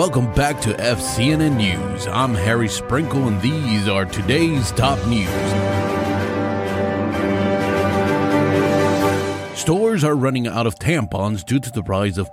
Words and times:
Welcome 0.00 0.32
back 0.32 0.58
to 0.62 0.72
FCNN 0.72 1.58
News. 1.58 2.06
I'm 2.06 2.34
Harry 2.34 2.68
Sprinkle, 2.68 3.28
and 3.28 3.38
these 3.42 3.86
are 3.86 4.06
today's 4.06 4.70
top 4.70 4.98
news. 5.06 5.28
Stores 9.58 10.02
are 10.02 10.16
running 10.16 10.48
out 10.48 10.66
of 10.66 10.76
tampons 10.76 11.44
due 11.44 11.60
to 11.60 11.70
the 11.70 11.82
rise 11.82 12.16
of 12.16 12.30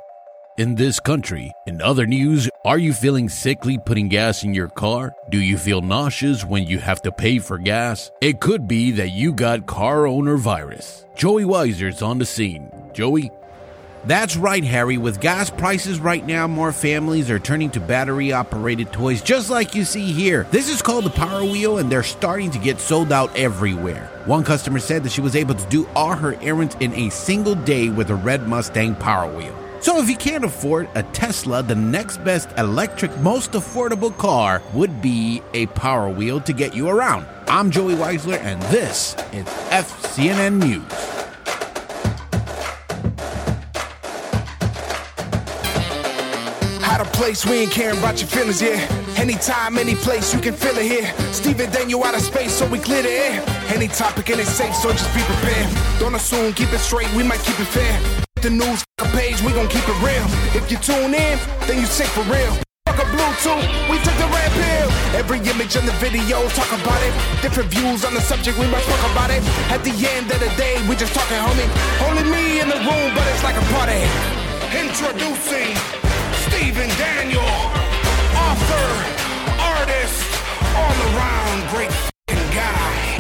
in 0.58 0.76
this 0.76 1.02
country. 1.02 1.52
In 1.66 1.82
other 1.82 2.06
news, 2.06 2.50
are 2.64 2.78
you 2.78 2.94
feeling 2.94 3.28
sickly 3.28 3.78
putting 3.78 4.08
gas 4.08 4.46
in 4.46 4.54
your 4.54 4.70
car? 4.70 5.14
Do 5.30 5.42
you 5.42 5.58
feel 5.58 5.82
nauseous 5.82 6.46
when 6.46 6.66
you 6.66 6.80
have 6.80 7.02
to 7.02 7.12
pay 7.12 7.40
for 7.40 7.58
gas? 7.58 8.12
It 8.22 8.40
could 8.40 8.70
be 8.70 8.92
that 8.92 9.10
you 9.10 9.34
got 9.34 9.66
car 9.66 10.08
owner 10.08 10.38
virus. 10.38 11.06
Joey 11.18 11.44
Weiser's 11.44 12.02
on 12.02 12.18
the 12.18 12.26
scene. 12.26 12.72
Joey, 12.94 13.30
That's 14.06 14.38
right, 14.38 14.64
Harry. 14.64 14.98
With 14.98 15.20
gas 15.20 15.50
prices 15.50 16.00
right 16.00 16.26
now, 16.26 16.48
more 16.48 16.72
families 16.72 17.30
are 17.30 17.40
turning 17.40 17.70
to 17.72 17.80
battery 17.80 18.32
operated 18.32 18.94
toys 18.94 19.22
just 19.22 19.50
like 19.50 19.76
you 19.76 19.84
see 19.84 20.14
here. 20.14 20.48
This 20.52 20.70
is 20.70 20.82
called 20.82 21.06
the 21.06 21.10
Power 21.10 21.44
Wheel, 21.44 21.78
and 21.78 21.92
they're 21.92 22.04
starting 22.04 22.52
to 22.52 22.60
get 22.60 22.80
sold 22.80 23.12
out 23.12 23.36
everywhere. 23.36 24.10
One 24.26 24.44
customer 24.44 24.80
said 24.80 25.04
that 25.04 25.12
she 25.12 25.22
was 25.22 25.36
able 25.36 25.56
to 25.56 25.70
do 25.70 25.88
all 25.96 26.16
her 26.16 26.36
errands 26.42 26.76
in 26.80 26.94
a 26.94 27.10
single 27.10 27.56
day 27.56 27.90
with 27.90 28.10
a 28.10 28.16
red 28.16 28.48
Mustang 28.48 28.96
Power 28.96 29.30
Wheel. 29.36 29.56
So, 29.80 30.00
if 30.00 30.10
you 30.10 30.16
can't 30.16 30.44
afford 30.44 30.90
a 30.96 31.04
Tesla, 31.04 31.62
the 31.62 31.76
next 31.76 32.18
best 32.24 32.50
electric, 32.58 33.16
most 33.20 33.52
affordable 33.52 34.16
car 34.18 34.62
would 34.74 35.02
be 35.02 35.42
a 35.54 35.68
Power 35.68 36.10
Wheel 36.10 36.42
to 36.42 36.54
get 36.54 36.74
you 36.74 36.90
around. 36.90 37.28
I'm 37.48 37.72
Joey 37.72 37.94
Weisler, 37.94 38.40
and 38.40 38.62
this 38.64 39.14
is 39.32 39.46
FCNN 39.70 40.60
News. 40.60 41.27
Place, 47.18 47.46
we 47.46 47.66
ain't 47.66 47.72
caring 47.72 47.98
about 47.98 48.22
your 48.22 48.30
feelings, 48.30 48.62
yeah. 48.62 48.78
Anytime, 49.18 49.78
any 49.78 49.96
place, 49.96 50.34
you 50.34 50.40
can 50.40 50.54
feel 50.54 50.78
it 50.78 50.86
here. 50.86 51.10
Steven 51.34 51.70
Daniel 51.72 52.04
out 52.04 52.14
of 52.14 52.22
space, 52.22 52.54
so 52.54 52.68
we 52.70 52.78
clear 52.78 53.02
the 53.02 53.10
air. 53.10 53.44
Any 53.74 53.88
topic 53.88 54.30
and 54.30 54.40
it's 54.40 54.54
safe, 54.54 54.74
so 54.76 54.92
just 54.92 55.10
be 55.18 55.22
prepared. 55.26 55.68
Don't 56.00 56.14
assume, 56.14 56.54
keep 56.54 56.72
it 56.72 56.80
straight, 56.80 57.10
we 57.18 57.24
might 57.24 57.42
keep 57.42 57.60
it 57.60 57.72
fair. 57.74 57.94
The 58.46 58.52
news 58.52 58.86
page, 59.18 59.42
we 59.42 59.52
gon' 59.52 59.68
keep 59.68 59.82
it 59.90 60.00
real. 60.06 60.26
If 60.54 60.70
you 60.70 60.78
tune 60.78 61.18
in, 61.18 61.36
then 61.66 61.82
you 61.82 61.88
sick 61.90 62.06
for 62.14 62.22
real. 62.30 62.54
Fuck 62.86 63.02
a 63.02 63.08
Bluetooth, 63.10 63.66
we 63.90 63.98
took 64.06 64.18
the 64.22 64.30
red 64.30 64.52
pill. 64.54 64.90
Every 65.18 65.42
image 65.50 65.76
in 65.76 65.86
the 65.90 65.98
video, 65.98 66.46
talk 66.54 66.70
about 66.70 67.02
it. 67.02 67.14
Different 67.42 67.74
views 67.74 68.06
on 68.06 68.14
the 68.14 68.22
subject, 68.22 68.62
we 68.62 68.68
must 68.70 68.86
talk 68.86 69.04
about 69.12 69.32
it. 69.34 69.42
At 69.74 69.82
the 69.82 69.96
end 70.14 70.30
of 70.30 70.40
the 70.40 70.54
day, 70.54 70.78
we 70.88 70.96
just 70.96 71.18
talking, 71.18 71.42
homie. 71.42 71.66
Only 72.06 72.30
me 72.30 72.62
in 72.62 72.70
the 72.70 72.78
room, 72.78 73.10
but 73.18 73.26
it's 73.34 73.44
like 73.44 73.58
a 73.58 73.66
party. 73.74 74.06
Introducing 74.70 75.74
Steven 76.50 76.90
Daniel, 76.98 77.42
author, 78.36 78.88
artist, 79.60 80.42
all 80.76 80.98
around 81.16 81.70
great 81.70 81.90
guy. 82.54 83.18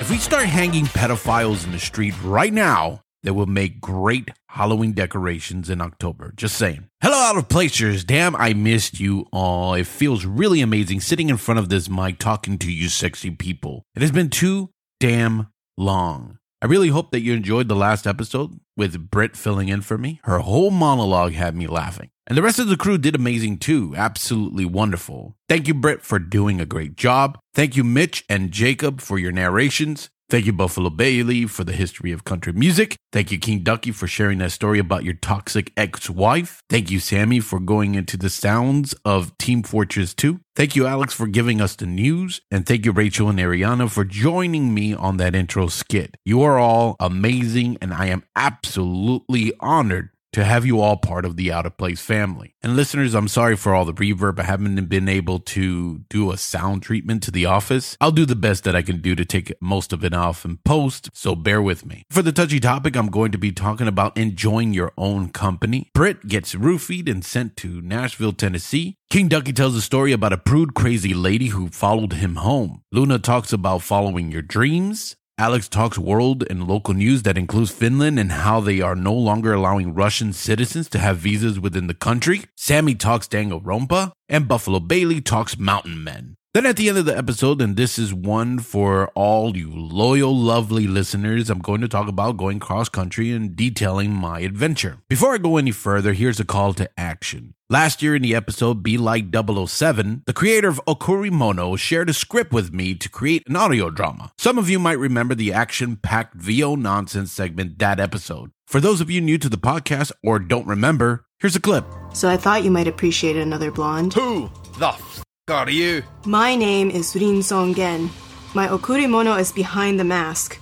If 0.00 0.10
we 0.10 0.18
start 0.18 0.46
hanging 0.46 0.84
pedophiles 0.86 1.64
in 1.64 1.72
the 1.72 1.78
street 1.78 2.14
right 2.22 2.52
now, 2.52 3.02
they 3.22 3.30
will 3.30 3.46
make 3.46 3.80
great 3.80 4.30
Halloween 4.50 4.92
decorations 4.92 5.70
in 5.70 5.80
October. 5.80 6.32
Just 6.36 6.56
saying. 6.56 6.88
Hello, 7.02 7.16
out 7.16 7.36
of 7.36 7.48
placers. 7.48 8.04
Damn, 8.04 8.36
I 8.36 8.52
missed 8.52 9.00
you 9.00 9.26
all. 9.32 9.74
It 9.74 9.86
feels 9.86 10.24
really 10.24 10.60
amazing 10.60 11.00
sitting 11.00 11.30
in 11.30 11.38
front 11.38 11.58
of 11.58 11.70
this 11.70 11.88
mic 11.88 12.18
talking 12.18 12.58
to 12.58 12.70
you 12.70 12.88
sexy 12.88 13.30
people. 13.30 13.82
It 13.96 14.02
has 14.02 14.12
been 14.12 14.30
too 14.30 14.70
damn 15.00 15.48
long. 15.76 16.38
I 16.64 16.66
really 16.66 16.88
hope 16.88 17.10
that 17.10 17.20
you 17.20 17.34
enjoyed 17.34 17.68
the 17.68 17.76
last 17.76 18.06
episode 18.06 18.58
with 18.74 19.10
Britt 19.10 19.36
filling 19.36 19.68
in 19.68 19.82
for 19.82 19.98
me. 19.98 20.20
Her 20.24 20.38
whole 20.38 20.70
monologue 20.70 21.34
had 21.34 21.54
me 21.54 21.66
laughing. 21.66 22.08
And 22.26 22.38
the 22.38 22.42
rest 22.42 22.58
of 22.58 22.68
the 22.68 22.78
crew 22.78 22.96
did 22.96 23.14
amazing 23.14 23.58
too. 23.58 23.92
Absolutely 23.94 24.64
wonderful. 24.64 25.36
Thank 25.46 25.68
you, 25.68 25.74
Britt, 25.74 26.00
for 26.00 26.18
doing 26.18 26.62
a 26.62 26.64
great 26.64 26.96
job. 26.96 27.38
Thank 27.52 27.76
you, 27.76 27.84
Mitch 27.84 28.24
and 28.30 28.50
Jacob, 28.50 29.02
for 29.02 29.18
your 29.18 29.30
narrations. 29.30 30.08
Thank 30.30 30.46
you, 30.46 30.54
Buffalo 30.54 30.88
Bailey, 30.88 31.44
for 31.46 31.64
the 31.64 31.72
history 31.72 32.10
of 32.10 32.24
country 32.24 32.52
music. 32.52 32.96
Thank 33.12 33.30
you, 33.30 33.38
King 33.38 33.62
Ducky, 33.62 33.92
for 33.92 34.06
sharing 34.06 34.38
that 34.38 34.52
story 34.52 34.78
about 34.78 35.04
your 35.04 35.14
toxic 35.14 35.70
ex 35.76 36.08
wife. 36.08 36.62
Thank 36.70 36.90
you, 36.90 36.98
Sammy, 36.98 37.40
for 37.40 37.60
going 37.60 37.94
into 37.94 38.16
the 38.16 38.30
sounds 38.30 38.94
of 39.04 39.36
Team 39.36 39.62
Fortress 39.62 40.14
2. 40.14 40.40
Thank 40.56 40.76
you, 40.76 40.86
Alex, 40.86 41.12
for 41.12 41.26
giving 41.26 41.60
us 41.60 41.76
the 41.76 41.86
news. 41.86 42.40
And 42.50 42.64
thank 42.64 42.86
you, 42.86 42.92
Rachel 42.92 43.28
and 43.28 43.38
Ariana, 43.38 43.90
for 43.90 44.04
joining 44.04 44.72
me 44.72 44.94
on 44.94 45.18
that 45.18 45.34
intro 45.34 45.66
skit. 45.68 46.16
You 46.24 46.42
are 46.42 46.58
all 46.58 46.96
amazing, 46.98 47.76
and 47.82 47.92
I 47.92 48.06
am 48.06 48.24
absolutely 48.34 49.52
honored 49.60 50.10
to 50.34 50.44
have 50.44 50.66
you 50.66 50.80
all 50.80 50.96
part 50.96 51.24
of 51.24 51.36
the 51.36 51.52
Out 51.52 51.64
of 51.64 51.76
Place 51.78 52.00
family. 52.00 52.54
And 52.60 52.74
listeners, 52.74 53.14
I'm 53.14 53.28
sorry 53.28 53.56
for 53.56 53.72
all 53.72 53.84
the 53.84 53.94
reverb. 53.94 54.40
I 54.40 54.42
haven't 54.42 54.86
been 54.86 55.08
able 55.08 55.38
to 55.38 55.98
do 56.10 56.32
a 56.32 56.36
sound 56.36 56.82
treatment 56.82 57.22
to 57.22 57.30
the 57.30 57.46
office. 57.46 57.96
I'll 58.00 58.10
do 58.10 58.26
the 58.26 58.34
best 58.34 58.64
that 58.64 58.74
I 58.74 58.82
can 58.82 59.00
do 59.00 59.14
to 59.14 59.24
take 59.24 59.52
most 59.60 59.92
of 59.92 60.04
it 60.04 60.12
off 60.12 60.44
and 60.44 60.62
post, 60.64 61.08
so 61.14 61.36
bear 61.36 61.62
with 61.62 61.86
me. 61.86 62.04
For 62.10 62.20
the 62.20 62.32
touchy 62.32 62.58
topic, 62.58 62.96
I'm 62.96 63.10
going 63.10 63.30
to 63.30 63.38
be 63.38 63.52
talking 63.52 63.86
about 63.86 64.18
enjoying 64.18 64.74
your 64.74 64.92
own 64.98 65.28
company. 65.28 65.90
Britt 65.94 66.26
gets 66.26 66.54
roofied 66.54 67.08
and 67.08 67.24
sent 67.24 67.56
to 67.58 67.80
Nashville, 67.80 68.32
Tennessee. 68.32 68.96
King 69.10 69.28
Ducky 69.28 69.52
tells 69.52 69.76
a 69.76 69.80
story 69.80 70.10
about 70.10 70.32
a 70.32 70.38
prude, 70.38 70.74
crazy 70.74 71.14
lady 71.14 71.48
who 71.48 71.68
followed 71.68 72.14
him 72.14 72.36
home. 72.36 72.82
Luna 72.90 73.20
talks 73.20 73.52
about 73.52 73.82
following 73.82 74.32
your 74.32 74.42
dreams. 74.42 75.14
Alex 75.36 75.68
talks 75.68 75.98
world 75.98 76.44
and 76.48 76.68
local 76.68 76.94
news 76.94 77.24
that 77.24 77.36
includes 77.36 77.72
Finland 77.72 78.20
and 78.20 78.30
how 78.30 78.60
they 78.60 78.80
are 78.80 78.94
no 78.94 79.12
longer 79.12 79.52
allowing 79.52 79.92
Russian 79.92 80.32
citizens 80.32 80.88
to 80.88 81.00
have 81.00 81.18
visas 81.18 81.58
within 81.58 81.88
the 81.88 81.94
country. 81.94 82.44
Sammy 82.56 82.94
talks 82.94 83.26
Danganronpa, 83.26 84.12
and 84.28 84.46
Buffalo 84.46 84.78
Bailey 84.78 85.20
talks 85.20 85.58
mountain 85.58 86.04
men. 86.04 86.36
Then 86.54 86.66
at 86.66 86.76
the 86.76 86.88
end 86.88 86.98
of 86.98 87.04
the 87.04 87.18
episode, 87.18 87.60
and 87.60 87.76
this 87.76 87.98
is 87.98 88.14
one 88.14 88.60
for 88.60 89.08
all 89.16 89.56
you 89.56 89.72
loyal, 89.74 90.32
lovely 90.32 90.86
listeners, 90.86 91.50
I'm 91.50 91.58
going 91.58 91.80
to 91.80 91.88
talk 91.88 92.06
about 92.06 92.36
going 92.36 92.60
cross 92.60 92.88
country 92.88 93.32
and 93.32 93.56
detailing 93.56 94.12
my 94.12 94.38
adventure. 94.38 94.98
Before 95.08 95.34
I 95.34 95.38
go 95.38 95.56
any 95.56 95.72
further, 95.72 96.12
here's 96.12 96.38
a 96.38 96.44
call 96.44 96.72
to 96.74 96.88
action. 96.96 97.54
Last 97.68 98.02
year 98.04 98.14
in 98.14 98.22
the 98.22 98.36
episode 98.36 98.84
Be 98.84 98.96
Like 98.96 99.34
007, 99.34 100.22
the 100.26 100.32
creator 100.32 100.68
of 100.68 100.80
Okurimono 100.86 101.76
shared 101.76 102.08
a 102.08 102.14
script 102.14 102.52
with 102.52 102.72
me 102.72 102.94
to 102.94 103.08
create 103.08 103.42
an 103.48 103.56
audio 103.56 103.90
drama. 103.90 104.30
Some 104.38 104.56
of 104.56 104.70
you 104.70 104.78
might 104.78 105.00
remember 105.00 105.34
the 105.34 105.52
action 105.52 105.96
packed 105.96 106.36
VO 106.36 106.76
nonsense 106.76 107.32
segment 107.32 107.80
that 107.80 107.98
episode. 107.98 108.52
For 108.68 108.78
those 108.78 109.00
of 109.00 109.10
you 109.10 109.20
new 109.20 109.38
to 109.38 109.48
the 109.48 109.58
podcast 109.58 110.12
or 110.22 110.38
don't 110.38 110.68
remember, 110.68 111.26
here's 111.40 111.56
a 111.56 111.60
clip. 111.60 111.84
So 112.12 112.28
I 112.28 112.36
thought 112.36 112.62
you 112.62 112.70
might 112.70 112.86
appreciate 112.86 113.34
another 113.34 113.72
blonde. 113.72 114.14
Who 114.14 114.48
the 114.78 114.90
f 114.90 115.24
are 115.50 115.68
you? 115.68 116.02
My 116.24 116.54
name 116.54 116.88
is 116.90 117.14
Rin 117.14 117.42
Song-gen. 117.42 118.08
My 118.54 118.66
Okurimono 118.68 119.38
is 119.38 119.52
behind 119.52 120.00
the 120.00 120.04
mask. 120.04 120.58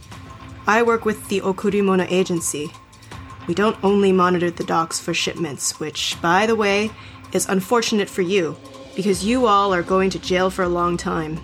I 0.67 0.83
work 0.83 1.05
with 1.05 1.29
the 1.29 1.41
Okurimono 1.41 2.11
agency. 2.11 2.69
We 3.47 3.55
don't 3.55 3.77
only 3.85 4.11
monitor 4.11 4.51
the 4.51 4.65
docks 4.65 4.99
for 4.99 5.15
shipments, 5.15 5.79
which, 5.79 6.21
by 6.21 6.47
the 6.47 6.57
way, 6.57 6.91
is 7.33 7.49
unfortunate 7.49 8.11
for 8.11 8.23
you, 8.23 8.57
because 8.97 9.25
you 9.25 9.47
all 9.47 9.73
are 9.73 9.85
going 9.85 10.11
to 10.11 10.19
jail 10.19 10.51
for 10.51 10.65
a 10.65 10.69
long 10.69 10.97
time. 10.97 11.39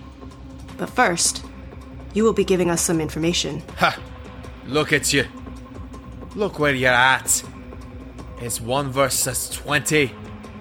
But 0.77 0.89
first, 0.89 1.45
you 2.13 2.25
will 2.25 2.33
be 2.33 2.43
giving 2.43 2.69
us 2.69 2.81
some 2.81 2.99
information. 2.99 3.63
Ha! 3.77 3.97
Look 4.67 4.91
at 4.91 5.13
you. 5.13 5.23
Look 6.35 6.59
where 6.59 6.75
you're 6.75 6.91
at. 6.91 7.41
It's 8.41 8.59
1 8.59 8.91
versus 8.91 9.49
20. 9.51 10.11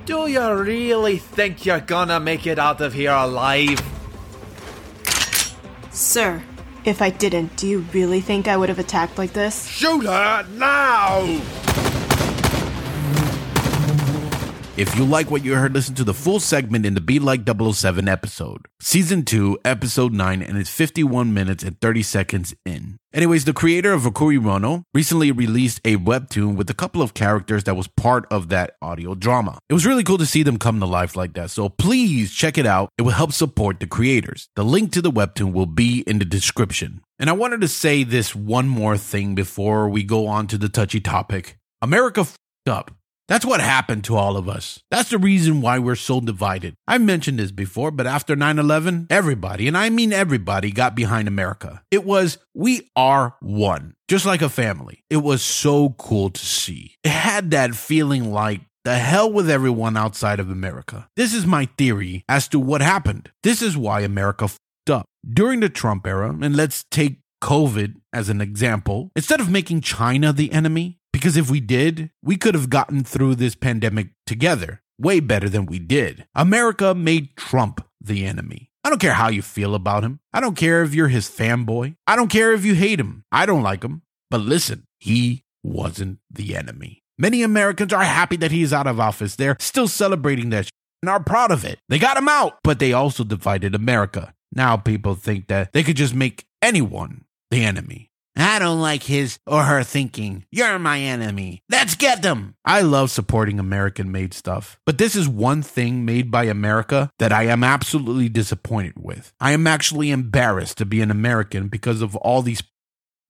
Do 0.08 0.26
you 0.26 0.54
really 0.54 1.18
think 1.18 1.66
you're 1.66 1.80
gonna 1.80 2.18
make 2.18 2.46
it 2.46 2.58
out 2.58 2.80
of 2.80 2.94
here 2.94 3.12
alive? 3.12 3.78
Sir, 5.90 6.42
if 6.86 7.02
I 7.02 7.10
didn't, 7.10 7.58
do 7.58 7.68
you 7.68 7.80
really 7.92 8.22
think 8.22 8.48
I 8.48 8.56
would 8.56 8.70
have 8.70 8.78
attacked 8.78 9.18
like 9.18 9.34
this? 9.34 9.66
Shoot 9.66 10.06
her 10.06 10.46
now! 10.54 11.42
If 14.78 14.94
you 14.94 15.04
like 15.04 15.28
what 15.28 15.44
you 15.44 15.56
heard, 15.56 15.74
listen 15.74 15.96
to 15.96 16.04
the 16.04 16.14
full 16.14 16.38
segment 16.38 16.86
in 16.86 16.94
the 16.94 17.00
Be 17.00 17.18
Like 17.18 17.40
007 17.44 18.06
episode. 18.06 18.68
Season 18.78 19.24
2, 19.24 19.58
episode 19.64 20.12
9, 20.12 20.40
and 20.40 20.56
it's 20.56 20.70
51 20.70 21.34
minutes 21.34 21.64
and 21.64 21.80
30 21.80 22.04
seconds 22.04 22.54
in. 22.64 22.96
Anyways, 23.12 23.44
the 23.44 23.52
creator 23.52 23.92
of 23.92 24.02
Okurimono 24.02 24.84
recently 24.94 25.32
released 25.32 25.80
a 25.84 25.96
webtoon 25.96 26.54
with 26.54 26.70
a 26.70 26.74
couple 26.74 27.02
of 27.02 27.12
characters 27.12 27.64
that 27.64 27.74
was 27.74 27.88
part 27.88 28.24
of 28.30 28.50
that 28.50 28.76
audio 28.80 29.16
drama. 29.16 29.58
It 29.68 29.74
was 29.74 29.84
really 29.84 30.04
cool 30.04 30.18
to 30.18 30.24
see 30.24 30.44
them 30.44 30.60
come 30.60 30.78
to 30.78 30.86
life 30.86 31.16
like 31.16 31.32
that, 31.32 31.50
so 31.50 31.68
please 31.68 32.32
check 32.32 32.56
it 32.56 32.64
out. 32.64 32.88
It 32.96 33.02
will 33.02 33.10
help 33.10 33.32
support 33.32 33.80
the 33.80 33.88
creators. 33.88 34.48
The 34.54 34.64
link 34.64 34.92
to 34.92 35.02
the 35.02 35.10
webtoon 35.10 35.52
will 35.52 35.66
be 35.66 36.04
in 36.06 36.20
the 36.20 36.24
description. 36.24 37.00
And 37.18 37.28
I 37.28 37.32
wanted 37.32 37.62
to 37.62 37.68
say 37.68 38.04
this 38.04 38.32
one 38.32 38.68
more 38.68 38.96
thing 38.96 39.34
before 39.34 39.88
we 39.88 40.04
go 40.04 40.28
on 40.28 40.46
to 40.46 40.56
the 40.56 40.68
touchy 40.68 41.00
topic. 41.00 41.58
America 41.82 42.20
f***ed 42.20 42.70
up. 42.70 42.92
That's 43.28 43.44
what 43.44 43.60
happened 43.60 44.04
to 44.04 44.16
all 44.16 44.38
of 44.38 44.48
us. 44.48 44.82
That's 44.90 45.10
the 45.10 45.18
reason 45.18 45.60
why 45.60 45.78
we're 45.78 45.96
so 45.96 46.20
divided. 46.20 46.74
I've 46.86 47.02
mentioned 47.02 47.38
this 47.38 47.50
before, 47.50 47.90
but 47.90 48.06
after 48.06 48.34
9 48.34 48.58
11, 48.58 49.08
everybody, 49.10 49.68
and 49.68 49.76
I 49.76 49.90
mean 49.90 50.12
everybody, 50.12 50.72
got 50.72 50.94
behind 50.94 51.28
America. 51.28 51.82
It 51.90 52.04
was, 52.04 52.38
we 52.54 52.90
are 52.96 53.36
one, 53.40 53.94
just 54.08 54.24
like 54.24 54.40
a 54.40 54.48
family. 54.48 55.04
It 55.10 55.18
was 55.18 55.42
so 55.42 55.90
cool 55.98 56.30
to 56.30 56.44
see. 56.44 56.94
It 57.04 57.10
had 57.10 57.50
that 57.50 57.74
feeling 57.74 58.32
like, 58.32 58.62
The 58.84 58.96
hell 58.96 59.30
with 59.30 59.50
everyone 59.50 59.98
outside 59.98 60.40
of 60.40 60.50
America. 60.50 61.08
This 61.16 61.34
is 61.34 61.44
my 61.44 61.68
theory 61.76 62.24
as 62.28 62.48
to 62.48 62.58
what 62.58 62.80
happened. 62.80 63.30
This 63.42 63.60
is 63.60 63.76
why 63.76 64.00
America 64.00 64.48
fucked 64.48 64.90
up. 64.90 65.04
During 65.30 65.60
the 65.60 65.68
Trump 65.68 66.06
era, 66.06 66.34
and 66.40 66.56
let's 66.56 66.84
take 66.90 67.18
COVID 67.42 67.96
as 68.12 68.28
an 68.28 68.40
example, 68.40 69.10
instead 69.14 69.40
of 69.40 69.50
making 69.50 69.82
China 69.82 70.32
the 70.32 70.50
enemy, 70.52 70.97
because 71.18 71.36
if 71.36 71.50
we 71.50 71.58
did, 71.58 72.10
we 72.22 72.36
could 72.36 72.54
have 72.54 72.70
gotten 72.70 73.02
through 73.02 73.34
this 73.34 73.56
pandemic 73.56 74.10
together 74.24 74.82
way 75.00 75.18
better 75.18 75.48
than 75.48 75.66
we 75.66 75.80
did. 75.80 76.26
America 76.34 76.94
made 76.94 77.34
Trump 77.36 77.84
the 78.00 78.24
enemy. 78.24 78.70
I 78.84 78.90
don't 78.90 79.00
care 79.00 79.14
how 79.14 79.28
you 79.28 79.42
feel 79.42 79.74
about 79.74 80.04
him. 80.04 80.20
I 80.32 80.40
don't 80.40 80.56
care 80.56 80.82
if 80.82 80.94
you're 80.94 81.08
his 81.08 81.28
fanboy. 81.28 81.96
I 82.06 82.14
don't 82.14 82.30
care 82.30 82.52
if 82.52 82.64
you 82.64 82.74
hate 82.74 83.00
him. 83.00 83.24
I 83.32 83.46
don't 83.46 83.64
like 83.64 83.82
him. 83.82 84.02
But 84.30 84.42
listen, 84.42 84.84
he 84.98 85.42
wasn't 85.64 86.20
the 86.30 86.56
enemy. 86.56 87.02
Many 87.18 87.42
Americans 87.42 87.92
are 87.92 88.04
happy 88.04 88.36
that 88.36 88.52
he's 88.52 88.72
out 88.72 88.86
of 88.86 89.00
office. 89.00 89.34
They're 89.34 89.56
still 89.58 89.88
celebrating 89.88 90.50
that 90.50 90.70
and 91.02 91.10
are 91.10 91.22
proud 91.22 91.50
of 91.50 91.64
it. 91.64 91.80
They 91.88 91.98
got 91.98 92.16
him 92.16 92.28
out, 92.28 92.58
but 92.62 92.78
they 92.78 92.92
also 92.92 93.24
divided 93.24 93.74
America. 93.74 94.34
Now 94.52 94.76
people 94.76 95.16
think 95.16 95.48
that 95.48 95.72
they 95.72 95.82
could 95.82 95.96
just 95.96 96.14
make 96.14 96.46
anyone 96.62 97.24
the 97.50 97.64
enemy. 97.64 98.07
I 98.38 98.58
don't 98.58 98.80
like 98.80 99.02
his 99.02 99.38
or 99.46 99.64
her 99.64 99.82
thinking. 99.82 100.44
You're 100.50 100.78
my 100.78 101.00
enemy. 101.00 101.62
Let's 101.68 101.94
get 101.94 102.22
them. 102.22 102.54
I 102.64 102.82
love 102.82 103.10
supporting 103.10 103.58
American 103.58 104.12
made 104.12 104.34
stuff, 104.34 104.78
but 104.86 104.98
this 104.98 105.16
is 105.16 105.28
one 105.28 105.62
thing 105.62 106.04
made 106.04 106.30
by 106.30 106.44
America 106.44 107.10
that 107.18 107.32
I 107.32 107.44
am 107.44 107.64
absolutely 107.64 108.28
disappointed 108.28 108.94
with. 108.96 109.32
I 109.40 109.52
am 109.52 109.66
actually 109.66 110.10
embarrassed 110.10 110.78
to 110.78 110.86
be 110.86 111.00
an 111.00 111.10
American 111.10 111.68
because 111.68 112.02
of 112.02 112.16
all 112.16 112.42
these 112.42 112.62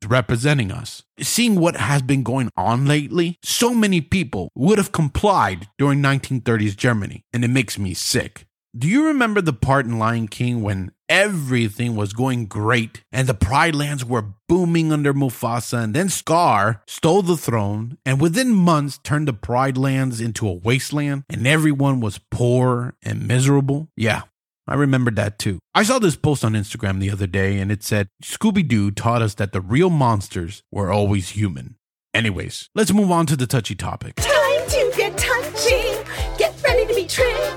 representing 0.07 0.71
us. 0.71 1.03
Seeing 1.21 1.59
what 1.59 1.77
has 1.77 2.03
been 2.03 2.23
going 2.23 2.51
on 2.57 2.87
lately, 2.87 3.39
so 3.43 3.75
many 3.75 4.01
people 4.01 4.51
would 4.55 4.79
have 4.79 4.93
complied 4.93 5.69
during 5.79 6.01
1930s 6.01 6.77
Germany, 6.77 7.25
and 7.33 7.45
it 7.45 7.49
makes 7.49 7.79
me 7.79 7.95
sick. 7.95 8.47
Do 8.77 8.87
you 8.87 9.07
remember 9.07 9.41
the 9.41 9.53
part 9.53 9.87
in 9.87 9.99
Lion 9.99 10.29
King 10.29 10.63
when 10.63 10.93
everything 11.09 11.97
was 11.97 12.13
going 12.13 12.47
great 12.47 13.03
and 13.13 13.27
the 13.27 13.35
Pride 13.35 13.75
lands 13.75 14.05
were 14.05 14.35
booming 14.49 14.93
under 14.93 15.15
Mufasa 15.15 15.83
and 15.83 15.95
then 15.95 16.09
Scar 16.09 16.83
stole 16.87 17.23
the 17.23 17.37
throne 17.37 17.99
and 18.05 18.21
within 18.21 18.55
months 18.55 18.99
turned 19.03 19.29
the 19.29 19.33
Pride 19.33 19.77
lands 19.77 20.21
into 20.21 20.49
a 20.49 20.53
wasteland 20.53 21.25
and 21.29 21.47
everyone 21.47 22.01
was 22.01 22.21
poor 22.31 22.95
and 23.03 23.27
miserable? 23.27 23.89
Yeah, 23.97 24.23
I 24.67 24.75
remember 24.75 25.11
that 25.13 25.39
too. 25.39 25.59
I 25.75 25.83
saw 25.83 25.99
this 25.99 26.17
post 26.17 26.45
on 26.45 26.53
Instagram 26.53 27.01
the 27.01 27.11
other 27.11 27.27
day 27.27 27.59
and 27.59 27.73
it 27.73 27.83
said 27.83 28.09
Scooby 28.23 28.67
Doo 28.67 28.91
taught 28.91 29.23
us 29.23 29.35
that 29.35 29.53
the 29.53 29.61
real 29.61 29.91
monsters 29.91 30.63
were 30.71 30.91
always 30.93 31.31
human. 31.31 31.77
Anyways, 32.15 32.69
let's 32.75 32.93
move 32.93 33.11
on 33.11 33.27
to 33.27 33.37
the 33.37 33.47
touchy 33.47 33.75
topic. 33.75 34.17
Time 34.17 34.69
to 34.69 34.93
get 34.97 35.17
touchy. 35.17 36.05
Get 36.39 36.61
ready 36.63 36.87
to 36.87 36.95
be 36.95 37.07
triggered. 37.07 37.48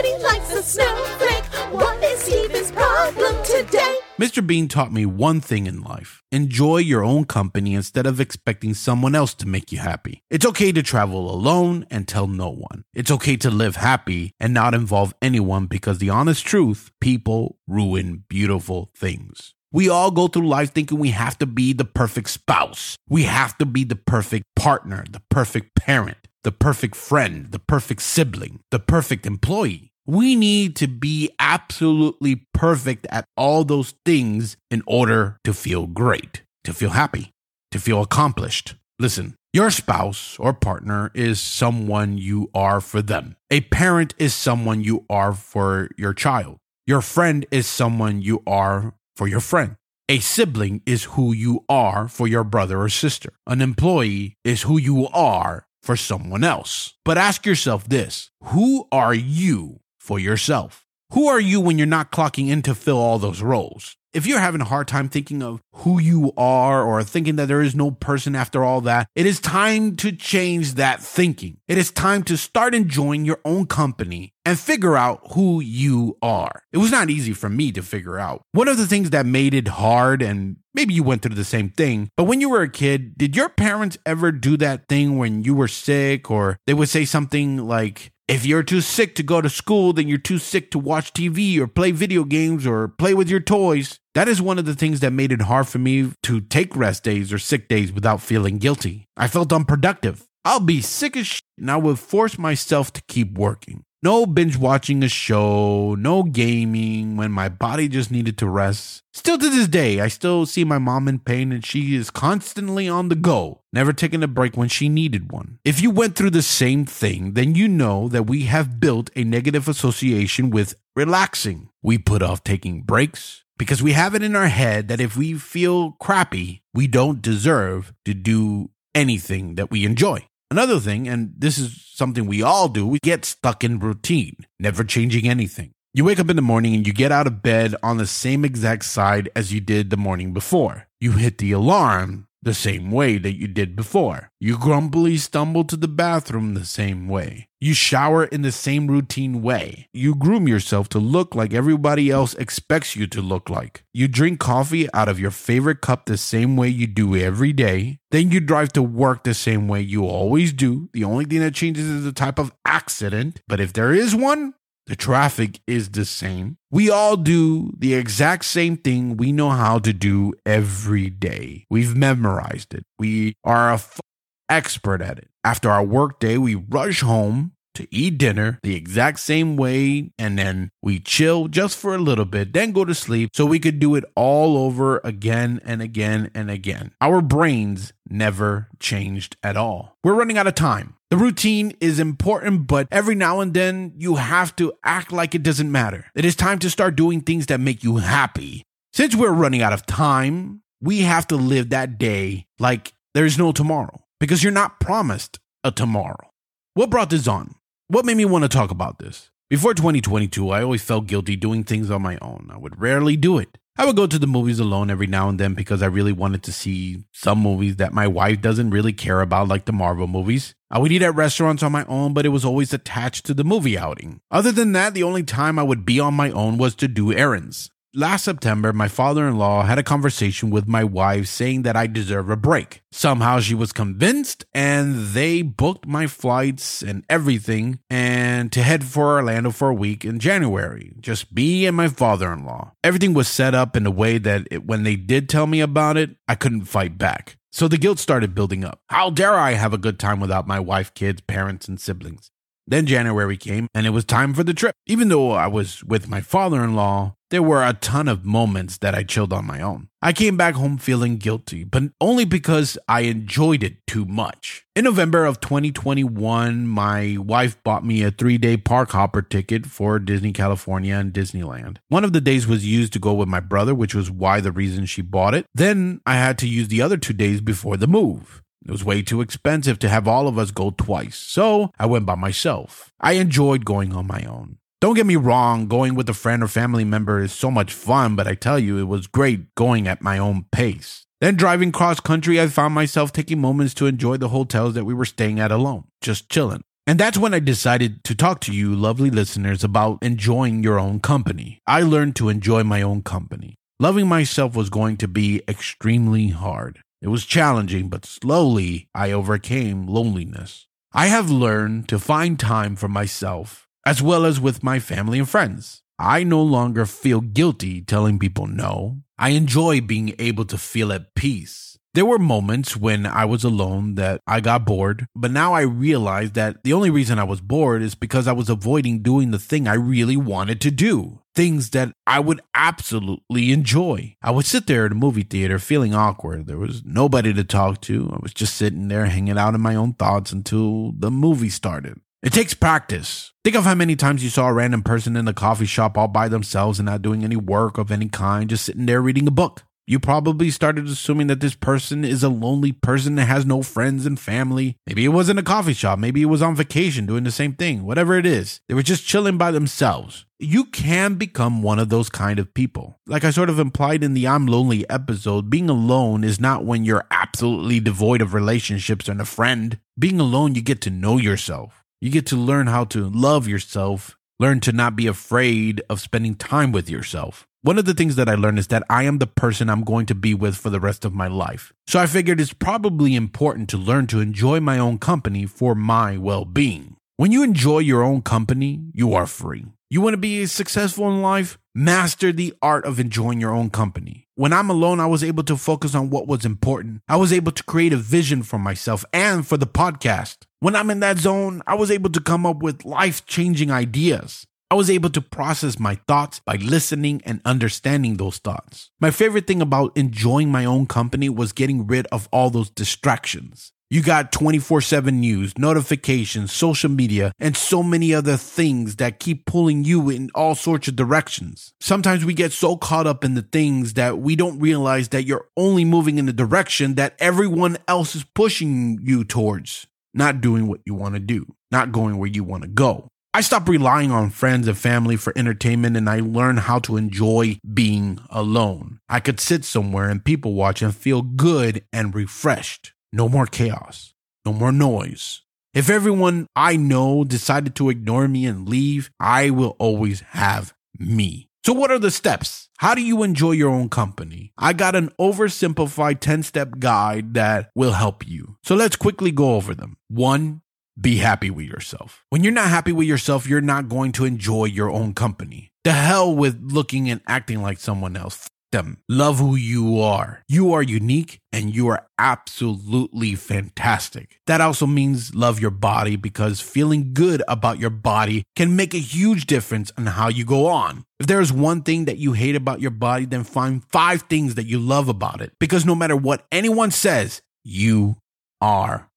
Nobody 0.00 0.24
likes 0.24 0.54
a 0.54 0.62
snowflake. 0.62 1.44
What 1.72 2.02
is 2.02 2.20
Steven's 2.20 2.72
problem 2.72 3.44
today? 3.44 3.98
Mr. 4.18 4.46
Bean 4.46 4.66
taught 4.66 4.90
me 4.90 5.04
one 5.04 5.42
thing 5.42 5.66
in 5.66 5.82
life 5.82 6.22
enjoy 6.32 6.78
your 6.78 7.04
own 7.04 7.26
company 7.26 7.74
instead 7.74 8.06
of 8.06 8.18
expecting 8.18 8.72
someone 8.72 9.14
else 9.14 9.34
to 9.34 9.46
make 9.46 9.70
you 9.72 9.78
happy. 9.78 10.22
It's 10.30 10.46
okay 10.46 10.72
to 10.72 10.82
travel 10.82 11.30
alone 11.30 11.84
and 11.90 12.08
tell 12.08 12.26
no 12.26 12.48
one. 12.48 12.84
It's 12.94 13.10
okay 13.10 13.36
to 13.38 13.50
live 13.50 13.76
happy 13.76 14.32
and 14.40 14.54
not 14.54 14.72
involve 14.72 15.12
anyone 15.20 15.66
because 15.66 15.98
the 15.98 16.08
honest 16.08 16.46
truth 16.46 16.90
people 17.02 17.58
ruin 17.66 18.24
beautiful 18.26 18.90
things. 18.96 19.54
We 19.70 19.90
all 19.90 20.10
go 20.10 20.28
through 20.28 20.48
life 20.48 20.72
thinking 20.72 20.98
we 20.98 21.10
have 21.10 21.36
to 21.40 21.46
be 21.46 21.74
the 21.74 21.84
perfect 21.84 22.30
spouse. 22.30 22.96
We 23.06 23.24
have 23.24 23.58
to 23.58 23.66
be 23.66 23.84
the 23.84 23.96
perfect 23.96 24.46
partner, 24.56 25.04
the 25.10 25.22
perfect 25.28 25.74
parent, 25.76 26.16
the 26.42 26.52
perfect 26.52 26.96
friend, 26.96 27.52
the 27.52 27.58
perfect 27.58 28.00
sibling, 28.00 28.60
the 28.70 28.78
perfect 28.78 29.26
employee. 29.26 29.89
We 30.10 30.34
need 30.34 30.74
to 30.74 30.88
be 30.88 31.30
absolutely 31.38 32.44
perfect 32.52 33.06
at 33.10 33.26
all 33.36 33.62
those 33.62 33.94
things 34.04 34.56
in 34.68 34.82
order 34.84 35.38
to 35.44 35.54
feel 35.54 35.86
great, 35.86 36.42
to 36.64 36.72
feel 36.72 36.90
happy, 36.90 37.30
to 37.70 37.78
feel 37.78 38.02
accomplished. 38.02 38.74
Listen, 38.98 39.36
your 39.52 39.70
spouse 39.70 40.36
or 40.40 40.52
partner 40.52 41.12
is 41.14 41.40
someone 41.40 42.18
you 42.18 42.50
are 42.52 42.80
for 42.80 43.00
them. 43.00 43.36
A 43.52 43.60
parent 43.60 44.14
is 44.18 44.34
someone 44.34 44.82
you 44.82 45.06
are 45.08 45.32
for 45.32 45.88
your 45.96 46.12
child. 46.12 46.56
Your 46.88 47.02
friend 47.02 47.46
is 47.52 47.68
someone 47.68 48.20
you 48.20 48.42
are 48.48 48.94
for 49.14 49.28
your 49.28 49.38
friend. 49.38 49.76
A 50.08 50.18
sibling 50.18 50.82
is 50.86 51.04
who 51.04 51.32
you 51.32 51.64
are 51.68 52.08
for 52.08 52.26
your 52.26 52.42
brother 52.42 52.80
or 52.80 52.88
sister. 52.88 53.34
An 53.46 53.62
employee 53.62 54.34
is 54.44 54.62
who 54.62 54.76
you 54.76 55.06
are 55.14 55.68
for 55.84 55.94
someone 55.94 56.42
else. 56.42 56.94
But 57.04 57.16
ask 57.16 57.46
yourself 57.46 57.88
this 57.88 58.32
who 58.42 58.88
are 58.90 59.14
you 59.14 59.78
for 60.10 60.18
yourself. 60.18 60.84
Who 61.12 61.28
are 61.28 61.38
you 61.38 61.60
when 61.60 61.78
you're 61.78 61.86
not 61.86 62.10
clocking 62.10 62.48
in 62.48 62.62
to 62.62 62.74
fill 62.74 62.98
all 62.98 63.20
those 63.20 63.42
roles? 63.42 63.94
If 64.12 64.26
you're 64.26 64.40
having 64.40 64.60
a 64.60 64.64
hard 64.64 64.88
time 64.88 65.08
thinking 65.08 65.40
of 65.40 65.60
who 65.72 66.00
you 66.00 66.32
are 66.36 66.82
or 66.82 67.04
thinking 67.04 67.36
that 67.36 67.46
there 67.46 67.62
is 67.62 67.76
no 67.76 67.92
person 67.92 68.34
after 68.34 68.64
all 68.64 68.80
that, 68.80 69.06
it 69.14 69.24
is 69.24 69.38
time 69.38 69.94
to 69.98 70.10
change 70.10 70.74
that 70.74 71.00
thinking. 71.00 71.58
It 71.68 71.78
is 71.78 71.92
time 71.92 72.24
to 72.24 72.36
start 72.36 72.74
enjoying 72.74 73.24
your 73.24 73.38
own 73.44 73.66
company 73.66 74.32
and 74.44 74.58
figure 74.58 74.96
out 74.96 75.20
who 75.34 75.60
you 75.60 76.18
are. 76.22 76.64
It 76.72 76.78
was 76.78 76.90
not 76.90 77.08
easy 77.08 77.34
for 77.34 77.48
me 77.48 77.70
to 77.70 77.82
figure 77.82 78.18
out. 78.18 78.42
One 78.50 78.66
of 78.66 78.78
the 78.78 78.88
things 78.88 79.10
that 79.10 79.26
made 79.26 79.54
it 79.54 79.68
hard, 79.68 80.22
and 80.22 80.56
maybe 80.74 80.92
you 80.92 81.04
went 81.04 81.22
through 81.22 81.36
the 81.36 81.44
same 81.44 81.70
thing, 81.70 82.10
but 82.16 82.24
when 82.24 82.40
you 82.40 82.50
were 82.50 82.62
a 82.62 82.68
kid, 82.68 83.16
did 83.16 83.36
your 83.36 83.48
parents 83.48 83.96
ever 84.04 84.32
do 84.32 84.56
that 84.56 84.88
thing 84.88 85.18
when 85.18 85.44
you 85.44 85.54
were 85.54 85.68
sick 85.68 86.32
or 86.32 86.58
they 86.66 86.74
would 86.74 86.88
say 86.88 87.04
something 87.04 87.58
like, 87.58 88.10
if 88.30 88.46
you're 88.46 88.62
too 88.62 88.80
sick 88.80 89.16
to 89.16 89.24
go 89.24 89.40
to 89.40 89.50
school, 89.50 89.92
then 89.92 90.06
you're 90.06 90.16
too 90.16 90.38
sick 90.38 90.70
to 90.70 90.78
watch 90.78 91.12
TV 91.12 91.58
or 91.58 91.66
play 91.66 91.90
video 91.90 92.22
games 92.22 92.64
or 92.64 92.86
play 92.86 93.12
with 93.12 93.28
your 93.28 93.40
toys. 93.40 93.98
That 94.14 94.28
is 94.28 94.40
one 94.40 94.56
of 94.56 94.66
the 94.66 94.76
things 94.76 95.00
that 95.00 95.12
made 95.12 95.32
it 95.32 95.42
hard 95.42 95.66
for 95.66 95.78
me 95.78 96.12
to 96.22 96.40
take 96.40 96.76
rest 96.76 97.02
days 97.02 97.32
or 97.32 97.38
sick 97.38 97.66
days 97.66 97.92
without 97.92 98.20
feeling 98.20 98.58
guilty. 98.58 99.08
I 99.16 99.26
felt 99.26 99.52
unproductive. 99.52 100.28
I'll 100.44 100.60
be 100.60 100.80
sick 100.80 101.16
as 101.16 101.26
shit 101.26 101.42
and 101.58 101.72
I 101.72 101.76
would 101.76 101.98
force 101.98 102.38
myself 102.38 102.92
to 102.92 103.02
keep 103.08 103.36
working. 103.36 103.82
No 104.02 104.24
binge 104.24 104.56
watching 104.56 105.02
a 105.02 105.10
show, 105.10 105.94
no 105.94 106.22
gaming 106.22 107.18
when 107.18 107.30
my 107.30 107.50
body 107.50 107.86
just 107.86 108.10
needed 108.10 108.38
to 108.38 108.46
rest. 108.46 109.02
Still 109.12 109.36
to 109.36 109.50
this 109.50 109.68
day, 109.68 110.00
I 110.00 110.08
still 110.08 110.46
see 110.46 110.64
my 110.64 110.78
mom 110.78 111.06
in 111.06 111.18
pain 111.18 111.52
and 111.52 111.62
she 111.62 111.94
is 111.94 112.08
constantly 112.08 112.88
on 112.88 113.10
the 113.10 113.14
go, 113.14 113.60
never 113.74 113.92
taking 113.92 114.22
a 114.22 114.26
break 114.26 114.56
when 114.56 114.70
she 114.70 114.88
needed 114.88 115.30
one. 115.30 115.58
If 115.66 115.82
you 115.82 115.90
went 115.90 116.16
through 116.16 116.30
the 116.30 116.40
same 116.40 116.86
thing, 116.86 117.34
then 117.34 117.54
you 117.54 117.68
know 117.68 118.08
that 118.08 118.22
we 118.22 118.44
have 118.44 118.80
built 118.80 119.10
a 119.16 119.24
negative 119.24 119.68
association 119.68 120.48
with 120.48 120.76
relaxing. 120.96 121.68
We 121.82 121.98
put 121.98 122.22
off 122.22 122.42
taking 122.42 122.80
breaks 122.80 123.44
because 123.58 123.82
we 123.82 123.92
have 123.92 124.14
it 124.14 124.22
in 124.22 124.34
our 124.34 124.48
head 124.48 124.88
that 124.88 125.02
if 125.02 125.14
we 125.14 125.34
feel 125.34 125.92
crappy, 126.00 126.62
we 126.72 126.86
don't 126.86 127.20
deserve 127.20 127.92
to 128.06 128.14
do 128.14 128.70
anything 128.94 129.56
that 129.56 129.70
we 129.70 129.84
enjoy. 129.84 130.26
Another 130.52 130.80
thing, 130.80 131.06
and 131.06 131.32
this 131.38 131.58
is 131.58 131.80
something 131.94 132.26
we 132.26 132.42
all 132.42 132.68
do, 132.68 132.84
we 132.84 132.98
get 133.04 133.24
stuck 133.24 133.62
in 133.62 133.78
routine, 133.78 134.36
never 134.58 134.82
changing 134.82 135.28
anything. 135.28 135.70
You 135.94 136.04
wake 136.04 136.18
up 136.18 136.28
in 136.28 136.34
the 136.34 136.42
morning 136.42 136.74
and 136.74 136.84
you 136.84 136.92
get 136.92 137.12
out 137.12 137.28
of 137.28 137.42
bed 137.42 137.76
on 137.84 137.98
the 137.98 138.06
same 138.06 138.44
exact 138.44 138.84
side 138.84 139.28
as 139.36 139.52
you 139.52 139.60
did 139.60 139.90
the 139.90 139.96
morning 139.96 140.32
before. 140.32 140.88
You 141.00 141.12
hit 141.12 141.38
the 141.38 141.52
alarm 141.52 142.26
the 142.42 142.54
same 142.54 142.90
way 142.90 143.18
that 143.18 143.36
you 143.36 143.46
did 143.46 143.76
before. 143.76 144.30
You 144.40 144.56
grumpily 144.58 145.16
stumble 145.18 145.64
to 145.64 145.76
the 145.76 145.88
bathroom 145.88 146.54
the 146.54 146.64
same 146.64 147.08
way. 147.08 147.48
You 147.60 147.74
shower 147.74 148.24
in 148.24 148.40
the 148.40 148.52
same 148.52 148.86
routine 148.86 149.42
way. 149.42 149.88
You 149.92 150.14
groom 150.14 150.48
yourself 150.48 150.88
to 150.90 150.98
look 150.98 151.34
like 151.34 151.52
everybody 151.52 152.10
else 152.10 152.32
expects 152.34 152.96
you 152.96 153.06
to 153.08 153.20
look 153.20 153.50
like. 153.50 153.84
You 153.92 154.08
drink 154.08 154.40
coffee 154.40 154.88
out 154.94 155.10
of 155.10 155.20
your 155.20 155.30
favorite 155.30 155.82
cup 155.82 156.06
the 156.06 156.16
same 156.16 156.56
way 156.56 156.68
you 156.68 156.86
do 156.86 157.14
every 157.14 157.52
day. 157.52 157.98
Then 158.10 158.30
you 158.30 158.40
drive 158.40 158.72
to 158.72 158.82
work 158.82 159.24
the 159.24 159.34
same 159.34 159.68
way 159.68 159.82
you 159.82 160.06
always 160.06 160.54
do. 160.54 160.88
The 160.94 161.04
only 161.04 161.26
thing 161.26 161.40
that 161.40 161.54
changes 161.54 161.86
is 161.86 162.04
the 162.04 162.12
type 162.12 162.38
of 162.38 162.52
accident. 162.64 163.42
But 163.46 163.60
if 163.60 163.74
there 163.74 163.92
is 163.92 164.14
one, 164.14 164.54
the 164.90 164.96
traffic 164.96 165.60
is 165.68 165.90
the 165.90 166.04
same. 166.04 166.56
We 166.68 166.90
all 166.90 167.16
do 167.16 167.72
the 167.78 167.94
exact 167.94 168.44
same 168.44 168.76
thing 168.76 169.16
we 169.16 169.30
know 169.30 169.50
how 169.50 169.78
to 169.78 169.92
do 169.92 170.32
every 170.44 171.08
day. 171.08 171.64
We've 171.70 171.96
memorized 171.96 172.74
it. 172.74 172.82
We 172.98 173.34
are 173.44 173.70
a 173.70 173.74
f- 173.74 174.00
expert 174.48 175.00
at 175.00 175.18
it. 175.18 175.28
After 175.44 175.70
our 175.70 175.84
workday, 175.84 176.38
we 176.38 176.56
rush 176.56 177.02
home 177.02 177.52
to 177.76 177.86
eat 177.94 178.18
dinner 178.18 178.58
the 178.64 178.74
exact 178.74 179.20
same 179.20 179.56
way 179.56 180.10
and 180.18 180.36
then 180.36 180.70
we 180.82 180.98
chill 180.98 181.46
just 181.46 181.78
for 181.78 181.94
a 181.94 181.98
little 181.98 182.24
bit, 182.24 182.52
then 182.52 182.72
go 182.72 182.84
to 182.84 182.92
sleep 182.92 183.30
so 183.32 183.46
we 183.46 183.60
could 183.60 183.78
do 183.78 183.94
it 183.94 184.04
all 184.16 184.58
over 184.58 185.00
again 185.04 185.60
and 185.64 185.80
again 185.80 186.32
and 186.34 186.50
again. 186.50 186.90
Our 187.00 187.20
brains 187.20 187.92
never 188.08 188.68
changed 188.80 189.36
at 189.44 189.56
all. 189.56 189.96
We're 190.02 190.14
running 190.14 190.36
out 190.36 190.48
of 190.48 190.56
time. 190.56 190.96
The 191.10 191.16
routine 191.16 191.72
is 191.80 191.98
important, 191.98 192.68
but 192.68 192.86
every 192.92 193.16
now 193.16 193.40
and 193.40 193.52
then 193.52 193.94
you 193.96 194.14
have 194.14 194.54
to 194.56 194.72
act 194.84 195.10
like 195.10 195.34
it 195.34 195.42
doesn't 195.42 195.72
matter. 195.72 196.06
It 196.14 196.24
is 196.24 196.36
time 196.36 196.60
to 196.60 196.70
start 196.70 196.94
doing 196.94 197.20
things 197.20 197.46
that 197.46 197.58
make 197.58 197.82
you 197.82 197.96
happy. 197.96 198.62
Since 198.92 199.16
we're 199.16 199.32
running 199.32 199.60
out 199.60 199.72
of 199.72 199.86
time, 199.86 200.62
we 200.80 201.00
have 201.00 201.26
to 201.26 201.36
live 201.36 201.70
that 201.70 201.98
day 201.98 202.46
like 202.60 202.92
there's 203.12 203.36
no 203.36 203.50
tomorrow 203.50 204.04
because 204.20 204.44
you're 204.44 204.52
not 204.52 204.78
promised 204.78 205.40
a 205.64 205.72
tomorrow. 205.72 206.30
What 206.74 206.90
brought 206.90 207.10
this 207.10 207.26
on? 207.26 207.56
What 207.88 208.04
made 208.04 208.16
me 208.16 208.24
want 208.24 208.44
to 208.44 208.48
talk 208.48 208.70
about 208.70 209.00
this? 209.00 209.32
Before 209.48 209.74
2022, 209.74 210.48
I 210.50 210.62
always 210.62 210.84
felt 210.84 211.08
guilty 211.08 211.34
doing 211.34 211.64
things 211.64 211.90
on 211.90 212.02
my 212.02 212.18
own. 212.22 212.50
I 212.52 212.56
would 212.56 212.80
rarely 212.80 213.16
do 213.16 213.36
it. 213.38 213.58
I 213.76 213.86
would 213.86 213.96
go 213.96 214.06
to 214.06 214.18
the 214.18 214.26
movies 214.26 214.60
alone 214.60 214.90
every 214.90 215.06
now 215.06 215.28
and 215.28 215.40
then 215.40 215.54
because 215.54 215.82
I 215.82 215.86
really 215.86 216.12
wanted 216.12 216.42
to 216.42 216.52
see 216.52 217.04
some 217.12 217.38
movies 217.38 217.76
that 217.76 217.94
my 217.94 218.06
wife 218.06 218.40
doesn't 218.40 218.70
really 218.70 218.92
care 218.92 219.20
about, 219.20 219.48
like 219.48 219.64
the 219.64 219.72
Marvel 219.72 220.06
movies. 220.06 220.54
I 220.70 220.78
would 220.78 220.92
eat 220.92 221.02
at 221.02 221.14
restaurants 221.14 221.62
on 221.62 221.72
my 221.72 221.84
own, 221.86 222.12
but 222.12 222.26
it 222.26 222.30
was 222.30 222.44
always 222.44 222.72
attached 222.72 223.26
to 223.26 223.34
the 223.34 223.44
movie 223.44 223.78
outing. 223.78 224.20
Other 224.30 224.52
than 224.52 224.72
that, 224.72 224.94
the 224.94 225.02
only 225.02 225.22
time 225.22 225.58
I 225.58 225.62
would 225.62 225.86
be 225.86 225.98
on 225.98 226.14
my 226.14 226.30
own 226.30 226.58
was 226.58 226.74
to 226.76 226.88
do 226.88 227.12
errands. 227.12 227.70
Last 227.92 228.22
September, 228.22 228.72
my 228.72 228.86
father 228.86 229.26
in 229.26 229.36
law 229.36 229.64
had 229.64 229.76
a 229.76 229.82
conversation 229.82 230.50
with 230.50 230.68
my 230.68 230.84
wife 230.84 231.26
saying 231.26 231.62
that 231.62 231.74
I 231.74 231.88
deserve 231.88 232.30
a 232.30 232.36
break. 232.36 232.82
Somehow 232.92 233.40
she 233.40 233.52
was 233.52 233.72
convinced, 233.72 234.44
and 234.54 235.08
they 235.08 235.42
booked 235.42 235.88
my 235.88 236.06
flights 236.06 236.82
and 236.82 237.04
everything, 237.10 237.80
and 237.90 238.52
to 238.52 238.62
head 238.62 238.84
for 238.84 239.16
Orlando 239.16 239.50
for 239.50 239.70
a 239.70 239.74
week 239.74 240.04
in 240.04 240.20
January. 240.20 240.94
Just 241.00 241.34
me 241.34 241.66
and 241.66 241.76
my 241.76 241.88
father 241.88 242.32
in 242.32 242.44
law. 242.44 242.74
Everything 242.84 243.12
was 243.12 243.26
set 243.26 243.56
up 243.56 243.74
in 243.74 243.84
a 243.84 243.90
way 243.90 244.18
that 244.18 244.46
it, 244.52 244.64
when 244.64 244.84
they 244.84 244.94
did 244.94 245.28
tell 245.28 245.48
me 245.48 245.60
about 245.60 245.96
it, 245.96 246.10
I 246.28 246.36
couldn't 246.36 246.66
fight 246.66 246.96
back. 246.96 247.38
So 247.50 247.66
the 247.66 247.76
guilt 247.76 247.98
started 247.98 248.36
building 248.36 248.62
up. 248.62 248.78
How 248.90 249.10
dare 249.10 249.34
I 249.34 249.54
have 249.54 249.74
a 249.74 249.78
good 249.78 249.98
time 249.98 250.20
without 250.20 250.46
my 250.46 250.60
wife, 250.60 250.94
kids, 250.94 251.22
parents, 251.22 251.66
and 251.66 251.80
siblings? 251.80 252.30
Then 252.68 252.86
January 252.86 253.36
came 253.36 253.66
and 253.74 253.84
it 253.84 253.90
was 253.90 254.04
time 254.04 254.32
for 254.32 254.44
the 254.44 254.54
trip. 254.54 254.76
Even 254.86 255.08
though 255.08 255.32
I 255.32 255.48
was 255.48 255.82
with 255.82 256.06
my 256.06 256.20
father 256.20 256.62
in 256.62 256.76
law, 256.76 257.16
there 257.30 257.42
were 257.42 257.62
a 257.62 257.72
ton 257.74 258.08
of 258.08 258.24
moments 258.24 258.78
that 258.78 258.94
I 258.94 259.02
chilled 259.02 259.32
on 259.32 259.46
my 259.46 259.60
own. 259.60 259.88
I 260.02 260.12
came 260.12 260.36
back 260.36 260.54
home 260.54 260.78
feeling 260.78 261.16
guilty, 261.16 261.64
but 261.64 261.84
only 262.00 262.24
because 262.24 262.76
I 262.88 263.02
enjoyed 263.02 263.62
it 263.62 263.86
too 263.86 264.04
much. 264.04 264.64
In 264.74 264.84
November 264.84 265.24
of 265.24 265.40
2021, 265.40 266.66
my 266.66 267.16
wife 267.18 267.62
bought 267.62 267.84
me 267.84 268.02
a 268.02 268.10
three 268.10 268.38
day 268.38 268.56
park 268.56 268.90
hopper 268.90 269.22
ticket 269.22 269.66
for 269.66 269.98
Disney 269.98 270.32
California 270.32 270.96
and 270.96 271.12
Disneyland. 271.12 271.78
One 271.88 272.04
of 272.04 272.12
the 272.12 272.20
days 272.20 272.46
was 272.46 272.66
used 272.66 272.92
to 272.94 272.98
go 272.98 273.14
with 273.14 273.28
my 273.28 273.40
brother, 273.40 273.74
which 273.74 273.94
was 273.94 274.10
why 274.10 274.40
the 274.40 274.52
reason 274.52 274.86
she 274.86 275.02
bought 275.02 275.34
it. 275.34 275.46
Then 275.54 276.00
I 276.06 276.14
had 276.14 276.38
to 276.38 276.48
use 276.48 276.68
the 276.68 276.82
other 276.82 276.96
two 276.96 277.14
days 277.14 277.40
before 277.40 277.76
the 277.76 277.86
move. 277.86 278.42
It 278.66 278.70
was 278.70 278.84
way 278.84 279.02
too 279.02 279.20
expensive 279.20 279.78
to 279.78 279.88
have 279.88 280.06
all 280.06 280.28
of 280.28 280.38
us 280.38 280.50
go 280.50 280.70
twice, 280.70 281.16
so 281.16 281.72
I 281.78 281.86
went 281.86 282.04
by 282.04 282.14
myself. 282.14 282.92
I 283.00 283.12
enjoyed 283.12 283.64
going 283.64 283.94
on 283.94 284.06
my 284.06 284.22
own. 284.24 284.58
Don't 284.80 284.94
get 284.94 285.04
me 285.04 285.16
wrong, 285.16 285.66
going 285.66 285.94
with 285.94 286.08
a 286.08 286.14
friend 286.14 286.42
or 286.42 286.48
family 286.48 286.84
member 286.84 287.20
is 287.20 287.34
so 287.34 287.50
much 287.50 287.70
fun, 287.70 288.16
but 288.16 288.26
I 288.26 288.34
tell 288.34 288.58
you, 288.58 288.78
it 288.78 288.84
was 288.84 289.06
great 289.06 289.54
going 289.54 289.86
at 289.86 290.00
my 290.00 290.16
own 290.16 290.46
pace. 290.52 291.04
Then 291.20 291.36
driving 291.36 291.70
cross 291.70 292.00
country, 292.00 292.40
I 292.40 292.46
found 292.46 292.72
myself 292.74 293.12
taking 293.12 293.42
moments 293.42 293.74
to 293.74 293.84
enjoy 293.84 294.16
the 294.16 294.30
hotels 294.30 294.72
that 294.72 294.86
we 294.86 294.94
were 294.94 295.04
staying 295.04 295.38
at 295.38 295.52
alone, 295.52 295.84
just 296.00 296.30
chilling. 296.30 296.62
And 296.86 296.98
that's 296.98 297.18
when 297.18 297.34
I 297.34 297.40
decided 297.40 298.04
to 298.04 298.14
talk 298.14 298.40
to 298.40 298.54
you, 298.54 298.74
lovely 298.74 299.10
listeners, 299.10 299.62
about 299.62 299.98
enjoying 300.00 300.62
your 300.62 300.78
own 300.78 301.00
company. 301.00 301.60
I 301.66 301.82
learned 301.82 302.16
to 302.16 302.30
enjoy 302.30 302.64
my 302.64 302.80
own 302.80 303.02
company. 303.02 303.56
Loving 303.78 304.08
myself 304.08 304.56
was 304.56 304.70
going 304.70 304.96
to 304.96 305.08
be 305.08 305.42
extremely 305.46 306.28
hard. 306.28 306.80
It 307.02 307.08
was 307.08 307.26
challenging, 307.26 307.90
but 307.90 308.06
slowly 308.06 308.88
I 308.94 309.12
overcame 309.12 309.86
loneliness. 309.86 310.68
I 310.94 311.08
have 311.08 311.30
learned 311.30 311.86
to 311.90 311.98
find 311.98 312.40
time 312.40 312.76
for 312.76 312.88
myself 312.88 313.66
as 313.84 314.02
well 314.02 314.24
as 314.24 314.40
with 314.40 314.62
my 314.62 314.78
family 314.78 315.18
and 315.18 315.28
friends. 315.28 315.82
I 315.98 316.24
no 316.24 316.42
longer 316.42 316.86
feel 316.86 317.20
guilty 317.20 317.82
telling 317.82 318.18
people 318.18 318.46
no. 318.46 319.02
I 319.18 319.30
enjoy 319.30 319.82
being 319.82 320.14
able 320.18 320.46
to 320.46 320.56
feel 320.56 320.92
at 320.92 321.14
peace. 321.14 321.70
There 321.92 322.06
were 322.06 322.20
moments 322.20 322.76
when 322.76 323.04
I 323.04 323.24
was 323.24 323.42
alone 323.42 323.96
that 323.96 324.20
I 324.24 324.40
got 324.40 324.64
bored, 324.64 325.06
but 325.14 325.32
now 325.32 325.52
I 325.54 325.62
realize 325.62 326.32
that 326.32 326.62
the 326.62 326.72
only 326.72 326.88
reason 326.88 327.18
I 327.18 327.24
was 327.24 327.40
bored 327.40 327.82
is 327.82 327.96
because 327.96 328.28
I 328.28 328.32
was 328.32 328.48
avoiding 328.48 329.02
doing 329.02 329.32
the 329.32 329.40
thing 329.40 329.66
I 329.66 329.74
really 329.74 330.16
wanted 330.16 330.60
to 330.60 330.70
do. 330.70 331.20
Things 331.34 331.70
that 331.70 331.92
I 332.06 332.20
would 332.20 332.40
absolutely 332.54 333.50
enjoy. 333.52 334.14
I 334.22 334.30
would 334.30 334.46
sit 334.46 334.68
there 334.68 334.86
at 334.86 334.92
a 334.92 334.94
movie 334.94 335.24
theater 335.24 335.58
feeling 335.58 335.92
awkward. 335.92 336.46
There 336.46 336.58
was 336.58 336.84
nobody 336.84 337.34
to 337.34 337.42
talk 337.42 337.80
to. 337.82 338.10
I 338.12 338.18
was 338.22 338.32
just 338.32 338.56
sitting 338.56 338.86
there 338.86 339.06
hanging 339.06 339.36
out 339.36 339.54
in 339.54 339.60
my 339.60 339.74
own 339.74 339.94
thoughts 339.94 340.30
until 340.30 340.92
the 340.92 341.10
movie 341.10 341.50
started. 341.50 342.00
It 342.22 342.34
takes 342.34 342.52
practice. 342.52 343.32
Think 343.44 343.56
of 343.56 343.64
how 343.64 343.74
many 343.74 343.96
times 343.96 344.22
you 344.22 344.28
saw 344.28 344.48
a 344.48 344.52
random 344.52 344.82
person 344.82 345.16
in 345.16 345.24
the 345.24 345.32
coffee 345.32 345.64
shop 345.64 345.96
all 345.96 346.06
by 346.06 346.28
themselves 346.28 346.78
and 346.78 346.84
not 346.84 347.00
doing 347.00 347.24
any 347.24 347.36
work 347.36 347.78
of 347.78 347.90
any 347.90 348.10
kind, 348.10 348.50
just 348.50 348.66
sitting 348.66 348.84
there 348.84 349.00
reading 349.00 349.26
a 349.26 349.30
book. 349.30 349.62
You 349.86 349.98
probably 349.98 350.50
started 350.50 350.86
assuming 350.86 351.28
that 351.28 351.40
this 351.40 351.54
person 351.54 352.04
is 352.04 352.22
a 352.22 352.28
lonely 352.28 352.72
person 352.72 353.14
that 353.14 353.24
has 353.24 353.46
no 353.46 353.62
friends 353.62 354.04
and 354.04 354.20
family. 354.20 354.76
Maybe 354.86 355.06
it 355.06 355.08
was 355.08 355.30
in 355.30 355.38
a 355.38 355.42
coffee 355.42 355.72
shop. 355.72 355.98
Maybe 355.98 356.20
it 356.20 356.26
was 356.26 356.42
on 356.42 356.54
vacation 356.54 357.06
doing 357.06 357.24
the 357.24 357.30
same 357.30 357.54
thing. 357.54 357.84
Whatever 357.84 358.18
it 358.18 358.26
is, 358.26 358.60
they 358.68 358.74
were 358.74 358.82
just 358.82 359.06
chilling 359.06 359.38
by 359.38 359.50
themselves. 359.50 360.26
You 360.38 360.66
can 360.66 361.14
become 361.14 361.62
one 361.62 361.78
of 361.78 361.88
those 361.88 362.10
kind 362.10 362.38
of 362.38 362.52
people. 362.52 363.00
Like 363.06 363.24
I 363.24 363.30
sort 363.30 363.50
of 363.50 363.58
implied 363.58 364.04
in 364.04 364.12
the 364.12 364.28
I'm 364.28 364.46
Lonely 364.46 364.88
episode, 364.90 365.48
being 365.48 365.70
alone 365.70 366.22
is 366.22 366.38
not 366.38 366.64
when 366.66 366.84
you're 366.84 367.06
absolutely 367.10 367.80
devoid 367.80 368.20
of 368.20 368.34
relationships 368.34 369.08
and 369.08 369.20
a 369.22 369.24
friend. 369.24 369.80
Being 369.98 370.20
alone, 370.20 370.54
you 370.54 370.62
get 370.62 370.82
to 370.82 370.90
know 370.90 371.16
yourself. 371.16 371.79
You 372.02 372.10
get 372.10 372.24
to 372.28 372.36
learn 372.36 372.66
how 372.66 372.84
to 372.84 373.10
love 373.10 373.46
yourself, 373.46 374.16
learn 374.38 374.60
to 374.60 374.72
not 374.72 374.96
be 374.96 375.06
afraid 375.06 375.82
of 375.90 376.00
spending 376.00 376.34
time 376.34 376.72
with 376.72 376.88
yourself. 376.88 377.46
One 377.60 377.76
of 377.76 377.84
the 377.84 377.92
things 377.92 378.16
that 378.16 378.26
I 378.26 378.36
learned 378.36 378.58
is 378.58 378.68
that 378.68 378.84
I 378.88 379.02
am 379.02 379.18
the 379.18 379.26
person 379.26 379.68
I'm 379.68 379.84
going 379.84 380.06
to 380.06 380.14
be 380.14 380.32
with 380.32 380.56
for 380.56 380.70
the 380.70 380.80
rest 380.80 381.04
of 381.04 381.12
my 381.12 381.28
life. 381.28 381.74
So 381.86 382.00
I 382.00 382.06
figured 382.06 382.40
it's 382.40 382.54
probably 382.54 383.14
important 383.14 383.68
to 383.68 383.76
learn 383.76 384.06
to 384.06 384.20
enjoy 384.20 384.60
my 384.60 384.78
own 384.78 384.98
company 384.98 385.44
for 385.44 385.74
my 385.74 386.16
well 386.16 386.46
being. 386.46 386.96
When 387.18 387.32
you 387.32 387.42
enjoy 387.42 387.80
your 387.80 388.02
own 388.02 388.22
company, 388.22 388.80
you 388.94 389.12
are 389.12 389.26
free. 389.26 389.66
You 389.90 390.00
want 390.00 390.14
to 390.14 390.18
be 390.18 390.46
successful 390.46 391.06
in 391.10 391.20
life? 391.20 391.58
Master 391.74 392.32
the 392.32 392.54
art 392.62 392.86
of 392.86 392.98
enjoying 392.98 393.42
your 393.42 393.54
own 393.54 393.68
company. 393.68 394.26
When 394.36 394.54
I'm 394.54 394.70
alone, 394.70 395.00
I 395.00 395.06
was 395.06 395.22
able 395.22 395.42
to 395.44 395.56
focus 395.58 395.94
on 395.94 396.08
what 396.08 396.26
was 396.26 396.46
important. 396.46 397.02
I 397.08 397.16
was 397.16 397.30
able 397.30 397.52
to 397.52 397.62
create 397.62 397.92
a 397.92 397.98
vision 397.98 398.42
for 398.42 398.58
myself 398.58 399.04
and 399.12 399.46
for 399.46 399.58
the 399.58 399.66
podcast. 399.66 400.46
When 400.62 400.76
I'm 400.76 400.90
in 400.90 401.00
that 401.00 401.16
zone, 401.16 401.62
I 401.66 401.74
was 401.74 401.90
able 401.90 402.10
to 402.10 402.20
come 402.20 402.44
up 402.44 402.62
with 402.62 402.84
life 402.84 403.24
changing 403.24 403.70
ideas. 403.70 404.46
I 404.70 404.74
was 404.74 404.90
able 404.90 405.08
to 405.08 405.22
process 405.22 405.78
my 405.78 405.94
thoughts 406.06 406.40
by 406.40 406.56
listening 406.56 407.22
and 407.24 407.40
understanding 407.46 408.18
those 408.18 408.36
thoughts. 408.36 408.90
My 409.00 409.10
favorite 409.10 409.46
thing 409.46 409.62
about 409.62 409.96
enjoying 409.96 410.50
my 410.50 410.66
own 410.66 410.84
company 410.84 411.30
was 411.30 411.52
getting 411.52 411.86
rid 411.86 412.06
of 412.08 412.28
all 412.30 412.50
those 412.50 412.68
distractions. 412.68 413.72
You 413.92 414.02
got 414.02 414.30
24 414.30 414.82
7 414.82 415.18
news, 415.18 415.58
notifications, 415.58 416.52
social 416.52 416.90
media, 416.90 417.32
and 417.40 417.56
so 417.56 417.82
many 417.82 418.14
other 418.14 418.36
things 418.36 418.96
that 418.96 419.18
keep 419.18 419.46
pulling 419.46 419.82
you 419.82 420.10
in 420.10 420.30
all 420.32 420.54
sorts 420.54 420.86
of 420.86 420.94
directions. 420.94 421.72
Sometimes 421.80 422.24
we 422.24 422.32
get 422.32 422.52
so 422.52 422.76
caught 422.76 423.08
up 423.08 423.24
in 423.24 423.34
the 423.34 423.42
things 423.42 423.94
that 423.94 424.18
we 424.18 424.36
don't 424.36 424.60
realize 424.60 425.08
that 425.08 425.24
you're 425.24 425.48
only 425.56 425.84
moving 425.84 426.18
in 426.18 426.26
the 426.26 426.32
direction 426.32 426.94
that 426.94 427.16
everyone 427.18 427.78
else 427.88 428.14
is 428.14 428.22
pushing 428.22 429.00
you 429.02 429.24
towards, 429.24 429.88
not 430.14 430.40
doing 430.40 430.66
what 430.66 430.80
you 430.84 430.94
want 430.94 431.14
to 431.14 431.20
do, 431.20 431.46
not 431.70 431.92
going 431.92 432.18
where 432.18 432.28
you 432.28 432.44
want 432.44 432.62
to 432.62 432.68
go. 432.68 433.08
I 433.32 433.42
stopped 433.42 433.68
relying 433.68 434.10
on 434.10 434.30
friends 434.30 434.66
and 434.66 434.76
family 434.76 435.16
for 435.16 435.32
entertainment 435.36 435.96
and 435.96 436.10
I 436.10 436.18
learned 436.18 436.60
how 436.60 436.80
to 436.80 436.96
enjoy 436.96 437.60
being 437.72 438.18
alone. 438.28 438.98
I 439.08 439.20
could 439.20 439.38
sit 439.38 439.64
somewhere 439.64 440.08
and 440.08 440.24
people 440.24 440.54
watch 440.54 440.82
and 440.82 440.94
feel 440.94 441.22
good 441.22 441.84
and 441.92 442.12
refreshed. 442.14 442.92
No 443.12 443.28
more 443.28 443.46
chaos. 443.46 444.14
No 444.44 444.52
more 444.52 444.72
noise. 444.72 445.42
If 445.72 445.88
everyone 445.88 446.48
I 446.56 446.76
know 446.76 447.22
decided 447.22 447.76
to 447.76 447.90
ignore 447.90 448.26
me 448.26 448.46
and 448.46 448.68
leave, 448.68 449.10
I 449.20 449.50
will 449.50 449.76
always 449.78 450.20
have 450.30 450.74
me. 450.98 451.49
So, 451.64 451.74
what 451.74 451.90
are 451.90 451.98
the 451.98 452.10
steps? 452.10 452.68
How 452.78 452.94
do 452.94 453.02
you 453.02 453.22
enjoy 453.22 453.50
your 453.52 453.68
own 453.68 453.90
company? 453.90 454.52
I 454.56 454.72
got 454.72 454.96
an 454.96 455.10
oversimplified 455.20 456.20
10 456.20 456.42
step 456.42 456.78
guide 456.78 457.34
that 457.34 457.70
will 457.74 457.92
help 457.92 458.26
you. 458.26 458.56
So, 458.64 458.74
let's 458.74 458.96
quickly 458.96 459.30
go 459.30 459.56
over 459.56 459.74
them. 459.74 459.98
One, 460.08 460.62
be 460.98 461.16
happy 461.16 461.50
with 461.50 461.66
yourself. 461.66 462.24
When 462.30 462.42
you're 462.42 462.52
not 462.52 462.70
happy 462.70 462.92
with 462.92 463.06
yourself, 463.06 463.46
you're 463.46 463.60
not 463.60 463.90
going 463.90 464.12
to 464.12 464.24
enjoy 464.24 464.66
your 464.66 464.90
own 464.90 465.12
company. 465.12 465.72
The 465.84 465.92
hell 465.92 466.34
with 466.34 466.60
looking 466.62 467.10
and 467.10 467.20
acting 467.26 467.60
like 467.60 467.78
someone 467.78 468.16
else 468.16 468.48
them. 468.70 468.98
Love 469.08 469.38
who 469.38 469.54
you 469.56 470.00
are. 470.00 470.42
You 470.48 470.72
are 470.72 470.82
unique 470.82 471.40
and 471.52 471.74
you 471.74 471.88
are 471.88 472.06
absolutely 472.18 473.34
fantastic. 473.34 474.40
That 474.46 474.60
also 474.60 474.86
means 474.86 475.34
love 475.34 475.60
your 475.60 475.70
body 475.70 476.16
because 476.16 476.60
feeling 476.60 477.12
good 477.12 477.42
about 477.48 477.78
your 477.78 477.90
body 477.90 478.44
can 478.56 478.76
make 478.76 478.94
a 478.94 478.98
huge 478.98 479.46
difference 479.46 479.90
on 479.96 480.06
how 480.06 480.28
you 480.28 480.44
go 480.44 480.66
on. 480.66 481.04
If 481.18 481.26
there's 481.26 481.52
one 481.52 481.82
thing 481.82 482.06
that 482.06 482.18
you 482.18 482.32
hate 482.32 482.56
about 482.56 482.80
your 482.80 482.90
body, 482.90 483.24
then 483.26 483.44
find 483.44 483.84
five 483.90 484.22
things 484.22 484.54
that 484.54 484.66
you 484.66 484.78
love 484.78 485.08
about 485.08 485.40
it 485.40 485.52
because 485.58 485.84
no 485.84 485.94
matter 485.94 486.16
what 486.16 486.46
anyone 486.50 486.90
says, 486.90 487.42
you 487.64 488.16
are 488.60 489.10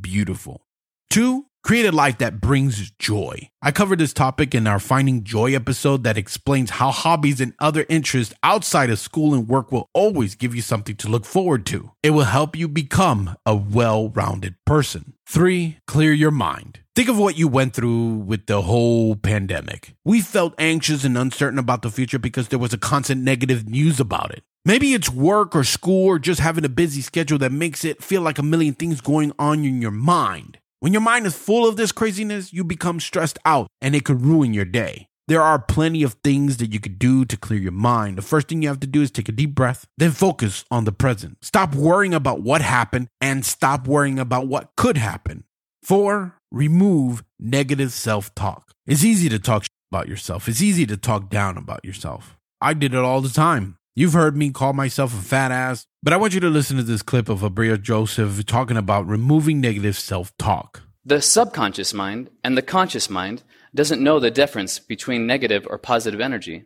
beautiful. 0.00 0.62
Two, 1.10 1.46
Create 1.64 1.86
a 1.86 1.92
life 1.92 2.18
that 2.18 2.42
brings 2.42 2.90
joy. 2.98 3.48
I 3.62 3.72
covered 3.72 3.98
this 3.98 4.12
topic 4.12 4.54
in 4.54 4.66
our 4.66 4.78
Finding 4.78 5.24
Joy 5.24 5.54
episode 5.54 6.04
that 6.04 6.18
explains 6.18 6.72
how 6.72 6.90
hobbies 6.90 7.40
and 7.40 7.54
other 7.58 7.86
interests 7.88 8.34
outside 8.42 8.90
of 8.90 8.98
school 8.98 9.32
and 9.32 9.48
work 9.48 9.72
will 9.72 9.88
always 9.94 10.34
give 10.34 10.54
you 10.54 10.60
something 10.60 10.94
to 10.96 11.08
look 11.08 11.24
forward 11.24 11.64
to. 11.66 11.92
It 12.02 12.10
will 12.10 12.24
help 12.24 12.54
you 12.54 12.68
become 12.68 13.38
a 13.46 13.56
well 13.56 14.10
rounded 14.10 14.56
person. 14.66 15.14
Three, 15.26 15.78
clear 15.86 16.12
your 16.12 16.30
mind. 16.30 16.80
Think 16.94 17.08
of 17.08 17.18
what 17.18 17.38
you 17.38 17.48
went 17.48 17.72
through 17.72 18.08
with 18.16 18.44
the 18.44 18.60
whole 18.60 19.16
pandemic. 19.16 19.94
We 20.04 20.20
felt 20.20 20.52
anxious 20.58 21.02
and 21.02 21.16
uncertain 21.16 21.58
about 21.58 21.80
the 21.80 21.90
future 21.90 22.18
because 22.18 22.48
there 22.48 22.58
was 22.58 22.74
a 22.74 22.78
constant 22.78 23.22
negative 23.22 23.66
news 23.66 23.98
about 23.98 24.34
it. 24.34 24.42
Maybe 24.66 24.92
it's 24.92 25.08
work 25.08 25.56
or 25.56 25.64
school 25.64 26.04
or 26.04 26.18
just 26.18 26.40
having 26.40 26.66
a 26.66 26.68
busy 26.68 27.00
schedule 27.00 27.38
that 27.38 27.52
makes 27.52 27.86
it 27.86 28.02
feel 28.02 28.20
like 28.20 28.38
a 28.38 28.42
million 28.42 28.74
things 28.74 29.00
going 29.00 29.32
on 29.38 29.64
in 29.64 29.80
your 29.80 29.90
mind. 29.90 30.58
When 30.84 30.92
your 30.92 31.00
mind 31.00 31.24
is 31.24 31.34
full 31.34 31.66
of 31.66 31.76
this 31.76 31.92
craziness, 31.92 32.52
you 32.52 32.62
become 32.62 33.00
stressed 33.00 33.38
out 33.46 33.68
and 33.80 33.94
it 33.94 34.04
could 34.04 34.20
ruin 34.20 34.52
your 34.52 34.66
day. 34.66 35.08
There 35.28 35.40
are 35.40 35.58
plenty 35.58 36.02
of 36.02 36.18
things 36.22 36.58
that 36.58 36.74
you 36.74 36.78
could 36.78 36.98
do 36.98 37.24
to 37.24 37.38
clear 37.38 37.58
your 37.58 37.72
mind. 37.72 38.18
The 38.18 38.22
first 38.22 38.48
thing 38.48 38.60
you 38.60 38.68
have 38.68 38.80
to 38.80 38.86
do 38.86 39.00
is 39.00 39.10
take 39.10 39.30
a 39.30 39.32
deep 39.32 39.54
breath, 39.54 39.86
then 39.96 40.10
focus 40.10 40.62
on 40.70 40.84
the 40.84 40.92
present. 40.92 41.38
Stop 41.40 41.74
worrying 41.74 42.12
about 42.12 42.42
what 42.42 42.60
happened 42.60 43.08
and 43.18 43.46
stop 43.46 43.88
worrying 43.88 44.18
about 44.18 44.46
what 44.46 44.72
could 44.76 44.98
happen. 44.98 45.44
Four, 45.82 46.34
remove 46.52 47.24
negative 47.40 47.90
self 47.90 48.34
talk. 48.34 48.72
It's 48.86 49.04
easy 49.04 49.30
to 49.30 49.38
talk 49.38 49.64
about 49.90 50.06
yourself, 50.06 50.50
it's 50.50 50.60
easy 50.60 50.84
to 50.84 50.98
talk 50.98 51.30
down 51.30 51.56
about 51.56 51.82
yourself. 51.82 52.36
I 52.60 52.74
did 52.74 52.92
it 52.92 52.98
all 52.98 53.22
the 53.22 53.30
time. 53.30 53.78
You've 53.96 54.12
heard 54.14 54.36
me 54.36 54.50
call 54.50 54.72
myself 54.72 55.14
a 55.14 55.22
fat 55.22 55.52
ass, 55.52 55.86
but 56.02 56.12
I 56.12 56.16
want 56.16 56.34
you 56.34 56.40
to 56.40 56.50
listen 56.50 56.76
to 56.78 56.82
this 56.82 57.00
clip 57.00 57.28
of 57.28 57.42
Abria 57.42 57.80
Joseph 57.80 58.44
talking 58.44 58.76
about 58.76 59.06
removing 59.06 59.60
negative 59.60 59.96
self 59.96 60.36
talk. 60.36 60.82
The 61.04 61.22
subconscious 61.22 61.94
mind 61.94 62.30
and 62.42 62.56
the 62.56 62.62
conscious 62.62 63.08
mind 63.08 63.44
doesn't 63.72 64.02
know 64.02 64.18
the 64.18 64.32
difference 64.32 64.80
between 64.80 65.28
negative 65.28 65.64
or 65.70 65.78
positive 65.78 66.20
energy. 66.20 66.64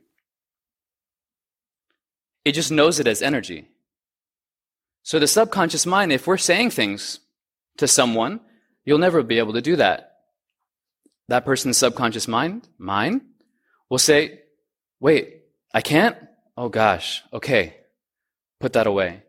It 2.47 2.53
just 2.53 2.73
knows 2.73 2.99
it 2.99 3.07
as 3.07 3.21
energy. 3.21 3.69
So 5.03 5.19
the 5.19 5.27
subconscious 5.27 5.85
mind, 5.85 6.13
if 6.13 6.27
we're 6.27 6.39
saying 6.39 6.71
things 6.71 7.21
to 7.77 7.87
someone, 7.87 8.41
you'll 8.87 8.97
never 8.97 9.23
be 9.23 9.39
able 9.39 9.53
to 9.53 9.61
do 9.61 9.77
that. 9.77 10.13
That 11.29 11.45
person's 11.45 11.77
subconscious 11.77 12.27
mind, 12.27 12.69
mine, 12.79 13.21
will 13.91 13.99
say, 13.99 14.41
wait, 14.99 15.43
I 15.75 15.83
can't? 15.83 16.17
Oh 16.61 16.69
gosh, 16.69 17.23
okay, 17.33 17.77
put 18.59 18.73
that 18.73 18.89
away. 18.89 19.23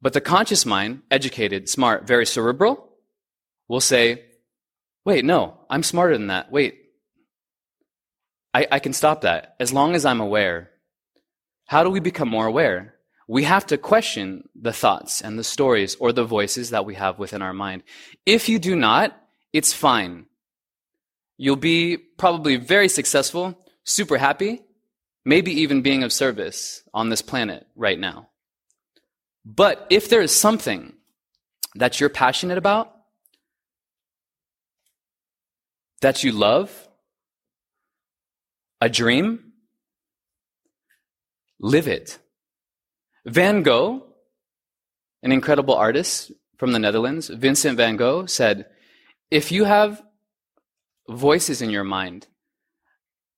But 0.00 0.14
the 0.14 0.20
conscious 0.20 0.66
mind, 0.66 1.02
educated, 1.12 1.68
smart, 1.68 2.08
very 2.08 2.26
cerebral, 2.26 2.88
will 3.68 3.80
say, 3.80 4.24
wait, 5.04 5.24
no, 5.24 5.60
I'm 5.70 5.84
smarter 5.84 6.18
than 6.18 6.26
that. 6.26 6.50
Wait, 6.50 6.80
I, 8.52 8.66
I 8.72 8.78
can 8.80 8.94
stop 8.94 9.20
that 9.20 9.54
as 9.60 9.72
long 9.72 9.94
as 9.94 10.04
I'm 10.04 10.20
aware. 10.20 10.70
How 11.66 11.84
do 11.84 11.90
we 11.90 12.00
become 12.00 12.28
more 12.28 12.46
aware? 12.46 12.96
We 13.28 13.44
have 13.44 13.64
to 13.66 13.78
question 13.78 14.48
the 14.60 14.72
thoughts 14.72 15.20
and 15.20 15.38
the 15.38 15.44
stories 15.44 15.94
or 16.00 16.10
the 16.10 16.24
voices 16.24 16.70
that 16.70 16.84
we 16.84 16.96
have 16.96 17.16
within 17.16 17.42
our 17.42 17.52
mind. 17.52 17.84
If 18.26 18.48
you 18.48 18.58
do 18.58 18.74
not, 18.74 19.16
it's 19.52 19.72
fine. 19.72 20.26
You'll 21.38 21.54
be 21.54 21.96
probably 21.96 22.56
very 22.56 22.88
successful, 22.88 23.56
super 23.84 24.18
happy, 24.18 24.62
maybe 25.24 25.52
even 25.62 25.82
being 25.82 26.02
of 26.02 26.12
service 26.12 26.82
on 26.92 27.08
this 27.08 27.22
planet 27.22 27.66
right 27.76 27.98
now. 27.98 28.28
But 29.44 29.86
if 29.90 30.08
there 30.08 30.22
is 30.22 30.34
something 30.34 30.94
that 31.74 32.00
you're 32.00 32.08
passionate 32.08 32.58
about, 32.58 32.92
that 36.00 36.24
you 36.24 36.32
love, 36.32 36.88
a 38.80 38.88
dream, 38.88 39.52
live 41.60 41.86
it. 41.86 42.18
Van 43.24 43.62
Gogh, 43.62 44.04
an 45.22 45.30
incredible 45.30 45.74
artist 45.74 46.32
from 46.58 46.72
the 46.72 46.78
Netherlands, 46.78 47.28
Vincent 47.28 47.76
van 47.76 47.96
Gogh, 47.96 48.26
said, 48.26 48.66
If 49.30 49.52
you 49.52 49.64
have 49.64 50.02
voices 51.08 51.62
in 51.62 51.70
your 51.70 51.84
mind 51.84 52.26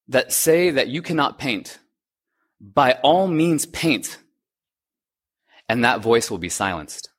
that 0.08 0.32
say 0.32 0.70
that 0.70 0.88
you 0.88 1.02
cannot 1.02 1.38
paint, 1.38 1.78
by 2.60 2.92
all 3.02 3.26
means 3.26 3.66
paint, 3.66 4.18
and 5.68 5.84
that 5.84 6.00
voice 6.00 6.30
will 6.30 6.38
be 6.38 6.48
silenced. 6.48 7.10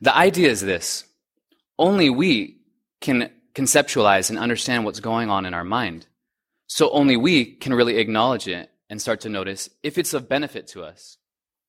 The 0.00 0.16
idea 0.16 0.50
is 0.50 0.60
this 0.60 1.04
only 1.78 2.10
we 2.10 2.58
can 3.00 3.30
conceptualize 3.54 4.30
and 4.30 4.38
understand 4.38 4.84
what's 4.84 5.00
going 5.00 5.30
on 5.30 5.46
in 5.46 5.54
our 5.54 5.64
mind. 5.64 6.06
So 6.68 6.90
only 6.90 7.16
we 7.16 7.44
can 7.44 7.74
really 7.74 7.98
acknowledge 7.98 8.48
it 8.48 8.70
and 8.90 9.00
start 9.00 9.20
to 9.22 9.28
notice 9.28 9.70
if 9.82 9.98
it's 9.98 10.14
of 10.14 10.28
benefit 10.28 10.66
to 10.68 10.82
us. 10.82 11.18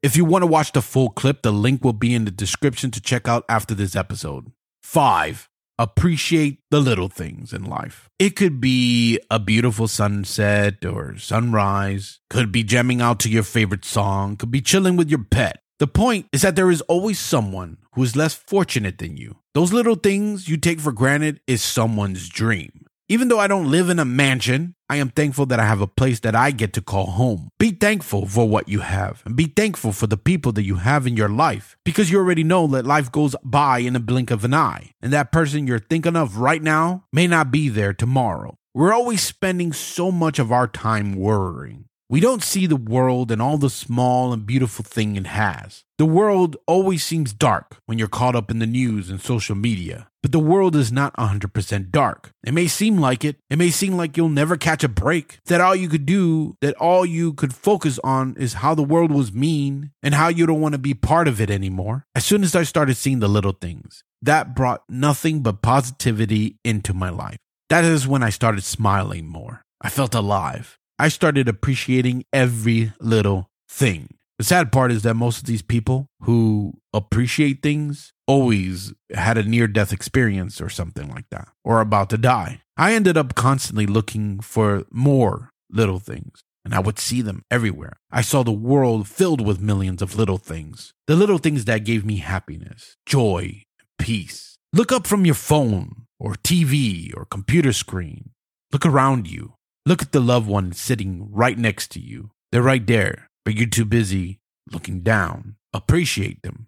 If 0.04 0.16
you 0.16 0.26
want 0.26 0.44
to 0.44 0.48
watch 0.48 0.72
the 0.74 0.82
full 0.82 1.10
clip, 1.10 1.42
the 1.42 1.52
link 1.52 1.84
will 1.84 1.94
be 1.94 2.14
in 2.14 2.26
the 2.26 2.32
description 2.32 2.92
to 2.92 3.02
check 3.02 3.28
out 3.28 3.46
after 3.50 3.74
this 3.74 3.96
episode. 3.96 4.52
Five, 4.82 5.50
appreciate 5.78 6.60
the 6.72 6.80
little 6.80 7.10
things 7.10 7.54
in 7.54 7.64
life. 7.64 8.10
It 8.20 8.36
could 8.36 8.60
be 8.60 9.20
a 9.30 9.40
beautiful 9.40 9.88
sunset 9.88 10.84
or 10.84 11.18
sunrise, 11.18 12.20
could 12.30 12.52
be 12.52 12.64
jamming 12.64 13.02
out 13.02 13.20
to 13.22 13.30
your 13.30 13.44
favorite 13.44 13.86
song, 13.86 14.36
could 14.38 14.52
be 14.52 14.62
chilling 14.62 14.98
with 14.98 15.10
your 15.10 15.24
pet. 15.24 15.62
The 15.80 15.88
point 15.88 16.26
is 16.34 16.42
that 16.42 16.56
there 16.56 16.72
is 16.72 16.82
always 16.82 17.20
someone 17.20 17.78
who 17.94 18.02
is 18.02 18.16
less 18.16 18.34
fortunate 18.34 18.98
than 18.98 19.16
you. 19.16 19.38
Those 19.54 19.74
little 19.74 19.96
things 19.96 20.48
you 20.48 20.58
take 20.58 20.80
for 20.80 20.92
granted 20.92 21.40
is 21.46 21.64
someone's 21.64 22.30
dream. 22.30 22.87
Even 23.10 23.30
though 23.30 23.40
I 23.40 23.48
don't 23.48 23.72
live 23.72 23.90
in 23.90 24.00
a 24.00 24.06
mansion, 24.06 24.76
I 24.90 24.98
am 24.98 25.12
thankful 25.12 25.46
that 25.46 25.62
I 25.62 25.66
have 25.66 25.80
a 25.80 25.88
place 25.88 26.20
that 26.22 26.36
I 26.36 26.52
get 26.52 26.74
to 26.74 26.82
call 26.82 27.12
home. 27.12 27.52
Be 27.58 27.72
thankful 27.72 28.26
for 28.26 28.50
what 28.50 28.68
you 28.68 28.82
have 28.82 29.24
and 29.26 29.34
be 29.34 29.46
thankful 29.46 29.94
for 29.94 30.08
the 30.08 30.18
people 30.18 30.52
that 30.52 30.66
you 30.66 30.76
have 30.76 31.08
in 31.08 31.16
your 31.16 31.30
life 31.30 31.78
because 31.86 32.12
you 32.12 32.18
already 32.18 32.44
know 32.44 32.68
that 32.68 32.86
life 32.86 33.10
goes 33.10 33.34
by 33.46 33.80
in 33.80 33.96
a 33.96 34.02
blink 34.02 34.30
of 34.30 34.44
an 34.44 34.54
eye 34.54 34.92
and 35.02 35.14
that 35.14 35.32
person 35.32 35.68
you're 35.68 35.80
thinking 35.80 36.18
of 36.18 36.40
right 36.40 36.62
now 36.62 37.06
may 37.14 37.28
not 37.28 37.50
be 37.50 37.70
there 37.70 37.94
tomorrow. 37.94 38.58
We're 38.74 38.94
always 38.94 39.24
spending 39.24 39.72
so 39.72 40.12
much 40.12 40.38
of 40.38 40.52
our 40.52 40.68
time 40.68 41.16
worrying. 41.16 41.86
We 42.10 42.22
don't 42.22 42.42
see 42.42 42.68
the 42.68 42.78
world 42.78 43.32
and 43.32 43.42
all 43.42 43.58
the 43.58 43.70
small 43.70 44.32
and 44.32 44.46
beautiful 44.46 44.86
thing 44.86 45.18
it 45.18 45.28
has. 45.28 45.84
The 45.98 46.06
world 46.06 46.56
always 46.66 47.04
seems 47.04 47.34
dark 47.34 47.80
when 47.86 48.00
you're 48.00 48.08
caught 48.08 48.36
up 48.36 48.50
in 48.50 48.60
the 48.60 48.66
news 48.66 49.10
and 49.10 49.20
social 49.20 49.56
media. 49.56 50.08
But 50.22 50.32
the 50.32 50.40
world 50.40 50.74
is 50.74 50.90
not 50.90 51.14
100% 51.18 51.92
dark. 51.92 52.32
It 52.46 52.54
may 52.54 52.68
seem 52.68 52.98
like 52.98 53.26
it. 53.26 53.36
It 53.50 53.58
may 53.58 53.72
seem 53.72 53.98
like 53.98 54.16
you'll 54.16 54.30
never 54.30 54.56
catch 54.56 54.86
a 54.86 54.90
break. 54.90 55.40
That 55.48 55.60
all 55.60 55.76
you 55.76 55.90
could 55.90 56.06
do, 56.06 56.56
that 56.62 56.76
all 56.76 57.06
you 57.06 57.34
could 57.34 57.54
focus 57.54 58.00
on 58.06 58.38
is 58.38 58.54
how 58.54 58.74
the 58.74 58.84
world 58.84 59.12
was 59.12 59.34
mean 59.34 59.92
and 60.02 60.14
how 60.14 60.30
you 60.30 60.46
don't 60.46 60.62
want 60.62 60.74
to 60.74 60.80
be 60.80 60.94
part 60.94 61.28
of 61.28 61.42
it 61.42 61.50
anymore. 61.50 62.06
As 62.16 62.24
soon 62.24 62.42
as 62.42 62.56
I 62.56 62.64
started 62.64 62.96
seeing 62.96 63.20
the 63.20 63.28
little 63.28 63.52
things, 63.52 64.06
that 64.22 64.56
brought 64.56 64.84
nothing 64.88 65.42
but 65.42 65.62
positivity 65.62 66.56
into 66.64 66.94
my 66.94 67.10
life. 67.10 67.38
That 67.70 67.84
is 67.84 68.08
when 68.08 68.24
I 68.24 68.30
started 68.30 68.64
smiling 68.64 69.28
more. 69.28 69.62
I 69.82 69.90
felt 69.90 70.16
alive. 70.16 70.77
I 71.00 71.10
started 71.10 71.48
appreciating 71.48 72.26
every 72.34 72.92
little 73.00 73.50
thing. 73.70 74.16
The 74.40 74.44
sad 74.44 74.72
part 74.72 74.92
is 74.92 75.04
that 75.04 75.16
most 75.16 75.40
of 75.40 75.46
these 75.46 75.62
people 75.62 76.08
who 76.22 76.74
appreciate 76.94 77.62
things 77.62 78.14
always 78.28 78.94
had 79.14 79.38
a 79.38 79.44
near 79.44 79.68
death 79.68 79.94
experience 79.94 80.62
or 80.62 80.70
something 80.70 81.10
like 81.10 81.26
that, 81.32 81.50
or 81.64 81.82
about 81.82 82.10
to 82.12 82.18
die. 82.18 82.62
I 82.76 82.94
ended 82.94 83.18
up 83.18 83.36
constantly 83.36 83.88
looking 83.88 84.40
for 84.40 84.86
more 84.92 85.50
little 85.72 86.00
things, 86.00 86.42
and 86.64 86.76
I 86.76 86.80
would 86.80 87.00
see 87.00 87.22
them 87.22 87.44
everywhere. 87.50 87.98
I 88.12 88.22
saw 88.22 88.44
the 88.44 88.52
world 88.52 89.08
filled 89.08 89.46
with 89.46 89.60
millions 89.60 90.02
of 90.02 90.16
little 90.16 90.38
things. 90.38 90.94
The 91.08 91.16
little 91.16 91.40
things 91.40 91.66
that 91.66 91.86
gave 91.86 92.06
me 92.06 92.18
happiness, 92.18 92.96
joy, 93.06 93.64
peace. 93.98 94.58
Look 94.74 94.92
up 94.92 95.08
from 95.08 95.26
your 95.26 95.36
phone, 95.36 96.06
or 96.20 96.34
TV, 96.34 97.12
or 97.16 97.26
computer 97.26 97.74
screen. 97.74 98.32
Look 98.72 98.86
around 98.86 99.28
you. 99.28 99.54
Look 99.88 100.02
at 100.02 100.12
the 100.12 100.20
loved 100.20 100.50
one 100.50 100.74
sitting 100.74 101.30
right 101.32 101.58
next 101.58 101.92
to 101.92 102.02
you. 102.02 102.32
They're 102.52 102.62
right 102.62 102.86
there, 102.86 103.30
but 103.46 103.56
you're 103.56 103.70
too 103.70 103.86
busy 103.86 104.42
looking 104.70 105.00
down. 105.00 105.56
Appreciate 105.72 106.42
them. 106.42 106.68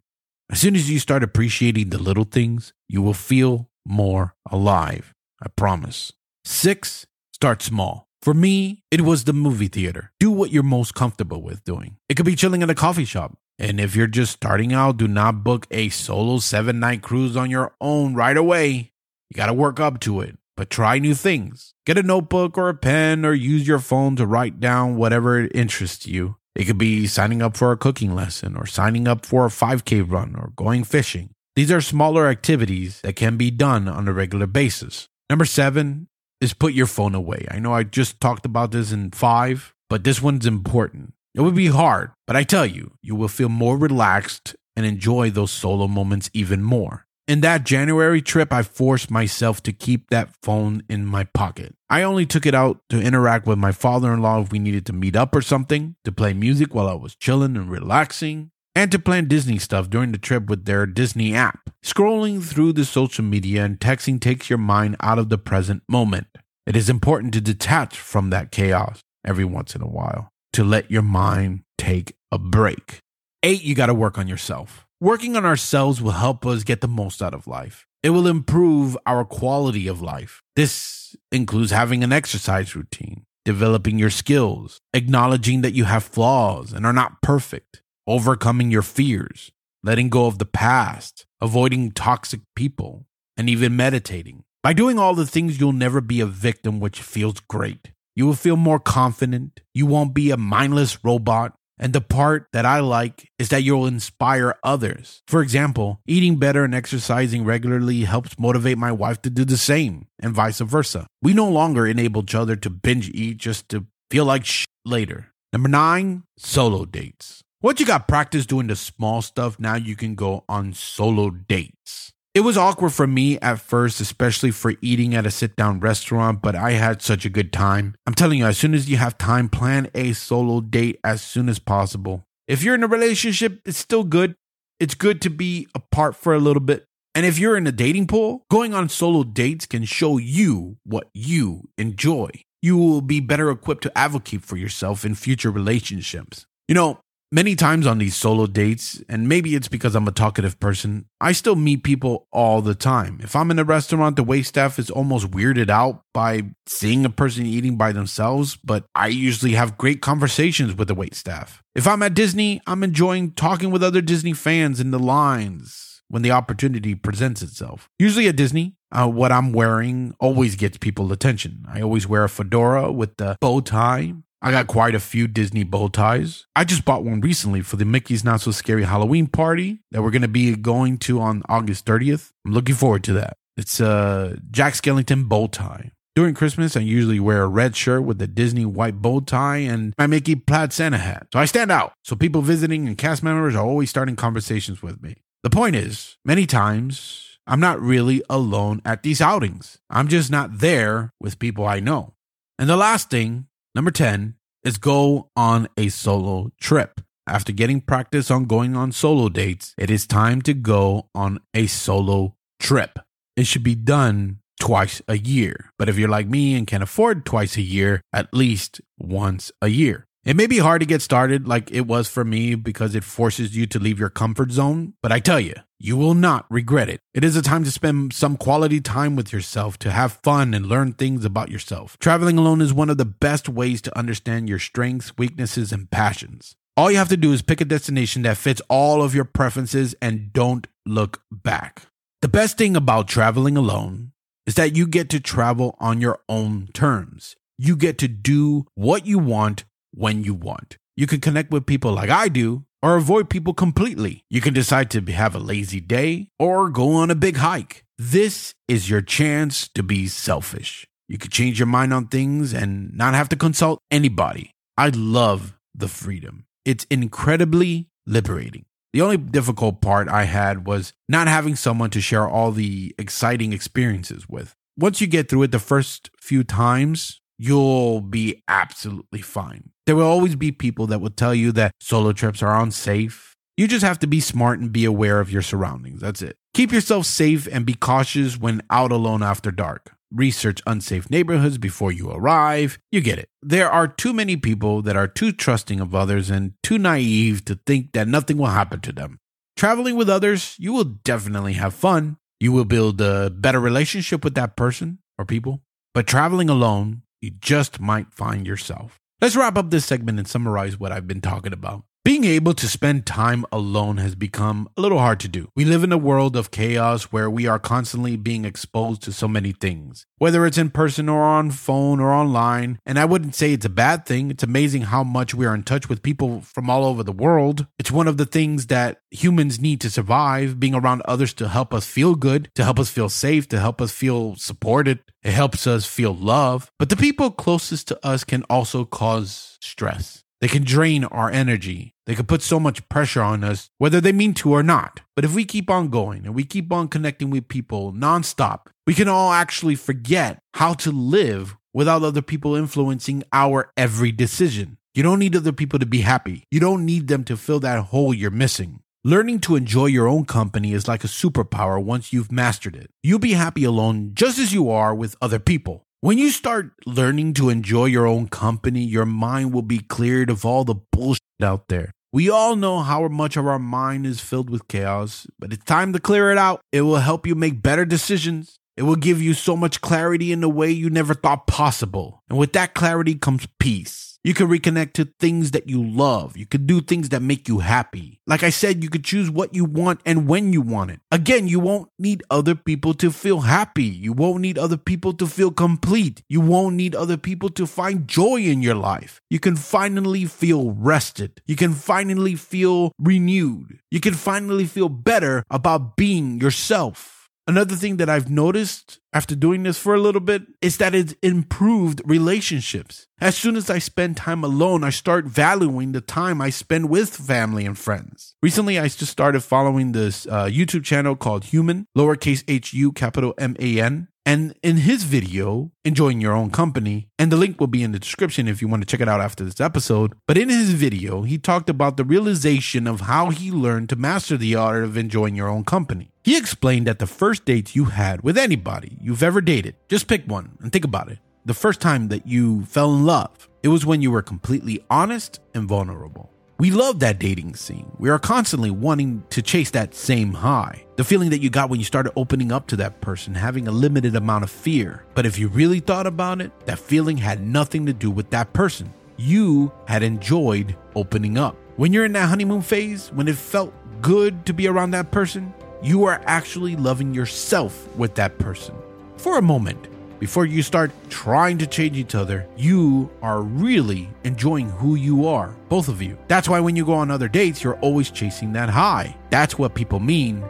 As 0.49 0.61
soon 0.61 0.73
as 0.73 0.89
you 0.89 0.99
start 0.99 1.21
appreciating 1.21 1.89
the 1.89 2.01
little 2.01 2.23
things, 2.23 2.71
you 2.87 3.01
will 3.01 3.13
feel 3.13 3.69
more 3.85 4.35
alive. 4.49 5.13
I 5.43 5.49
promise. 5.49 6.13
Six, 6.45 7.07
start 7.33 7.61
small. 7.61 8.07
For 8.21 8.33
me, 8.33 8.83
it 8.89 9.01
was 9.01 9.25
the 9.25 9.33
movie 9.33 9.67
theater. 9.67 10.13
Do 10.21 10.31
what 10.31 10.51
you're 10.51 10.63
most 10.63 10.95
comfortable 10.95 11.41
with 11.41 11.65
doing. 11.65 11.97
It 12.07 12.15
could 12.15 12.25
be 12.25 12.37
chilling 12.37 12.63
at 12.63 12.69
a 12.69 12.73
coffee 12.73 13.03
shop. 13.03 13.37
And 13.57 13.81
if 13.81 13.97
you're 13.97 14.07
just 14.07 14.31
starting 14.31 14.71
out, 14.71 14.95
do 14.95 15.09
not 15.09 15.43
book 15.43 15.67
a 15.71 15.89
solo 15.89 16.37
seven 16.39 16.79
night 16.79 17.01
cruise 17.01 17.35
on 17.35 17.51
your 17.51 17.73
own 17.81 18.15
right 18.15 18.37
away. 18.37 18.93
You 19.29 19.35
got 19.35 19.47
to 19.47 19.53
work 19.53 19.77
up 19.81 19.99
to 20.01 20.21
it 20.21 20.38
but 20.59 20.69
try 20.69 20.99
new 20.99 21.15
things. 21.15 21.73
Get 21.85 21.97
a 21.97 22.03
notebook 22.03 22.57
or 22.57 22.67
a 22.67 22.73
pen 22.73 23.23
or 23.23 23.31
use 23.31 23.65
your 23.65 23.79
phone 23.79 24.17
to 24.17 24.27
write 24.27 24.59
down 24.59 24.97
whatever 24.97 25.47
interests 25.55 26.05
you. 26.05 26.35
It 26.53 26.65
could 26.65 26.77
be 26.77 27.07
signing 27.07 27.41
up 27.41 27.55
for 27.55 27.71
a 27.71 27.77
cooking 27.77 28.13
lesson 28.13 28.57
or 28.57 28.65
signing 28.65 29.07
up 29.07 29.25
for 29.25 29.45
a 29.45 29.49
5K 29.49 30.11
run 30.11 30.35
or 30.35 30.51
going 30.57 30.83
fishing. 30.83 31.29
These 31.55 31.71
are 31.71 31.79
smaller 31.79 32.27
activities 32.27 32.99
that 33.03 33.15
can 33.15 33.37
be 33.37 33.51
done 33.51 33.87
on 33.87 34.09
a 34.09 34.11
regular 34.11 34.47
basis. 34.47 35.07
Number 35.29 35.45
seven 35.45 36.09
is 36.41 36.53
put 36.53 36.73
your 36.73 36.87
phone 36.87 37.15
away. 37.15 37.47
I 37.49 37.59
know 37.59 37.71
I 37.71 37.83
just 37.83 38.19
talked 38.19 38.45
about 38.45 38.71
this 38.71 38.91
in 38.91 39.11
five, 39.11 39.73
but 39.89 40.03
this 40.03 40.21
one's 40.21 40.45
important. 40.45 41.13
It 41.33 41.39
would 41.39 41.55
be 41.55 41.67
hard, 41.67 42.11
but 42.27 42.35
I 42.35 42.43
tell 42.43 42.65
you, 42.65 42.91
you 43.01 43.15
will 43.15 43.29
feel 43.29 43.47
more 43.47 43.77
relaxed 43.77 44.57
and 44.75 44.85
enjoy 44.85 45.29
those 45.29 45.51
solo 45.51 45.87
moments 45.87 46.29
even 46.33 46.63
more. 46.63 47.05
In 47.29 47.41
that 47.41 47.63
January 47.63 48.23
trip, 48.23 48.51
I 48.51 48.63
forced 48.63 49.11
myself 49.11 49.61
to 49.61 49.71
keep 49.71 50.09
that 50.09 50.33
phone 50.41 50.81
in 50.89 51.05
my 51.05 51.25
pocket. 51.25 51.75
I 51.87 52.01
only 52.01 52.25
took 52.25 52.47
it 52.47 52.55
out 52.55 52.81
to 52.89 52.99
interact 52.99 53.45
with 53.45 53.59
my 53.59 53.71
father 53.71 54.11
in 54.11 54.23
law 54.23 54.41
if 54.41 54.51
we 54.51 54.57
needed 54.57 54.83
to 54.87 54.93
meet 54.93 55.15
up 55.15 55.35
or 55.35 55.43
something, 55.43 55.95
to 56.05 56.11
play 56.11 56.33
music 56.33 56.73
while 56.73 56.87
I 56.87 56.95
was 56.95 57.15
chilling 57.15 57.55
and 57.55 57.69
relaxing, 57.69 58.49
and 58.73 58.91
to 58.91 58.97
plan 58.97 59.27
Disney 59.27 59.59
stuff 59.59 59.91
during 59.91 60.11
the 60.11 60.17
trip 60.17 60.49
with 60.49 60.65
their 60.65 60.87
Disney 60.87 61.35
app. 61.35 61.69
Scrolling 61.85 62.43
through 62.43 62.73
the 62.73 62.83
social 62.83 63.23
media 63.23 63.63
and 63.63 63.79
texting 63.79 64.19
takes 64.19 64.49
your 64.49 64.57
mind 64.57 64.95
out 64.99 65.19
of 65.19 65.29
the 65.29 65.37
present 65.37 65.83
moment. 65.87 66.29
It 66.65 66.75
is 66.75 66.89
important 66.89 67.35
to 67.35 67.41
detach 67.41 67.99
from 67.99 68.31
that 68.31 68.51
chaos 68.51 69.01
every 69.23 69.45
once 69.45 69.75
in 69.75 69.83
a 69.83 69.87
while, 69.87 70.31
to 70.53 70.63
let 70.63 70.89
your 70.89 71.03
mind 71.03 71.61
take 71.77 72.15
a 72.31 72.39
break. 72.39 73.01
Eight, 73.43 73.61
you 73.61 73.75
got 73.75 73.85
to 73.85 73.93
work 73.93 74.17
on 74.17 74.27
yourself. 74.27 74.87
Working 75.01 75.37
on 75.37 75.45
ourselves 75.45 76.01
will 76.01 76.11
help 76.11 76.45
us 76.45 76.65
get 76.65 76.81
the 76.81 76.87
most 76.89 77.21
out 77.21 77.33
of 77.33 77.47
life. 77.47 77.87
It 78.03 78.09
will 78.09 78.27
improve 78.27 78.97
our 79.05 79.23
quality 79.23 79.87
of 79.87 80.01
life. 80.01 80.41
This 80.57 81.15
includes 81.31 81.71
having 81.71 82.03
an 82.03 82.11
exercise 82.11 82.75
routine, 82.75 83.25
developing 83.45 83.97
your 83.97 84.09
skills, 84.09 84.81
acknowledging 84.93 85.61
that 85.61 85.73
you 85.73 85.85
have 85.85 86.03
flaws 86.03 86.73
and 86.73 86.85
are 86.85 86.91
not 86.91 87.21
perfect, 87.21 87.81
overcoming 88.07 88.71
your 88.71 88.81
fears, 88.81 89.53
letting 89.83 90.09
go 90.09 90.25
of 90.25 90.37
the 90.37 90.45
past, 90.45 91.25
avoiding 91.39 91.91
toxic 91.91 92.41
people, 92.53 93.05
and 93.37 93.49
even 93.49 93.77
meditating. 93.77 94.43
By 94.63 94.73
doing 94.73 94.99
all 94.99 95.15
the 95.15 95.25
things, 95.25 95.61
you'll 95.61 95.71
never 95.71 96.01
be 96.01 96.19
a 96.19 96.25
victim, 96.25 96.81
which 96.81 97.01
feels 97.01 97.39
great. 97.39 97.93
You 98.17 98.25
will 98.25 98.33
feel 98.33 98.57
more 98.57 98.79
confident. 98.81 99.61
You 99.73 99.85
won't 99.85 100.13
be 100.13 100.29
a 100.29 100.35
mindless 100.35 101.05
robot. 101.05 101.53
And 101.79 101.93
the 101.93 102.01
part 102.01 102.47
that 102.51 102.65
I 102.65 102.81
like 102.81 103.29
is 103.39 103.49
that 103.49 103.63
you'll 103.63 103.87
inspire 103.87 104.57
others. 104.63 105.23
For 105.27 105.41
example, 105.41 106.01
eating 106.05 106.35
better 106.35 106.65
and 106.65 106.75
exercising 106.75 107.45
regularly 107.45 108.01
helps 108.01 108.37
motivate 108.37 108.77
my 108.77 108.91
wife 108.91 109.21
to 109.21 109.29
do 109.29 109.45
the 109.45 109.57
same, 109.57 110.07
and 110.19 110.33
vice 110.33 110.59
versa. 110.59 111.07
We 111.21 111.33
no 111.33 111.47
longer 111.47 111.87
enable 111.87 112.23
each 112.23 112.35
other 112.35 112.57
to 112.57 112.69
binge 112.69 113.09
eat 113.09 113.37
just 113.37 113.69
to 113.69 113.85
feel 114.11 114.25
like 114.25 114.45
shit 114.45 114.67
later. 114.83 115.27
Number 115.53 115.69
nine, 115.69 116.23
solo 116.37 116.85
dates. 116.85 117.41
Once 117.61 117.79
you 117.79 117.85
got 117.85 118.07
practice 118.07 118.45
doing 118.45 118.67
the 118.67 118.75
small 118.75 119.21
stuff, 119.21 119.59
now 119.59 119.75
you 119.75 119.95
can 119.95 120.15
go 120.15 120.43
on 120.47 120.73
solo 120.73 121.29
dates. 121.29 122.13
It 122.35 122.41
was 122.41 122.57
awkward 122.57 122.91
for 122.91 123.07
me 123.07 123.39
at 123.39 123.59
first, 123.59 123.99
especially 123.99 124.51
for 124.51 124.75
eating 124.81 125.15
at 125.15 125.25
a 125.25 125.31
sit 125.31 125.55
down 125.55 125.79
restaurant, 125.79 126.43
but 126.43 126.55
I 126.55 126.71
had 126.71 127.01
such 127.01 127.25
a 127.25 127.29
good 127.29 127.51
time. 127.51 127.95
I'm 128.05 128.13
telling 128.13 128.37
you, 128.37 128.45
as 128.45 128.57
soon 128.57 128.75
as 128.75 128.87
you 128.87 128.97
have 128.97 129.17
time, 129.17 129.49
plan 129.49 129.89
a 129.95 130.13
solo 130.13 130.61
date 130.61 130.99
as 131.03 131.23
soon 131.23 131.49
as 131.49 131.57
possible. 131.57 132.23
If 132.47 132.61
you're 132.61 132.75
in 132.75 132.83
a 132.83 132.87
relationship, 132.87 133.61
it's 133.65 133.79
still 133.79 134.03
good. 134.03 134.35
It's 134.79 134.93
good 134.93 135.21
to 135.23 135.31
be 135.31 135.67
apart 135.73 136.15
for 136.15 136.35
a 136.35 136.39
little 136.39 136.61
bit. 136.61 136.85
And 137.15 137.25
if 137.25 137.39
you're 137.39 137.57
in 137.57 137.65
a 137.65 137.71
dating 137.71 138.05
pool, 138.05 138.45
going 138.51 138.75
on 138.75 138.89
solo 138.89 139.23
dates 139.23 139.65
can 139.65 139.83
show 139.83 140.17
you 140.17 140.77
what 140.83 141.09
you 141.15 141.69
enjoy. 141.79 142.29
You 142.61 142.77
will 142.77 143.01
be 143.01 143.19
better 143.19 143.49
equipped 143.49 143.83
to 143.83 143.97
advocate 143.97 144.43
for 144.43 144.55
yourself 144.55 145.03
in 145.03 145.15
future 145.15 145.49
relationships. 145.49 146.45
You 146.67 146.75
know, 146.75 146.99
Many 147.31 147.55
times 147.55 147.85
on 147.85 147.99
these 147.99 148.15
solo 148.15 148.47
dates, 148.47 149.03
and 149.07 149.29
maybe 149.29 149.53
it's 149.53 149.67
because 149.67 149.93
I'm 149.93 150.07
a 150.07 150.11
talkative 150.11 150.59
person, 150.59 151.05
I 151.21 151.31
still 151.31 151.55
meet 151.55 151.83
people 151.83 152.27
all 152.31 152.63
the 152.63 152.73
time. 152.73 153.19
If 153.21 153.35
I'm 153.35 153.51
in 153.51 153.59
a 153.59 153.63
restaurant, 153.63 154.15
the 154.15 154.23
wait 154.23 154.47
staff 154.47 154.79
is 154.79 154.89
almost 154.89 155.29
weirded 155.29 155.69
out 155.69 156.01
by 156.11 156.41
seeing 156.65 157.05
a 157.05 157.09
person 157.11 157.45
eating 157.45 157.77
by 157.77 157.91
themselves, 157.91 158.55
but 158.55 158.85
I 158.95 159.09
usually 159.09 159.51
have 159.51 159.77
great 159.77 160.01
conversations 160.01 160.73
with 160.73 160.87
the 160.87 160.95
wait 160.95 161.13
staff. 161.13 161.61
If 161.75 161.87
I'm 161.87 162.01
at 162.01 162.15
Disney, 162.15 162.61
I'm 162.65 162.81
enjoying 162.81 163.33
talking 163.33 163.69
with 163.69 163.83
other 163.83 164.01
Disney 164.01 164.33
fans 164.33 164.79
in 164.79 164.89
the 164.89 164.97
lines 164.97 166.01
when 166.07 166.23
the 166.23 166.31
opportunity 166.31 166.95
presents 166.95 167.43
itself. 167.43 167.89
Usually 167.99 168.27
at 168.27 168.37
Disney, 168.37 168.75
uh, 168.91 169.07
what 169.07 169.31
I'm 169.31 169.53
wearing 169.53 170.15
always 170.19 170.55
gets 170.55 170.79
people 170.79 171.11
attention. 171.11 171.63
I 171.71 171.81
always 171.81 172.07
wear 172.07 172.23
a 172.23 172.29
fedora 172.29 172.91
with 172.91 173.17
the 173.17 173.37
bow 173.39 173.59
tie 173.59 174.15
I 174.41 174.51
got 174.51 174.67
quite 174.67 174.95
a 174.95 174.99
few 174.99 175.27
Disney 175.27 175.63
bow 175.63 175.89
ties. 175.89 176.45
I 176.55 176.63
just 176.63 176.85
bought 176.85 177.03
one 177.03 177.19
recently 177.19 177.61
for 177.61 177.75
the 177.75 177.85
Mickey's 177.85 178.23
Not 178.23 178.39
So 178.39 178.51
Scary 178.51 178.83
Halloween 178.83 179.27
party 179.27 179.79
that 179.91 180.01
we're 180.01 180.11
going 180.11 180.21
to 180.21 180.29
be 180.29 180.55
going 180.55 180.97
to 180.99 181.19
on 181.19 181.43
August 181.49 181.85
30th. 181.85 182.31
I'm 182.45 182.53
looking 182.53 182.75
forward 182.75 183.03
to 183.05 183.13
that. 183.13 183.35
It's 183.57 183.81
a 183.81 184.39
Jack 184.51 184.73
Skellington 184.73 185.27
bow 185.27 185.47
tie. 185.47 185.91
During 186.15 186.33
Christmas, 186.33 186.77
I 186.77 186.81
usually 186.81 187.19
wear 187.19 187.43
a 187.43 187.47
red 187.47 187.75
shirt 187.75 188.03
with 188.03 188.21
a 188.21 188.27
Disney 188.27 188.65
white 188.65 189.01
bow 189.01 189.19
tie 189.19 189.57
and 189.57 189.93
my 189.97 190.07
Mickey 190.07 190.35
plaid 190.35 190.71
Santa 190.71 190.97
hat. 190.97 191.27
So 191.33 191.39
I 191.39 191.45
stand 191.45 191.71
out. 191.71 191.93
So 192.03 192.15
people 192.15 192.41
visiting 192.41 192.87
and 192.87 192.97
cast 192.97 193.21
members 193.21 193.55
are 193.55 193.65
always 193.65 193.89
starting 193.89 194.15
conversations 194.15 194.81
with 194.81 195.01
me. 195.03 195.17
The 195.43 195.49
point 195.49 195.75
is, 195.75 196.17
many 196.23 196.45
times 196.45 197.39
I'm 197.45 197.59
not 197.59 197.81
really 197.81 198.23
alone 198.29 198.81
at 198.85 199.03
these 199.03 199.21
outings. 199.21 199.79
I'm 199.89 200.07
just 200.07 200.31
not 200.31 200.59
there 200.59 201.13
with 201.19 201.39
people 201.39 201.65
I 201.65 201.81
know. 201.81 202.13
And 202.57 202.69
the 202.69 202.77
last 202.77 203.09
thing 203.09 203.47
Number 203.75 203.91
10 203.91 204.35
is 204.63 204.77
go 204.77 205.29
on 205.35 205.67
a 205.77 205.89
solo 205.89 206.51
trip. 206.59 207.01
After 207.27 207.53
getting 207.53 207.81
practice 207.81 208.31
on 208.31 208.45
going 208.45 208.75
on 208.75 208.91
solo 208.91 209.29
dates, 209.29 209.75
it 209.77 209.91
is 209.91 210.07
time 210.07 210.41
to 210.41 210.55
go 210.55 211.09
on 211.13 211.39
a 211.53 211.67
solo 211.67 212.35
trip. 212.59 212.97
It 213.37 213.45
should 213.45 213.63
be 213.63 213.75
done 213.75 214.39
twice 214.59 215.03
a 215.07 215.17
year. 215.19 215.71
But 215.77 215.87
if 215.87 215.99
you're 215.99 216.09
like 216.09 216.27
me 216.27 216.55
and 216.55 216.65
can 216.65 216.81
afford 216.81 217.25
twice 217.25 217.57
a 217.57 217.61
year, 217.61 218.01
at 218.11 218.33
least 218.33 218.81
once 218.97 219.51
a 219.61 219.67
year. 219.67 220.07
It 220.29 220.35
may 220.35 220.45
be 220.45 220.59
hard 220.59 220.81
to 220.81 220.85
get 220.85 221.01
started 221.01 221.47
like 221.47 221.71
it 221.71 221.87
was 221.87 222.07
for 222.07 222.23
me 222.23 222.53
because 222.53 222.93
it 222.93 223.03
forces 223.03 223.57
you 223.57 223.65
to 223.65 223.79
leave 223.79 223.97
your 223.97 224.11
comfort 224.11 224.51
zone, 224.51 224.93
but 225.01 225.11
I 225.11 225.19
tell 225.19 225.39
you, 225.39 225.55
you 225.79 225.97
will 225.97 226.13
not 226.13 226.45
regret 226.51 226.87
it. 226.87 226.99
It 227.15 227.23
is 227.23 227.35
a 227.35 227.41
time 227.41 227.63
to 227.63 227.71
spend 227.71 228.13
some 228.13 228.37
quality 228.37 228.79
time 228.79 229.15
with 229.15 229.33
yourself, 229.33 229.79
to 229.79 229.89
have 229.89 230.19
fun 230.21 230.53
and 230.53 230.67
learn 230.67 230.93
things 230.93 231.25
about 231.25 231.49
yourself. 231.49 231.97
Traveling 231.97 232.37
alone 232.37 232.61
is 232.61 232.71
one 232.71 232.91
of 232.91 232.99
the 232.99 233.05
best 233.05 233.49
ways 233.49 233.81
to 233.81 233.97
understand 233.97 234.47
your 234.47 234.59
strengths, 234.59 235.17
weaknesses, 235.17 235.71
and 235.71 235.89
passions. 235.89 236.55
All 236.77 236.91
you 236.91 236.97
have 236.97 237.09
to 237.09 237.17
do 237.17 237.33
is 237.33 237.41
pick 237.41 237.59
a 237.59 237.65
destination 237.65 238.21
that 238.21 238.37
fits 238.37 238.61
all 238.69 239.01
of 239.01 239.15
your 239.15 239.25
preferences 239.25 239.95
and 239.99 240.31
don't 240.31 240.67
look 240.85 241.23
back. 241.31 241.87
The 242.21 242.27
best 242.27 242.55
thing 242.55 242.75
about 242.75 243.07
traveling 243.07 243.57
alone 243.57 244.11
is 244.45 244.53
that 244.53 244.75
you 244.75 244.85
get 244.85 245.09
to 245.09 245.19
travel 245.19 245.75
on 245.79 246.01
your 246.01 246.19
own 246.29 246.69
terms. 246.71 247.35
You 247.57 247.75
get 247.75 247.97
to 247.97 248.07
do 248.07 248.67
what 248.75 249.07
you 249.07 249.17
want 249.17 249.63
when 249.91 250.23
you 250.23 250.33
want. 250.33 250.77
You 250.95 251.07
can 251.07 251.21
connect 251.21 251.51
with 251.51 251.65
people 251.65 251.93
like 251.93 252.09
I 252.09 252.27
do 252.27 252.65
or 252.81 252.95
avoid 252.95 253.29
people 253.29 253.53
completely. 253.53 254.23
You 254.29 254.41
can 254.41 254.53
decide 254.53 254.89
to 254.91 255.01
have 255.11 255.35
a 255.35 255.39
lazy 255.39 255.79
day 255.79 256.29
or 256.37 256.69
go 256.69 256.93
on 256.93 257.11
a 257.11 257.15
big 257.15 257.37
hike. 257.37 257.83
This 257.97 258.53
is 258.67 258.89
your 258.89 259.01
chance 259.01 259.67
to 259.69 259.83
be 259.83 260.07
selfish. 260.07 260.87
You 261.07 261.17
could 261.17 261.31
change 261.31 261.59
your 261.59 261.67
mind 261.67 261.93
on 261.93 262.07
things 262.07 262.53
and 262.53 262.95
not 262.95 263.13
have 263.13 263.29
to 263.29 263.35
consult 263.35 263.79
anybody. 263.89 264.51
I 264.77 264.89
love 264.89 265.57
the 265.73 265.87
freedom. 265.87 266.45
It's 266.65 266.85
incredibly 266.85 267.89
liberating. 268.05 268.65
The 268.93 269.01
only 269.01 269.17
difficult 269.17 269.81
part 269.81 270.07
I 270.07 270.23
had 270.23 270.65
was 270.65 270.93
not 271.07 271.27
having 271.27 271.55
someone 271.55 271.89
to 271.91 272.01
share 272.01 272.27
all 272.27 272.51
the 272.51 272.95
exciting 272.97 273.53
experiences 273.53 274.27
with. 274.27 274.55
Once 274.77 275.01
you 275.01 275.07
get 275.07 275.29
through 275.29 275.43
it 275.43 275.51
the 275.51 275.59
first 275.59 276.09
few 276.19 276.43
times, 276.43 277.21
you'll 277.39 278.01
be 278.01 278.43
absolutely 278.47 279.21
fine. 279.21 279.71
There 279.87 279.95
will 279.95 280.03
always 280.03 280.35
be 280.35 280.51
people 280.51 280.85
that 280.87 281.01
will 281.01 281.09
tell 281.09 281.33
you 281.33 281.51
that 281.53 281.71
solo 281.79 282.11
trips 282.11 282.43
are 282.43 282.61
unsafe. 282.61 283.35
You 283.57 283.67
just 283.67 283.83
have 283.83 283.99
to 283.99 284.07
be 284.07 284.19
smart 284.19 284.59
and 284.59 284.71
be 284.71 284.85
aware 284.85 285.19
of 285.19 285.31
your 285.31 285.41
surroundings. 285.41 286.01
That's 286.01 286.21
it. 286.21 286.35
Keep 286.53 286.71
yourself 286.71 287.05
safe 287.05 287.47
and 287.51 287.65
be 287.65 287.73
cautious 287.73 288.37
when 288.37 288.61
out 288.69 288.91
alone 288.91 289.23
after 289.23 289.51
dark. 289.51 289.93
Research 290.11 290.61
unsafe 290.67 291.09
neighborhoods 291.09 291.57
before 291.57 291.91
you 291.91 292.11
arrive. 292.11 292.79
You 292.91 293.01
get 293.01 293.19
it. 293.19 293.29
There 293.41 293.69
are 293.69 293.87
too 293.87 294.13
many 294.13 294.37
people 294.37 294.81
that 294.83 294.95
are 294.95 295.07
too 295.07 295.31
trusting 295.31 295.79
of 295.79 295.95
others 295.95 296.29
and 296.29 296.53
too 296.63 296.77
naive 296.77 297.45
to 297.45 297.59
think 297.65 297.93
that 297.93 298.07
nothing 298.07 298.37
will 298.37 298.47
happen 298.47 298.81
to 298.81 298.91
them. 298.91 299.19
Traveling 299.55 299.95
with 299.95 300.09
others, 300.09 300.55
you 300.57 300.73
will 300.73 300.85
definitely 300.85 301.53
have 301.53 301.73
fun. 301.73 302.17
You 302.39 302.51
will 302.51 302.65
build 302.65 303.01
a 303.01 303.29
better 303.29 303.59
relationship 303.59 304.23
with 304.23 304.35
that 304.35 304.55
person 304.55 304.99
or 305.17 305.25
people. 305.25 305.61
But 305.93 306.07
traveling 306.07 306.49
alone, 306.49 307.01
you 307.21 307.31
just 307.31 307.79
might 307.79 308.13
find 308.13 308.47
yourself. 308.47 308.99
Let's 309.21 309.35
wrap 309.35 309.57
up 309.57 309.69
this 309.69 309.85
segment 309.85 310.19
and 310.19 310.27
summarize 310.27 310.79
what 310.79 310.91
I've 310.91 311.07
been 311.07 311.21
talking 311.21 311.53
about. 311.53 311.83
Being 312.09 312.23
able 312.23 312.55
to 312.55 312.67
spend 312.67 313.05
time 313.05 313.45
alone 313.51 313.97
has 313.97 314.15
become 314.15 314.67
a 314.75 314.81
little 314.81 314.97
hard 314.97 315.19
to 315.19 315.27
do. 315.27 315.51
We 315.55 315.63
live 315.63 315.83
in 315.83 315.91
a 315.91 315.97
world 315.99 316.35
of 316.35 316.49
chaos 316.49 317.11
where 317.11 317.29
we 317.29 317.45
are 317.45 317.59
constantly 317.59 318.17
being 318.17 318.45
exposed 318.45 319.03
to 319.03 319.13
so 319.13 319.27
many 319.27 319.51
things, 319.51 320.07
whether 320.17 320.43
it's 320.47 320.57
in 320.57 320.71
person 320.71 321.07
or 321.07 321.21
on 321.21 321.51
phone 321.51 321.99
or 321.99 322.11
online. 322.11 322.79
And 322.83 322.97
I 322.97 323.05
wouldn't 323.05 323.35
say 323.35 323.53
it's 323.53 323.67
a 323.67 323.69
bad 323.69 324.07
thing. 324.07 324.31
It's 324.31 324.41
amazing 324.41 324.81
how 324.89 325.03
much 325.03 325.35
we 325.35 325.45
are 325.45 325.53
in 325.53 325.61
touch 325.61 325.87
with 325.87 326.01
people 326.01 326.41
from 326.41 326.67
all 326.67 326.83
over 326.83 327.03
the 327.03 327.11
world. 327.11 327.67
It's 327.77 327.91
one 327.91 328.07
of 328.07 328.17
the 328.17 328.25
things 328.25 328.65
that 328.65 329.01
humans 329.11 329.59
need 329.59 329.79
to 329.81 329.91
survive, 329.91 330.59
being 330.59 330.73
around 330.73 331.03
others 331.05 331.35
to 331.35 331.47
help 331.47 331.75
us 331.75 331.85
feel 331.85 332.15
good, 332.15 332.49
to 332.55 332.63
help 332.63 332.79
us 332.79 332.89
feel 332.89 333.09
safe, 333.09 333.47
to 333.49 333.59
help 333.59 333.79
us 333.79 333.91
feel 333.91 334.35
supported. 334.35 334.97
It 335.21 335.33
helps 335.33 335.67
us 335.67 335.85
feel 335.85 336.15
love. 336.15 336.71
But 336.79 336.89
the 336.89 336.97
people 336.97 337.29
closest 337.29 337.87
to 337.89 338.03
us 338.03 338.23
can 338.23 338.41
also 338.49 338.83
cause 338.83 339.59
stress. 339.61 340.23
They 340.41 340.47
can 340.47 340.63
drain 340.63 341.03
our 341.03 341.29
energy. 341.29 341.95
They 342.05 342.15
can 342.15 342.25
put 342.25 342.41
so 342.41 342.59
much 342.59 342.87
pressure 342.89 343.21
on 343.21 343.43
us, 343.43 343.69
whether 343.77 343.99
they 343.99 344.13
mean 344.13 344.33
to 344.35 344.53
or 344.53 344.63
not. 344.63 345.01
But 345.15 345.25
if 345.25 345.35
we 345.35 345.43
keep 345.43 345.69
on 345.69 345.89
going 345.89 346.25
and 346.25 346.33
we 346.33 346.45
keep 346.45 346.71
on 346.71 346.87
connecting 346.87 347.29
with 347.29 347.49
people 347.49 347.91
nonstop, 347.93 348.67
we 348.87 348.93
can 348.93 349.09
all 349.09 349.33
actually 349.33 349.75
forget 349.75 350.41
how 350.53 350.73
to 350.75 350.91
live 350.91 351.57
without 351.73 352.03
other 352.03 352.21
people 352.21 352.55
influencing 352.55 353.23
our 353.33 353.71
every 353.75 354.11
decision. 354.11 354.77
You 354.95 355.03
don't 355.03 355.19
need 355.19 355.35
other 355.35 355.51
people 355.51 355.77
to 355.79 355.85
be 355.85 356.01
happy. 356.01 356.43
You 356.49 356.59
don't 356.59 356.85
need 356.85 357.07
them 357.07 357.23
to 357.25 357.37
fill 357.37 357.59
that 357.59 357.85
hole 357.85 358.13
you're 358.13 358.31
missing. 358.31 358.79
Learning 359.03 359.39
to 359.39 359.55
enjoy 359.55 359.85
your 359.85 360.07
own 360.07 360.25
company 360.25 360.73
is 360.73 360.87
like 360.87 361.03
a 361.03 361.07
superpower 361.07 361.81
once 361.81 362.11
you've 362.11 362.31
mastered 362.31 362.75
it. 362.75 362.89
You'll 363.01 363.19
be 363.19 363.33
happy 363.33 363.63
alone 363.63 364.11
just 364.13 364.39
as 364.39 364.51
you 364.53 364.69
are 364.69 364.93
with 364.93 365.15
other 365.21 365.39
people. 365.39 365.85
When 366.01 366.17
you 366.17 366.29
start 366.29 366.71
learning 366.85 367.33
to 367.33 367.49
enjoy 367.49 367.85
your 367.85 368.07
own 368.07 368.29
company, 368.29 368.85
your 368.85 369.05
mind 369.05 369.51
will 369.51 369.63
be 369.63 369.79
cleared 369.79 370.29
of 370.29 370.45
all 370.45 370.63
the 370.63 370.75
bullshit 370.93 371.19
out 371.43 371.67
there. 371.67 371.91
We 372.13 372.29
all 372.29 372.55
know 372.55 372.79
how 372.79 373.05
much 373.09 373.35
of 373.35 373.45
our 373.45 373.59
mind 373.59 374.05
is 374.05 374.21
filled 374.21 374.49
with 374.49 374.69
chaos, 374.69 375.27
but 375.37 375.51
it's 375.51 375.65
time 375.65 375.91
to 375.91 375.99
clear 375.99 376.31
it 376.31 376.37
out. 376.37 376.61
It 376.71 376.83
will 376.83 377.03
help 377.03 377.27
you 377.27 377.35
make 377.35 377.61
better 377.61 377.83
decisions. 377.83 378.59
It 378.77 378.83
will 378.83 378.95
give 378.95 379.21
you 379.21 379.33
so 379.33 379.57
much 379.57 379.81
clarity 379.81 380.31
in 380.31 380.41
a 380.41 380.47
way 380.47 380.71
you 380.71 380.89
never 380.89 381.13
thought 381.13 381.47
possible. 381.47 382.23
And 382.29 382.39
with 382.39 382.53
that 382.53 382.73
clarity 382.73 383.15
comes 383.15 383.45
peace. 383.59 384.08
You 384.29 384.35
can 384.35 384.47
reconnect 384.47 384.93
to 384.93 385.05
things 385.05 385.49
that 385.51 385.67
you 385.67 385.83
love. 385.83 386.37
You 386.37 386.45
can 386.45 386.67
do 386.67 386.81
things 386.81 387.09
that 387.09 387.23
make 387.23 387.47
you 387.47 387.59
happy. 387.65 388.19
Like 388.27 388.43
I 388.43 388.51
said, 388.51 388.83
you 388.83 388.89
could 388.91 389.03
choose 389.03 389.27
what 389.27 389.55
you 389.55 389.65
want 389.65 390.01
and 390.05 390.27
when 390.27 390.53
you 390.53 390.61
want 390.61 390.91
it. 390.91 390.99
Again, 391.11 391.47
you 391.47 391.59
won't 391.59 391.89
need 391.97 392.21
other 392.29 392.53
people 392.53 392.93
to 392.93 393.09
feel 393.09 393.39
happy. 393.39 393.85
You 393.85 394.13
won't 394.13 394.41
need 394.41 394.59
other 394.59 394.77
people 394.77 395.13
to 395.13 395.25
feel 395.25 395.49
complete. 395.49 396.21
You 396.29 396.41
won't 396.41 396.75
need 396.75 396.93
other 396.93 397.17
people 397.17 397.49
to 397.49 397.65
find 397.65 398.07
joy 398.07 398.41
in 398.41 398.61
your 398.61 398.75
life. 398.75 399.19
You 399.31 399.39
can 399.39 399.55
finally 399.55 400.25
feel 400.25 400.73
rested. 400.73 401.41
You 401.47 401.55
can 401.55 401.73
finally 401.73 402.35
feel 402.35 402.91
renewed. 402.99 403.79
You 403.89 403.99
can 403.99 404.13
finally 404.13 404.65
feel 404.65 404.89
better 404.89 405.43
about 405.49 405.97
being 405.97 406.39
yourself. 406.39 407.18
Another 407.47 407.75
thing 407.75 407.97
that 407.97 408.09
I've 408.09 408.29
noticed 408.29 408.99
after 409.11 409.35
doing 409.35 409.63
this 409.63 409.79
for 409.79 409.95
a 409.95 409.99
little 409.99 410.21
bit 410.21 410.43
is 410.61 410.77
that 410.77 410.93
it's 410.93 411.15
improved 411.23 411.99
relationships. 412.05 413.07
As 413.19 413.35
soon 413.35 413.55
as 413.55 413.71
I 413.71 413.79
spend 413.79 414.17
time 414.17 414.43
alone, 414.43 414.83
I 414.83 414.91
start 414.91 415.25
valuing 415.25 415.91
the 415.91 416.01
time 416.01 416.41
I 416.41 416.51
spend 416.51 416.89
with 416.89 417.15
family 417.15 417.65
and 417.65 417.75
friends. 417.75 418.35
Recently, 418.43 418.77
I 418.77 418.87
just 418.87 419.07
started 419.07 419.41
following 419.41 419.93
this 419.93 420.27
uh, 420.27 420.45
YouTube 420.45 420.83
channel 420.83 421.15
called 421.15 421.45
Human, 421.45 421.87
lowercase 421.97 422.43
h 422.47 422.71
u, 422.73 422.91
capital 422.91 423.33
M 423.39 423.55
A 423.59 423.79
N. 423.81 424.09
And 424.25 424.53
in 424.61 424.77
his 424.77 425.05
video, 425.05 425.71
Enjoying 425.83 426.21
Your 426.21 426.33
Own 426.33 426.51
Company, 426.51 427.07
and 427.17 427.31
the 427.31 427.37
link 427.37 427.59
will 427.59 427.65
be 427.65 427.81
in 427.81 427.93
the 427.93 427.99
description 427.99 428.47
if 428.47 428.61
you 428.61 428.67
want 428.67 428.83
to 428.83 428.85
check 428.85 429.01
it 429.01 429.09
out 429.09 429.21
after 429.21 429.43
this 429.43 429.59
episode. 429.59 430.13
But 430.27 430.37
in 430.37 430.49
his 430.49 430.73
video, 430.73 431.23
he 431.23 431.39
talked 431.39 431.67
about 431.67 431.97
the 431.97 432.03
realization 432.03 432.85
of 432.85 433.01
how 433.01 433.31
he 433.31 433.49
learned 433.49 433.89
to 433.89 433.95
master 433.95 434.37
the 434.37 434.53
art 434.53 434.83
of 434.83 434.97
enjoying 434.97 435.35
your 435.35 435.47
own 435.47 435.63
company. 435.63 436.08
He 436.29 436.37
explained 436.37 436.85
that 436.85 436.99
the 436.99 437.07
first 437.07 437.43
dates 437.43 437.75
you 437.75 437.85
had 437.85 438.21
with 438.21 438.37
anybody 438.37 438.99
you've 439.01 439.23
ever 439.23 439.41
dated, 439.41 439.73
just 439.87 440.05
pick 440.05 440.25
one 440.25 440.59
and 440.61 440.71
think 440.71 440.85
about 440.85 441.09
it. 441.09 441.17
The 441.43 441.55
first 441.55 441.81
time 441.81 442.09
that 442.09 442.27
you 442.27 442.65
fell 442.65 442.93
in 442.93 443.03
love, 443.03 443.49
it 443.63 443.69
was 443.69 443.83
when 443.83 444.03
you 444.03 444.11
were 444.11 444.21
completely 444.21 444.85
honest 444.91 445.39
and 445.55 445.67
vulnerable. 445.67 446.31
We 446.59 446.69
love 446.69 446.99
that 446.99 447.17
dating 447.17 447.55
scene. 447.55 447.91
We 447.97 448.11
are 448.11 448.19
constantly 448.19 448.69
wanting 448.69 449.23
to 449.31 449.41
chase 449.41 449.71
that 449.71 449.95
same 449.95 450.33
high. 450.33 450.85
The 450.97 451.03
feeling 451.03 451.31
that 451.31 451.41
you 451.41 451.49
got 451.49 451.71
when 451.71 451.79
you 451.79 451.83
started 451.83 452.13
opening 452.15 452.51
up 452.51 452.67
to 452.67 452.75
that 452.75 453.01
person, 453.01 453.33
having 453.33 453.67
a 453.67 453.71
limited 453.71 454.15
amount 454.15 454.43
of 454.43 454.51
fear. 454.51 455.05
But 455.15 455.25
if 455.25 455.39
you 455.39 455.47
really 455.47 455.79
thought 455.79 456.05
about 456.05 456.41
it, 456.41 456.51
that 456.67 456.77
feeling 456.77 457.17
had 457.17 457.41
nothing 457.41 457.87
to 457.87 457.93
do 457.93 458.11
with 458.11 458.29
that 458.29 458.53
person. 458.53 458.93
You 459.17 459.71
had 459.87 460.03
enjoyed 460.03 460.75
opening 460.95 461.39
up. 461.39 461.55
When 461.77 461.91
you're 461.91 462.05
in 462.05 462.13
that 462.13 462.29
honeymoon 462.29 462.61
phase, 462.61 463.07
when 463.13 463.27
it 463.27 463.35
felt 463.35 463.73
good 464.03 464.45
to 464.45 464.53
be 464.53 464.67
around 464.67 464.91
that 464.91 465.09
person, 465.09 465.53
you 465.81 466.05
are 466.05 466.21
actually 466.25 466.75
loving 466.75 467.13
yourself 467.13 467.87
with 467.95 468.15
that 468.15 468.37
person. 468.37 468.75
For 469.17 469.37
a 469.37 469.41
moment, 469.41 469.87
before 470.19 470.45
you 470.45 470.61
start 470.61 470.91
trying 471.09 471.57
to 471.59 471.67
change 471.67 471.97
each 471.97 472.15
other, 472.15 472.45
you 472.57 473.09
are 473.21 473.41
really 473.41 474.09
enjoying 474.25 474.69
who 474.69 474.95
you 474.95 475.27
are, 475.27 475.55
both 475.69 475.87
of 475.87 476.01
you. 476.01 476.17
That's 476.27 476.49
why 476.49 476.59
when 476.59 476.75
you 476.75 476.85
go 476.85 476.93
on 476.93 477.09
other 477.09 477.29
dates, 477.29 477.63
you're 477.63 477.79
always 477.79 478.11
chasing 478.11 478.51
that 478.53 478.69
high. 478.69 479.15
That's 479.29 479.57
what 479.57 479.75
people 479.75 480.01
mean. 480.01 480.43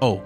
Oh, 0.00 0.22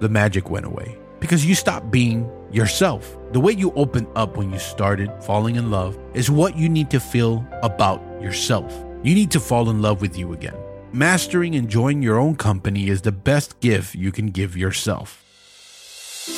the 0.00 0.08
magic 0.08 0.50
went 0.50 0.66
away. 0.66 0.96
Because 1.20 1.46
you 1.46 1.54
stopped 1.54 1.90
being 1.90 2.28
yourself. 2.50 3.16
The 3.32 3.40
way 3.40 3.52
you 3.52 3.72
opened 3.74 4.08
up 4.16 4.36
when 4.36 4.50
you 4.50 4.58
started 4.58 5.12
falling 5.22 5.54
in 5.54 5.70
love 5.70 5.96
is 6.14 6.30
what 6.30 6.56
you 6.56 6.68
need 6.68 6.90
to 6.90 6.98
feel 6.98 7.46
about 7.62 8.02
yourself. 8.20 8.72
You 9.04 9.14
need 9.14 9.30
to 9.30 9.40
fall 9.40 9.70
in 9.70 9.80
love 9.80 10.00
with 10.00 10.18
you 10.18 10.32
again. 10.32 10.56
Mastering 10.92 11.54
and 11.54 11.66
enjoying 11.66 12.02
your 12.02 12.18
own 12.18 12.34
company 12.34 12.88
is 12.88 13.02
the 13.02 13.12
best 13.12 13.60
gift 13.60 13.94
you 13.94 14.10
can 14.10 14.26
give 14.26 14.56
yourself. 14.56 15.22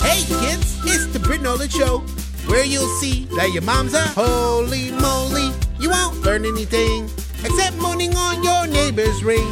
Hey 0.02 0.24
kids, 0.24 0.78
it's 0.84 1.06
the 1.06 1.18
Britt 1.18 1.40
Nolan 1.40 1.70
Show, 1.70 2.00
where 2.46 2.62
you'll 2.62 2.94
see 3.00 3.24
that 3.36 3.50
your 3.54 3.62
mom's 3.62 3.94
a 3.94 4.02
holy 4.02 4.90
moly. 4.90 5.52
You 5.80 5.88
won't 5.88 6.20
learn 6.20 6.44
anything 6.44 7.04
except 7.42 7.76
moaning 7.78 8.14
on 8.14 8.44
your 8.44 8.66
neighbor's 8.66 9.24
ring. 9.24 9.48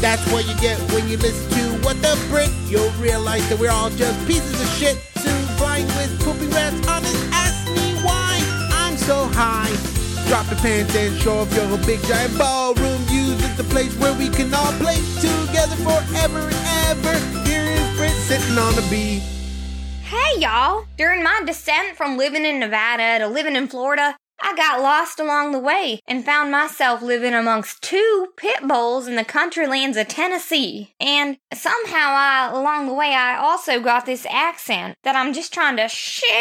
That's 0.00 0.24
what 0.32 0.48
you 0.48 0.58
get 0.62 0.78
when 0.92 1.06
you 1.08 1.18
listen 1.18 1.50
to 1.58 1.84
What 1.84 2.00
the 2.00 2.18
Britt. 2.30 2.50
You'll 2.68 2.90
realize 2.92 3.46
that 3.50 3.58
we're 3.58 3.70
all 3.70 3.90
just 3.90 4.18
pieces 4.26 4.58
of 4.58 4.68
shit, 4.78 4.96
soon 5.16 5.42
flying 5.58 5.86
with 5.88 6.24
pooping 6.24 6.50
rats 6.50 6.88
on 6.88 7.04
it. 7.04 7.16
Ask 7.32 7.68
me 7.68 8.00
why 8.02 8.40
I'm 8.72 8.96
so 8.96 9.26
high. 9.26 9.68
Drop 10.28 10.46
the 10.46 10.56
pants 10.56 10.96
and 10.96 11.20
show 11.20 11.40
off 11.40 11.54
your 11.54 11.76
big 11.84 12.00
giant 12.04 12.38
ballroom. 12.38 13.07
The 13.58 13.64
place 13.64 13.92
where 13.98 14.16
we 14.16 14.28
can 14.28 14.54
all 14.54 14.72
play 14.74 14.94
together 15.16 15.74
forever 15.82 16.48
and 16.48 17.04
ever. 17.04 17.18
Here 17.40 17.64
is 17.64 17.96
Britt 17.96 18.12
sitting 18.12 18.56
on 18.56 18.78
a 18.78 18.88
bee. 18.88 19.18
Hey 20.04 20.38
y'all! 20.38 20.86
During 20.96 21.24
my 21.24 21.42
descent 21.44 21.96
from 21.96 22.16
living 22.16 22.44
in 22.44 22.60
Nevada 22.60 23.18
to 23.18 23.26
living 23.26 23.56
in 23.56 23.66
Florida, 23.66 24.16
I 24.40 24.54
got 24.54 24.80
lost 24.80 25.18
along 25.18 25.50
the 25.50 25.58
way 25.58 25.98
and 26.06 26.24
found 26.24 26.52
myself 26.52 27.02
living 27.02 27.34
amongst 27.34 27.82
two 27.82 28.28
pit 28.36 28.60
bulls 28.62 29.08
in 29.08 29.16
the 29.16 29.24
country 29.24 29.66
lands 29.66 29.96
of 29.96 30.06
Tennessee. 30.06 30.94
And 31.00 31.36
somehow 31.52 32.14
I, 32.14 32.50
along 32.52 32.86
the 32.86 32.94
way, 32.94 33.12
I 33.12 33.38
also 33.38 33.80
got 33.80 34.06
this 34.06 34.24
accent 34.30 34.96
that 35.02 35.16
I'm 35.16 35.32
just 35.32 35.52
trying 35.52 35.78
to 35.78 35.88
shake 35.88 36.32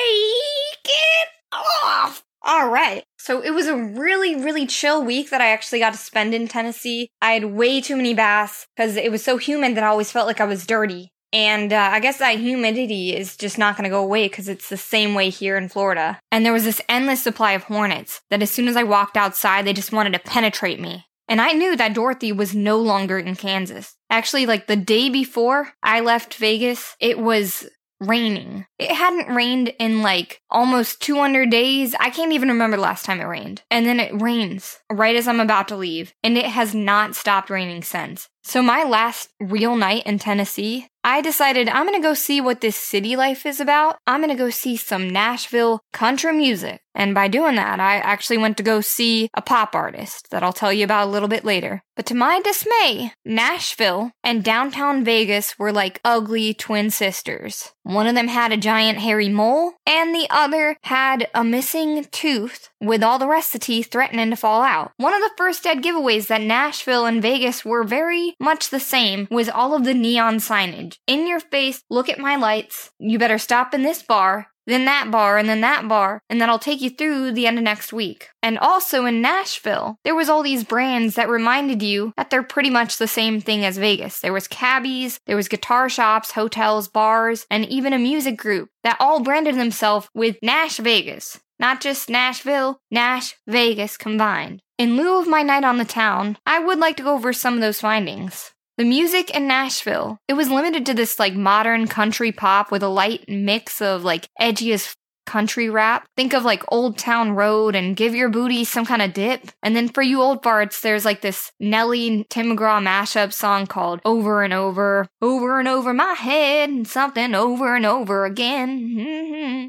it 0.86 1.30
off. 1.51 2.26
Alright, 2.47 3.03
so 3.19 3.41
it 3.41 3.49
was 3.49 3.67
a 3.67 3.75
really, 3.75 4.33
really 4.36 4.65
chill 4.65 5.03
week 5.03 5.31
that 5.31 5.41
I 5.41 5.47
actually 5.47 5.79
got 5.79 5.91
to 5.91 5.99
spend 5.99 6.33
in 6.33 6.47
Tennessee. 6.47 7.10
I 7.21 7.33
had 7.33 7.43
way 7.43 7.81
too 7.81 7.97
many 7.97 8.13
baths 8.13 8.67
because 8.75 8.95
it 8.95 9.12
was 9.12 9.21
so 9.21 9.36
humid 9.36 9.75
that 9.75 9.83
I 9.83 9.88
always 9.88 10.13
felt 10.13 10.27
like 10.27 10.39
I 10.39 10.45
was 10.45 10.65
dirty. 10.65 11.12
And 11.33 11.73
uh, 11.73 11.89
I 11.91 11.99
guess 11.99 12.19
that 12.19 12.39
humidity 12.39 13.13
is 13.13 13.36
just 13.36 13.57
not 13.57 13.75
going 13.75 13.83
to 13.83 13.89
go 13.89 14.01
away 14.01 14.29
because 14.29 14.47
it's 14.47 14.69
the 14.69 14.77
same 14.77 15.13
way 15.13 15.29
here 15.29 15.57
in 15.57 15.67
Florida. 15.67 16.21
And 16.31 16.45
there 16.45 16.53
was 16.53 16.63
this 16.63 16.81
endless 16.88 17.21
supply 17.21 17.51
of 17.51 17.63
hornets 17.63 18.21
that 18.29 18.41
as 18.41 18.49
soon 18.49 18.69
as 18.69 18.77
I 18.77 18.83
walked 18.83 19.17
outside, 19.17 19.65
they 19.65 19.73
just 19.73 19.91
wanted 19.91 20.13
to 20.13 20.19
penetrate 20.19 20.79
me. 20.79 21.05
And 21.27 21.41
I 21.41 21.51
knew 21.51 21.75
that 21.75 21.93
Dorothy 21.93 22.31
was 22.31 22.55
no 22.55 22.77
longer 22.77 23.19
in 23.19 23.36
Kansas. 23.36 23.95
Actually, 24.10 24.45
like 24.45 24.67
the 24.67 24.77
day 24.77 25.10
before 25.10 25.73
I 25.83 25.99
left 25.99 26.36
Vegas, 26.36 26.95
it 27.01 27.19
was 27.19 27.67
raining. 27.99 28.65
It 28.77 28.91
hadn't 28.91 29.33
rained 29.33 29.73
in 29.79 30.01
like 30.01 30.41
almost 30.49 31.01
200 31.01 31.49
days. 31.49 31.95
I 31.99 32.10
can't 32.10 32.33
even 32.33 32.49
remember 32.49 32.77
the 32.77 32.83
last 32.83 33.05
time 33.05 33.19
it 33.19 33.25
rained. 33.25 33.63
And 33.71 33.86
then 33.86 33.99
it 33.99 34.21
rains 34.21 34.79
right 34.91 35.15
as 35.15 35.27
I'm 35.27 35.39
about 35.39 35.67
to 35.69 35.75
leave. 35.75 36.13
And 36.23 36.38
it 36.38 36.45
has 36.45 36.75
not 36.75 37.15
stopped 37.15 37.49
raining 37.49 37.83
since. 37.83 38.29
So, 38.47 38.62
my 38.62 38.86
last 38.86 39.27
real 39.41 39.75
night 39.75 40.03
in 40.05 40.19
Tennessee, 40.19 40.88
I 41.03 41.19
decided 41.19 41.67
I'm 41.67 41.86
gonna 41.86 41.99
go 41.99 42.13
see 42.13 42.39
what 42.39 42.62
this 42.62 42.77
city 42.77 43.17
life 43.17 43.45
is 43.45 43.60
about. 43.60 43.97
I'm 44.07 44.21
gonna 44.21 44.36
go 44.36 44.49
see 44.49 44.77
some 44.77 45.10
Nashville 45.10 45.81
country 45.91 46.31
music. 46.31 46.79
And 46.95 47.13
by 47.13 47.27
doing 47.27 47.55
that, 47.55 47.79
I 47.79 47.97
actually 47.97 48.39
went 48.39 48.57
to 48.57 48.63
go 48.63 48.81
see 48.81 49.29
a 49.33 49.41
pop 49.41 49.75
artist 49.75 50.31
that 50.31 50.43
I'll 50.43 50.53
tell 50.53 50.73
you 50.73 50.83
about 50.83 51.07
a 51.07 51.12
little 51.12 51.27
bit 51.27 51.45
later. 51.45 51.81
But 51.95 52.05
to 52.07 52.15
my 52.15 52.41
dismay, 52.41 53.13
Nashville 53.23 54.12
and 54.23 54.43
downtown 54.43 55.03
Vegas 55.03 55.60
were 55.60 55.71
like 55.71 56.01
ugly 56.03 56.53
twin 56.53 56.89
sisters. 56.89 57.71
One 57.83 58.07
of 58.07 58.15
them 58.15 58.29
had 58.29 58.51
a 58.51 58.57
giant 58.57 58.99
hairy 58.99 59.29
mole, 59.29 59.73
and 59.86 60.13
the 60.13 60.27
other 60.29 60.77
had 60.83 61.27
a 61.33 61.43
missing 61.43 62.05
tooth 62.12 62.69
with 62.79 63.03
all 63.03 63.19
the 63.19 63.27
rest 63.27 63.53
of 63.53 63.61
the 63.61 63.65
teeth 63.65 63.91
threatening 63.91 64.29
to 64.29 64.35
fall 64.35 64.61
out. 64.61 64.91
One 64.97 65.13
of 65.13 65.21
the 65.21 65.31
first 65.37 65.63
dead 65.63 65.83
giveaways 65.83 66.27
that 66.27 66.41
Nashville 66.41 67.05
and 67.05 67.21
Vegas 67.21 67.65
were 67.65 67.83
very 67.83 68.35
much 68.39 68.69
the 68.69 68.79
same 68.79 69.27
was 69.29 69.49
all 69.49 69.73
of 69.73 69.83
the 69.83 69.93
neon 69.93 70.37
signage. 70.37 70.97
In 71.07 71.27
your 71.27 71.39
face, 71.39 71.83
look 71.89 72.09
at 72.09 72.19
my 72.19 72.35
lights. 72.35 72.91
You 72.99 73.19
better 73.19 73.37
stop 73.37 73.73
in 73.73 73.83
this 73.83 74.01
bar 74.01 74.47
then 74.67 74.83
that 74.85 75.09
bar, 75.09 75.37
and 75.37 75.47
then 75.47 75.61
that 75.61 75.87
bar, 75.87 76.21
and 76.29 76.39
that'll 76.39 76.59
take 76.59 76.81
you 76.81 76.89
through 76.89 77.31
the 77.31 77.47
end 77.47 77.57
of 77.57 77.63
next 77.63 77.93
week. 77.93 78.29
And 78.43 78.59
also 78.59 79.05
in 79.05 79.21
Nashville, 79.21 79.97
there 80.03 80.13
was 80.13 80.29
all 80.29 80.43
these 80.43 80.65
brands 80.65 81.15
that 81.15 81.29
reminded 81.29 81.81
you 81.81 82.13
that 82.17 82.29
they're 82.29 82.43
pretty 82.43 82.69
much 82.69 82.97
the 82.97 83.07
same 83.07 83.39
thing 83.39 83.65
as 83.65 83.77
Vegas. 83.77 84.19
There 84.19 84.33
was 84.33 84.47
cabbies, 84.47 85.19
there 85.25 85.37
was 85.37 85.47
guitar 85.47 85.87
shops, 85.87 86.33
hotels, 86.33 86.89
bars, 86.89 87.47
and 87.49 87.65
even 87.65 87.93
a 87.93 87.97
music 87.97 88.37
group 88.37 88.69
that 88.83 88.97
all 88.99 89.21
branded 89.21 89.55
themselves 89.55 90.09
with 90.13 90.37
Nash 90.43 90.77
Vegas. 90.77 91.39
Not 91.60 91.82
just 91.82 92.10
Nashville, 92.10 92.80
Nash 92.91 93.36
Vegas 93.48 93.98
combined. 93.98 94.62
In 94.78 94.96
lieu 94.96 95.20
of 95.20 95.28
my 95.28 95.41
night 95.41 95.63
on 95.63 95.78
the 95.78 95.86
town, 95.86 96.38
I 96.46 96.60
would 96.60 96.78
like 96.78 96.98
to 96.98 97.04
go 97.04 97.13
over 97.13 97.34
some 97.34 97.56
of 97.56 97.62
those 97.62 97.82
findings. 97.82 98.52
The 98.78 98.84
music 98.84 99.32
in 99.32 99.48
Nashville, 99.48 100.20
it 100.28 100.34
was 100.34 100.52
limited 100.52 100.86
to 100.86 100.93
this 100.93 101.17
like 101.17 101.34
modern 101.34 101.88
country 101.88 102.32
pop 102.32 102.72
with 102.72 102.84
a 102.84 102.88
light 102.88 103.26
mix 103.28 103.82
of 103.82 104.04
like 104.04 104.28
edgy 104.39 104.72
as 104.72 104.96
country 105.26 105.70
rap. 105.70 106.08
Think 106.15 106.34
of 106.34 106.43
like 106.43 106.63
Old 106.70 106.98
Town 106.98 107.32
Road 107.32 107.76
and 107.76 107.96
Give 107.96 108.15
Your 108.15 108.30
Booty 108.30 108.63
Some 108.63 108.86
Kind 108.86 109.02
of 109.02 109.13
Dip. 109.13 109.52
And 109.62 109.76
then 109.76 109.89
for 109.89 110.02
you 110.02 110.22
old 110.22 110.41
farts, 110.41 110.82
there's 110.82 111.06
like 111.06 111.22
this 111.22 111.52
Nelly 111.60 112.26
Tim 112.30 112.56
McGraw 112.56 112.82
mashup 112.82 113.34
song 113.34 113.67
called 113.67 114.00
Over 114.06 114.43
and 114.43 114.54
Over, 114.54 115.08
Over 115.22 115.60
and 115.60 115.67
Over 115.67 115.93
My 115.93 116.13
Head, 116.13 116.70
and 116.70 116.88
something 116.88 117.36
over 117.36 117.76
and 117.76 117.86
over 117.86 118.26
again. 118.26 118.80
Mm-hmm. 118.80 119.67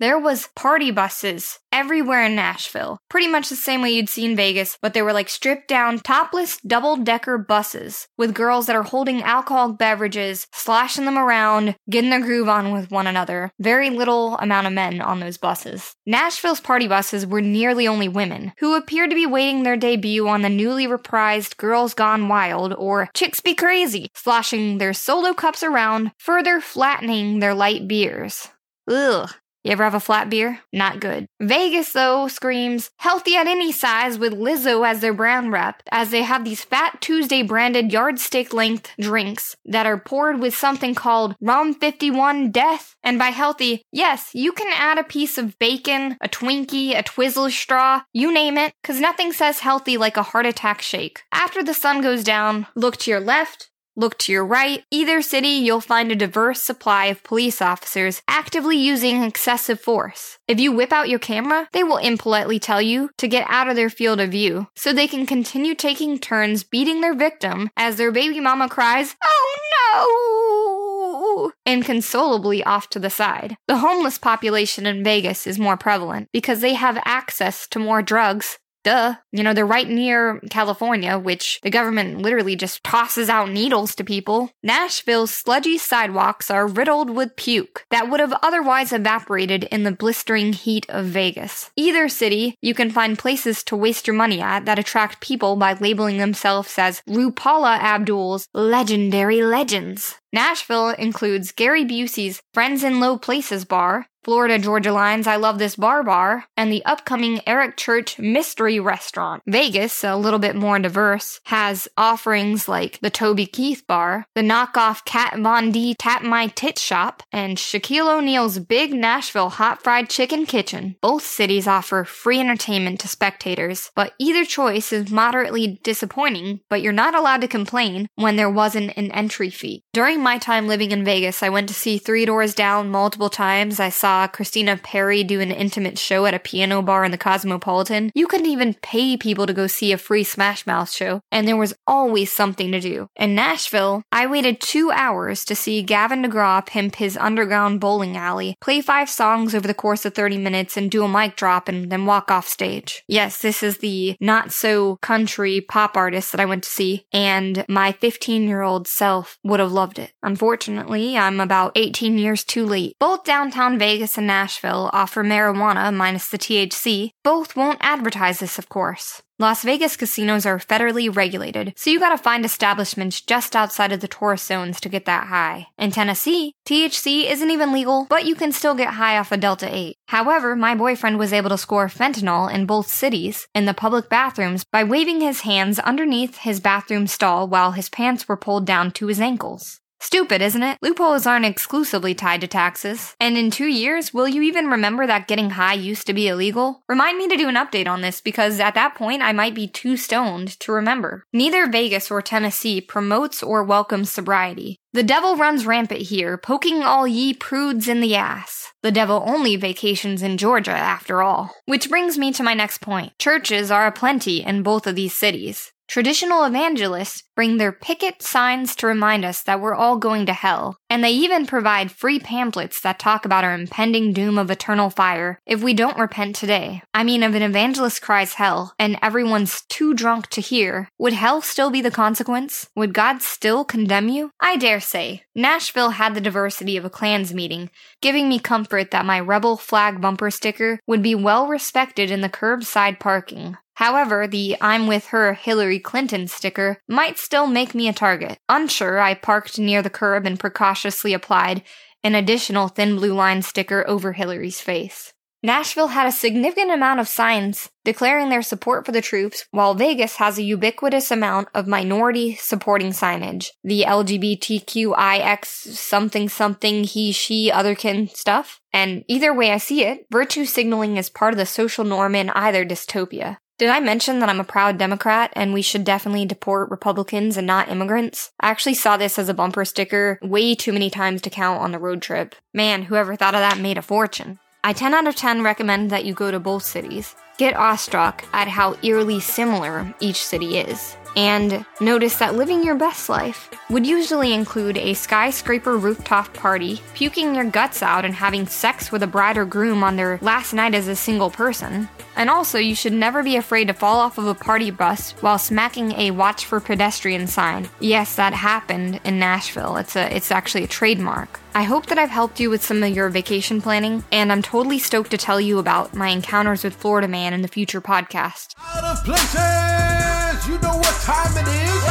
There 0.00 0.18
was 0.18 0.48
party 0.54 0.92
buses 0.92 1.58
everywhere 1.72 2.24
in 2.24 2.36
Nashville. 2.36 2.98
Pretty 3.10 3.26
much 3.26 3.48
the 3.48 3.56
same 3.56 3.82
way 3.82 3.90
you'd 3.90 4.08
see 4.08 4.24
in 4.24 4.36
Vegas, 4.36 4.78
but 4.80 4.94
they 4.94 5.02
were 5.02 5.12
like 5.12 5.28
stripped 5.28 5.66
down, 5.66 5.98
topless 5.98 6.58
double-decker 6.60 7.38
buses 7.38 8.06
with 8.16 8.32
girls 8.32 8.66
that 8.66 8.76
are 8.76 8.84
holding 8.84 9.24
alcoholic 9.24 9.76
beverages, 9.76 10.46
slashing 10.52 11.04
them 11.04 11.18
around, 11.18 11.74
getting 11.90 12.10
their 12.10 12.20
groove 12.20 12.48
on 12.48 12.72
with 12.72 12.92
one 12.92 13.08
another. 13.08 13.50
Very 13.58 13.90
little 13.90 14.36
amount 14.38 14.68
of 14.68 14.72
men 14.72 15.00
on 15.00 15.18
those 15.18 15.36
buses. 15.36 15.96
Nashville's 16.06 16.60
party 16.60 16.86
buses 16.86 17.26
were 17.26 17.40
nearly 17.40 17.88
only 17.88 18.08
women, 18.08 18.52
who 18.58 18.76
appeared 18.76 19.10
to 19.10 19.16
be 19.16 19.26
waiting 19.26 19.64
their 19.64 19.76
debut 19.76 20.28
on 20.28 20.42
the 20.42 20.48
newly 20.48 20.86
reprised 20.86 21.56
Girls 21.56 21.94
Gone 21.94 22.28
Wild 22.28 22.72
or 22.74 23.10
Chicks 23.14 23.40
Be 23.40 23.52
Crazy, 23.54 24.10
sloshing 24.14 24.78
their 24.78 24.94
solo 24.94 25.34
cups 25.34 25.64
around, 25.64 26.12
further 26.18 26.60
flattening 26.60 27.40
their 27.40 27.54
light 27.54 27.88
beers. 27.88 28.48
Ugh. 28.88 29.28
You 29.64 29.72
ever 29.72 29.84
have 29.84 29.94
a 29.94 30.00
flat 30.00 30.30
beer? 30.30 30.60
Not 30.72 31.00
good. 31.00 31.26
Vegas, 31.40 31.92
though, 31.92 32.28
screams 32.28 32.90
healthy 32.98 33.36
at 33.36 33.46
any 33.46 33.72
size 33.72 34.18
with 34.18 34.32
Lizzo 34.32 34.86
as 34.86 35.00
their 35.00 35.12
brand 35.12 35.52
rep, 35.52 35.82
as 35.90 36.10
they 36.10 36.22
have 36.22 36.44
these 36.44 36.64
Fat 36.64 37.00
Tuesday 37.00 37.42
branded 37.42 37.92
yardstick 37.92 38.52
length 38.52 38.90
drinks 39.00 39.56
that 39.64 39.86
are 39.86 39.98
poured 39.98 40.40
with 40.40 40.56
something 40.56 40.94
called 40.94 41.34
Rum 41.40 41.74
51 41.74 42.50
Death. 42.50 42.94
And 43.02 43.18
by 43.18 43.28
healthy, 43.28 43.82
yes, 43.92 44.30
you 44.32 44.52
can 44.52 44.72
add 44.72 44.98
a 44.98 45.04
piece 45.04 45.38
of 45.38 45.58
bacon, 45.58 46.16
a 46.20 46.28
Twinkie, 46.28 46.98
a 46.98 47.02
Twizzler 47.02 47.50
straw, 47.50 48.02
you 48.12 48.32
name 48.32 48.56
it, 48.56 48.72
because 48.82 49.00
nothing 49.00 49.32
says 49.32 49.60
healthy 49.60 49.96
like 49.96 50.16
a 50.16 50.22
heart 50.22 50.46
attack 50.46 50.82
shake. 50.82 51.22
After 51.32 51.62
the 51.62 51.74
sun 51.74 52.00
goes 52.00 52.22
down, 52.22 52.66
look 52.76 52.96
to 52.98 53.10
your 53.10 53.20
left, 53.20 53.70
Look 53.98 54.16
to 54.18 54.32
your 54.32 54.46
right. 54.46 54.84
Either 54.92 55.20
city, 55.22 55.48
you'll 55.48 55.80
find 55.80 56.12
a 56.12 56.14
diverse 56.14 56.62
supply 56.62 57.06
of 57.06 57.24
police 57.24 57.60
officers 57.60 58.22
actively 58.28 58.76
using 58.76 59.24
excessive 59.24 59.80
force. 59.80 60.38
If 60.46 60.60
you 60.60 60.70
whip 60.70 60.92
out 60.92 61.08
your 61.08 61.18
camera, 61.18 61.68
they 61.72 61.82
will 61.82 61.96
impolitely 61.96 62.60
tell 62.60 62.80
you 62.80 63.10
to 63.18 63.26
get 63.26 63.44
out 63.50 63.66
of 63.68 63.74
their 63.74 63.90
field 63.90 64.20
of 64.20 64.30
view 64.30 64.68
so 64.76 64.92
they 64.92 65.08
can 65.08 65.26
continue 65.26 65.74
taking 65.74 66.16
turns 66.20 66.62
beating 66.62 67.00
their 67.00 67.12
victim 67.12 67.70
as 67.76 67.96
their 67.96 68.12
baby 68.12 68.38
mama 68.38 68.68
cries, 68.68 69.16
Oh 69.24 69.56
no! 69.92 71.52
inconsolably 71.66 72.62
off 72.62 72.88
to 72.90 73.00
the 73.00 73.10
side. 73.10 73.56
The 73.66 73.78
homeless 73.78 74.16
population 74.16 74.86
in 74.86 75.02
Vegas 75.02 75.44
is 75.44 75.58
more 75.58 75.76
prevalent 75.76 76.28
because 76.32 76.60
they 76.60 76.74
have 76.74 77.02
access 77.04 77.66
to 77.68 77.80
more 77.80 78.00
drugs 78.00 78.58
Duh. 78.88 79.16
You 79.32 79.42
know, 79.42 79.52
they're 79.52 79.66
right 79.66 79.86
near 79.86 80.40
California, 80.48 81.18
which 81.18 81.60
the 81.62 81.68
government 81.68 82.22
literally 82.22 82.56
just 82.56 82.82
tosses 82.82 83.28
out 83.28 83.50
needles 83.50 83.94
to 83.96 84.02
people. 84.02 84.50
Nashville's 84.62 85.34
sludgy 85.34 85.76
sidewalks 85.76 86.50
are 86.50 86.66
riddled 86.66 87.10
with 87.10 87.36
puke 87.36 87.84
that 87.90 88.08
would 88.08 88.18
have 88.18 88.32
otherwise 88.42 88.90
evaporated 88.90 89.64
in 89.64 89.82
the 89.82 89.92
blistering 89.92 90.54
heat 90.54 90.86
of 90.88 91.04
Vegas. 91.04 91.70
Either 91.76 92.08
city, 92.08 92.54
you 92.62 92.72
can 92.72 92.90
find 92.90 93.18
places 93.18 93.62
to 93.64 93.76
waste 93.76 94.06
your 94.06 94.16
money 94.16 94.40
at 94.40 94.64
that 94.64 94.78
attract 94.78 95.20
people 95.20 95.56
by 95.56 95.74
labeling 95.74 96.16
themselves 96.16 96.78
as 96.78 97.02
RuPaula 97.06 97.76
Abdul's 97.80 98.48
legendary 98.54 99.42
legends. 99.42 100.14
Nashville 100.32 100.90
includes 100.90 101.52
Gary 101.52 101.84
Busey's 101.84 102.40
Friends 102.54 102.82
in 102.82 103.00
Low 103.00 103.18
Places 103.18 103.64
bar, 103.64 104.06
Florida 104.28 104.58
Georgia 104.58 104.92
Line's 104.92 105.26
I 105.26 105.36
Love 105.36 105.58
This 105.58 105.76
Bar 105.76 106.02
Bar, 106.02 106.44
and 106.54 106.70
the 106.70 106.84
upcoming 106.84 107.40
Eric 107.46 107.78
Church 107.78 108.18
Mystery 108.18 108.78
Restaurant. 108.78 109.42
Vegas, 109.46 110.04
a 110.04 110.16
little 110.16 110.38
bit 110.38 110.54
more 110.54 110.78
diverse, 110.78 111.40
has 111.44 111.88
offerings 111.96 112.68
like 112.68 113.00
the 113.00 113.08
Toby 113.08 113.46
Keith 113.46 113.84
Bar, 113.86 114.26
the 114.34 114.42
knockoff 114.42 115.06
Kat 115.06 115.38
Von 115.38 115.72
D 115.72 115.94
Tap 115.94 116.22
My 116.22 116.48
Tit 116.48 116.78
Shop, 116.78 117.22
and 117.32 117.56
Shaquille 117.56 118.18
O'Neal's 118.18 118.58
Big 118.58 118.92
Nashville 118.92 119.48
Hot 119.48 119.82
Fried 119.82 120.10
Chicken 120.10 120.44
Kitchen. 120.44 120.96
Both 121.00 121.24
cities 121.24 121.66
offer 121.66 122.04
free 122.04 122.38
entertainment 122.38 123.00
to 123.00 123.08
spectators, 123.08 123.90
but 123.96 124.12
either 124.18 124.44
choice 124.44 124.92
is 124.92 125.10
moderately 125.10 125.80
disappointing, 125.82 126.60
but 126.68 126.82
you're 126.82 126.92
not 126.92 127.14
allowed 127.14 127.40
to 127.40 127.48
complain 127.48 128.08
when 128.16 128.36
there 128.36 128.50
wasn't 128.50 128.94
an 128.94 129.10
entry 129.12 129.48
fee. 129.48 129.84
During 129.94 130.22
my 130.22 130.36
time 130.36 130.68
living 130.68 130.90
in 130.90 131.02
Vegas, 131.02 131.42
I 131.42 131.48
went 131.48 131.68
to 131.68 131.74
see 131.74 131.96
Three 131.96 132.26
Doors 132.26 132.54
Down 132.54 132.90
multiple 132.90 133.30
times. 133.30 133.80
I 133.80 133.88
saw 133.88 134.17
Christina 134.26 134.76
Perri 134.76 135.22
do 135.22 135.40
an 135.40 135.50
intimate 135.50 135.98
show 135.98 136.26
at 136.26 136.34
a 136.34 136.38
piano 136.38 136.82
bar 136.82 137.04
in 137.04 137.10
the 137.10 137.18
Cosmopolitan. 137.18 138.10
You 138.14 138.26
couldn't 138.26 138.46
even 138.46 138.74
pay 138.74 139.16
people 139.16 139.46
to 139.46 139.52
go 139.52 139.66
see 139.66 139.92
a 139.92 139.98
free 139.98 140.24
Smash 140.24 140.66
Mouth 140.66 140.90
show, 140.90 141.20
and 141.30 141.46
there 141.46 141.56
was 141.56 141.74
always 141.86 142.32
something 142.32 142.72
to 142.72 142.80
do. 142.80 143.08
In 143.16 143.34
Nashville, 143.34 144.02
I 144.10 144.26
waited 144.26 144.60
two 144.60 144.90
hours 144.90 145.44
to 145.44 145.54
see 145.54 145.82
Gavin 145.82 146.22
DeGraw 146.22 146.66
pimp 146.66 146.96
his 146.96 147.16
underground 147.16 147.80
bowling 147.80 148.16
alley, 148.16 148.56
play 148.60 148.80
five 148.80 149.08
songs 149.08 149.54
over 149.54 149.66
the 149.66 149.74
course 149.74 150.04
of 150.04 150.14
30 150.14 150.38
minutes, 150.38 150.76
and 150.76 150.90
do 150.90 151.04
a 151.04 151.08
mic 151.08 151.36
drop 151.36 151.68
and 151.68 151.92
then 151.92 152.06
walk 152.06 152.30
off 152.30 152.48
stage. 152.48 153.04
Yes, 153.06 153.40
this 153.40 153.62
is 153.62 153.78
the 153.78 154.16
not 154.20 154.52
so 154.52 154.96
country 154.96 155.60
pop 155.60 155.96
artist 155.96 156.32
that 156.32 156.40
I 156.40 156.46
went 156.46 156.64
to 156.64 156.70
see, 156.70 157.06
and 157.12 157.64
my 157.68 157.92
15 157.92 158.48
year 158.48 158.62
old 158.62 158.88
self 158.88 159.38
would 159.44 159.60
have 159.60 159.72
loved 159.72 159.98
it. 159.98 160.12
Unfortunately, 160.22 161.16
I'm 161.16 161.40
about 161.40 161.72
18 161.76 162.18
years 162.18 162.44
too 162.44 162.64
late. 162.64 162.96
Both 162.98 163.24
downtown 163.24 163.78
Vegas 163.78 164.07
and 164.16 164.26
Nashville 164.26 164.88
offer 164.92 165.22
marijuana 165.22 165.92
minus 165.92 166.28
the 166.28 166.38
THC. 166.38 167.10
Both 167.24 167.56
won't 167.56 167.78
advertise 167.82 168.38
this, 168.38 168.58
of 168.58 168.68
course. 168.68 169.22
Las 169.40 169.62
Vegas 169.62 169.96
casinos 169.96 170.44
are 170.44 170.58
federally 170.58 171.14
regulated, 171.14 171.72
so 171.76 171.90
you 171.90 172.00
gotta 172.00 172.18
find 172.18 172.44
establishments 172.44 173.20
just 173.20 173.54
outside 173.54 173.92
of 173.92 174.00
the 174.00 174.08
tourist 174.08 174.48
zones 174.48 174.80
to 174.80 174.88
get 174.88 175.04
that 175.04 175.28
high. 175.28 175.68
In 175.78 175.92
Tennessee, 175.92 176.54
THC 176.66 177.30
isn't 177.30 177.50
even 177.50 177.72
legal, 177.72 178.06
but 178.10 178.24
you 178.24 178.34
can 178.34 178.50
still 178.50 178.74
get 178.74 178.94
high 178.94 179.16
off 179.16 179.30
a 179.30 179.36
Delta 179.36 179.68
8. 179.72 179.94
However, 180.08 180.56
my 180.56 180.74
boyfriend 180.74 181.20
was 181.20 181.32
able 181.32 181.50
to 181.50 181.58
score 181.58 181.86
fentanyl 181.86 182.52
in 182.52 182.66
both 182.66 182.88
cities 182.88 183.46
in 183.54 183.64
the 183.66 183.74
public 183.74 184.08
bathrooms 184.08 184.64
by 184.64 184.82
waving 184.82 185.20
his 185.20 185.42
hands 185.42 185.78
underneath 185.78 186.38
his 186.38 186.58
bathroom 186.58 187.06
stall 187.06 187.46
while 187.46 187.72
his 187.72 187.88
pants 187.88 188.26
were 188.28 188.36
pulled 188.36 188.66
down 188.66 188.90
to 188.92 189.06
his 189.06 189.20
ankles. 189.20 189.80
Stupid, 190.00 190.40
isn't 190.40 190.62
it? 190.62 190.78
Loopholes 190.80 191.26
aren't 191.26 191.44
exclusively 191.44 192.14
tied 192.14 192.40
to 192.40 192.46
taxes. 192.46 193.16
And 193.20 193.36
in 193.36 193.50
two 193.50 193.66
years, 193.66 194.14
will 194.14 194.28
you 194.28 194.42
even 194.42 194.68
remember 194.68 195.06
that 195.06 195.26
getting 195.26 195.50
high 195.50 195.74
used 195.74 196.06
to 196.06 196.14
be 196.14 196.28
illegal? 196.28 196.82
Remind 196.88 197.18
me 197.18 197.28
to 197.28 197.36
do 197.36 197.48
an 197.48 197.56
update 197.56 197.88
on 197.88 198.00
this 198.00 198.20
because 198.20 198.60
at 198.60 198.74
that 198.74 198.94
point 198.94 199.22
I 199.22 199.32
might 199.32 199.54
be 199.54 199.66
too 199.66 199.96
stoned 199.96 200.58
to 200.60 200.72
remember. 200.72 201.24
Neither 201.32 201.68
Vegas 201.68 202.10
or 202.10 202.22
Tennessee 202.22 202.80
promotes 202.80 203.42
or 203.42 203.64
welcomes 203.64 204.10
sobriety. 204.10 204.78
The 204.92 205.02
devil 205.02 205.36
runs 205.36 205.66
rampant 205.66 206.02
here, 206.02 206.38
poking 206.38 206.82
all 206.82 207.06
ye 207.06 207.34
prudes 207.34 207.88
in 207.88 208.00
the 208.00 208.16
ass. 208.16 208.72
The 208.82 208.92
devil 208.92 209.22
only 209.26 209.56
vacations 209.56 210.22
in 210.22 210.38
Georgia, 210.38 210.70
after 210.70 211.22
all. 211.22 211.52
Which 211.66 211.90
brings 211.90 212.16
me 212.16 212.32
to 212.32 212.42
my 212.42 212.54
next 212.54 212.80
point. 212.80 213.12
Churches 213.18 213.70
are 213.70 213.86
aplenty 213.86 214.42
in 214.42 214.62
both 214.62 214.86
of 214.86 214.94
these 214.94 215.14
cities. 215.14 215.72
Traditional 215.88 216.44
evangelists 216.44 217.22
bring 217.34 217.56
their 217.56 217.72
picket 217.72 218.20
signs 218.20 218.76
to 218.76 218.86
remind 218.86 219.24
us 219.24 219.42
that 219.44 219.58
we're 219.58 219.74
all 219.74 219.96
going 219.96 220.26
to 220.26 220.34
hell, 220.34 220.76
and 220.90 221.02
they 221.02 221.12
even 221.12 221.46
provide 221.46 221.90
free 221.90 222.20
pamphlets 222.20 222.78
that 222.82 222.98
talk 222.98 223.24
about 223.24 223.42
our 223.42 223.54
impending 223.54 224.12
doom 224.12 224.36
of 224.36 224.50
eternal 224.50 224.90
fire 224.90 225.40
if 225.46 225.62
we 225.62 225.72
don't 225.72 225.98
repent 225.98 226.36
today. 226.36 226.82
I 226.92 227.04
mean, 227.04 227.22
if 227.22 227.34
an 227.34 227.40
evangelist 227.40 228.02
cries 228.02 228.34
hell 228.34 228.74
and 228.78 228.98
everyone's 229.00 229.62
too 229.70 229.94
drunk 229.94 230.26
to 230.28 230.42
hear, 230.42 230.90
would 230.98 231.14
hell 231.14 231.40
still 231.40 231.70
be 231.70 231.80
the 231.80 231.90
consequence? 231.90 232.68
Would 232.76 232.92
God 232.92 233.22
still 233.22 233.64
condemn 233.64 234.10
you? 234.10 234.30
I 234.40 234.56
dare 234.56 234.80
say. 234.80 235.22
Nashville 235.34 235.90
had 235.90 236.14
the 236.14 236.20
diversity 236.20 236.76
of 236.76 236.84
a 236.84 236.90
Klans 236.90 237.32
meeting, 237.32 237.70
giving 238.02 238.28
me 238.28 238.38
comfort 238.38 238.90
that 238.90 239.06
my 239.06 239.18
rebel 239.18 239.56
flag 239.56 240.02
bumper 240.02 240.30
sticker 240.30 240.80
would 240.86 241.02
be 241.02 241.14
well 241.14 241.46
respected 241.48 242.10
in 242.10 242.20
the 242.20 242.28
curbside 242.28 243.00
parking. 243.00 243.56
However, 243.78 244.26
the 244.26 244.56
I'm 244.60 244.88
with 244.88 245.06
her 245.06 245.34
Hillary 245.34 245.78
Clinton 245.78 246.26
sticker 246.26 246.82
might 246.88 247.16
still 247.16 247.46
make 247.46 247.76
me 247.76 247.86
a 247.86 247.92
target. 247.92 248.40
Unsure, 248.48 248.98
I 248.98 249.14
parked 249.14 249.56
near 249.56 249.82
the 249.82 249.88
curb 249.88 250.26
and 250.26 250.36
precautiously 250.38 251.14
applied 251.14 251.62
an 252.02 252.16
additional 252.16 252.66
thin 252.66 252.96
blue 252.96 253.14
line 253.14 253.40
sticker 253.40 253.86
over 253.86 254.14
Hillary's 254.14 254.60
face. 254.60 255.12
Nashville 255.44 255.88
had 255.88 256.08
a 256.08 256.10
significant 256.10 256.72
amount 256.72 256.98
of 256.98 257.06
signs 257.06 257.70
declaring 257.84 258.30
their 258.30 258.42
support 258.42 258.84
for 258.84 258.90
the 258.90 259.00
troops, 259.00 259.46
while 259.52 259.74
Vegas 259.74 260.16
has 260.16 260.38
a 260.38 260.42
ubiquitous 260.42 261.12
amount 261.12 261.46
of 261.54 261.68
minority 261.68 262.34
supporting 262.34 262.90
signage. 262.90 263.50
The 263.62 263.84
LGBTQIX 263.86 265.46
something 265.46 266.28
something 266.28 266.82
he, 266.82 267.12
she, 267.12 267.48
otherkin 267.52 268.10
stuff. 268.10 268.60
And 268.72 269.04
either 269.06 269.32
way 269.32 269.52
I 269.52 269.58
see 269.58 269.84
it, 269.84 270.06
virtue 270.10 270.46
signaling 270.46 270.96
is 270.96 271.08
part 271.08 271.32
of 271.32 271.38
the 271.38 271.46
social 271.46 271.84
norm 271.84 272.16
in 272.16 272.30
either 272.30 272.66
dystopia. 272.66 273.36
Did 273.58 273.70
I 273.70 273.80
mention 273.80 274.20
that 274.20 274.28
I'm 274.28 274.38
a 274.38 274.44
proud 274.44 274.78
Democrat 274.78 275.32
and 275.34 275.52
we 275.52 275.62
should 275.62 275.82
definitely 275.82 276.24
deport 276.24 276.70
Republicans 276.70 277.36
and 277.36 277.44
not 277.44 277.68
immigrants? 277.68 278.30
I 278.38 278.50
actually 278.50 278.74
saw 278.74 278.96
this 278.96 279.18
as 279.18 279.28
a 279.28 279.34
bumper 279.34 279.64
sticker 279.64 280.20
way 280.22 280.54
too 280.54 280.72
many 280.72 280.90
times 280.90 281.20
to 281.22 281.30
count 281.30 281.60
on 281.60 281.72
the 281.72 281.80
road 281.80 282.00
trip. 282.00 282.36
Man, 282.54 282.84
whoever 282.84 283.16
thought 283.16 283.34
of 283.34 283.40
that 283.40 283.58
made 283.58 283.76
a 283.76 283.82
fortune. 283.82 284.38
I 284.62 284.72
10 284.72 284.94
out 284.94 285.08
of 285.08 285.16
10 285.16 285.42
recommend 285.42 285.90
that 285.90 286.04
you 286.04 286.14
go 286.14 286.30
to 286.30 286.38
both 286.38 286.62
cities. 286.62 287.16
Get 287.36 287.56
awestruck 287.56 288.24
at 288.32 288.46
how 288.46 288.76
eerily 288.84 289.18
similar 289.18 289.92
each 289.98 290.24
city 290.24 290.58
is. 290.58 290.96
And 291.18 291.66
notice 291.80 292.16
that 292.20 292.36
living 292.36 292.62
your 292.62 292.76
best 292.76 293.08
life 293.08 293.50
would 293.70 293.84
usually 293.84 294.32
include 294.32 294.78
a 294.78 294.94
skyscraper 294.94 295.76
rooftop 295.76 296.32
party, 296.32 296.80
puking 296.94 297.34
your 297.34 297.44
guts 297.44 297.82
out 297.82 298.04
and 298.04 298.14
having 298.14 298.46
sex 298.46 298.92
with 298.92 299.02
a 299.02 299.08
bride 299.08 299.36
or 299.36 299.44
groom 299.44 299.82
on 299.82 299.96
their 299.96 300.20
last 300.22 300.52
night 300.52 300.76
as 300.76 300.86
a 300.86 300.94
single 300.94 301.28
person. 301.28 301.88
And 302.14 302.30
also, 302.30 302.58
you 302.58 302.76
should 302.76 302.92
never 302.92 303.24
be 303.24 303.34
afraid 303.34 303.66
to 303.66 303.74
fall 303.74 303.98
off 303.98 304.16
of 304.16 304.28
a 304.28 304.34
party 304.34 304.70
bus 304.70 305.10
while 305.20 305.38
smacking 305.38 305.90
a 305.92 306.12
watch 306.12 306.44
for 306.44 306.60
pedestrian 306.60 307.26
sign. 307.26 307.68
Yes, 307.80 308.14
that 308.14 308.32
happened 308.32 309.00
in 309.02 309.18
Nashville. 309.18 309.76
It's 309.76 309.96
a 309.96 310.14
it's 310.14 310.30
actually 310.30 310.64
a 310.64 310.68
trademark. 310.68 311.40
I 311.58 311.64
hope 311.64 311.86
that 311.86 311.98
I've 311.98 312.08
helped 312.08 312.38
you 312.38 312.50
with 312.50 312.62
some 312.62 312.84
of 312.84 312.94
your 312.94 313.08
vacation 313.08 313.60
planning, 313.60 314.04
and 314.12 314.30
I'm 314.30 314.42
totally 314.42 314.78
stoked 314.78 315.10
to 315.10 315.16
tell 315.16 315.40
you 315.40 315.58
about 315.58 315.92
my 315.92 316.06
encounters 316.06 316.62
with 316.62 316.72
Florida 316.72 317.08
Man 317.08 317.34
in 317.34 317.42
the 317.42 317.48
future 317.48 317.80
podcast. 317.80 318.54
Out 318.76 318.84
of 318.84 319.04
places, 319.04 320.46
you 320.46 320.54
know 320.60 320.76
what 320.76 320.94
time 321.02 321.34
it 321.36 321.48
is. 321.48 321.82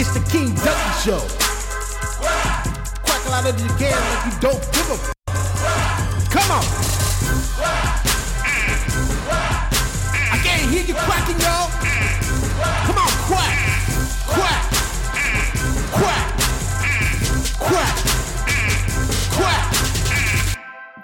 It's 0.00 0.12
the 0.12 0.18
King 0.28 0.52
Ducky 0.56 0.92
Show. 1.04 1.22
Quack 3.04 3.24
a 3.24 3.30
lot 3.30 3.46
of 3.46 3.60
you 3.60 3.68
can 3.78 3.94
like 3.94 4.34
you 4.34 4.40
don't 4.40 4.60
give 4.72 4.90
a. 4.90 4.94
f- 4.94 5.12
Come 6.32 6.50
on. 6.50 6.64
I 10.34 10.40
can't 10.42 10.68
hear 10.72 10.82
you 10.82 10.94
quacking, 10.94 11.38
y'all. 11.38 11.70
Come 12.88 12.98
on, 12.98 13.12
quack, 13.30 13.56
quack, 14.26 14.62
quack, 15.92 16.26
quack, 17.60 17.60
quack. 17.60 18.01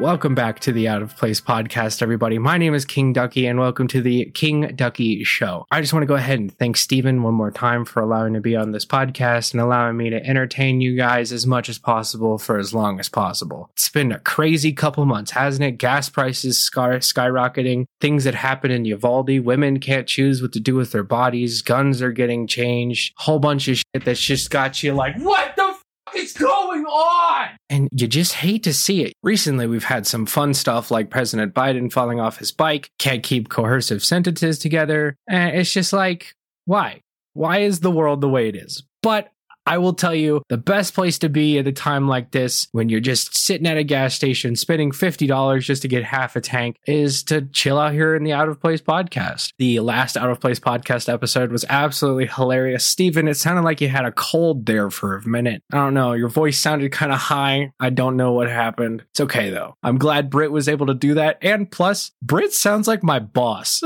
Welcome 0.00 0.36
back 0.36 0.60
to 0.60 0.70
the 0.70 0.86
Out 0.86 1.02
of 1.02 1.16
Place 1.16 1.40
podcast, 1.40 2.02
everybody. 2.02 2.38
My 2.38 2.56
name 2.56 2.72
is 2.72 2.84
King 2.84 3.12
Ducky, 3.12 3.46
and 3.46 3.58
welcome 3.58 3.88
to 3.88 4.00
the 4.00 4.26
King 4.26 4.72
Ducky 4.76 5.24
Show. 5.24 5.66
I 5.72 5.80
just 5.80 5.92
want 5.92 6.04
to 6.04 6.06
go 6.06 6.14
ahead 6.14 6.38
and 6.38 6.56
thank 6.56 6.76
Steven 6.76 7.24
one 7.24 7.34
more 7.34 7.50
time 7.50 7.84
for 7.84 8.00
allowing 8.00 8.34
to 8.34 8.40
be 8.40 8.54
on 8.54 8.70
this 8.70 8.86
podcast 8.86 9.52
and 9.52 9.60
allowing 9.60 9.96
me 9.96 10.08
to 10.10 10.24
entertain 10.24 10.80
you 10.80 10.96
guys 10.96 11.32
as 11.32 11.48
much 11.48 11.68
as 11.68 11.80
possible 11.80 12.38
for 12.38 12.60
as 12.60 12.72
long 12.72 13.00
as 13.00 13.08
possible. 13.08 13.70
It's 13.72 13.88
been 13.88 14.12
a 14.12 14.20
crazy 14.20 14.72
couple 14.72 15.04
months, 15.04 15.32
hasn't 15.32 15.64
it? 15.64 15.78
Gas 15.78 16.08
prices 16.08 16.60
sky- 16.60 16.98
skyrocketing, 16.98 17.86
things 18.00 18.22
that 18.22 18.36
happen 18.36 18.70
in 18.70 18.84
Uvalde, 18.84 19.40
women 19.40 19.80
can't 19.80 20.06
choose 20.06 20.40
what 20.40 20.52
to 20.52 20.60
do 20.60 20.76
with 20.76 20.92
their 20.92 21.02
bodies, 21.02 21.60
guns 21.60 22.00
are 22.02 22.12
getting 22.12 22.46
changed, 22.46 23.14
whole 23.16 23.40
bunch 23.40 23.66
of 23.66 23.78
shit 23.78 24.04
that's 24.04 24.20
just 24.20 24.50
got 24.50 24.80
you 24.80 24.92
like, 24.92 25.16
what 25.18 25.56
the 25.56 25.67
is 26.16 26.32
going 26.32 26.84
on? 26.84 27.48
And 27.70 27.88
you 27.92 28.06
just 28.06 28.34
hate 28.34 28.62
to 28.64 28.72
see 28.72 29.04
it. 29.04 29.14
Recently, 29.22 29.66
we've 29.66 29.84
had 29.84 30.06
some 30.06 30.26
fun 30.26 30.54
stuff 30.54 30.90
like 30.90 31.10
President 31.10 31.54
Biden 31.54 31.92
falling 31.92 32.20
off 32.20 32.38
his 32.38 32.52
bike, 32.52 32.90
can't 32.98 33.22
keep 33.22 33.48
coercive 33.48 34.04
sentences 34.04 34.58
together. 34.58 35.16
And 35.28 35.56
it's 35.56 35.72
just 35.72 35.92
like, 35.92 36.34
why? 36.64 37.00
Why 37.34 37.58
is 37.58 37.80
the 37.80 37.90
world 37.90 38.20
the 38.20 38.28
way 38.28 38.48
it 38.48 38.56
is? 38.56 38.82
But 39.02 39.30
I 39.68 39.76
will 39.76 39.92
tell 39.92 40.14
you 40.14 40.40
the 40.48 40.56
best 40.56 40.94
place 40.94 41.18
to 41.18 41.28
be 41.28 41.58
at 41.58 41.66
a 41.66 41.72
time 41.72 42.08
like 42.08 42.30
this, 42.30 42.68
when 42.72 42.88
you're 42.88 43.00
just 43.00 43.36
sitting 43.36 43.66
at 43.66 43.76
a 43.76 43.84
gas 43.84 44.14
station 44.14 44.56
spending 44.56 44.92
$50 44.92 45.60
just 45.60 45.82
to 45.82 45.88
get 45.88 46.04
half 46.04 46.36
a 46.36 46.40
tank, 46.40 46.76
is 46.86 47.22
to 47.24 47.42
chill 47.42 47.78
out 47.78 47.92
here 47.92 48.14
in 48.14 48.24
the 48.24 48.32
Out 48.32 48.48
of 48.48 48.60
Place 48.60 48.80
podcast. 48.80 49.52
The 49.58 49.80
last 49.80 50.16
Out 50.16 50.30
of 50.30 50.40
Place 50.40 50.58
podcast 50.58 51.12
episode 51.12 51.52
was 51.52 51.66
absolutely 51.68 52.28
hilarious. 52.28 52.82
Steven, 52.82 53.28
it 53.28 53.34
sounded 53.34 53.60
like 53.60 53.82
you 53.82 53.88
had 53.88 54.06
a 54.06 54.12
cold 54.12 54.64
there 54.64 54.88
for 54.88 55.16
a 55.16 55.28
minute. 55.28 55.62
I 55.70 55.76
don't 55.76 55.92
know. 55.92 56.14
Your 56.14 56.30
voice 56.30 56.58
sounded 56.58 56.90
kind 56.90 57.12
of 57.12 57.18
high. 57.18 57.70
I 57.78 57.90
don't 57.90 58.16
know 58.16 58.32
what 58.32 58.48
happened. 58.48 59.04
It's 59.10 59.20
okay 59.20 59.50
though. 59.50 59.74
I'm 59.82 59.98
glad 59.98 60.30
Britt 60.30 60.50
was 60.50 60.70
able 60.70 60.86
to 60.86 60.94
do 60.94 61.12
that. 61.14 61.36
And 61.42 61.70
plus, 61.70 62.10
Britt 62.22 62.54
sounds 62.54 62.88
like 62.88 63.02
my 63.02 63.18
boss. 63.18 63.82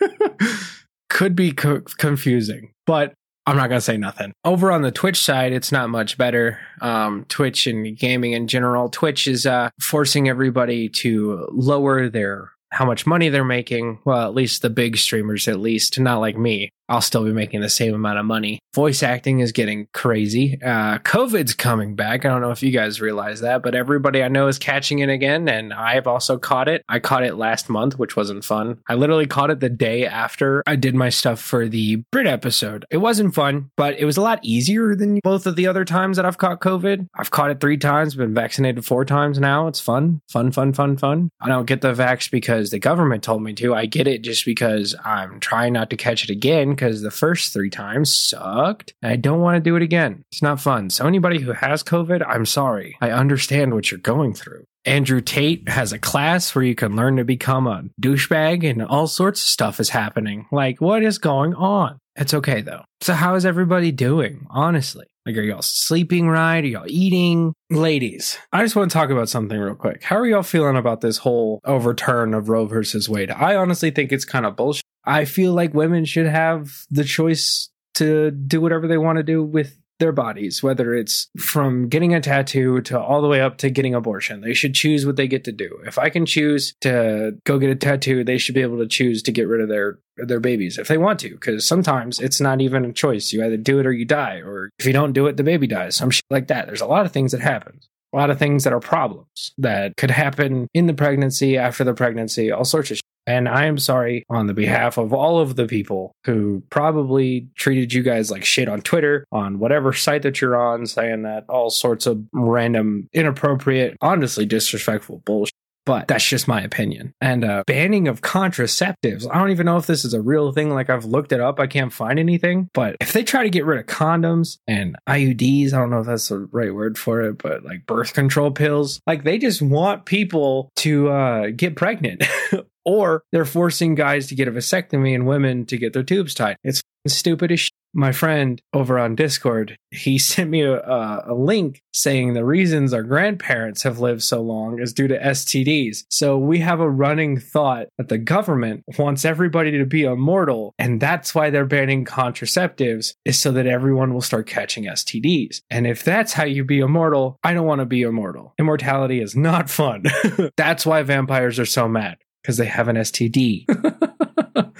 Could 1.10 1.36
be 1.36 1.52
co- 1.52 1.82
confusing, 1.98 2.72
but 2.86 3.12
I'm 3.46 3.56
not 3.56 3.68
gonna 3.68 3.80
say 3.80 3.96
nothing. 3.96 4.32
Over 4.44 4.72
on 4.72 4.82
the 4.82 4.90
Twitch 4.90 5.22
side, 5.22 5.52
it's 5.52 5.70
not 5.70 5.90
much 5.90 6.16
better. 6.16 6.60
Um, 6.80 7.26
Twitch 7.28 7.66
and 7.66 7.96
gaming 7.96 8.32
in 8.32 8.46
general. 8.48 8.88
Twitch 8.88 9.28
is 9.28 9.44
uh, 9.46 9.70
forcing 9.80 10.28
everybody 10.28 10.88
to 10.90 11.46
lower 11.52 12.08
their 12.08 12.50
how 12.74 12.84
much 12.84 13.06
money 13.06 13.28
they're 13.28 13.44
making. 13.44 14.00
Well, 14.04 14.26
at 14.26 14.34
least 14.34 14.62
the 14.62 14.70
big 14.70 14.96
streamers, 14.96 15.46
at 15.46 15.60
least 15.60 15.98
not 16.00 16.18
like 16.18 16.36
me. 16.36 16.70
I'll 16.88 17.00
still 17.00 17.24
be 17.24 17.32
making 17.32 17.60
the 17.60 17.68
same 17.68 17.94
amount 17.94 18.18
of 18.18 18.26
money. 18.26 18.58
Voice 18.74 19.02
acting 19.02 19.40
is 19.40 19.52
getting 19.52 19.88
crazy. 19.94 20.58
Uh, 20.62 20.98
COVID's 20.98 21.54
coming 21.54 21.94
back. 21.94 22.24
I 22.24 22.28
don't 22.28 22.40
know 22.40 22.50
if 22.50 22.62
you 22.62 22.70
guys 22.70 23.00
realize 23.00 23.40
that, 23.40 23.62
but 23.62 23.74
everybody 23.74 24.22
I 24.22 24.28
know 24.28 24.48
is 24.48 24.58
catching 24.58 24.98
it 24.98 25.08
again, 25.08 25.48
and 25.48 25.72
I've 25.72 26.06
also 26.06 26.38
caught 26.38 26.68
it. 26.68 26.84
I 26.88 26.98
caught 26.98 27.22
it 27.24 27.36
last 27.36 27.68
month, 27.68 27.98
which 27.98 28.16
wasn't 28.16 28.44
fun. 28.44 28.80
I 28.88 28.94
literally 28.94 29.26
caught 29.26 29.50
it 29.50 29.60
the 29.60 29.68
day 29.68 30.06
after 30.06 30.62
I 30.66 30.76
did 30.76 30.94
my 30.94 31.08
stuff 31.08 31.40
for 31.40 31.68
the 31.68 31.96
Britt 32.10 32.26
episode. 32.26 32.84
It 32.90 32.98
wasn't 32.98 33.34
fun, 33.34 33.70
but 33.76 33.98
it 33.98 34.04
was 34.04 34.16
a 34.16 34.22
lot 34.22 34.40
easier 34.42 34.94
than 34.94 35.20
both 35.22 35.46
of 35.46 35.56
the 35.56 35.66
other 35.66 35.84
times 35.84 36.16
that 36.16 36.26
I've 36.26 36.38
caught 36.38 36.60
COVID. 36.60 37.06
I've 37.14 37.30
caught 37.30 37.50
it 37.50 37.60
three 37.60 37.78
times, 37.78 38.14
been 38.14 38.34
vaccinated 38.34 38.84
four 38.84 39.04
times 39.04 39.38
now. 39.38 39.68
It's 39.68 39.80
fun, 39.80 40.20
fun, 40.28 40.52
fun, 40.52 40.72
fun, 40.72 40.96
fun. 40.96 41.30
I 41.40 41.48
don't 41.48 41.66
get 41.66 41.80
the 41.80 41.94
vax 41.94 42.30
because 42.30 42.70
the 42.70 42.78
government 42.78 43.22
told 43.22 43.42
me 43.42 43.54
to. 43.54 43.74
I 43.74 43.86
get 43.86 44.06
it 44.06 44.22
just 44.22 44.44
because 44.44 44.94
I'm 45.04 45.40
trying 45.40 45.72
not 45.72 45.90
to 45.90 45.96
catch 45.96 46.24
it 46.24 46.30
again 46.30 46.73
because 46.74 47.02
the 47.02 47.10
first 47.10 47.52
three 47.52 47.70
times 47.70 48.12
sucked. 48.12 48.94
I 49.02 49.16
don't 49.16 49.40
want 49.40 49.56
to 49.56 49.60
do 49.60 49.76
it 49.76 49.82
again. 49.82 50.24
It's 50.30 50.42
not 50.42 50.60
fun. 50.60 50.90
So, 50.90 51.06
anybody 51.06 51.40
who 51.40 51.52
has 51.52 51.82
COVID, 51.82 52.24
I'm 52.26 52.46
sorry. 52.46 52.96
I 53.00 53.10
understand 53.10 53.74
what 53.74 53.90
you're 53.90 54.00
going 54.00 54.34
through. 54.34 54.64
Andrew 54.84 55.22
Tate 55.22 55.68
has 55.68 55.92
a 55.92 55.98
class 55.98 56.54
where 56.54 56.64
you 56.64 56.74
can 56.74 56.94
learn 56.94 57.16
to 57.16 57.24
become 57.24 57.66
a 57.66 57.84
douchebag 58.00 58.68
and 58.68 58.82
all 58.82 59.06
sorts 59.06 59.42
of 59.42 59.48
stuff 59.48 59.80
is 59.80 59.88
happening. 59.88 60.46
Like, 60.52 60.80
what 60.80 61.02
is 61.02 61.18
going 61.18 61.54
on? 61.54 61.98
It's 62.16 62.34
okay 62.34 62.60
though. 62.60 62.84
So, 63.00 63.14
how 63.14 63.34
is 63.34 63.46
everybody 63.46 63.92
doing? 63.92 64.46
Honestly, 64.50 65.06
like, 65.26 65.36
are 65.36 65.42
y'all 65.42 65.62
sleeping 65.62 66.28
right? 66.28 66.62
Are 66.62 66.66
y'all 66.66 66.84
eating? 66.86 67.54
Ladies, 67.70 68.38
I 68.52 68.62
just 68.62 68.76
want 68.76 68.90
to 68.90 68.94
talk 68.94 69.10
about 69.10 69.30
something 69.30 69.58
real 69.58 69.74
quick. 69.74 70.02
How 70.02 70.16
are 70.16 70.26
y'all 70.26 70.42
feeling 70.42 70.76
about 70.76 71.00
this 71.00 71.18
whole 71.18 71.60
overturn 71.64 72.34
of 72.34 72.50
Roe 72.50 72.66
versus 72.66 73.08
Wade? 73.08 73.30
I 73.30 73.56
honestly 73.56 73.90
think 73.90 74.12
it's 74.12 74.26
kind 74.26 74.44
of 74.44 74.54
bullshit. 74.54 74.84
I 75.06 75.24
feel 75.24 75.52
like 75.52 75.74
women 75.74 76.04
should 76.04 76.26
have 76.26 76.86
the 76.90 77.04
choice 77.04 77.70
to 77.94 78.30
do 78.30 78.60
whatever 78.60 78.88
they 78.88 78.98
want 78.98 79.18
to 79.18 79.22
do 79.22 79.42
with 79.42 79.78
their 80.00 80.12
bodies, 80.12 80.62
whether 80.62 80.94
it's 80.94 81.28
from 81.38 81.88
getting 81.88 82.14
a 82.14 82.20
tattoo 82.20 82.80
to 82.82 83.00
all 83.00 83.22
the 83.22 83.28
way 83.28 83.40
up 83.40 83.58
to 83.58 83.70
getting 83.70 83.94
abortion. 83.94 84.40
They 84.40 84.54
should 84.54 84.74
choose 84.74 85.06
what 85.06 85.16
they 85.16 85.28
get 85.28 85.44
to 85.44 85.52
do. 85.52 85.78
If 85.86 85.98
I 85.98 86.10
can 86.10 86.26
choose 86.26 86.74
to 86.80 87.38
go 87.44 87.58
get 87.58 87.70
a 87.70 87.76
tattoo, 87.76 88.24
they 88.24 88.38
should 88.38 88.54
be 88.54 88.62
able 88.62 88.78
to 88.78 88.88
choose 88.88 89.22
to 89.22 89.32
get 89.32 89.48
rid 89.48 89.60
of 89.60 89.68
their 89.68 89.98
their 90.16 90.40
babies 90.40 90.78
if 90.78 90.86
they 90.86 90.98
want 90.98 91.18
to 91.20 91.30
because 91.30 91.66
sometimes 91.66 92.20
it's 92.20 92.40
not 92.40 92.60
even 92.60 92.84
a 92.84 92.92
choice. 92.92 93.32
You 93.32 93.44
either 93.44 93.56
do 93.56 93.78
it 93.80 93.86
or 93.86 93.92
you 93.92 94.04
die 94.04 94.36
or 94.36 94.70
if 94.78 94.86
you 94.86 94.92
don't 94.92 95.12
do 95.12 95.26
it 95.26 95.36
the 95.36 95.42
baby 95.42 95.66
dies. 95.66 95.96
Some 95.96 96.10
shit 96.10 96.24
like 96.30 96.48
that. 96.48 96.66
There's 96.66 96.80
a 96.80 96.86
lot 96.86 97.06
of 97.06 97.12
things 97.12 97.32
that 97.32 97.40
happen. 97.40 97.80
A 98.12 98.16
lot 98.16 98.30
of 98.30 98.38
things 98.38 98.62
that 98.62 98.72
are 98.72 98.80
problems 98.80 99.52
that 99.58 99.96
could 99.96 100.12
happen 100.12 100.68
in 100.72 100.86
the 100.86 100.94
pregnancy, 100.94 101.58
after 101.58 101.82
the 101.82 101.94
pregnancy, 101.94 102.52
all 102.52 102.64
sorts 102.64 102.92
of 102.92 102.98
shit. 102.98 103.04
And 103.26 103.48
I 103.48 103.66
am 103.66 103.78
sorry 103.78 104.24
on 104.28 104.46
the 104.46 104.54
behalf 104.54 104.98
of 104.98 105.12
all 105.12 105.38
of 105.38 105.56
the 105.56 105.66
people 105.66 106.14
who 106.24 106.62
probably 106.70 107.48
treated 107.56 107.92
you 107.92 108.02
guys 108.02 108.30
like 108.30 108.44
shit 108.44 108.68
on 108.68 108.82
Twitter, 108.82 109.24
on 109.32 109.58
whatever 109.58 109.92
site 109.92 110.22
that 110.22 110.40
you're 110.40 110.56
on, 110.56 110.86
saying 110.86 111.22
that 111.22 111.44
all 111.48 111.70
sorts 111.70 112.06
of 112.06 112.22
random, 112.32 113.08
inappropriate, 113.12 113.96
honestly 114.00 114.46
disrespectful 114.46 115.22
bullshit. 115.24 115.54
But 115.86 116.08
that's 116.08 116.26
just 116.26 116.48
my 116.48 116.62
opinion. 116.62 117.12
And 117.20 117.44
uh, 117.44 117.64
banning 117.66 118.08
of 118.08 118.22
contraceptives. 118.22 119.28
I 119.30 119.38
don't 119.38 119.50
even 119.50 119.66
know 119.66 119.76
if 119.76 119.86
this 119.86 120.04
is 120.04 120.14
a 120.14 120.20
real 120.22 120.50
thing. 120.52 120.70
Like 120.70 120.88
I've 120.88 121.04
looked 121.04 121.32
it 121.32 121.40
up. 121.40 121.60
I 121.60 121.66
can't 121.66 121.92
find 121.92 122.18
anything. 122.18 122.70
But 122.72 122.96
if 123.00 123.12
they 123.12 123.22
try 123.22 123.42
to 123.42 123.50
get 123.50 123.66
rid 123.66 123.80
of 123.80 123.86
condoms 123.86 124.58
and 124.66 124.96
IUDs, 125.06 125.74
I 125.74 125.78
don't 125.78 125.90
know 125.90 126.00
if 126.00 126.06
that's 126.06 126.28
the 126.28 126.48
right 126.52 126.74
word 126.74 126.96
for 126.96 127.20
it, 127.20 127.36
but 127.38 127.64
like 127.64 127.84
birth 127.86 128.14
control 128.14 128.50
pills, 128.50 129.00
like 129.06 129.24
they 129.24 129.36
just 129.38 129.60
want 129.60 130.06
people 130.06 130.70
to 130.76 131.10
uh, 131.10 131.50
get 131.54 131.76
pregnant. 131.76 132.24
or 132.84 133.22
they're 133.32 133.44
forcing 133.44 133.94
guys 133.94 134.26
to 134.28 134.34
get 134.34 134.48
a 134.48 134.52
vasectomy 134.52 135.14
and 135.14 135.26
women 135.26 135.66
to 135.66 135.76
get 135.76 135.92
their 135.92 136.02
tubes 136.02 136.34
tied. 136.34 136.56
It's 136.64 136.82
stupid 137.06 137.52
as 137.52 137.60
shit 137.60 137.72
my 137.94 138.12
friend 138.12 138.60
over 138.72 138.98
on 138.98 139.14
Discord, 139.14 139.78
he 139.90 140.18
sent 140.18 140.50
me 140.50 140.62
a, 140.62 140.80
a, 140.80 141.32
a, 141.32 141.34
link 141.34 141.82
saying 141.92 142.32
the 142.32 142.44
reasons 142.44 142.92
our 142.92 143.02
grandparents 143.02 143.82
have 143.84 144.00
lived 144.00 144.22
so 144.22 144.42
long 144.42 144.80
is 144.80 144.92
due 144.92 145.06
to 145.08 145.18
STDs. 145.18 146.04
So 146.10 146.36
we 146.36 146.58
have 146.58 146.80
a 146.80 146.90
running 146.90 147.38
thought 147.38 147.86
that 147.98 148.08
the 148.08 148.18
government 148.18 148.82
wants 148.98 149.24
everybody 149.24 149.70
to 149.78 149.86
be 149.86 150.04
immortal, 150.04 150.74
and 150.78 151.00
that's 151.00 151.34
why 151.34 151.50
they're 151.50 151.64
banning 151.64 152.04
contraceptives, 152.04 153.14
is 153.24 153.38
so 153.38 153.52
that 153.52 153.66
everyone 153.66 154.12
will 154.12 154.20
start 154.20 154.46
catching 154.46 154.84
STDs. 154.84 155.60
And 155.70 155.86
if 155.86 156.02
that's 156.02 156.32
how 156.32 156.44
you 156.44 156.64
be 156.64 156.80
immortal, 156.80 157.38
I 157.44 157.54
don't 157.54 157.66
want 157.66 157.80
to 157.80 157.86
be 157.86 158.02
immortal. 158.02 158.54
Immortality 158.58 159.20
is 159.20 159.36
not 159.36 159.70
fun. 159.70 160.04
that's 160.56 160.84
why 160.84 161.02
vampires 161.02 161.58
are 161.58 161.66
so 161.66 161.88
mad, 161.88 162.16
because 162.44 162.58
they 162.58 162.66
have 162.66 162.88
an 162.88 162.96
STD. 162.96 163.64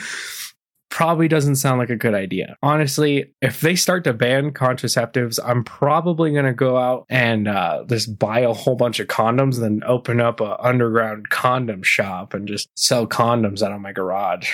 probably 0.91 1.27
doesn't 1.27 1.57
sound 1.57 1.81
like 1.81 1.91
a 1.91 1.97
good 1.97 2.15
idea. 2.15 2.57
Honestly, 2.63 3.33
if 3.43 3.61
they 3.61 3.75
start 3.75 4.05
to 4.05 4.13
ban 4.13 4.53
contraceptives, 4.53 5.41
I'm 5.45 5.65
probably 5.65 6.31
going 6.31 6.45
to 6.45 6.53
go 6.53 6.77
out 6.77 7.05
and 7.09 7.49
uh, 7.49 7.83
just 7.89 8.17
buy 8.17 8.41
a 8.41 8.53
whole 8.53 8.77
bunch 8.77 9.01
of 9.01 9.09
condoms, 9.09 9.59
then 9.59 9.83
open 9.85 10.21
up 10.21 10.41
an 10.41 10.55
underground 10.61 11.31
condom 11.31 11.83
shop 11.83 12.33
and 12.33 12.47
just 12.47 12.69
sell 12.77 13.09
condoms 13.09 13.61
out 13.61 13.73
of 13.73 13.81
my 13.81 13.91
garage. 13.91 14.53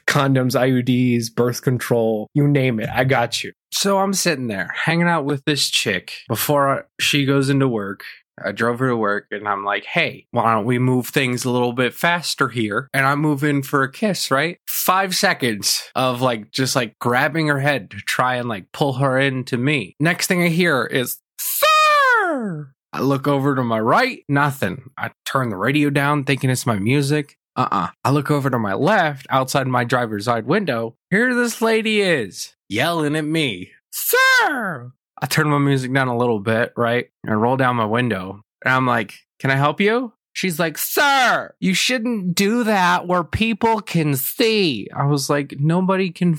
Condoms, 0.06 0.58
IUDs, 0.58 1.34
birth 1.34 1.60
control, 1.60 2.28
you 2.32 2.48
name 2.48 2.80
it. 2.80 2.88
I 2.88 3.04
got 3.04 3.44
you. 3.44 3.52
So 3.70 3.98
I'm 3.98 4.14
sitting 4.14 4.46
there 4.46 4.70
hanging 4.74 5.08
out 5.08 5.26
with 5.26 5.44
this 5.44 5.68
chick 5.68 6.20
before 6.28 6.88
she 6.98 7.26
goes 7.26 7.50
into 7.50 7.68
work. 7.68 8.04
I 8.42 8.52
drove 8.52 8.78
her 8.80 8.88
to 8.88 8.96
work 8.96 9.26
and 9.30 9.48
I'm 9.48 9.64
like, 9.64 9.84
hey, 9.84 10.26
why 10.30 10.52
don't 10.52 10.66
we 10.66 10.78
move 10.78 11.08
things 11.08 11.44
a 11.44 11.50
little 11.50 11.72
bit 11.72 11.94
faster 11.94 12.48
here? 12.48 12.88
And 12.92 13.06
I 13.06 13.14
move 13.14 13.42
in 13.42 13.62
for 13.62 13.82
a 13.82 13.90
kiss, 13.90 14.30
right? 14.30 14.58
Five 14.68 15.14
seconds 15.14 15.82
of 15.94 16.20
like 16.20 16.50
just 16.50 16.76
like 16.76 16.98
grabbing 16.98 17.48
her 17.48 17.60
head 17.60 17.90
to 17.90 17.96
try 17.98 18.36
and 18.36 18.48
like 18.48 18.72
pull 18.72 18.94
her 18.94 19.18
into 19.18 19.56
me. 19.56 19.96
Next 19.98 20.26
thing 20.26 20.42
I 20.42 20.48
hear 20.48 20.84
is, 20.84 21.18
sir. 21.40 22.72
I 22.92 23.00
look 23.00 23.26
over 23.26 23.54
to 23.54 23.62
my 23.62 23.80
right, 23.80 24.24
nothing. 24.28 24.90
I 24.96 25.10
turn 25.24 25.50
the 25.50 25.56
radio 25.56 25.90
down 25.90 26.24
thinking 26.24 26.50
it's 26.50 26.66
my 26.66 26.78
music. 26.78 27.36
Uh 27.56 27.68
uh-uh. 27.70 27.84
uh 27.84 27.88
I 28.04 28.10
look 28.10 28.30
over 28.30 28.50
to 28.50 28.58
my 28.58 28.74
left 28.74 29.26
outside 29.30 29.66
my 29.66 29.84
driver's 29.84 30.26
side 30.26 30.46
window. 30.46 30.96
Here 31.10 31.34
this 31.34 31.60
lady 31.62 32.00
is 32.00 32.54
yelling 32.68 33.16
at 33.16 33.24
me, 33.24 33.72
sir. 33.90 34.92
I 35.20 35.26
turn 35.26 35.48
my 35.48 35.58
music 35.58 35.92
down 35.92 36.08
a 36.08 36.16
little 36.16 36.40
bit, 36.40 36.72
right? 36.76 37.08
I 37.26 37.32
roll 37.32 37.56
down 37.56 37.76
my 37.76 37.86
window 37.86 38.40
and 38.64 38.74
I'm 38.74 38.86
like, 38.86 39.14
Can 39.38 39.50
I 39.50 39.56
help 39.56 39.80
you? 39.80 40.12
She's 40.32 40.58
like, 40.58 40.76
Sir, 40.78 41.54
you 41.60 41.74
shouldn't 41.74 42.34
do 42.34 42.64
that 42.64 43.06
where 43.06 43.24
people 43.24 43.80
can 43.80 44.16
see. 44.16 44.88
I 44.94 45.06
was 45.06 45.30
like, 45.30 45.56
Nobody 45.58 46.10
can 46.10 46.38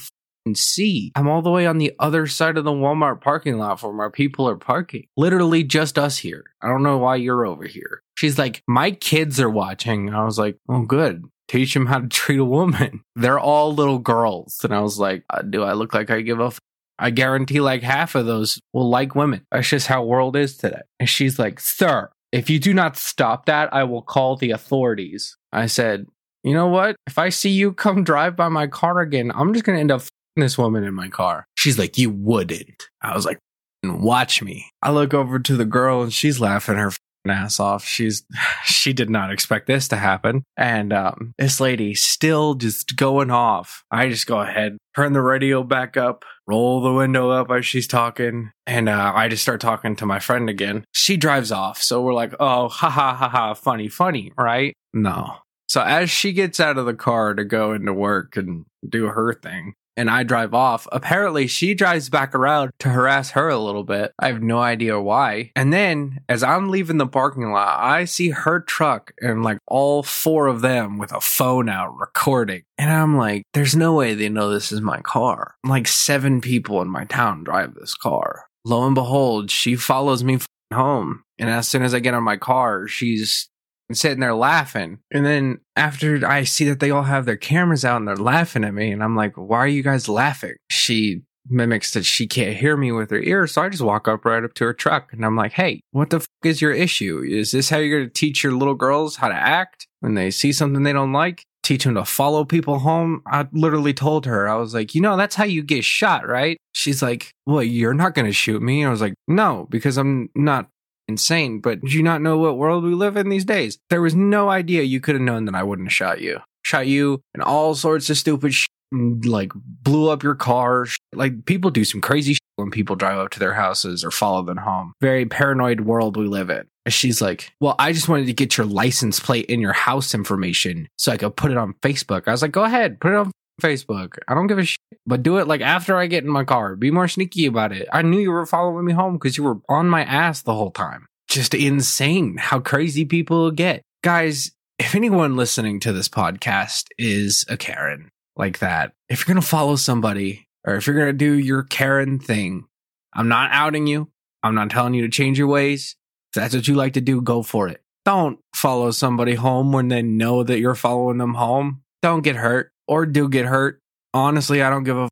see. 0.53 1.11
I'm 1.15 1.27
all 1.27 1.41
the 1.41 1.51
way 1.51 1.65
on 1.65 1.77
the 1.77 1.93
other 1.99 2.27
side 2.27 2.57
of 2.57 2.63
the 2.63 2.71
Walmart 2.71 3.21
parking 3.21 3.57
lot 3.57 3.79
from 3.79 3.97
where 3.97 4.09
people 4.09 4.47
are 4.47 4.55
parking. 4.55 5.07
Literally 5.17 5.63
just 5.63 5.97
us 5.97 6.19
here. 6.19 6.45
I 6.61 6.67
don't 6.67 6.83
know 6.83 6.97
why 6.97 7.17
you're 7.17 7.45
over 7.45 7.65
here. 7.65 8.01
She's 8.15 8.37
like, 8.37 8.63
My 8.67 8.91
kids 8.91 9.39
are 9.39 9.49
watching. 9.49 10.13
I 10.13 10.23
was 10.23 10.37
like, 10.37 10.57
Oh, 10.69 10.83
good 10.83 11.25
teach 11.47 11.73
them 11.73 11.85
how 11.85 11.99
to 11.99 12.07
treat 12.07 12.39
a 12.39 12.45
woman. 12.45 13.01
They're 13.15 13.39
all 13.39 13.73
little 13.73 13.99
girls. 13.99 14.59
And 14.63 14.73
I 14.73 14.81
was 14.81 14.99
like, 14.99 15.23
uh, 15.29 15.41
do 15.41 15.63
I 15.63 15.73
look 15.73 15.93
like 15.93 16.09
I 16.09 16.21
give 16.21 16.39
a 16.39 16.51
I 16.99 17.11
guarantee 17.11 17.61
like 17.61 17.83
half 17.83 18.15
of 18.15 18.25
those 18.25 18.59
will 18.73 18.89
like 18.89 19.15
women. 19.15 19.45
That's 19.51 19.69
just 19.69 19.87
how 19.87 20.03
world 20.03 20.35
is 20.35 20.57
today. 20.57 20.81
And 20.99 21.07
she's 21.09 21.37
like, 21.37 21.59
Sir, 21.59 22.09
if 22.31 22.49
you 22.49 22.59
do 22.59 22.73
not 22.73 22.97
stop 22.97 23.45
that, 23.45 23.73
I 23.73 23.83
will 23.83 24.01
call 24.01 24.35
the 24.35 24.51
authorities. 24.51 25.37
I 25.51 25.67
said, 25.67 26.07
You 26.43 26.53
know 26.53 26.67
what? 26.67 26.95
If 27.05 27.17
I 27.17 27.29
see 27.29 27.49
you 27.49 27.73
come 27.73 28.03
drive 28.03 28.35
by 28.35 28.49
my 28.49 28.67
car 28.67 28.99
again, 28.99 29.31
I'm 29.33 29.53
just 29.53 29.65
going 29.65 29.75
to 29.75 29.81
end 29.81 29.91
up 29.91 30.01
this 30.35 30.57
woman 30.57 30.83
in 30.83 30.93
my 30.93 31.09
car. 31.09 31.45
She's 31.55 31.79
like, 31.79 31.97
You 31.97 32.09
wouldn't. 32.09 32.89
I 33.01 33.15
was 33.15 33.25
like, 33.25 33.39
Watch 33.83 34.41
me. 34.41 34.69
I 34.81 34.91
look 34.91 35.13
over 35.13 35.39
to 35.39 35.55
the 35.55 35.65
girl 35.65 36.01
and 36.01 36.13
she's 36.13 36.39
laughing 36.39 36.77
her 36.77 36.91
ass 37.29 37.59
off. 37.59 37.85
She's 37.85 38.23
she 38.63 38.93
did 38.93 39.09
not 39.09 39.31
expect 39.31 39.67
this 39.67 39.87
to 39.89 39.97
happen. 39.97 40.43
And 40.55 40.93
um, 40.93 41.33
this 41.37 41.59
lady 41.59 41.93
still 41.93 42.55
just 42.55 42.95
going 42.95 43.31
off. 43.31 43.83
I 43.91 44.09
just 44.09 44.27
go 44.27 44.39
ahead, 44.39 44.77
turn 44.95 45.13
the 45.13 45.21
radio 45.21 45.63
back 45.63 45.97
up, 45.97 46.25
roll 46.47 46.81
the 46.81 46.93
window 46.93 47.29
up 47.29 47.51
as 47.51 47.65
she's 47.65 47.87
talking, 47.87 48.51
and 48.65 48.89
uh, 48.89 49.13
I 49.15 49.27
just 49.27 49.43
start 49.43 49.61
talking 49.61 49.95
to 49.97 50.05
my 50.05 50.19
friend 50.19 50.49
again. 50.49 50.85
She 50.91 51.17
drives 51.17 51.51
off, 51.51 51.81
so 51.81 52.01
we're 52.01 52.13
like, 52.13 52.33
oh, 52.39 52.69
ha 52.69 52.89
ha 52.89 53.13
ha 53.13 53.29
ha, 53.29 53.53
funny, 53.53 53.87
funny, 53.87 54.31
right? 54.37 54.73
No. 54.93 55.35
So 55.67 55.81
as 55.81 56.09
she 56.09 56.31
gets 56.31 56.59
out 56.59 56.77
of 56.77 56.85
the 56.85 56.93
car 56.93 57.33
to 57.33 57.43
go 57.43 57.73
into 57.73 57.93
work 57.93 58.37
and 58.37 58.65
do 58.87 59.07
her 59.07 59.33
thing, 59.33 59.73
and 59.97 60.09
I 60.09 60.23
drive 60.23 60.53
off. 60.53 60.87
Apparently, 60.91 61.47
she 61.47 61.73
drives 61.73 62.09
back 62.09 62.33
around 62.33 62.71
to 62.79 62.89
harass 62.89 63.31
her 63.31 63.49
a 63.49 63.59
little 63.59 63.83
bit. 63.83 64.13
I 64.19 64.27
have 64.27 64.41
no 64.41 64.59
idea 64.59 65.01
why. 65.01 65.51
And 65.55 65.73
then, 65.73 66.19
as 66.29 66.43
I'm 66.43 66.69
leaving 66.69 66.97
the 66.97 67.07
parking 67.07 67.51
lot, 67.51 67.79
I 67.79 68.05
see 68.05 68.29
her 68.29 68.61
truck 68.61 69.11
and 69.19 69.43
like 69.43 69.57
all 69.67 70.03
four 70.03 70.47
of 70.47 70.61
them 70.61 70.97
with 70.97 71.11
a 71.11 71.19
phone 71.19 71.67
out 71.67 71.97
recording. 71.97 72.63
And 72.77 72.91
I'm 72.91 73.17
like, 73.17 73.43
there's 73.53 73.75
no 73.75 73.93
way 73.93 74.13
they 74.13 74.29
know 74.29 74.49
this 74.49 74.71
is 74.71 74.81
my 74.81 75.01
car. 75.01 75.55
Like, 75.65 75.87
seven 75.87 76.39
people 76.39 76.81
in 76.81 76.87
my 76.87 77.05
town 77.05 77.43
drive 77.43 77.73
this 77.73 77.95
car. 77.95 78.45
Lo 78.63 78.85
and 78.85 78.95
behold, 78.95 79.49
she 79.49 79.75
follows 79.75 80.23
me 80.23 80.37
home. 80.73 81.23
And 81.39 81.49
as 81.49 81.67
soon 81.67 81.83
as 81.83 81.93
I 81.93 81.99
get 81.99 82.13
in 82.13 82.23
my 82.23 82.37
car, 82.37 82.87
she's 82.87 83.49
and 83.89 83.97
sitting 83.97 84.19
there 84.19 84.35
laughing. 84.35 84.99
And 85.11 85.25
then 85.25 85.59
after 85.75 86.25
I 86.27 86.43
see 86.43 86.65
that 86.65 86.79
they 86.79 86.91
all 86.91 87.03
have 87.03 87.25
their 87.25 87.37
cameras 87.37 87.85
out 87.85 87.97
and 87.97 88.07
they're 88.07 88.15
laughing 88.15 88.63
at 88.63 88.73
me, 88.73 88.91
and 88.91 89.03
I'm 89.03 89.15
like, 89.15 89.35
why 89.35 89.59
are 89.59 89.67
you 89.67 89.83
guys 89.83 90.09
laughing? 90.09 90.55
She 90.69 91.21
mimics 91.49 91.91
that 91.91 92.05
she 92.05 92.27
can't 92.27 92.57
hear 92.57 92.75
me 92.75 92.91
with 92.91 93.09
her 93.09 93.19
ear. 93.19 93.47
So 93.47 93.61
I 93.61 93.69
just 93.69 93.83
walk 93.83 94.07
up 94.07 94.25
right 94.25 94.43
up 94.43 94.53
to 94.55 94.65
her 94.65 94.73
truck 94.73 95.13
and 95.13 95.25
I'm 95.25 95.35
like, 95.35 95.53
hey, 95.53 95.81
what 95.91 96.09
the 96.09 96.19
fuck 96.19 96.27
is 96.43 96.61
your 96.61 96.73
issue? 96.73 97.23
Is 97.25 97.51
this 97.51 97.69
how 97.69 97.77
you're 97.77 97.99
going 97.99 98.09
to 98.09 98.13
teach 98.13 98.43
your 98.43 98.53
little 98.53 98.75
girls 98.75 99.15
how 99.15 99.29
to 99.29 99.35
act 99.35 99.87
when 100.01 100.15
they 100.15 100.31
see 100.31 100.51
something 100.51 100.83
they 100.83 100.93
don't 100.93 101.13
like? 101.13 101.43
Teach 101.63 101.83
them 101.83 101.95
to 101.95 102.05
follow 102.05 102.45
people 102.45 102.79
home. 102.79 103.21
I 103.27 103.47
literally 103.51 103.93
told 103.93 104.25
her, 104.25 104.47
I 104.47 104.55
was 104.55 104.73
like, 104.73 104.95
you 104.95 105.01
know, 105.01 105.17
that's 105.17 105.35
how 105.35 105.43
you 105.43 105.63
get 105.63 105.83
shot, 105.83 106.27
right? 106.27 106.57
She's 106.71 107.01
like, 107.01 107.31
well, 107.45 107.63
you're 107.63 107.93
not 107.93 108.13
going 108.13 108.27
to 108.27 108.33
shoot 108.33 108.61
me. 108.61 108.85
I 108.85 108.89
was 108.89 109.01
like, 109.01 109.15
no, 109.27 109.67
because 109.69 109.97
I'm 109.97 110.29
not 110.35 110.69
insane, 111.07 111.59
but 111.59 111.81
do 111.81 111.89
you 111.89 112.03
not 112.03 112.21
know 112.21 112.37
what 112.37 112.57
world 112.57 112.83
we 112.83 112.93
live 112.93 113.17
in 113.17 113.29
these 113.29 113.45
days? 113.45 113.77
There 113.89 114.01
was 114.01 114.15
no 114.15 114.49
idea 114.49 114.83
you 114.83 114.99
could 114.99 115.15
have 115.15 115.21
known 115.21 115.45
that 115.45 115.55
I 115.55 115.63
wouldn't 115.63 115.87
have 115.87 115.93
shot 115.93 116.21
you. 116.21 116.39
Shot 116.63 116.87
you 116.87 117.21
and 117.33 117.41
all 117.43 117.75
sorts 117.75 118.09
of 118.09 118.17
stupid 118.17 118.53
shit, 118.53 118.69
like 118.91 119.51
blew 119.55 120.09
up 120.09 120.23
your 120.23 120.35
car. 120.35 120.85
Like 121.13 121.45
people 121.45 121.71
do 121.71 121.85
some 121.85 122.01
crazy 122.01 122.33
shit 122.33 122.41
when 122.57 122.71
people 122.71 122.95
drive 122.95 123.19
up 123.19 123.31
to 123.31 123.39
their 123.39 123.53
houses 123.53 124.03
or 124.03 124.11
follow 124.11 124.43
them 124.43 124.57
home. 124.57 124.93
Very 125.01 125.25
paranoid 125.25 125.81
world 125.81 126.17
we 126.17 126.27
live 126.27 126.49
in. 126.49 126.67
She's 126.89 127.21
like, 127.21 127.51
Well, 127.61 127.75
I 127.79 127.93
just 127.93 128.09
wanted 128.09 128.25
to 128.25 128.33
get 128.33 128.57
your 128.57 128.65
license 128.65 129.19
plate 129.19 129.45
and 129.49 129.61
your 129.61 129.73
house 129.73 130.13
information 130.13 130.89
so 130.97 131.11
I 131.11 131.17
could 131.17 131.35
put 131.35 131.51
it 131.51 131.57
on 131.57 131.73
Facebook. 131.81 132.27
I 132.27 132.31
was 132.31 132.41
like, 132.41 132.51
Go 132.51 132.63
ahead, 132.63 132.99
put 132.99 133.11
it 133.13 133.17
on 133.17 133.31
Facebook. 133.61 134.17
I 134.27 134.33
don't 134.33 134.47
give 134.47 134.59
a 134.59 134.65
shit, 134.65 134.79
but 135.05 135.23
do 135.23 135.37
it 135.37 135.47
like 135.47 135.61
after 135.61 135.97
I 135.97 136.07
get 136.07 136.23
in 136.23 136.29
my 136.29 136.43
car. 136.43 136.75
Be 136.75 136.91
more 136.91 137.07
sneaky 137.07 137.45
about 137.45 137.71
it. 137.71 137.87
I 137.91 138.01
knew 138.01 138.19
you 138.19 138.31
were 138.31 138.45
following 138.45 138.85
me 138.85 138.93
home 138.93 139.13
because 139.13 139.37
you 139.37 139.43
were 139.43 139.59
on 139.67 139.89
my 139.89 140.03
ass 140.03 140.41
the 140.41 140.53
whole 140.53 140.71
time. 140.71 141.07
Just 141.27 141.53
insane 141.53 142.37
how 142.37 142.59
crazy 142.59 143.05
people 143.05 143.51
get. 143.51 143.81
Guys, 144.03 144.51
if 144.79 144.95
anyone 144.95 145.35
listening 145.35 145.79
to 145.81 145.91
this 145.91 146.07
podcast 146.07 146.85
is 146.97 147.45
a 147.49 147.57
Karen 147.57 148.09
like 148.35 148.59
that, 148.59 148.93
if 149.09 149.19
you're 149.19 149.33
going 149.33 149.41
to 149.41 149.47
follow 149.47 149.75
somebody 149.75 150.47
or 150.65 150.75
if 150.75 150.85
you're 150.85 150.95
going 150.95 151.07
to 151.07 151.13
do 151.13 151.33
your 151.33 151.63
Karen 151.63 152.19
thing, 152.19 152.65
I'm 153.13 153.27
not 153.27 153.51
outing 153.51 153.87
you. 153.87 154.09
I'm 154.43 154.55
not 154.55 154.69
telling 154.69 154.93
you 154.93 155.01
to 155.01 155.09
change 155.09 155.39
your 155.39 155.47
ways. 155.47 155.95
If 156.31 156.41
that's 156.41 156.55
what 156.55 156.67
you 156.67 156.75
like 156.75 156.93
to 156.93 157.01
do, 157.01 157.21
go 157.21 157.41
for 157.41 157.67
it. 157.67 157.81
Don't 158.05 158.39
follow 158.55 158.91
somebody 158.91 159.33
home 159.33 159.73
when 159.73 159.87
they 159.89 160.01
know 160.01 160.43
that 160.43 160.59
you're 160.59 160.75
following 160.75 161.17
them 161.17 161.33
home. 161.33 161.81
Don't 162.01 162.21
get 162.21 162.35
hurt 162.35 162.71
or 162.87 163.05
do 163.05 163.29
get 163.29 163.45
hurt. 163.45 163.79
Honestly, 164.13 164.61
I 164.61 164.69
don't 164.69 164.83
give 164.83 164.97
a. 164.97 165.03
F- 165.03 165.09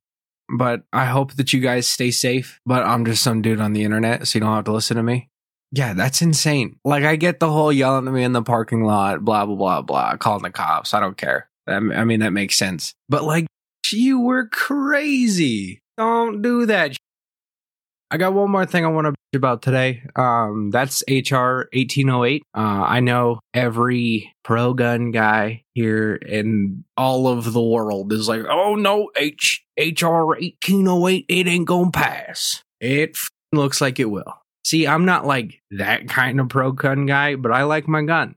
but 0.58 0.84
I 0.94 1.06
hope 1.06 1.34
that 1.34 1.54
you 1.54 1.60
guys 1.60 1.88
stay 1.88 2.12
safe. 2.12 2.60
But 2.66 2.84
I'm 2.84 3.06
just 3.06 3.24
some 3.24 3.42
dude 3.42 3.60
on 3.60 3.74
the 3.74 3.84
internet, 3.84 4.28
so 4.28 4.38
you 4.38 4.42
don't 4.42 4.54
have 4.54 4.66
to 4.66 4.72
listen 4.72 4.98
to 4.98 5.04
me. 5.04 5.30
Yeah, 5.72 5.94
that's 5.94 6.22
insane. 6.22 6.78
Like, 6.86 7.04
I 7.04 7.16
get 7.16 7.40
the 7.40 7.52
whole 7.52 7.74
yelling 7.74 8.08
at 8.08 8.14
me 8.14 8.24
in 8.24 8.32
the 8.32 8.44
parking 8.44 8.84
lot, 8.84 9.26
blah, 9.26 9.46
blah, 9.46 9.56
blah, 9.56 9.82
blah, 9.82 10.16
calling 10.18 10.44
the 10.44 10.52
cops. 10.52 10.94
I 10.94 11.00
don't 11.00 11.18
care. 11.18 11.50
I 11.68 11.80
mean, 11.80 12.20
that 12.20 12.32
makes 12.32 12.58
sense. 12.58 12.94
But, 13.10 13.24
like, 13.24 13.48
you 13.92 14.22
were 14.22 14.48
crazy. 14.48 15.82
Don't 15.98 16.42
do 16.42 16.68
that. 16.68 16.96
I 18.12 18.18
got 18.18 18.34
one 18.34 18.51
more 18.51 18.66
thing 18.66 18.86
I 18.86 18.89
want 18.89 19.06
to 19.06 19.12
bitch 19.12 19.38
about 19.38 19.62
today. 19.62 20.03
Um, 20.16 20.70
that's 20.72 21.03
HR 21.10 21.68
1808. 21.74 22.43
Uh, 22.56 22.60
I 22.60 22.99
know 22.99 23.39
every 23.53 24.32
pro 24.43 24.74
gun 24.74 25.12
guy 25.12 25.64
here 25.74 26.16
in 26.16 26.84
all 26.95 27.28
of 27.28 27.51
the 27.51 27.62
world 27.62 28.14
is 28.14 28.28
like, 28.28 28.43
oh 28.49 28.76
no, 28.76 29.10
H 29.16 29.64
HR 29.78 30.26
1808, 30.38 31.26
it 31.28 31.47
ain't 31.47 31.68
gonna 31.68 31.91
pass. 31.91 32.64
It 32.80 33.12
f- 33.16 33.30
looks 33.51 33.82
like 33.82 33.99
it 33.99 34.10
will. 34.10 34.34
See, 34.64 34.88
I'm 34.88 35.06
not 35.06 35.26
like 35.26 35.62
that 35.72 36.08
kind 36.08 36.39
of 36.39 36.49
pro 36.49 36.72
gun 36.72 37.06
guy, 37.06 37.36
but 37.36 37.51
I 37.51 37.64
like 37.64 37.88
my 37.88 38.03
gun. 38.03 38.36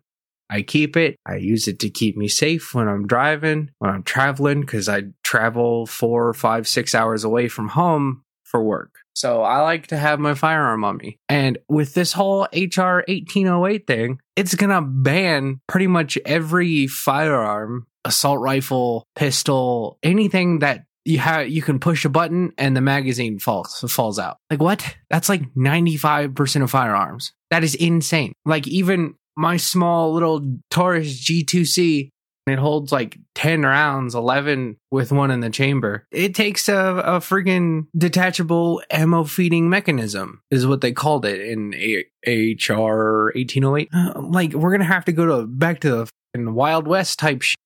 I 0.50 0.62
keep 0.62 0.96
it. 0.96 1.16
I 1.26 1.36
use 1.36 1.68
it 1.68 1.78
to 1.80 1.90
keep 1.90 2.16
me 2.16 2.26
safe 2.26 2.74
when 2.74 2.88
I'm 2.88 3.06
driving, 3.06 3.70
when 3.78 3.90
I'm 3.90 4.02
traveling, 4.02 4.62
because 4.62 4.88
I 4.88 5.04
travel 5.22 5.86
four, 5.86 6.32
five, 6.32 6.66
six 6.66 6.94
hours 6.94 7.22
away 7.22 7.48
from 7.48 7.68
home 7.68 8.22
for 8.44 8.62
work. 8.62 8.94
So 9.18 9.42
I 9.42 9.62
like 9.62 9.88
to 9.88 9.96
have 9.96 10.20
my 10.20 10.34
firearm 10.34 10.84
on 10.84 10.96
me. 10.96 11.18
And 11.28 11.58
with 11.68 11.92
this 11.92 12.12
whole 12.12 12.42
HR 12.54 13.02
1808 13.08 13.84
thing, 13.84 14.20
it's 14.36 14.54
going 14.54 14.70
to 14.70 14.80
ban 14.80 15.60
pretty 15.66 15.88
much 15.88 16.16
every 16.24 16.86
firearm, 16.86 17.88
assault 18.04 18.38
rifle, 18.38 19.08
pistol, 19.16 19.98
anything 20.04 20.60
that 20.60 20.84
you 21.04 21.18
have 21.18 21.48
you 21.48 21.62
can 21.62 21.80
push 21.80 22.04
a 22.04 22.08
button 22.08 22.52
and 22.58 22.76
the 22.76 22.80
magazine 22.80 23.40
falls 23.40 23.84
falls 23.88 24.20
out. 24.20 24.36
Like 24.50 24.60
what? 24.60 24.96
That's 25.10 25.28
like 25.28 25.52
95% 25.54 26.62
of 26.62 26.70
firearms. 26.70 27.32
That 27.50 27.64
is 27.64 27.74
insane. 27.74 28.34
Like 28.44 28.68
even 28.68 29.14
my 29.36 29.56
small 29.56 30.12
little 30.12 30.58
Taurus 30.70 31.28
G2C 31.28 32.10
it 32.51 32.59
holds 32.59 32.92
like 32.92 33.18
10 33.34 33.62
rounds, 33.62 34.14
11 34.14 34.76
with 34.90 35.12
one 35.12 35.30
in 35.30 35.40
the 35.40 35.51
chamber. 35.51 36.07
It 36.11 36.34
takes 36.34 36.68
a, 36.68 36.76
a 36.76 37.18
freaking 37.20 37.86
detachable 37.96 38.82
ammo 38.90 39.24
feeding 39.24 39.68
mechanism, 39.68 40.42
is 40.51 40.66
what 40.66 40.80
they 40.80 40.92
called 40.92 41.24
it 41.24 41.40
in 41.40 41.74
a- 41.74 42.05
HR 42.26 43.32
1808. 43.34 43.88
Uh, 43.92 44.20
like, 44.20 44.53
we're 44.53 44.70
going 44.70 44.80
to 44.80 44.86
have 44.86 45.05
to 45.07 45.12
go 45.12 45.26
to 45.26 45.46
back 45.46 45.80
to 45.80 46.07
the 46.34 46.53
Wild 46.53 46.86
West 46.86 47.18
type 47.18 47.42
shit. 47.42 47.57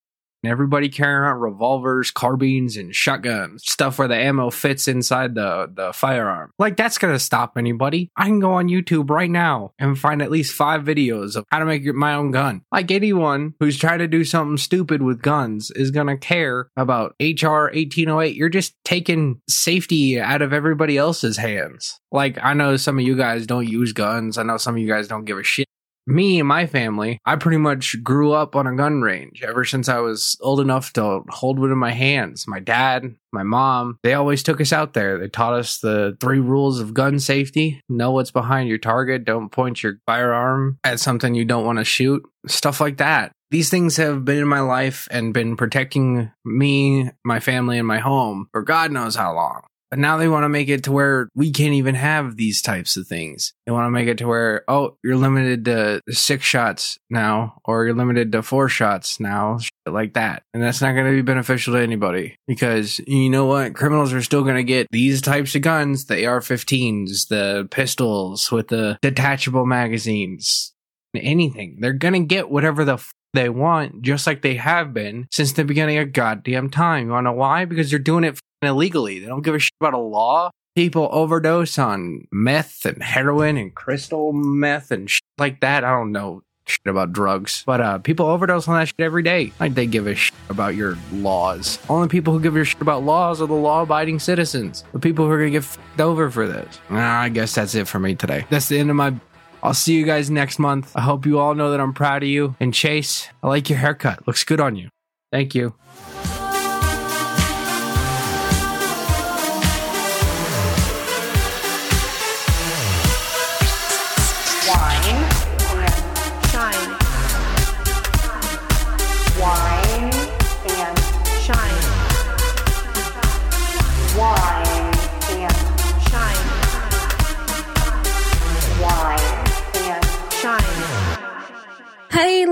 And 0.42 0.50
everybody 0.50 0.88
carrying 0.88 1.18
around 1.18 1.40
revolvers, 1.40 2.10
carbines, 2.10 2.76
and 2.76 2.94
shotguns, 2.94 3.62
stuff 3.64 3.98
where 3.98 4.08
the 4.08 4.16
ammo 4.16 4.50
fits 4.50 4.88
inside 4.88 5.34
the, 5.34 5.70
the 5.72 5.92
firearm. 5.92 6.50
Like, 6.58 6.76
that's 6.76 6.98
gonna 6.98 7.18
stop 7.18 7.56
anybody. 7.56 8.10
I 8.16 8.26
can 8.26 8.40
go 8.40 8.54
on 8.54 8.68
YouTube 8.68 9.10
right 9.10 9.30
now 9.30 9.72
and 9.78 9.98
find 9.98 10.20
at 10.22 10.30
least 10.30 10.54
five 10.54 10.82
videos 10.82 11.36
of 11.36 11.44
how 11.50 11.58
to 11.60 11.64
make 11.64 11.84
my 11.94 12.14
own 12.14 12.30
gun. 12.30 12.62
Like, 12.72 12.90
anyone 12.90 13.54
who's 13.60 13.78
trying 13.78 14.00
to 14.00 14.08
do 14.08 14.24
something 14.24 14.56
stupid 14.56 15.02
with 15.02 15.22
guns 15.22 15.70
is 15.70 15.90
gonna 15.90 16.16
care 16.16 16.68
about 16.76 17.14
HR 17.20 17.70
1808. 17.72 18.36
You're 18.36 18.48
just 18.48 18.74
taking 18.84 19.40
safety 19.48 20.20
out 20.20 20.42
of 20.42 20.52
everybody 20.52 20.96
else's 20.96 21.36
hands. 21.36 22.00
Like, 22.10 22.38
I 22.42 22.54
know 22.54 22.76
some 22.76 22.98
of 22.98 23.04
you 23.04 23.16
guys 23.16 23.46
don't 23.46 23.68
use 23.68 23.92
guns, 23.92 24.38
I 24.38 24.42
know 24.42 24.56
some 24.56 24.74
of 24.74 24.80
you 24.80 24.88
guys 24.88 25.08
don't 25.08 25.24
give 25.24 25.38
a 25.38 25.42
shit 25.42 25.68
me 26.06 26.38
and 26.38 26.48
my 26.48 26.66
family, 26.66 27.18
I 27.24 27.36
pretty 27.36 27.58
much 27.58 28.02
grew 28.02 28.32
up 28.32 28.56
on 28.56 28.66
a 28.66 28.76
gun 28.76 29.02
range 29.02 29.42
ever 29.42 29.64
since 29.64 29.88
I 29.88 29.98
was 29.98 30.36
old 30.40 30.60
enough 30.60 30.92
to 30.94 31.20
hold 31.28 31.58
one 31.58 31.72
in 31.72 31.78
my 31.78 31.92
hands. 31.92 32.46
My 32.46 32.60
dad, 32.60 33.14
my 33.32 33.42
mom, 33.42 33.98
they 34.02 34.14
always 34.14 34.42
took 34.42 34.60
us 34.60 34.72
out 34.72 34.94
there. 34.94 35.18
They 35.18 35.28
taught 35.28 35.54
us 35.54 35.78
the 35.78 36.16
three 36.20 36.40
rules 36.40 36.80
of 36.80 36.94
gun 36.94 37.18
safety 37.18 37.80
know 37.88 38.10
what's 38.10 38.30
behind 38.30 38.68
your 38.68 38.78
target, 38.78 39.24
don't 39.24 39.50
point 39.50 39.82
your 39.82 39.98
firearm 40.06 40.78
at 40.84 41.00
something 41.00 41.34
you 41.34 41.44
don't 41.44 41.66
want 41.66 41.78
to 41.78 41.84
shoot, 41.84 42.22
stuff 42.46 42.80
like 42.80 42.96
that. 42.98 43.32
These 43.50 43.68
things 43.68 43.98
have 43.98 44.24
been 44.24 44.38
in 44.38 44.48
my 44.48 44.60
life 44.60 45.06
and 45.10 45.34
been 45.34 45.56
protecting 45.56 46.32
me, 46.42 47.10
my 47.22 47.38
family, 47.38 47.78
and 47.78 47.86
my 47.86 47.98
home 47.98 48.48
for 48.50 48.62
God 48.62 48.90
knows 48.90 49.14
how 49.14 49.34
long. 49.34 49.62
But 49.92 49.98
now 49.98 50.16
they 50.16 50.26
want 50.26 50.44
to 50.44 50.48
make 50.48 50.70
it 50.70 50.84
to 50.84 50.92
where 50.92 51.28
we 51.34 51.50
can't 51.50 51.74
even 51.74 51.94
have 51.96 52.36
these 52.36 52.62
types 52.62 52.96
of 52.96 53.06
things. 53.06 53.52
They 53.66 53.72
want 53.72 53.84
to 53.84 53.90
make 53.90 54.08
it 54.08 54.16
to 54.18 54.26
where, 54.26 54.64
oh, 54.66 54.96
you're 55.04 55.18
limited 55.18 55.66
to 55.66 56.00
six 56.08 56.46
shots 56.46 56.96
now, 57.10 57.60
or 57.66 57.84
you're 57.84 57.94
limited 57.94 58.32
to 58.32 58.42
four 58.42 58.70
shots 58.70 59.20
now, 59.20 59.58
like 59.84 60.14
that. 60.14 60.44
And 60.54 60.62
that's 60.62 60.80
not 60.80 60.94
going 60.94 61.04
to 61.04 61.12
be 61.12 61.20
beneficial 61.20 61.74
to 61.74 61.80
anybody 61.82 62.36
because 62.48 63.00
you 63.00 63.28
know 63.28 63.44
what? 63.44 63.74
Criminals 63.74 64.14
are 64.14 64.22
still 64.22 64.44
going 64.44 64.56
to 64.56 64.64
get 64.64 64.86
these 64.90 65.20
types 65.20 65.54
of 65.54 65.60
guns, 65.60 66.06
the 66.06 66.24
AR 66.24 66.40
15s, 66.40 67.28
the 67.28 67.68
pistols 67.70 68.50
with 68.50 68.68
the 68.68 68.98
detachable 69.02 69.66
magazines, 69.66 70.72
anything. 71.14 71.76
They're 71.80 71.92
going 71.92 72.14
to 72.14 72.20
get 72.20 72.48
whatever 72.48 72.86
the 72.86 72.94
f- 72.94 73.12
they 73.34 73.50
want, 73.50 74.00
just 74.00 74.26
like 74.26 74.40
they 74.40 74.54
have 74.54 74.94
been 74.94 75.26
since 75.30 75.52
the 75.52 75.64
beginning 75.64 75.98
of 75.98 76.14
goddamn 76.14 76.70
time. 76.70 77.08
You 77.08 77.12
want 77.12 77.26
to 77.26 77.30
know 77.30 77.36
why? 77.36 77.66
Because 77.66 77.90
they're 77.90 77.98
doing 77.98 78.24
it 78.24 78.38
illegally. 78.68 79.18
They 79.18 79.26
don't 79.26 79.42
give 79.42 79.54
a 79.54 79.58
shit 79.58 79.72
about 79.80 79.94
a 79.94 79.98
law. 79.98 80.50
People 80.74 81.08
overdose 81.12 81.78
on 81.78 82.26
meth 82.32 82.86
and 82.86 83.02
heroin 83.02 83.56
and 83.56 83.74
crystal 83.74 84.32
meth 84.32 84.90
and 84.90 85.10
shit 85.10 85.22
like 85.38 85.60
that. 85.60 85.84
I 85.84 85.90
don't 85.90 86.12
know 86.12 86.42
shit 86.66 86.86
about 86.86 87.12
drugs, 87.12 87.62
but 87.66 87.80
uh, 87.80 87.98
people 87.98 88.26
overdose 88.26 88.68
on 88.68 88.78
that 88.78 88.88
shit 88.88 89.00
every 89.00 89.22
day. 89.22 89.52
Like 89.60 89.74
they 89.74 89.86
give 89.86 90.06
a 90.06 90.14
shit 90.14 90.34
about 90.48 90.74
your 90.74 90.96
laws. 91.12 91.78
Only 91.88 92.08
people 92.08 92.32
who 92.32 92.40
give 92.40 92.56
a 92.56 92.64
shit 92.64 92.80
about 92.80 93.02
laws 93.02 93.42
are 93.42 93.46
the 93.46 93.52
law-abiding 93.54 94.20
citizens. 94.20 94.84
The 94.92 94.98
people 94.98 95.26
who 95.26 95.32
are 95.32 95.38
gonna 95.38 95.50
get 95.50 95.64
f***ed 95.64 96.02
over 96.02 96.30
for 96.30 96.46
this. 96.46 96.80
Nah, 96.88 97.20
I 97.20 97.28
guess 97.28 97.54
that's 97.54 97.74
it 97.74 97.88
for 97.88 97.98
me 97.98 98.14
today. 98.14 98.46
That's 98.48 98.68
the 98.68 98.78
end 98.78 98.90
of 98.90 98.96
my 98.96 99.14
I'll 99.62 99.74
see 99.74 99.94
you 99.94 100.04
guys 100.04 100.28
next 100.28 100.58
month. 100.58 100.90
I 100.96 101.02
hope 101.02 101.24
you 101.24 101.38
all 101.38 101.54
know 101.54 101.70
that 101.70 101.80
I'm 101.80 101.92
proud 101.92 102.24
of 102.24 102.28
you. 102.28 102.56
And 102.58 102.74
Chase, 102.74 103.28
I 103.42 103.48
like 103.48 103.70
your 103.70 103.78
haircut. 103.78 104.26
Looks 104.26 104.42
good 104.42 104.60
on 104.60 104.74
you. 104.74 104.88
Thank 105.30 105.54
you. 105.54 105.74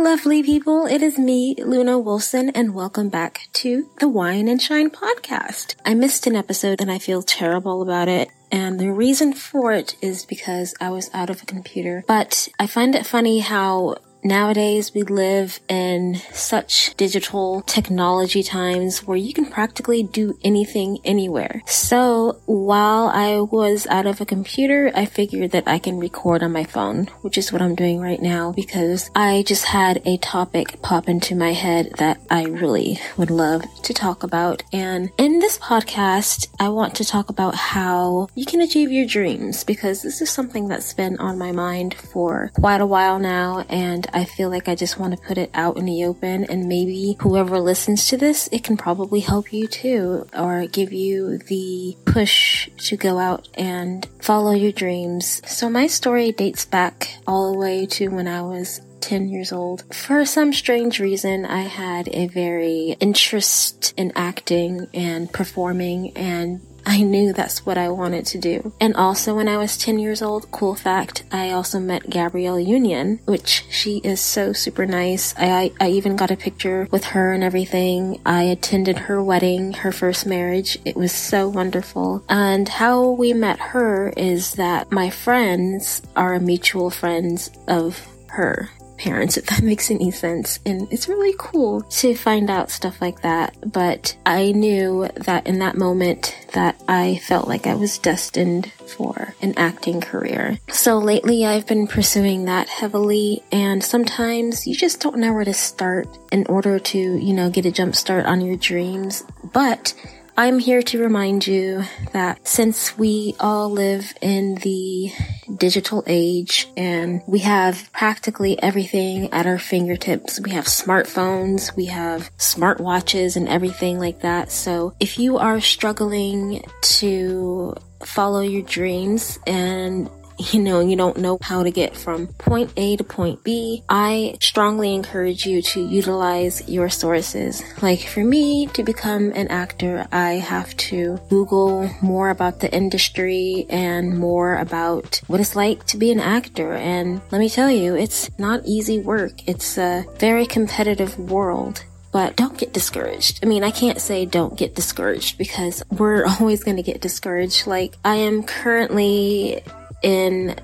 Lovely 0.03 0.43
people. 0.43 0.87
It 0.87 1.03
is 1.03 1.19
me, 1.19 1.55
Luna 1.59 1.99
Wilson, 1.99 2.49
and 2.51 2.75
welcome 2.75 3.11
back 3.11 3.49
to 3.53 3.91
the 3.99 4.09
Wine 4.09 4.49
and 4.49 4.61
Shine 4.61 4.89
podcast. 4.89 5.75
I 5.85 5.93
missed 5.93 6.27
an 6.27 6.35
episode 6.35 6.81
and 6.81 6.91
I 6.91 6.99
feel 6.99 7.23
terrible 7.23 7.83
about 7.83 8.09
it. 8.09 8.31
And 8.51 8.81
the 8.81 8.91
reason 8.91 9.35
for 9.35 9.73
it 9.73 9.97
is 10.01 10.25
because 10.25 10.75
I 10.81 10.89
was 10.89 11.11
out 11.13 11.29
of 11.29 11.43
a 11.43 11.47
computer. 11.47 12.03
But 12.09 12.49
I 12.59 12.67
find 12.67 12.95
it 12.95 13.05
funny 13.05 13.41
how 13.41 13.97
Nowadays, 14.23 14.93
we 14.95 15.03
live 15.03 15.61
in 15.69 16.17
such 16.33 16.95
digital 16.97 17.63
technology 17.63 18.43
times 18.43 19.07
where 19.07 19.17
you 19.17 19.33
can 19.33 19.47
practically 19.47 20.03
do 20.03 20.39
anything 20.45 20.99
anywhere. 21.05 21.63
So 21.67 22.41
while 22.45 23.09
I 23.09 23.41
was 23.41 23.87
out 23.87 24.07
of 24.07 24.21
a 24.21 24.27
computer, 24.27 24.93
I 24.95 25.07
figured 25.07 25.53
that 25.53 25.67
I 25.67 25.79
can 25.79 25.99
record 25.99 26.43
on 26.43 26.53
my 26.53 26.65
phone, 26.65 27.07
which 27.23 27.39
is 27.39 27.51
what 27.51 27.63
I'm 27.63 27.75
doing 27.75 28.01
right 28.01 28.21
now 28.21 28.53
because 28.53 29.11
I 29.15 29.43
just 29.47 29.65
had 29.65 30.03
a 30.05 30.19
topic 30.19 30.83
pop 30.83 31.09
into 31.09 31.35
my 31.35 31.53
head 31.53 31.93
that 31.97 32.21
I 32.31 32.45
really 32.45 32.99
would 33.17 33.31
love 33.31 33.63
to 33.85 33.95
talk 33.95 34.23
about. 34.23 34.63
And 34.73 35.11
in 35.17 35.39
this 35.39 35.59
podcast, 35.59 36.49
I 36.59 36.69
want 36.69 36.95
to 36.97 37.05
talk 37.05 37.31
about 37.31 37.55
how 37.55 38.29
you 38.35 38.45
can 38.45 38.61
achieve 38.61 38.93
your 38.93 39.07
dreams 39.07 39.65
because 39.65 40.03
this 40.03 40.21
is 40.21 40.29
something 40.29 40.69
that's 40.69 40.93
been 40.93 41.17
on 41.19 41.39
my 41.39 41.53
mind 41.53 41.95
for 41.95 42.51
quite 42.55 42.83
a 42.83 42.87
while 42.87 43.19
now 43.19 43.65
and 43.71 44.10
I 44.13 44.25
feel 44.25 44.51
like 44.51 44.69
I 44.69 44.75
just 44.75 44.99
want 44.99 45.17
to 45.17 45.27
put 45.27 45.39
it 45.39 45.51
out 45.55 45.77
in 45.77 45.85
the 45.85 46.05
open 46.05 46.45
and 46.45 46.69
maybe 46.69 47.17
whoever 47.21 47.59
listens 47.59 48.09
to 48.09 48.17
this, 48.17 48.49
it 48.53 48.65
can 48.65 48.77
probably 48.77 49.21
help 49.21 49.53
you 49.53 49.67
too 49.67 50.27
or 50.37 50.67
give 50.67 50.93
you 50.93 51.39
the 51.39 51.97
push 52.05 52.69
to 52.79 52.97
go 52.97 53.19
out 53.19 53.49
and 53.55 54.07
follow 54.21 54.53
your 54.53 54.73
dreams. 54.73 55.43
So 55.47 55.71
my 55.71 55.87
story 55.87 56.33
dates 56.33 56.65
back 56.65 57.17
all 57.27 57.53
the 57.53 57.59
way 57.59 57.87
to 57.87 58.09
when 58.09 58.29
I 58.29 58.43
was 58.43 58.81
10 59.01 59.29
years 59.29 59.53
old. 59.53 59.85
For 59.95 60.25
some 60.25 60.53
strange 60.53 61.01
reason, 61.01 61.45
I 61.45 61.63
had 61.63 62.09
a 62.13 62.27
very 62.29 62.97
interest 63.01 63.95
in 63.97 64.13
acting 64.15 64.89
and 64.95 65.33
performing 65.33 66.17
and 66.17 66.61
I 66.87 67.03
knew 67.03 67.33
that's 67.33 67.65
what 67.67 67.79
I 67.79 67.89
wanted 67.91 68.27
to 68.27 68.39
do. 68.39 68.73
And 68.81 68.97
also 68.97 69.35
when 69.35 69.49
I 69.49 69.59
was 69.59 69.77
10 69.77 69.99
years 69.99 70.23
old, 70.23 70.51
cool 70.51 70.75
fact, 70.75 71.25
I 71.31 71.51
also 71.51 71.79
met 71.79 72.09
Gabrielle 72.09 72.61
Union, 72.61 73.21
which 73.27 73.65
she 73.71 73.99
is 73.99 74.21
so 74.21 74.53
super 74.53 74.87
nice. 74.87 75.35
I, 75.37 75.73
I 75.81 75.91
even 75.91 76.17
got 76.17 76.31
a 76.31 76.37
picture 76.37 76.89
with 76.91 77.05
her 77.05 77.33
and 77.33 77.45
everything. 77.45 78.21
I 78.25 78.45
attended 78.45 78.99
her 78.99 79.23
wedding, 79.23 79.73
her 79.73 79.93
first 79.93 80.27
marriage. 80.27 80.79
It 80.85 80.97
was 80.97 81.13
so 81.13 81.49
wonderful. 81.49 82.25
And 82.29 82.69
how 82.69 83.11
we 83.11 83.33
met 83.33 83.59
her 83.59 84.13
is 84.17 84.53
that 84.55 84.91
my 84.91 85.11
friends 85.11 86.03
are 86.17 86.39
mutual 86.39 86.91
friends 86.91 87.51
of 87.69 88.07
her 88.29 88.71
parents, 89.01 89.37
if 89.37 89.47
that 89.47 89.63
makes 89.71 89.91
any 89.91 90.11
sense. 90.11 90.61
And 90.65 90.93
it's 90.93 91.09
really 91.09 91.35
cool 91.39 91.83
to 91.83 92.15
find 92.15 92.51
out 92.51 92.71
stuff 92.71 93.01
like 93.01 93.23
that. 93.23 93.57
But 93.73 94.17
I 94.27 94.53
knew 94.53 95.09
that 95.17 95.47
in 95.47 95.59
that 95.61 95.77
moment 95.77 96.37
that 96.53 96.81
I 96.89 97.21
felt 97.25 97.49
like 97.49 97.67
I 97.67 97.75
was 97.75 97.99
destined 97.99 98.73
for 98.87 99.35
an 99.41 99.55
acting 99.57 100.01
career. 100.01 100.59
So 100.69 100.99
lately 100.99 101.47
I've 101.47 101.67
been 101.67 101.87
pursuing 101.87 102.45
that 102.45 102.69
heavily 102.69 103.43
and 103.53 103.83
sometimes 103.83 104.67
you 104.67 104.75
just 104.75 105.01
don't 105.01 105.19
know 105.19 105.33
where 105.33 105.45
to 105.45 105.55
start 105.55 106.09
in 106.33 106.47
order 106.47 106.79
to, 106.79 106.99
you 106.99 107.33
know, 107.33 107.51
get 107.51 107.67
a 107.67 107.71
jump 107.71 107.95
start 107.95 108.27
on 108.27 108.41
your 108.41 108.57
dreams. 108.57 109.25
But 109.53 109.95
I'm 110.37 110.59
here 110.59 110.83
to 110.83 111.03
remind 111.03 111.47
you 111.47 111.85
that 112.13 112.47
since 112.47 112.97
we 112.97 113.35
all 113.41 113.71
live 113.71 114.13
in 114.23 114.55
the 114.57 115.13
digital 115.57 116.03
age 116.07 116.67
and 116.77 117.21
we 117.27 117.41
have 117.41 117.91
practically 117.93 118.61
everything 118.63 119.33
at 119.33 119.47
our 119.47 119.59
fingertips, 119.59 120.41
we 120.41 120.53
have 120.53 120.65
smartphones, 120.65 121.77
we 121.77 121.87
have 121.87 122.31
smartwatches 122.39 123.37
and 123.37 123.49
everything 123.49 123.99
like 123.99 124.21
that. 124.21 124.51
So 124.51 124.95
if 124.99 125.19
you 125.19 125.37
are 125.39 125.61
struggling 125.61 126.65
to 126.83 127.75
follow 128.05 128.41
your 128.41 128.63
dreams 128.63 129.39
and 129.47 130.09
you 130.53 130.61
know, 130.61 130.81
you 130.81 130.97
don't 130.97 131.19
know 131.19 131.39
how 131.43 131.63
to 131.63 131.71
get 131.71 131.97
from 131.97 132.27
point 132.27 132.73
A 132.77 132.97
to 132.97 133.05
point 133.05 133.45
B, 133.45 133.83
I 133.89 134.37
strongly 134.41 134.95
encourage 134.95 135.47
you 135.47 135.63
to 135.63 135.87
utilize 135.87 136.69
your 136.69 136.89
sources. 136.89 137.63
Like 137.83 138.01
for 138.01 138.25
me 138.25 138.67
to 138.69 138.83
become 138.83 139.33
an 139.35 139.49
actor, 139.49 140.07
I 140.13 140.35
have 140.35 140.77
to 140.89 141.19
Google 141.29 141.91
more 142.03 142.31
about 142.31 142.61
the 142.61 142.73
industry 142.73 143.67
and 143.69 144.19
more 144.19 144.57
about 144.57 145.21
what 145.27 145.41
it's 145.41 145.57
like 145.57 145.85
to 145.87 145.97
be 145.97 146.11
an 146.11 146.21
actor. 146.21 146.75
And 146.75 147.21
let 147.31 147.39
me 147.39 147.49
tell 147.49 147.71
you, 147.71 147.95
it's 147.95 148.31
not 148.39 148.65
easy 148.65 148.99
work. 148.99 149.49
It's 149.49 149.79
a 149.79 150.05
very 150.19 150.47
competitive 150.47 151.19
world 151.19 151.85
but 152.13 152.37
don't 152.37 152.59
get 152.59 152.73
discouraged. 152.73 153.39
I 153.43 153.47
mean, 153.47 153.63
I 153.63 153.71
can't 153.71 154.01
say 154.01 154.27
don't 154.27 154.59
get 154.59 154.75
discouraged 154.75 155.39
because 155.39 155.83
we're 155.91 156.27
always 156.41 156.65
going 156.65 156.77
to 156.77 156.83
get 156.83 157.01
discouraged. 157.01 157.67
Like, 157.67 157.97
I 158.05 158.17
am 158.17 158.43
currently 158.43 159.63
in 160.03 160.57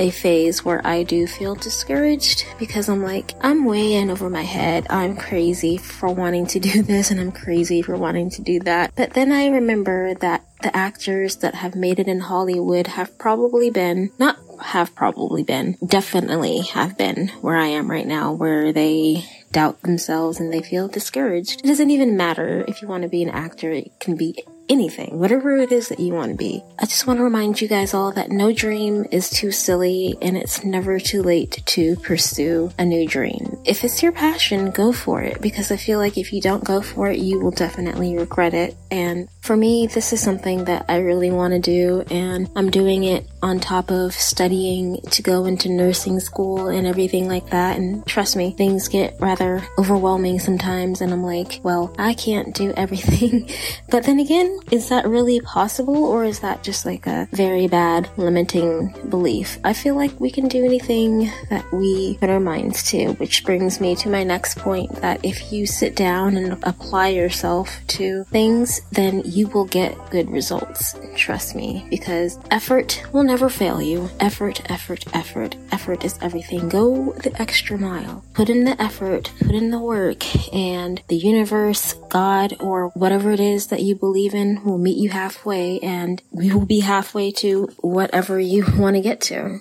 a 0.00 0.10
phase 0.10 0.64
where 0.64 0.84
I 0.86 1.02
do 1.02 1.26
feel 1.26 1.54
discouraged 1.54 2.46
because 2.58 2.88
I'm 2.88 3.02
like, 3.02 3.34
I'm 3.42 3.66
way 3.66 3.94
in 3.94 4.10
over 4.10 4.30
my 4.30 4.42
head. 4.42 4.86
I'm 4.88 5.14
crazy 5.14 5.76
for 5.76 6.08
wanting 6.08 6.46
to 6.48 6.58
do 6.60 6.82
this 6.82 7.10
and 7.10 7.20
I'm 7.20 7.32
crazy 7.32 7.82
for 7.82 7.96
wanting 7.96 8.30
to 8.30 8.42
do 8.42 8.60
that. 8.60 8.92
But 8.96 9.12
then 9.12 9.30
I 9.30 9.48
remember 9.48 10.14
that 10.14 10.42
the 10.62 10.74
actors 10.74 11.36
that 11.36 11.54
have 11.54 11.74
made 11.74 11.98
it 11.98 12.08
in 12.08 12.20
Hollywood 12.20 12.86
have 12.86 13.18
probably 13.18 13.70
been, 13.70 14.10
not 14.18 14.38
have 14.62 14.94
probably 14.94 15.42
been, 15.42 15.76
definitely 15.86 16.60
have 16.60 16.96
been 16.96 17.28
where 17.40 17.56
I 17.56 17.66
am 17.66 17.90
right 17.90 18.06
now, 18.06 18.32
where 18.32 18.72
they 18.72 19.24
doubt 19.52 19.82
themselves 19.82 20.40
and 20.40 20.52
they 20.52 20.62
feel 20.62 20.88
discouraged. 20.88 21.60
It 21.60 21.66
doesn't 21.66 21.90
even 21.90 22.16
matter 22.16 22.64
if 22.68 22.80
you 22.80 22.88
want 22.88 23.02
to 23.02 23.08
be 23.08 23.22
an 23.22 23.30
actor, 23.30 23.70
it 23.70 23.92
can 24.00 24.16
be 24.16 24.44
anything, 24.70 25.18
whatever 25.18 25.56
it 25.56 25.72
is 25.72 25.88
that 25.88 26.00
you 26.00 26.14
want 26.14 26.30
to 26.30 26.36
be. 26.36 26.62
I 26.78 26.86
just 26.86 27.06
want 27.06 27.18
to 27.18 27.24
remind 27.24 27.60
you 27.60 27.68
guys 27.68 27.92
all 27.92 28.12
that 28.12 28.30
no 28.30 28.52
dream 28.52 29.04
is 29.10 29.28
too 29.28 29.50
silly 29.50 30.16
and 30.22 30.36
it's 30.36 30.64
never 30.64 30.98
too 30.98 31.22
late 31.22 31.60
to 31.66 31.96
pursue 31.96 32.70
a 32.78 32.84
new 32.84 33.06
dream. 33.06 33.58
If 33.64 33.84
it's 33.84 34.02
your 34.02 34.12
passion, 34.12 34.70
go 34.70 34.92
for 34.92 35.20
it 35.22 35.40
because 35.40 35.70
I 35.70 35.76
feel 35.76 35.98
like 35.98 36.16
if 36.16 36.32
you 36.32 36.40
don't 36.40 36.64
go 36.64 36.80
for 36.80 37.10
it, 37.10 37.18
you 37.18 37.40
will 37.40 37.50
definitely 37.50 38.16
regret 38.16 38.54
it. 38.54 38.76
And 38.90 39.28
for 39.40 39.56
me, 39.56 39.86
this 39.86 40.12
is 40.12 40.20
something 40.20 40.64
that 40.64 40.84
I 40.88 40.98
really 40.98 41.30
want 41.30 41.54
to 41.54 41.60
do 41.60 42.02
and 42.10 42.50
I'm 42.56 42.70
doing 42.70 43.04
it 43.04 43.26
on 43.42 43.58
top 43.58 43.90
of 43.90 44.12
studying 44.12 45.00
to 45.10 45.22
go 45.22 45.44
into 45.44 45.70
nursing 45.70 46.20
school 46.20 46.68
and 46.68 46.86
everything 46.86 47.26
like 47.26 47.50
that. 47.50 47.78
And 47.78 48.04
trust 48.06 48.36
me, 48.36 48.50
things 48.50 48.88
get 48.88 49.16
rather 49.18 49.62
overwhelming 49.78 50.38
sometimes 50.38 51.00
and 51.00 51.12
I'm 51.12 51.22
like, 51.22 51.60
well, 51.62 51.94
I 51.98 52.14
can't 52.14 52.54
do 52.54 52.72
everything. 52.76 53.48
but 53.88 54.04
then 54.04 54.20
again, 54.20 54.58
is 54.70 54.88
that 54.88 55.08
really 55.08 55.40
possible 55.40 56.04
or 56.04 56.24
is 56.24 56.40
that 56.40 56.62
just 56.62 56.84
like 56.84 57.06
a 57.06 57.28
very 57.32 57.66
bad 57.66 58.10
limiting 58.16 58.94
belief? 59.08 59.58
I 59.64 59.72
feel 59.72 59.94
like 59.94 60.18
we 60.20 60.30
can 60.30 60.48
do 60.48 60.64
anything 60.64 61.30
that 61.48 61.70
we 61.72 62.18
put 62.18 62.30
our 62.30 62.40
minds 62.40 62.82
to, 62.90 63.12
which 63.14 63.44
brings 63.44 63.80
me 63.80 63.94
to 63.96 64.10
my 64.10 64.22
next 64.24 64.58
point 64.58 64.92
that 64.96 65.24
if 65.24 65.52
you 65.52 65.66
sit 65.66 65.96
down 65.96 66.36
and 66.36 66.62
apply 66.64 67.08
yourself 67.08 67.80
to 67.88 68.24
things, 68.24 68.79
then 68.92 69.22
you 69.24 69.48
will 69.48 69.64
get 69.64 70.10
good 70.10 70.30
results. 70.30 70.94
Trust 71.16 71.54
me, 71.54 71.86
because 71.90 72.38
effort 72.50 73.02
will 73.12 73.22
never 73.22 73.48
fail 73.48 73.80
you. 73.80 74.08
Effort, 74.20 74.70
effort, 74.70 75.04
effort. 75.14 75.56
Effort 75.72 76.04
is 76.04 76.18
everything. 76.20 76.68
Go 76.68 77.12
the 77.12 77.40
extra 77.40 77.78
mile. 77.78 78.24
Put 78.34 78.50
in 78.50 78.64
the 78.64 78.80
effort, 78.80 79.32
put 79.38 79.54
in 79.54 79.70
the 79.70 79.78
work, 79.78 80.24
and 80.54 81.02
the 81.08 81.16
universe, 81.16 81.94
God, 82.08 82.56
or 82.60 82.88
whatever 82.90 83.30
it 83.30 83.40
is 83.40 83.68
that 83.68 83.82
you 83.82 83.94
believe 83.94 84.34
in 84.34 84.62
will 84.64 84.78
meet 84.78 84.96
you 84.96 85.10
halfway 85.10 85.78
and 85.80 86.22
we 86.30 86.52
will 86.52 86.66
be 86.66 86.80
halfway 86.80 87.30
to 87.32 87.66
whatever 87.78 88.40
you 88.40 88.64
want 88.76 88.96
to 88.96 89.02
get 89.02 89.20
to. 89.22 89.60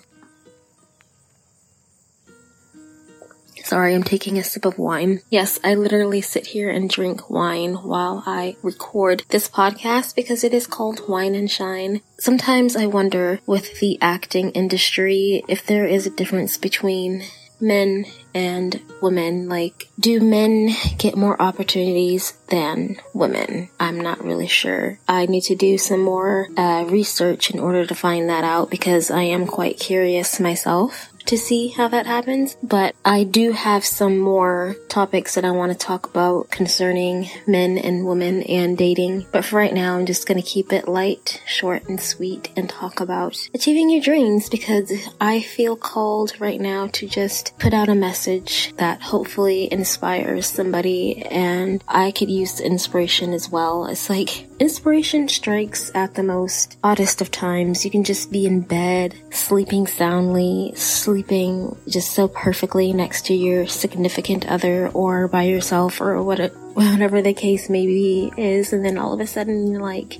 Sorry, 3.70 3.94
I'm 3.94 4.02
taking 4.02 4.40
a 4.40 4.44
sip 4.44 4.66
of 4.66 4.80
wine. 4.80 5.22
Yes, 5.30 5.60
I 5.64 5.76
literally 5.76 6.22
sit 6.22 6.48
here 6.48 6.72
and 6.72 6.90
drink 6.90 7.30
wine 7.30 7.76
while 7.76 8.24
I 8.26 8.56
record 8.64 9.26
this 9.30 9.48
podcast 9.48 10.16
because 10.16 10.44
it 10.44 10.56
is 10.56 10.66
called 10.66 11.08
Wine 11.08 11.36
and 11.36 11.52
Shine. 11.52 12.02
Sometimes 12.18 12.76
I 12.76 12.88
wonder 12.88 13.42
with 13.46 13.80
the 13.80 14.00
acting 14.02 14.50
industry 14.54 15.44
if 15.48 15.64
there 15.64 15.86
is 15.86 16.08
a 16.08 16.10
difference 16.10 16.58
between 16.58 17.22
men 17.62 18.06
and 18.34 18.82
women? 19.02 19.50
Like, 19.50 19.90
do 20.00 20.20
men 20.20 20.70
get 20.98 21.16
more 21.16 21.40
opportunities 21.42 22.34
than 22.48 22.98
women? 23.14 23.70
I'm 23.80 24.00
not 24.00 24.24
really 24.24 24.48
sure. 24.48 25.00
I 25.08 25.26
need 25.26 25.44
to 25.44 25.56
do 25.56 25.78
some 25.78 26.02
more 26.02 26.48
uh, 26.58 26.86
research 26.88 27.52
in 27.52 27.60
order 27.60 27.86
to 27.86 27.96
find 27.96 28.30
that 28.30 28.44
out 28.44 28.70
because 28.70 29.12
I 29.12 29.24
am 29.24 29.46
quite 29.46 29.80
curious 29.80 30.40
myself 30.40 31.10
to 31.30 31.38
see 31.38 31.68
how 31.68 31.88
that 31.88 32.08
happens. 32.08 32.58
But 32.64 32.96
I 33.06 33.24
do 33.24 33.52
have 33.52 33.86
some 33.86 34.18
more 34.18 34.76
topics 34.90 35.36
that 35.36 35.46
I 35.46 35.52
want 35.52 35.72
to 35.72 35.78
talk 35.78 36.08
about 36.08 36.50
concerning 36.50 37.30
men 37.46 37.78
and 37.78 38.08
women 38.08 38.42
and 38.44 38.76
dating. 38.76 39.28
But 39.32 39.46
for 39.46 39.58
right 39.58 39.74
now, 39.74 39.96
I'm 39.96 40.08
just 40.08 40.28
going 40.28 40.42
to 40.42 40.48
keep 40.48 40.74
it 40.74 40.88
light, 40.88 41.40
short, 41.46 41.88
and 41.88 42.02
sweet 42.02 42.50
and 42.56 42.68
talk 42.68 43.00
about 43.00 43.48
achieving 43.54 43.92
your 43.92 44.02
dreams 44.02 44.50
because 44.50 44.92
I 45.22 45.42
feel 45.42 45.76
called 45.76 46.34
right 46.42 46.60
now 46.60 46.88
to 46.94 47.08
just 47.08 47.56
put 47.60 47.76
out 47.76 47.90
a 47.90 47.96
message 47.96 48.74
that 48.78 49.00
hopefully 49.00 49.72
inspires 49.72 50.48
somebody 50.48 51.24
and 51.28 51.84
I 51.88 52.10
could 52.10 52.32
use 52.32 52.56
the 52.56 52.66
inspiration 52.66 53.34
as 53.34 53.52
well. 53.52 53.86
It's 53.86 54.10
like 54.10 54.49
inspiration 54.60 55.28
strikes 55.28 55.92
at 55.96 56.16
the 56.16 56.24
most 56.24 56.78
oddest 56.84 57.22
of 57.22 57.32
times. 57.32 57.86
You 57.86 57.92
can 57.92 58.04
just 58.04 58.32
be 58.32 58.46
in 58.46 58.62
bed, 58.62 59.16
sleeping 59.32 59.88
soundly, 59.88 60.74
sleeping 60.76 61.78
just 61.88 62.12
so 62.12 62.28
perfectly 62.28 62.94
next 62.94 63.26
to 63.28 63.34
your 63.34 63.68
significant 63.68 64.48
other 64.48 64.90
or 64.90 65.28
by 65.28 65.44
yourself 65.44 66.02
or 66.02 66.22
what 66.24 66.40
whatever 66.74 67.22
the 67.22 67.34
case 67.34 67.70
may 67.70 67.86
be 67.86 68.32
is 68.38 68.72
and 68.72 68.86
then 68.86 68.98
all 68.98 69.14
of 69.14 69.20
a 69.20 69.28
sudden 69.28 69.68
you're 69.68 69.82
like 69.82 70.20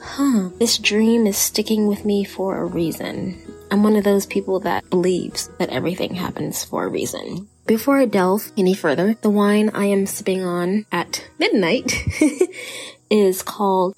huh 0.00 0.48
this 0.58 0.78
dream 0.78 1.26
is 1.26 1.36
sticking 1.36 1.86
with 1.86 2.04
me 2.04 2.24
for 2.24 2.58
a 2.58 2.64
reason 2.64 3.38
i'm 3.70 3.82
one 3.82 3.96
of 3.96 4.04
those 4.04 4.24
people 4.24 4.60
that 4.60 4.88
believes 4.88 5.48
that 5.58 5.68
everything 5.68 6.14
happens 6.14 6.64
for 6.64 6.84
a 6.84 6.88
reason 6.88 7.48
before 7.66 7.98
i 7.98 8.06
delve 8.06 8.50
any 8.56 8.72
further 8.72 9.14
the 9.20 9.28
wine 9.28 9.68
i 9.74 9.84
am 9.84 10.06
sipping 10.06 10.42
on 10.42 10.86
at 10.90 11.28
midnight 11.38 11.92
is 13.10 13.42
called 13.42 13.94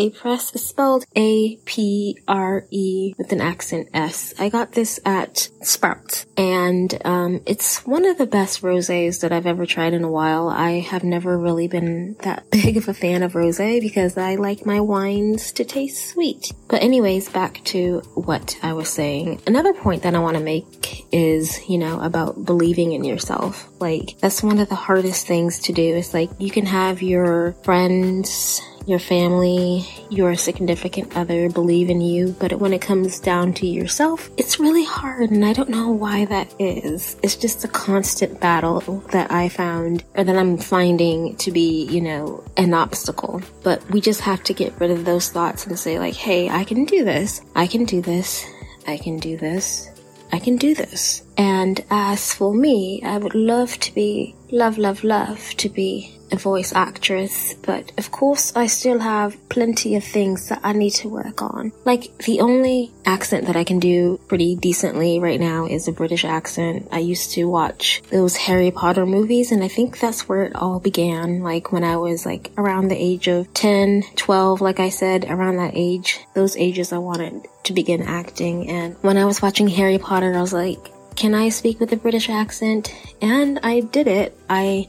Après 0.00 0.30
Après 0.30 0.54
is 0.54 0.64
spelled 0.64 1.04
A 1.14 1.56
P 1.66 2.16
R 2.26 2.64
E 2.70 3.14
with 3.18 3.32
an 3.32 3.40
accent 3.42 3.88
S. 3.92 4.32
I 4.38 4.48
got 4.48 4.72
this 4.72 4.98
at 5.04 5.50
Sprouts, 5.62 6.24
and 6.38 6.98
um, 7.04 7.42
it's 7.46 7.84
one 7.86 8.06
of 8.06 8.16
the 8.16 8.26
best 8.26 8.62
rosés 8.62 9.20
that 9.20 9.32
I've 9.32 9.46
ever 9.46 9.66
tried 9.66 9.92
in 9.92 10.02
a 10.02 10.10
while. 10.10 10.48
I 10.48 10.80
have 10.80 11.04
never 11.04 11.36
really 11.36 11.68
been 11.68 12.16
that 12.20 12.50
big 12.50 12.78
of 12.78 12.88
a 12.88 12.94
fan 12.94 13.22
of 13.22 13.34
rosé 13.34 13.80
because 13.80 14.16
I 14.16 14.36
like 14.36 14.64
my 14.64 14.80
wines 14.80 15.52
to 15.52 15.64
taste 15.64 16.10
sweet. 16.12 16.52
But 16.68 16.82
anyways, 16.82 17.28
back 17.28 17.62
to 17.64 18.00
what 18.14 18.56
I 18.62 18.72
was 18.72 18.88
saying. 18.88 19.42
Another 19.46 19.74
point 19.74 20.04
that 20.04 20.14
I 20.14 20.20
want 20.20 20.38
to 20.38 20.42
make 20.42 21.12
is, 21.12 21.60
you 21.68 21.76
know, 21.76 22.00
about 22.00 22.44
believing 22.44 22.92
in 22.92 23.04
yourself. 23.04 23.68
Like 23.80 24.16
that's 24.20 24.42
one 24.42 24.60
of 24.60 24.68
the 24.70 24.74
hardest 24.74 25.26
things 25.26 25.58
to 25.60 25.72
do. 25.72 25.96
It's 25.96 26.14
like 26.14 26.30
you 26.38 26.50
can 26.50 26.66
have 26.66 27.02
your 27.02 27.52
friends, 27.64 28.62
your 28.90 28.98
family, 28.98 29.86
your 30.10 30.34
significant 30.34 31.16
other 31.16 31.48
believe 31.48 31.88
in 31.88 32.00
you, 32.00 32.34
but 32.40 32.52
when 32.54 32.72
it 32.72 32.82
comes 32.82 33.20
down 33.20 33.54
to 33.54 33.66
yourself, 33.66 34.28
it's 34.36 34.58
really 34.58 34.84
hard, 34.84 35.30
and 35.30 35.44
I 35.44 35.52
don't 35.52 35.68
know 35.68 35.90
why 35.90 36.24
that 36.24 36.52
is. 36.58 37.16
It's 37.22 37.36
just 37.36 37.64
a 37.64 37.68
constant 37.68 38.40
battle 38.40 38.80
that 39.12 39.30
I 39.30 39.48
found, 39.48 40.04
or 40.16 40.24
that 40.24 40.36
I'm 40.36 40.58
finding 40.58 41.36
to 41.36 41.52
be, 41.52 41.84
you 41.84 42.00
know, 42.00 42.42
an 42.56 42.74
obstacle. 42.74 43.40
But 43.62 43.88
we 43.90 44.00
just 44.00 44.22
have 44.22 44.42
to 44.44 44.52
get 44.52 44.78
rid 44.80 44.90
of 44.90 45.04
those 45.04 45.30
thoughts 45.30 45.66
and 45.66 45.78
say, 45.78 46.00
like, 46.00 46.14
hey, 46.14 46.48
I 46.50 46.64
can 46.64 46.84
do 46.84 47.04
this, 47.04 47.42
I 47.54 47.68
can 47.68 47.84
do 47.84 48.02
this, 48.02 48.44
I 48.88 48.96
can 48.96 49.18
do 49.18 49.36
this. 49.36 49.88
I 50.32 50.38
can 50.38 50.56
do 50.56 50.76
this. 50.76 51.24
And 51.36 51.84
as 51.90 52.32
for 52.32 52.54
me, 52.54 53.02
I 53.04 53.18
would 53.18 53.34
love 53.34 53.76
to 53.80 53.92
be, 53.92 54.36
love, 54.52 54.78
love, 54.78 55.02
love 55.02 55.54
to 55.56 55.68
be 55.68 56.19
a 56.32 56.36
voice 56.36 56.72
actress, 56.72 57.54
but 57.54 57.92
of 57.98 58.10
course 58.10 58.54
I 58.56 58.66
still 58.66 58.98
have 59.00 59.36
plenty 59.48 59.96
of 59.96 60.04
things 60.04 60.48
that 60.48 60.60
I 60.62 60.72
need 60.72 60.90
to 61.02 61.08
work 61.08 61.42
on. 61.42 61.72
Like 61.84 62.16
the 62.18 62.40
only 62.40 62.92
accent 63.04 63.46
that 63.46 63.56
I 63.56 63.64
can 63.64 63.80
do 63.80 64.20
pretty 64.28 64.56
decently 64.56 65.18
right 65.18 65.40
now 65.40 65.66
is 65.66 65.88
a 65.88 65.92
British 65.92 66.24
accent. 66.24 66.88
I 66.92 66.98
used 66.98 67.32
to 67.32 67.44
watch 67.44 68.02
those 68.10 68.36
Harry 68.36 68.70
Potter 68.70 69.06
movies 69.06 69.52
and 69.52 69.62
I 69.62 69.68
think 69.68 69.98
that's 69.98 70.28
where 70.28 70.44
it 70.44 70.56
all 70.56 70.80
began. 70.80 71.42
Like 71.42 71.72
when 71.72 71.84
I 71.84 71.96
was 71.96 72.26
like 72.26 72.50
around 72.56 72.88
the 72.88 73.02
age 73.02 73.28
of 73.28 73.52
10, 73.54 74.04
12, 74.16 74.60
like 74.60 74.80
I 74.80 74.88
said, 74.88 75.24
around 75.28 75.56
that 75.56 75.72
age, 75.74 76.20
those 76.34 76.56
ages 76.56 76.92
I 76.92 76.98
wanted 76.98 77.46
to 77.64 77.72
begin 77.72 78.02
acting. 78.02 78.68
And 78.70 78.96
when 79.02 79.16
I 79.16 79.24
was 79.24 79.42
watching 79.42 79.68
Harry 79.68 79.98
Potter, 79.98 80.34
I 80.34 80.40
was 80.40 80.52
like, 80.52 80.78
can 81.16 81.34
I 81.34 81.50
speak 81.50 81.80
with 81.80 81.92
a 81.92 81.96
British 81.96 82.30
accent? 82.30 82.94
And 83.20 83.58
I 83.62 83.80
did 83.80 84.06
it. 84.06 84.38
I 84.48 84.88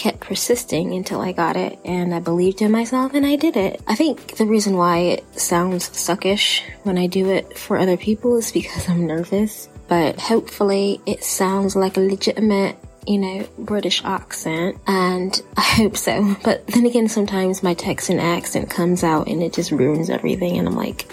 kept 0.00 0.20
persisting 0.20 0.94
until 0.94 1.20
I 1.20 1.32
got 1.32 1.58
it, 1.58 1.78
and 1.84 2.14
I 2.14 2.20
believed 2.20 2.62
in 2.62 2.72
myself 2.72 3.12
and 3.12 3.26
I 3.26 3.36
did 3.36 3.54
it. 3.54 3.82
I 3.86 3.94
think 3.94 4.38
the 4.38 4.46
reason 4.46 4.78
why 4.78 4.96
it 4.98 5.38
sounds 5.38 5.90
suckish 5.90 6.62
when 6.84 6.96
I 6.96 7.06
do 7.06 7.28
it 7.28 7.58
for 7.58 7.76
other 7.76 7.98
people 7.98 8.34
is 8.38 8.50
because 8.50 8.88
I'm 8.88 9.06
nervous, 9.06 9.68
but 9.88 10.18
hopefully 10.18 11.02
it 11.04 11.22
sounds 11.22 11.76
like 11.76 11.98
a 11.98 12.00
legitimate 12.00 12.76
you 13.06 13.18
know, 13.18 13.48
British 13.58 14.04
accent, 14.04 14.78
and 14.86 15.42
I 15.56 15.62
hope 15.62 15.96
so. 15.96 16.36
But 16.44 16.66
then 16.68 16.86
again, 16.86 17.08
sometimes 17.08 17.62
my 17.62 17.74
Texan 17.74 18.20
accent 18.20 18.70
comes 18.70 19.02
out 19.02 19.26
and 19.26 19.42
it 19.42 19.52
just 19.52 19.70
ruins 19.70 20.08
everything, 20.08 20.58
and 20.58 20.66
I'm 20.66 20.76
like, 20.76 21.10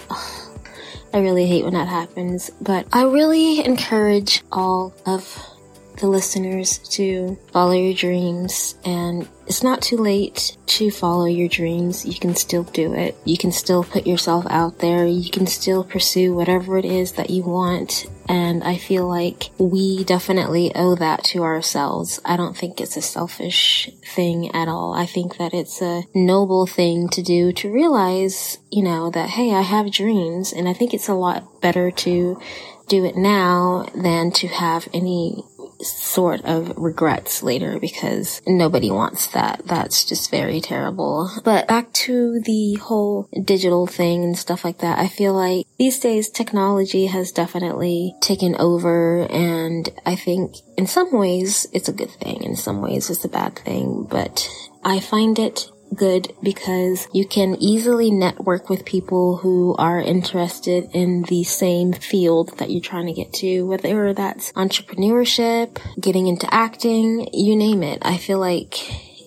I 1.12 1.18
really 1.18 1.46
hate 1.46 1.64
when 1.64 1.74
that 1.74 1.88
happens. 1.88 2.50
But 2.60 2.86
I 2.92 3.02
really 3.04 3.64
encourage 3.64 4.42
all 4.52 4.94
of 5.06 5.57
the 5.98 6.08
listeners 6.08 6.78
to 6.90 7.38
follow 7.52 7.72
your 7.72 7.94
dreams 7.94 8.74
and 8.84 9.28
it's 9.48 9.62
not 9.62 9.80
too 9.80 9.96
late 9.96 10.58
to 10.66 10.90
follow 10.90 11.24
your 11.24 11.48
dreams. 11.48 12.04
You 12.04 12.18
can 12.18 12.34
still 12.34 12.64
do 12.64 12.92
it. 12.92 13.16
You 13.24 13.38
can 13.38 13.50
still 13.50 13.82
put 13.82 14.06
yourself 14.06 14.44
out 14.50 14.78
there. 14.78 15.06
You 15.06 15.30
can 15.30 15.46
still 15.46 15.82
pursue 15.82 16.34
whatever 16.34 16.76
it 16.76 16.84
is 16.84 17.12
that 17.12 17.30
you 17.30 17.42
want. 17.42 18.06
And 18.28 18.62
I 18.62 18.76
feel 18.76 19.08
like 19.08 19.48
we 19.58 20.04
definitely 20.04 20.70
owe 20.74 20.94
that 20.96 21.24
to 21.24 21.42
ourselves. 21.42 22.20
I 22.26 22.36
don't 22.36 22.54
think 22.54 22.78
it's 22.78 22.98
a 22.98 23.02
selfish 23.02 23.88
thing 24.14 24.54
at 24.54 24.68
all. 24.68 24.92
I 24.92 25.06
think 25.06 25.38
that 25.38 25.54
it's 25.54 25.80
a 25.80 26.02
noble 26.14 26.66
thing 26.66 27.08
to 27.08 27.22
do 27.22 27.50
to 27.52 27.72
realize, 27.72 28.58
you 28.70 28.82
know, 28.82 29.10
that, 29.10 29.30
hey, 29.30 29.54
I 29.54 29.62
have 29.62 29.90
dreams. 29.90 30.52
And 30.52 30.68
I 30.68 30.74
think 30.74 30.92
it's 30.92 31.08
a 31.08 31.14
lot 31.14 31.62
better 31.62 31.90
to 31.90 32.38
do 32.86 33.04
it 33.06 33.16
now 33.16 33.86
than 33.94 34.30
to 34.32 34.48
have 34.48 34.88
any 34.92 35.42
sort 35.80 36.44
of 36.44 36.76
regrets 36.76 37.42
later 37.42 37.78
because 37.78 38.42
nobody 38.46 38.90
wants 38.90 39.28
that. 39.28 39.62
That's 39.64 40.04
just 40.04 40.30
very 40.30 40.60
terrible. 40.60 41.30
But 41.44 41.68
back 41.68 41.92
to 42.04 42.40
the 42.40 42.74
whole 42.74 43.28
digital 43.44 43.86
thing 43.86 44.24
and 44.24 44.36
stuff 44.36 44.64
like 44.64 44.78
that, 44.78 44.98
I 44.98 45.08
feel 45.08 45.34
like 45.34 45.66
these 45.78 45.98
days 45.98 46.28
technology 46.28 47.06
has 47.06 47.32
definitely 47.32 48.14
taken 48.20 48.56
over 48.56 49.26
and 49.30 49.88
I 50.04 50.16
think 50.16 50.54
in 50.76 50.86
some 50.86 51.12
ways 51.12 51.66
it's 51.72 51.88
a 51.88 51.92
good 51.92 52.10
thing, 52.10 52.42
in 52.42 52.56
some 52.56 52.82
ways 52.82 53.10
it's 53.10 53.24
a 53.24 53.28
bad 53.28 53.56
thing, 53.56 54.06
but 54.08 54.48
I 54.84 55.00
find 55.00 55.38
it 55.38 55.70
good 55.94 56.32
because 56.42 57.08
you 57.12 57.26
can 57.26 57.56
easily 57.56 58.10
network 58.10 58.68
with 58.68 58.84
people 58.84 59.38
who 59.38 59.74
are 59.76 60.00
interested 60.00 60.88
in 60.92 61.22
the 61.24 61.44
same 61.44 61.92
field 61.92 62.56
that 62.58 62.70
you're 62.70 62.80
trying 62.80 63.06
to 63.06 63.12
get 63.12 63.32
to, 63.34 63.66
whether 63.66 64.12
that's 64.14 64.52
entrepreneurship, 64.52 65.78
getting 66.00 66.26
into 66.26 66.52
acting, 66.52 67.28
you 67.32 67.56
name 67.56 67.82
it. 67.82 67.98
I 68.02 68.16
feel 68.16 68.38
like 68.38 68.76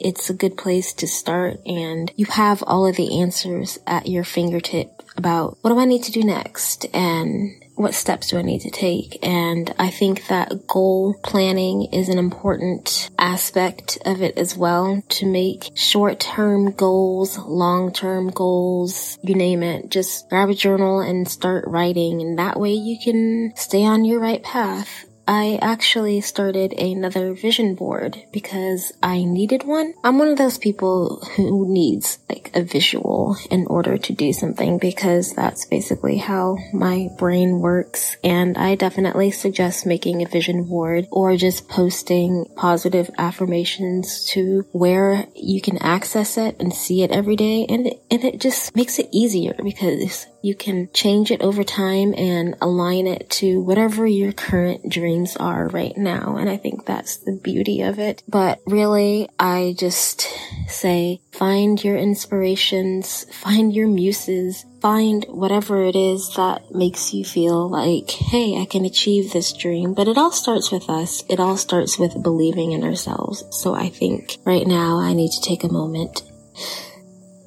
it's 0.03 0.30
a 0.30 0.34
good 0.34 0.57
place 0.57 0.93
to 0.93 1.07
start 1.07 1.59
and 1.66 2.12
you 2.16 2.26
have 2.26 2.64
all 2.66 2.88
of 2.88 2.95
the 2.95 3.22
answers 3.22 3.78
at 3.86 4.07
your 4.07 4.24
fingertip 4.24 5.03
about 5.16 5.57
what 5.62 5.72
do 5.72 5.80
I 5.80 5.86
need 5.86 6.03
to 6.03 6.12
do 6.12 6.24
next 6.24 6.86
and 6.93 7.61
what 7.76 7.93
steps 7.93 8.30
do 8.30 8.38
I 8.38 8.41
need 8.41 8.61
to 8.61 8.69
take? 8.69 9.17
And 9.24 9.74
I 9.80 9.89
think 9.89 10.28
that 10.28 10.67
goal 10.67 11.15
planning 11.24 11.86
is 11.91 12.09
an 12.09 12.17
important 12.17 13.09
aspect 13.17 13.97
of 14.05 14.22
it 14.22 14.38
as 14.38 14.55
well 14.55 15.01
to 15.09 15.26
make 15.26 15.69
short 15.76 16.19
term 16.19 16.72
goals, 16.72 17.38
long 17.38 17.91
term 17.91 18.30
goals, 18.30 19.17
you 19.24 19.36
name 19.36 19.63
it. 19.63 19.89
Just 19.89 20.30
grab 20.30 20.49
a 20.49 20.53
journal 20.53 20.99
and 20.99 21.28
start 21.28 21.65
writing 21.67 22.22
and 22.22 22.38
that 22.38 22.59
way 22.59 22.74
you 22.74 22.97
can 23.03 23.53
stay 23.55 23.86
on 23.86 24.05
your 24.05 24.19
right 24.19 24.43
path. 24.43 25.05
I 25.28 25.59
actually 25.61 26.22
started 26.22 26.74
another 26.74 27.34
vision 27.34 27.76
board 27.76 28.24
because 28.32 28.91
I 29.01 29.24
needed 29.24 29.63
one. 29.63 29.93
I'm 30.03 30.17
one 30.17 30.30
of 30.30 30.38
those 30.38 30.57
people 30.57 31.22
who 31.36 31.72
needs 31.72 32.19
like 32.30 32.51
a 32.53 32.63
visual 32.63 33.38
in 33.49 33.65
order 33.67 33.97
to 33.97 34.13
do 34.13 34.34
something 34.34 34.78
because 34.78 35.34
that's 35.34 35.65
basically 35.65 36.17
how 36.17 36.57
my 36.74 37.09
brain 37.17 37.59
works. 37.59 38.17
And 38.24 38.57
I 38.57 38.76
definitely 38.76 39.32
suggest 39.32 39.86
making 39.86 40.22
a 40.22 40.28
vision 40.28 40.63
board 40.63 41.07
or 41.11 41.38
just 41.38 41.69
posting 41.69 42.45
positive 42.55 43.09
affirmations 43.17 44.26
to 44.32 44.65
where 44.72 45.28
you 45.36 45.61
can 45.61 45.78
access 45.78 46.38
it 46.38 46.55
and 46.59 46.74
see 46.74 47.03
it 47.03 47.11
every 47.11 47.36
day. 47.36 47.65
And, 47.69 47.88
and 48.09 48.24
it 48.24 48.39
just 48.39 48.76
makes 48.76 48.99
it 48.99 49.09
easier 49.11 49.55
because 49.63 50.28
you 50.42 50.56
can 50.56 50.89
change 50.94 51.32
it 51.32 51.42
over 51.42 51.64
time 51.64 52.14
and 52.18 52.56
align 52.62 53.08
it 53.08 53.30
to 53.30 53.62
whatever 53.62 54.08
your 54.08 54.32
current 54.32 54.89
dreams 54.89 55.36
are 55.38 55.68
right 55.68 55.96
now. 55.96 56.38
And 56.38 56.50
I 56.50 56.58
think 56.58 56.86
that's 56.86 57.18
the 57.18 57.39
beauty 57.44 57.82
of 57.82 58.00
it. 58.00 58.24
But 58.28 58.60
really, 58.66 59.30
I 59.39 59.76
just 59.78 60.28
say 60.68 61.22
find 61.32 61.84
your 61.84 61.98
inspirations, 61.98 63.26
find 63.32 63.74
your 63.74 63.88
muses, 63.88 64.66
find 64.82 65.26
whatever 65.30 65.84
it 65.84 65.96
is 65.96 66.34
that 66.36 66.72
makes 66.72 67.14
you 67.14 67.24
feel 67.24 67.70
like, 67.70 68.10
hey, 68.10 68.60
I 68.60 68.66
can 68.66 68.84
achieve 68.86 69.32
this 69.32 69.54
dream. 69.54 69.94
But 69.94 70.08
it 70.08 70.18
all 70.18 70.32
starts 70.32 70.72
with 70.72 70.89
us. 70.89 71.24
It 71.30 71.39
all 71.39 71.58
starts 71.58 72.00
with 72.00 72.24
believing 72.24 72.72
in 72.72 72.84
ourselves. 72.84 73.44
So 73.52 73.76
I 73.76 73.89
think 73.89 74.38
right 74.44 74.66
now 74.66 75.00
I 75.00 75.14
need 75.14 75.32
to 75.32 75.42
take 75.42 75.64
a 75.64 75.72
moment, 75.72 76.24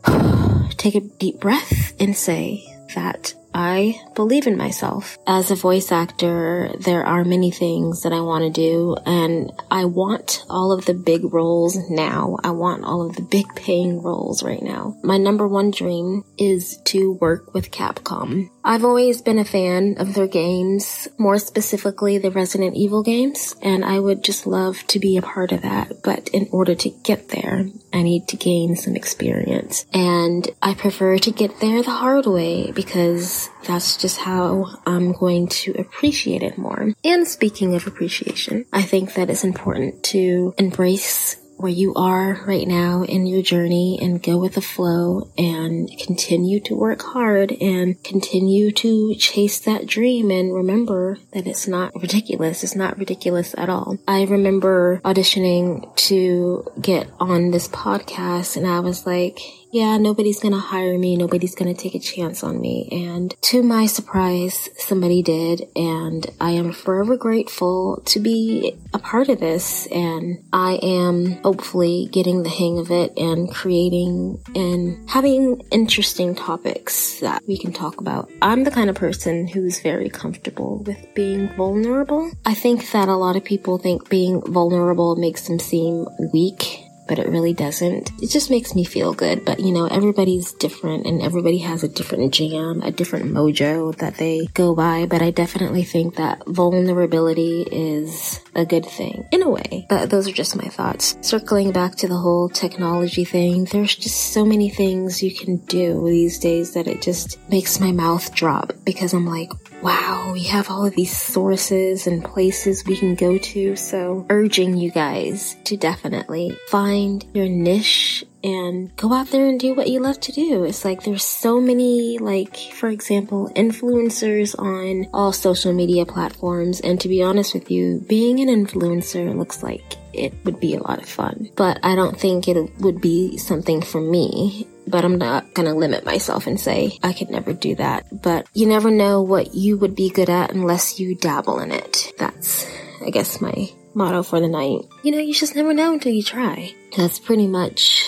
take 0.76 0.94
a 0.94 1.00
deep 1.00 1.40
breath 1.40 1.92
and 2.00 2.16
say, 2.16 2.73
that 2.94 3.34
I 3.54 4.00
believe 4.16 4.48
in 4.48 4.56
myself. 4.56 5.16
As 5.26 5.50
a 5.50 5.54
voice 5.54 5.92
actor, 5.92 6.72
there 6.80 7.04
are 7.04 7.24
many 7.24 7.52
things 7.52 8.02
that 8.02 8.12
I 8.12 8.20
want 8.20 8.42
to 8.42 8.50
do 8.50 8.96
and 9.06 9.52
I 9.70 9.84
want 9.84 10.44
all 10.50 10.72
of 10.72 10.86
the 10.86 10.94
big 10.94 11.32
roles 11.32 11.78
now. 11.88 12.36
I 12.42 12.50
want 12.50 12.84
all 12.84 13.08
of 13.08 13.14
the 13.14 13.22
big 13.22 13.46
paying 13.54 14.02
roles 14.02 14.42
right 14.42 14.62
now. 14.62 14.96
My 15.04 15.18
number 15.18 15.46
one 15.46 15.70
dream 15.70 16.24
is 16.36 16.78
to 16.86 17.12
work 17.20 17.54
with 17.54 17.70
Capcom. 17.70 18.50
I've 18.66 18.84
always 18.84 19.20
been 19.20 19.38
a 19.38 19.44
fan 19.44 19.96
of 19.98 20.14
their 20.14 20.26
games, 20.26 21.06
more 21.18 21.38
specifically 21.38 22.16
the 22.16 22.30
Resident 22.30 22.74
Evil 22.74 23.02
games, 23.02 23.54
and 23.60 23.84
I 23.84 23.98
would 23.98 24.24
just 24.24 24.46
love 24.46 24.86
to 24.86 24.98
be 24.98 25.18
a 25.18 25.22
part 25.22 25.52
of 25.52 25.60
that. 25.60 26.02
But 26.02 26.28
in 26.28 26.48
order 26.50 26.74
to 26.74 26.88
get 26.88 27.28
there, 27.28 27.66
I 27.92 28.02
need 28.02 28.26
to 28.28 28.38
gain 28.38 28.74
some 28.74 28.96
experience. 28.96 29.84
And 29.92 30.48
I 30.62 30.72
prefer 30.72 31.18
to 31.18 31.30
get 31.30 31.60
there 31.60 31.82
the 31.82 31.90
hard 31.90 32.24
way 32.24 32.70
because 32.70 33.50
that's 33.66 33.98
just 33.98 34.16
how 34.16 34.78
I'm 34.86 35.12
going 35.12 35.48
to 35.48 35.72
appreciate 35.78 36.42
it 36.42 36.56
more. 36.56 36.94
And 37.04 37.28
speaking 37.28 37.74
of 37.74 37.86
appreciation, 37.86 38.64
I 38.72 38.80
think 38.80 39.12
that 39.14 39.28
it's 39.28 39.44
important 39.44 40.02
to 40.04 40.54
embrace 40.56 41.36
where 41.56 41.72
you 41.72 41.94
are 41.94 42.42
right 42.46 42.66
now 42.66 43.02
in 43.04 43.26
your 43.26 43.42
journey 43.42 43.98
and 44.00 44.22
go 44.22 44.36
with 44.38 44.54
the 44.54 44.60
flow 44.60 45.30
and 45.38 45.88
continue 45.98 46.60
to 46.60 46.74
work 46.74 47.02
hard 47.02 47.52
and 47.60 48.02
continue 48.02 48.70
to 48.72 49.14
chase 49.14 49.60
that 49.60 49.86
dream 49.86 50.30
and 50.30 50.54
remember 50.54 51.18
that 51.32 51.46
it's 51.46 51.66
not 51.66 51.94
ridiculous. 51.94 52.64
It's 52.64 52.76
not 52.76 52.98
ridiculous 52.98 53.54
at 53.56 53.68
all. 53.68 53.98
I 54.06 54.24
remember 54.24 55.00
auditioning 55.04 55.94
to 56.08 56.66
get 56.80 57.08
on 57.20 57.50
this 57.50 57.68
podcast 57.68 58.56
and 58.56 58.66
I 58.66 58.80
was 58.80 59.06
like, 59.06 59.38
yeah, 59.74 59.98
nobody's 59.98 60.38
gonna 60.38 60.60
hire 60.60 60.96
me, 60.96 61.16
nobody's 61.16 61.56
gonna 61.56 61.74
take 61.74 61.96
a 61.96 61.98
chance 61.98 62.44
on 62.44 62.60
me. 62.60 62.88
And 62.92 63.34
to 63.42 63.60
my 63.60 63.86
surprise, 63.86 64.68
somebody 64.78 65.20
did, 65.20 65.68
and 65.74 66.24
I 66.40 66.52
am 66.52 66.70
forever 66.70 67.16
grateful 67.16 68.00
to 68.04 68.20
be 68.20 68.76
a 68.92 69.00
part 69.00 69.28
of 69.28 69.40
this. 69.40 69.86
And 69.86 70.44
I 70.52 70.74
am 70.80 71.42
hopefully 71.42 72.08
getting 72.12 72.44
the 72.44 72.50
hang 72.50 72.78
of 72.78 72.92
it 72.92 73.18
and 73.18 73.52
creating 73.52 74.40
and 74.54 75.10
having 75.10 75.60
interesting 75.72 76.36
topics 76.36 77.18
that 77.18 77.42
we 77.48 77.58
can 77.58 77.72
talk 77.72 78.00
about. 78.00 78.30
I'm 78.40 78.62
the 78.62 78.70
kind 78.70 78.88
of 78.88 78.94
person 78.94 79.48
who's 79.48 79.80
very 79.80 80.08
comfortable 80.08 80.84
with 80.84 81.04
being 81.16 81.48
vulnerable. 81.56 82.30
I 82.46 82.54
think 82.54 82.92
that 82.92 83.08
a 83.08 83.16
lot 83.16 83.34
of 83.34 83.42
people 83.42 83.78
think 83.78 84.08
being 84.08 84.40
vulnerable 84.40 85.16
makes 85.16 85.48
them 85.48 85.58
seem 85.58 86.06
weak 86.32 86.83
but 87.06 87.18
it 87.18 87.28
really 87.28 87.52
doesn't. 87.52 88.10
It 88.22 88.30
just 88.30 88.50
makes 88.50 88.74
me 88.74 88.84
feel 88.84 89.14
good. 89.14 89.44
But 89.44 89.60
you 89.60 89.72
know, 89.72 89.86
everybody's 89.86 90.52
different 90.52 91.06
and 91.06 91.22
everybody 91.22 91.58
has 91.58 91.82
a 91.82 91.88
different 91.88 92.32
jam, 92.32 92.82
a 92.82 92.90
different 92.90 93.26
mojo 93.26 93.96
that 93.96 94.16
they 94.16 94.46
go 94.54 94.74
by. 94.74 95.06
But 95.06 95.22
I 95.22 95.30
definitely 95.30 95.84
think 95.84 96.16
that 96.16 96.46
vulnerability 96.46 97.62
is 97.70 98.40
a 98.54 98.64
good 98.64 98.86
thing 98.86 99.26
in 99.30 99.42
a 99.42 99.48
way. 99.48 99.86
But 99.88 100.10
those 100.10 100.28
are 100.28 100.32
just 100.32 100.56
my 100.56 100.68
thoughts. 100.68 101.16
Circling 101.20 101.72
back 101.72 101.96
to 101.96 102.08
the 102.08 102.16
whole 102.16 102.48
technology 102.48 103.24
thing, 103.24 103.64
there's 103.66 103.94
just 103.94 104.32
so 104.32 104.44
many 104.44 104.70
things 104.70 105.22
you 105.22 105.34
can 105.34 105.56
do 105.56 106.04
these 106.06 106.38
days 106.38 106.74
that 106.74 106.86
it 106.86 107.02
just 107.02 107.38
makes 107.48 107.80
my 107.80 107.92
mouth 107.92 108.34
drop 108.34 108.72
because 108.84 109.12
I'm 109.12 109.26
like, 109.26 109.50
wow, 109.84 110.30
we 110.32 110.44
have 110.44 110.70
all 110.70 110.86
of 110.86 110.94
these 110.96 111.14
sources 111.14 112.06
and 112.06 112.24
places 112.24 112.86
we 112.86 112.96
can 112.96 113.14
go 113.14 113.36
to. 113.36 113.76
So 113.76 114.24
urging 114.30 114.78
you 114.78 114.90
guys 114.90 115.56
to 115.64 115.76
definitely 115.76 116.56
find 116.68 117.22
your 117.34 117.48
niche 117.48 118.24
and 118.42 118.94
go 118.96 119.12
out 119.12 119.28
there 119.28 119.46
and 119.46 119.60
do 119.60 119.74
what 119.74 119.88
you 119.88 120.00
love 120.00 120.20
to 120.20 120.32
do. 120.32 120.64
It's 120.64 120.86
like 120.86 121.04
there's 121.04 121.22
so 121.22 121.60
many, 121.60 122.18
like, 122.18 122.56
for 122.56 122.88
example, 122.88 123.50
influencers 123.54 124.58
on 124.58 125.06
all 125.12 125.32
social 125.32 125.74
media 125.74 126.06
platforms. 126.06 126.80
And 126.80 126.98
to 127.02 127.08
be 127.08 127.22
honest 127.22 127.52
with 127.52 127.70
you, 127.70 128.04
being 128.08 128.40
an 128.40 128.48
influencer 128.48 129.36
looks 129.36 129.62
like 129.62 129.96
it 130.14 130.32
would 130.44 130.60
be 130.60 130.74
a 130.74 130.82
lot 130.82 130.98
of 130.98 131.08
fun. 131.08 131.50
But 131.56 131.78
I 131.82 131.94
don't 131.94 132.18
think 132.18 132.48
it 132.48 132.70
would 132.80 133.00
be 133.00 133.36
something 133.36 133.82
for 133.82 134.00
me. 134.00 134.66
But 134.86 135.04
I'm 135.04 135.18
not 135.18 135.54
gonna 135.54 135.74
limit 135.74 136.04
myself 136.04 136.46
and 136.46 136.60
say 136.60 136.98
I 137.02 137.12
could 137.12 137.30
never 137.30 137.52
do 137.52 137.74
that. 137.76 138.06
But 138.22 138.46
you 138.54 138.66
never 138.66 138.90
know 138.90 139.22
what 139.22 139.54
you 139.54 139.76
would 139.78 139.94
be 139.94 140.10
good 140.10 140.30
at 140.30 140.52
unless 140.52 141.00
you 141.00 141.14
dabble 141.14 141.60
in 141.60 141.72
it. 141.72 142.12
That's, 142.18 142.66
I 143.04 143.10
guess, 143.10 143.40
my 143.40 143.68
motto 143.94 144.22
for 144.22 144.40
the 144.40 144.48
night. 144.48 144.86
You 145.02 145.12
know, 145.12 145.18
you 145.18 145.32
just 145.32 145.56
never 145.56 145.72
know 145.72 145.92
until 145.94 146.12
you 146.12 146.22
try. 146.22 146.74
That's 146.96 147.18
pretty 147.18 147.46
much 147.46 148.06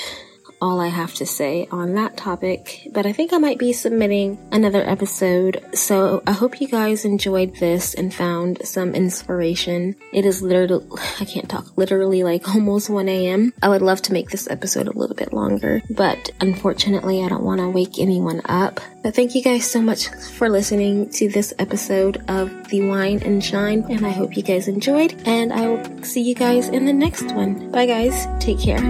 all 0.60 0.80
I 0.80 0.88
have 0.88 1.14
to 1.14 1.26
say 1.26 1.68
on 1.70 1.94
that 1.94 2.16
topic, 2.16 2.88
but 2.92 3.06
I 3.06 3.12
think 3.12 3.32
I 3.32 3.38
might 3.38 3.58
be 3.58 3.72
submitting 3.72 4.38
another 4.52 4.82
episode. 4.88 5.64
So 5.74 6.22
I 6.26 6.32
hope 6.32 6.60
you 6.60 6.68
guys 6.68 7.04
enjoyed 7.04 7.56
this 7.56 7.94
and 7.94 8.12
found 8.12 8.66
some 8.66 8.94
inspiration. 8.94 9.96
It 10.12 10.24
is 10.24 10.42
literally, 10.42 10.86
I 11.20 11.24
can't 11.24 11.48
talk, 11.48 11.76
literally 11.76 12.22
like 12.22 12.48
almost 12.54 12.90
1 12.90 13.08
a.m. 13.08 13.52
I 13.62 13.68
would 13.68 13.82
love 13.82 14.02
to 14.02 14.12
make 14.12 14.30
this 14.30 14.48
episode 14.48 14.88
a 14.88 14.98
little 14.98 15.16
bit 15.16 15.32
longer, 15.32 15.82
but 15.90 16.30
unfortunately 16.40 17.22
I 17.22 17.28
don't 17.28 17.44
want 17.44 17.60
to 17.60 17.70
wake 17.70 17.98
anyone 17.98 18.42
up. 18.46 18.80
But 19.06 19.14
thank 19.14 19.36
you 19.36 19.40
guys 19.40 19.70
so 19.70 19.80
much 19.80 20.08
for 20.08 20.48
listening 20.48 21.10
to 21.10 21.28
this 21.28 21.54
episode 21.60 22.28
of 22.28 22.50
The 22.70 22.88
Wine 22.88 23.22
and 23.22 23.38
Shine, 23.38 23.86
and 23.88 24.04
I 24.04 24.10
hope 24.10 24.36
you 24.36 24.42
guys 24.42 24.66
enjoyed, 24.66 25.14
and 25.24 25.52
I 25.52 25.68
will 25.68 26.02
see 26.02 26.22
you 26.22 26.34
guys 26.34 26.66
in 26.66 26.86
the 26.86 26.92
next 26.92 27.30
one. 27.30 27.70
Bye 27.70 27.86
guys, 27.86 28.26
take 28.40 28.58
care. 28.58 28.82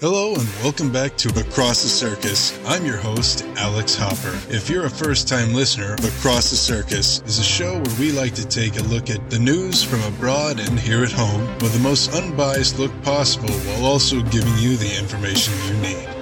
Hello 0.00 0.34
and 0.34 0.48
welcome 0.62 0.90
back 0.90 1.14
to 1.18 1.28
Across 1.38 1.82
the 1.82 1.90
Circus. 1.90 2.58
I'm 2.64 2.86
your 2.86 2.96
host, 2.96 3.44
Alex 3.58 3.94
Hopper. 3.94 4.34
If 4.48 4.70
you're 4.70 4.86
a 4.86 4.90
first 4.90 5.28
time 5.28 5.52
listener, 5.52 5.92
Across 5.92 6.48
the 6.48 6.56
Circus 6.56 7.20
is 7.26 7.38
a 7.38 7.44
show 7.44 7.74
where 7.74 8.00
we 8.00 8.10
like 8.10 8.34
to 8.36 8.48
take 8.48 8.78
a 8.78 8.82
look 8.84 9.10
at 9.10 9.28
the 9.28 9.38
news 9.38 9.82
from 9.82 10.02
abroad 10.04 10.58
and 10.58 10.80
here 10.80 11.04
at 11.04 11.12
home 11.12 11.46
with 11.58 11.74
the 11.74 11.80
most 11.80 12.14
unbiased 12.14 12.78
look 12.78 13.02
possible 13.02 13.52
while 13.52 13.84
also 13.84 14.22
giving 14.22 14.56
you 14.56 14.78
the 14.78 14.98
information 14.98 15.52
you 15.66 15.74
need. 15.82 16.19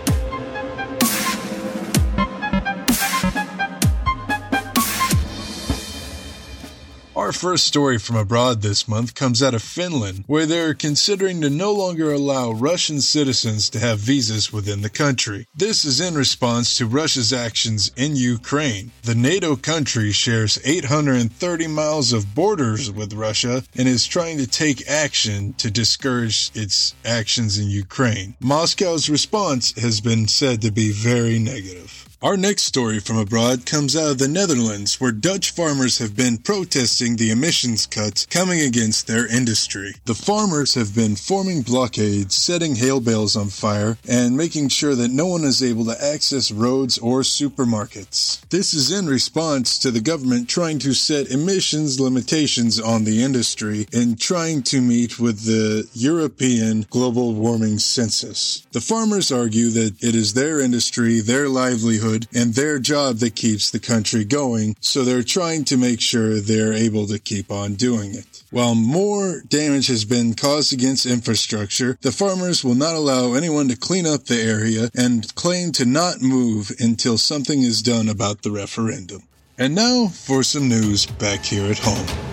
Our 7.29 7.33
first 7.33 7.67
story 7.67 7.99
from 7.99 8.17
abroad 8.17 8.63
this 8.63 8.89
month 8.89 9.15
comes 9.15 9.43
out 9.43 9.53
of 9.53 9.63
Finland, 9.63 10.25
where 10.27 10.47
they're 10.47 10.73
considering 10.73 11.43
to 11.43 11.51
no 11.51 11.75
longer 11.75 12.11
allow 12.11 12.53
Russian 12.53 13.03
citizens 13.03 13.69
to 13.69 13.79
have 13.79 13.99
visas 13.99 14.51
within 14.51 14.81
the 14.81 14.89
country. 14.89 15.47
This 15.55 15.85
is 15.85 16.01
in 16.01 16.15
response 16.15 16.75
to 16.77 16.87
Russia's 16.87 17.31
actions 17.31 17.91
in 17.99 18.17
Ukraine. 18.17 18.93
The 19.03 19.15
NATO 19.15 19.57
country 19.57 20.11
shares 20.11 20.59
830 20.65 21.67
miles 21.67 22.15
of 22.15 22.35
borders 22.35 22.91
with 22.91 23.13
Russia 23.13 23.63
and 23.77 23.87
is 23.87 24.07
trying 24.07 24.39
to 24.39 24.47
take 24.47 24.89
action 24.89 25.53
to 25.59 25.71
discourage 25.71 26.51
its 26.55 26.95
actions 27.05 27.59
in 27.59 27.69
Ukraine. 27.69 28.37
Moscow's 28.41 29.11
response 29.11 29.79
has 29.79 30.01
been 30.01 30.29
said 30.29 30.63
to 30.63 30.73
be 30.73 30.93
very 30.93 31.39
negative. 31.39 32.08
Our 32.21 32.37
next 32.37 32.65
story 32.65 32.99
from 32.99 33.17
abroad 33.17 33.65
comes 33.65 33.95
out 33.95 34.11
of 34.11 34.19
the 34.19 34.27
Netherlands, 34.27 35.01
where 35.01 35.13
Dutch 35.13 35.53
farmers 35.53 35.99
have 35.99 36.17
been 36.17 36.39
protesting 36.39 37.15
the 37.15 37.31
emissions 37.31 37.87
cuts 37.87 38.27
coming 38.27 38.61
against 38.61 39.07
their 39.07 39.25
industry. 39.29 39.95
The 40.05 40.17
farmers 40.17 40.75
have 40.75 40.97
been 40.97 41.15
forming 41.15 41.63
blockades, 41.63 42.35
setting 42.35 42.75
hail 42.75 42.99
bales 42.99 43.37
on 43.37 43.51
fire, 43.51 43.99
and 44.09 44.37
making 44.37 44.71
sure 44.71 44.97
that 44.97 45.13
no 45.13 45.27
one 45.27 45.45
is 45.45 45.63
able 45.63 45.85
to 45.85 46.05
access 46.05 46.51
roads 46.51 46.99
or 46.99 47.21
supermarkets. 47.21 48.41
This 48.49 48.75
is 48.75 48.91
in 48.91 49.07
response 49.07 49.79
to 49.79 49.93
the 49.93 50.01
government 50.01 50.49
trying 50.49 50.81
to 50.81 50.95
set 50.95 51.31
emissions 51.31 52.01
limitations 52.01 52.81
on 52.81 53.05
the 53.05 53.23
industry 53.23 53.87
and 53.93 54.21
trying 54.21 54.65
to 54.65 54.81
meet 54.81 55.21
with 55.21 55.45
the 55.45 55.89
European 55.95 56.85
global 56.91 57.33
warming 57.35 57.79
census. 57.79 58.67
The 58.73 58.81
farmers 58.81 59.31
argue 59.31 59.71
that 59.71 60.03
it 60.03 60.17
is 60.17 60.35
their 60.35 60.59
industry, 60.59 61.21
their 61.21 61.49
livelihood, 61.49 62.08
and 62.35 62.55
their 62.55 62.79
job 62.79 63.17
that 63.17 63.35
keeps 63.35 63.71
the 63.71 63.79
country 63.79 64.25
going, 64.25 64.77
so 64.81 65.05
they're 65.05 65.23
trying 65.23 65.65
to 65.65 65.77
make 65.77 66.01
sure 66.01 66.41
they're 66.41 66.73
able 66.73 67.07
to 67.07 67.19
keep 67.19 67.51
on 67.51 67.75
doing 67.75 68.15
it. 68.15 68.43
While 68.51 68.75
more 68.75 69.43
damage 69.49 69.89
has 69.89 70.05
been 70.05 70.35
caused 70.35 70.73
against 70.73 71.05
infrastructure, 71.05 71.99
the 72.01 72.13
farmers 72.13 72.65
will 72.65 72.75
not 72.75 72.95
allow 72.95 73.35
anyone 73.35 73.69
to 73.69 73.77
clean 73.77 74.07
up 74.07 74.25
the 74.25 74.41
area 74.41 74.91
and 74.97 75.35
claim 75.35 75.73
to 75.73 75.85
not 75.85 76.23
move 76.23 76.73
until 76.81 77.19
something 77.19 77.63
is 77.63 77.83
done 77.83 78.09
about 78.09 78.43
the 78.43 78.51
referendum. 78.51 79.23
And 79.59 79.75
now 79.75 80.07
for 80.07 80.43
some 80.43 80.69
news 80.69 81.05
back 81.05 81.45
here 81.45 81.71
at 81.71 81.79
home. 81.79 82.28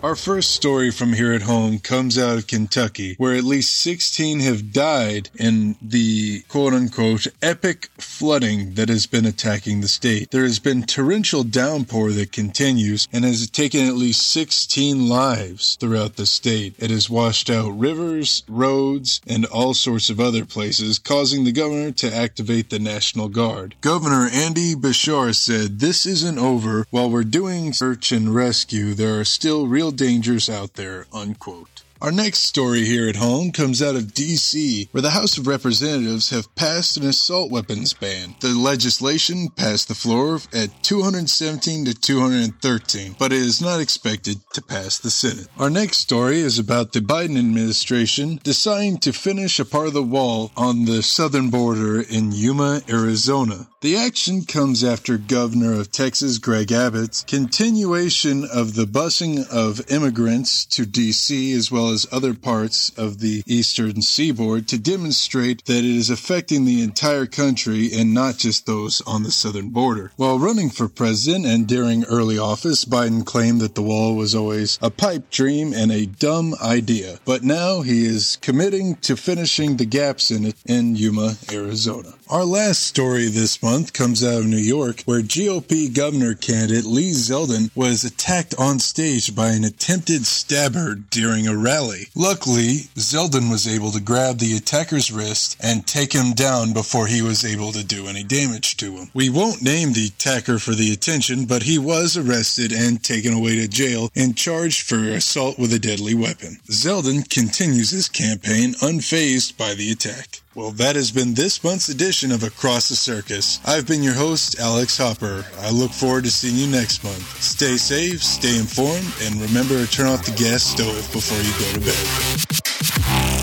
Our 0.00 0.14
first 0.14 0.52
story 0.52 0.92
from 0.92 1.14
here 1.14 1.32
at 1.32 1.42
home 1.42 1.80
comes 1.80 2.16
out 2.16 2.38
of 2.38 2.46
Kentucky, 2.46 3.16
where 3.18 3.34
at 3.34 3.42
least 3.42 3.80
16 3.80 4.38
have 4.38 4.72
died 4.72 5.28
in 5.34 5.74
the 5.82 6.42
quote 6.42 6.72
unquote 6.72 7.26
epic 7.42 7.88
flooding 7.98 8.74
that 8.74 8.88
has 8.88 9.06
been 9.06 9.26
attacking 9.26 9.80
the 9.80 9.88
state. 9.88 10.30
There 10.30 10.44
has 10.44 10.60
been 10.60 10.84
torrential 10.84 11.42
downpour 11.42 12.12
that 12.12 12.30
continues 12.30 13.08
and 13.12 13.24
has 13.24 13.50
taken 13.50 13.88
at 13.88 13.96
least 13.96 14.30
16 14.30 15.08
lives 15.08 15.74
throughout 15.74 16.14
the 16.14 16.26
state. 16.26 16.76
It 16.78 16.90
has 16.90 17.10
washed 17.10 17.50
out 17.50 17.70
rivers, 17.70 18.44
roads, 18.48 19.20
and 19.26 19.46
all 19.46 19.74
sorts 19.74 20.10
of 20.10 20.20
other 20.20 20.44
places, 20.44 21.00
causing 21.00 21.42
the 21.42 21.52
governor 21.52 21.90
to 21.90 22.14
activate 22.14 22.70
the 22.70 22.78
National 22.78 23.28
Guard. 23.28 23.74
Governor 23.80 24.28
Andy 24.32 24.76
Beshear 24.76 25.34
said, 25.34 25.80
This 25.80 26.06
isn't 26.06 26.38
over. 26.38 26.86
While 26.90 27.10
we're 27.10 27.24
doing 27.24 27.72
search 27.72 28.12
and 28.12 28.32
rescue, 28.32 28.94
there 28.94 29.18
are 29.18 29.24
still 29.24 29.66
real 29.66 29.87
dangers 29.90 30.48
out 30.48 30.74
there, 30.74 31.06
unquote. 31.12 31.82
Our 32.00 32.12
next 32.12 32.42
story 32.42 32.84
here 32.84 33.08
at 33.08 33.16
home 33.16 33.50
comes 33.50 33.82
out 33.82 33.96
of 33.96 34.14
D.C., 34.14 34.88
where 34.92 35.02
the 35.02 35.10
House 35.10 35.36
of 35.36 35.48
Representatives 35.48 36.30
have 36.30 36.54
passed 36.54 36.96
an 36.96 37.04
assault 37.04 37.50
weapons 37.50 37.92
ban. 37.92 38.36
The 38.38 38.50
legislation 38.50 39.48
passed 39.48 39.88
the 39.88 39.96
floor 39.96 40.38
at 40.54 40.84
217 40.84 41.86
to 41.86 41.94
213, 41.94 43.16
but 43.18 43.32
it 43.32 43.40
is 43.40 43.60
not 43.60 43.80
expected 43.80 44.38
to 44.52 44.62
pass 44.62 44.96
the 44.96 45.10
Senate. 45.10 45.48
Our 45.58 45.70
next 45.70 45.98
story 45.98 46.38
is 46.38 46.56
about 46.56 46.92
the 46.92 47.00
Biden 47.00 47.36
administration 47.36 48.38
deciding 48.44 48.98
to 48.98 49.12
finish 49.12 49.58
a 49.58 49.64
part 49.64 49.88
of 49.88 49.92
the 49.92 50.02
wall 50.02 50.52
on 50.56 50.84
the 50.84 51.02
southern 51.02 51.50
border 51.50 52.00
in 52.00 52.30
Yuma, 52.30 52.82
Arizona. 52.88 53.66
The 53.80 53.96
action 53.96 54.44
comes 54.44 54.82
after 54.82 55.18
Governor 55.18 55.74
of 55.74 55.92
Texas 55.92 56.38
Greg 56.38 56.72
Abbott's 56.72 57.22
continuation 57.22 58.44
of 58.44 58.74
the 58.74 58.86
busing 58.86 59.48
of 59.48 59.88
immigrants 59.88 60.64
to 60.66 60.84
D.C. 60.84 61.52
as 61.52 61.70
well 61.70 61.87
as 61.90 62.06
other 62.12 62.34
parts 62.34 62.90
of 62.96 63.20
the 63.20 63.42
eastern 63.46 64.02
seaboard 64.02 64.68
to 64.68 64.78
demonstrate 64.78 65.64
that 65.66 65.78
it 65.78 65.84
is 65.84 66.10
affecting 66.10 66.64
the 66.64 66.82
entire 66.82 67.26
country 67.26 67.90
and 67.92 68.14
not 68.14 68.36
just 68.36 68.66
those 68.66 69.00
on 69.02 69.22
the 69.22 69.30
southern 69.30 69.70
border. 69.70 70.12
While 70.16 70.38
running 70.38 70.70
for 70.70 70.88
president 70.88 71.46
and 71.46 71.66
during 71.66 72.04
early 72.04 72.38
office, 72.38 72.84
Biden 72.84 73.24
claimed 73.24 73.60
that 73.60 73.74
the 73.74 73.82
wall 73.82 74.14
was 74.14 74.34
always 74.34 74.78
a 74.82 74.90
pipe 74.90 75.30
dream 75.30 75.72
and 75.72 75.90
a 75.90 76.06
dumb 76.06 76.54
idea. 76.62 77.18
But 77.24 77.42
now 77.42 77.82
he 77.82 78.04
is 78.04 78.36
committing 78.40 78.96
to 78.96 79.16
finishing 79.16 79.76
the 79.76 79.86
gaps 79.86 80.30
in 80.30 80.44
it 80.44 80.56
in 80.66 80.96
Yuma, 80.96 81.36
Arizona. 81.50 82.14
Our 82.30 82.44
last 82.44 82.82
story 82.82 83.28
this 83.28 83.62
month 83.62 83.94
comes 83.94 84.22
out 84.22 84.40
of 84.40 84.46
New 84.46 84.56
York, 84.56 85.02
where 85.06 85.22
GOP 85.22 85.94
governor 85.94 86.34
candidate 86.34 86.84
Lee 86.84 87.12
Zeldin 87.12 87.70
was 87.74 88.04
attacked 88.04 88.54
on 88.58 88.80
stage 88.80 89.34
by 89.34 89.48
an 89.48 89.64
attempted 89.64 90.26
stabber 90.26 90.94
during 90.94 91.46
a 91.46 91.56
rally. 91.56 91.77
Luckily, 91.78 92.88
Zeldin 92.96 93.50
was 93.50 93.68
able 93.68 93.92
to 93.92 94.00
grab 94.00 94.38
the 94.38 94.56
attacker's 94.56 95.12
wrist 95.12 95.56
and 95.60 95.86
take 95.86 96.12
him 96.12 96.32
down 96.32 96.72
before 96.72 97.06
he 97.06 97.22
was 97.22 97.44
able 97.44 97.70
to 97.72 97.84
do 97.84 98.08
any 98.08 98.24
damage 98.24 98.76
to 98.78 98.96
him. 98.96 99.10
We 99.14 99.30
won't 99.30 99.62
name 99.62 99.92
the 99.92 100.06
attacker 100.06 100.58
for 100.58 100.74
the 100.74 100.92
attention, 100.92 101.44
but 101.44 101.62
he 101.62 101.78
was 101.78 102.16
arrested 102.16 102.72
and 102.72 103.02
taken 103.02 103.32
away 103.32 103.56
to 103.56 103.68
jail 103.68 104.10
and 104.16 104.36
charged 104.36 104.88
for 104.88 104.98
assault 105.08 105.58
with 105.58 105.72
a 105.72 105.78
deadly 105.78 106.14
weapon. 106.14 106.58
Zeldin 106.68 107.28
continues 107.30 107.90
his 107.90 108.08
campaign 108.08 108.74
unfazed 108.82 109.56
by 109.56 109.74
the 109.74 109.92
attack. 109.92 110.40
Well, 110.58 110.72
that 110.72 110.96
has 110.96 111.12
been 111.12 111.34
this 111.34 111.62
month's 111.62 111.88
edition 111.88 112.32
of 112.32 112.42
Across 112.42 112.88
the 112.88 112.96
Circus. 112.96 113.60
I've 113.64 113.86
been 113.86 114.02
your 114.02 114.14
host, 114.14 114.58
Alex 114.58 114.98
Hopper. 114.98 115.46
I 115.60 115.70
look 115.70 115.92
forward 115.92 116.24
to 116.24 116.32
seeing 116.32 116.56
you 116.56 116.66
next 116.66 117.04
month. 117.04 117.40
Stay 117.40 117.76
safe, 117.76 118.20
stay 118.24 118.58
informed, 118.58 119.06
and 119.22 119.40
remember 119.40 119.78
to 119.78 119.88
turn 119.88 120.08
off 120.08 120.24
the 120.26 120.32
gas 120.32 120.64
stove 120.64 121.08
before 121.12 121.38
you 121.38 121.52
go 121.60 121.72
to 121.74 121.80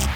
bed. 0.04 0.15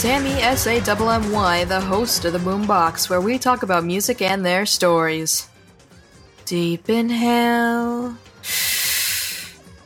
Sammy 0.00 0.30
S 0.30 0.66
A 0.66 0.80
M 0.80 1.30
Y, 1.30 1.64
the 1.64 1.78
host 1.78 2.24
of 2.24 2.32
the 2.32 2.38
Boombox, 2.38 3.10
where 3.10 3.20
we 3.20 3.38
talk 3.38 3.62
about 3.62 3.84
music 3.84 4.22
and 4.22 4.46
their 4.46 4.64
stories. 4.64 5.46
Deep 6.46 6.88
inhale 6.88 8.16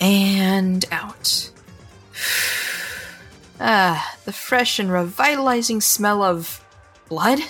and 0.00 0.84
out. 0.92 1.50
Ah, 3.58 4.16
the 4.24 4.32
fresh 4.32 4.78
and 4.78 4.92
revitalizing 4.92 5.80
smell 5.80 6.22
of 6.22 6.64
blood 7.08 7.40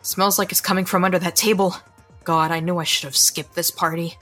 smells 0.00 0.38
like 0.38 0.50
it's 0.50 0.62
coming 0.62 0.86
from 0.86 1.04
under 1.04 1.18
that 1.18 1.36
table. 1.36 1.76
God, 2.24 2.50
I 2.50 2.60
knew 2.60 2.78
I 2.78 2.84
should 2.84 3.04
have 3.04 3.16
skipped 3.18 3.54
this 3.54 3.70
party. 3.70 4.16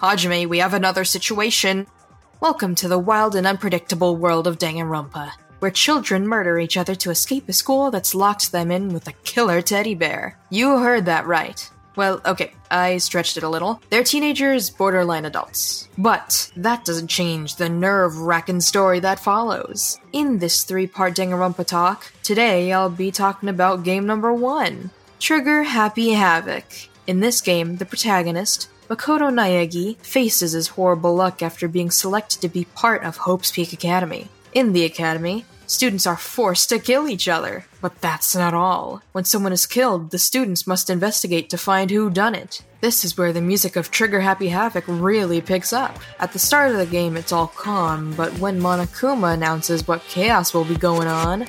Hajime, 0.00 0.48
we 0.48 0.60
have 0.60 0.72
another 0.72 1.04
situation. 1.04 1.88
Welcome 2.40 2.74
to 2.76 2.88
the 2.88 2.98
wild 2.98 3.34
and 3.34 3.46
unpredictable 3.46 4.16
world 4.16 4.46
of 4.46 4.58
Danganronpa, 4.58 5.32
where 5.64 5.70
children 5.70 6.28
murder 6.28 6.58
each 6.58 6.76
other 6.76 6.94
to 6.94 7.08
escape 7.08 7.48
a 7.48 7.52
school 7.54 7.90
that's 7.90 8.14
locked 8.14 8.52
them 8.52 8.70
in 8.70 8.92
with 8.92 9.08
a 9.08 9.14
killer 9.24 9.62
teddy 9.62 9.94
bear. 9.94 10.38
You 10.50 10.78
heard 10.78 11.06
that 11.06 11.24
right. 11.24 11.70
Well, 11.96 12.20
okay, 12.26 12.52
I 12.70 12.98
stretched 12.98 13.38
it 13.38 13.44
a 13.44 13.48
little. 13.48 13.80
They're 13.88 14.04
teenagers, 14.04 14.68
borderline 14.68 15.24
adults. 15.24 15.88
But 15.96 16.52
that 16.54 16.84
doesn't 16.84 17.08
change 17.08 17.56
the 17.56 17.70
nerve 17.70 18.18
wracking 18.18 18.60
story 18.60 19.00
that 19.00 19.18
follows. 19.18 19.98
In 20.12 20.38
this 20.38 20.64
three 20.64 20.86
part 20.86 21.14
Danganronpa 21.14 21.66
talk, 21.66 22.12
today 22.22 22.70
I'll 22.70 22.90
be 22.90 23.10
talking 23.10 23.48
about 23.48 23.84
game 23.84 24.04
number 24.04 24.34
one 24.34 24.90
Trigger 25.18 25.62
Happy 25.62 26.10
Havoc. 26.10 26.66
In 27.06 27.20
this 27.20 27.40
game, 27.40 27.76
the 27.76 27.86
protagonist, 27.86 28.68
Makoto 28.90 29.32
Naegi, 29.32 29.96
faces 30.04 30.52
his 30.52 30.68
horrible 30.68 31.14
luck 31.14 31.42
after 31.42 31.68
being 31.68 31.90
selected 31.90 32.42
to 32.42 32.50
be 32.50 32.66
part 32.74 33.02
of 33.02 33.16
Hope's 33.16 33.50
Peak 33.50 33.72
Academy. 33.72 34.28
In 34.52 34.72
the 34.72 34.84
academy, 34.84 35.44
students 35.66 36.06
are 36.06 36.16
forced 36.16 36.68
to 36.68 36.78
kill 36.78 37.08
each 37.08 37.28
other. 37.28 37.66
But 37.80 38.00
that's 38.00 38.34
not 38.34 38.54
all. 38.54 39.02
When 39.12 39.24
someone 39.24 39.52
is 39.52 39.66
killed, 39.66 40.10
the 40.10 40.18
students 40.18 40.66
must 40.66 40.90
investigate 40.90 41.50
to 41.50 41.58
find 41.58 41.90
who 41.90 42.10
done 42.10 42.34
it. 42.34 42.62
This 42.80 43.04
is 43.04 43.16
where 43.16 43.32
the 43.32 43.40
music 43.40 43.76
of 43.76 43.90
Trigger 43.90 44.20
Happy 44.20 44.48
Havoc 44.48 44.84
really 44.86 45.40
picks 45.40 45.72
up. 45.72 45.98
At 46.18 46.32
the 46.32 46.38
start 46.38 46.72
of 46.72 46.78
the 46.78 46.86
game, 46.86 47.16
it's 47.16 47.32
all 47.32 47.48
calm, 47.48 48.14
but 48.14 48.38
when 48.38 48.60
Monokuma 48.60 49.34
announces 49.34 49.88
what 49.88 50.02
chaos 50.02 50.52
will 50.52 50.64
be 50.64 50.76
going 50.76 51.08
on, 51.08 51.46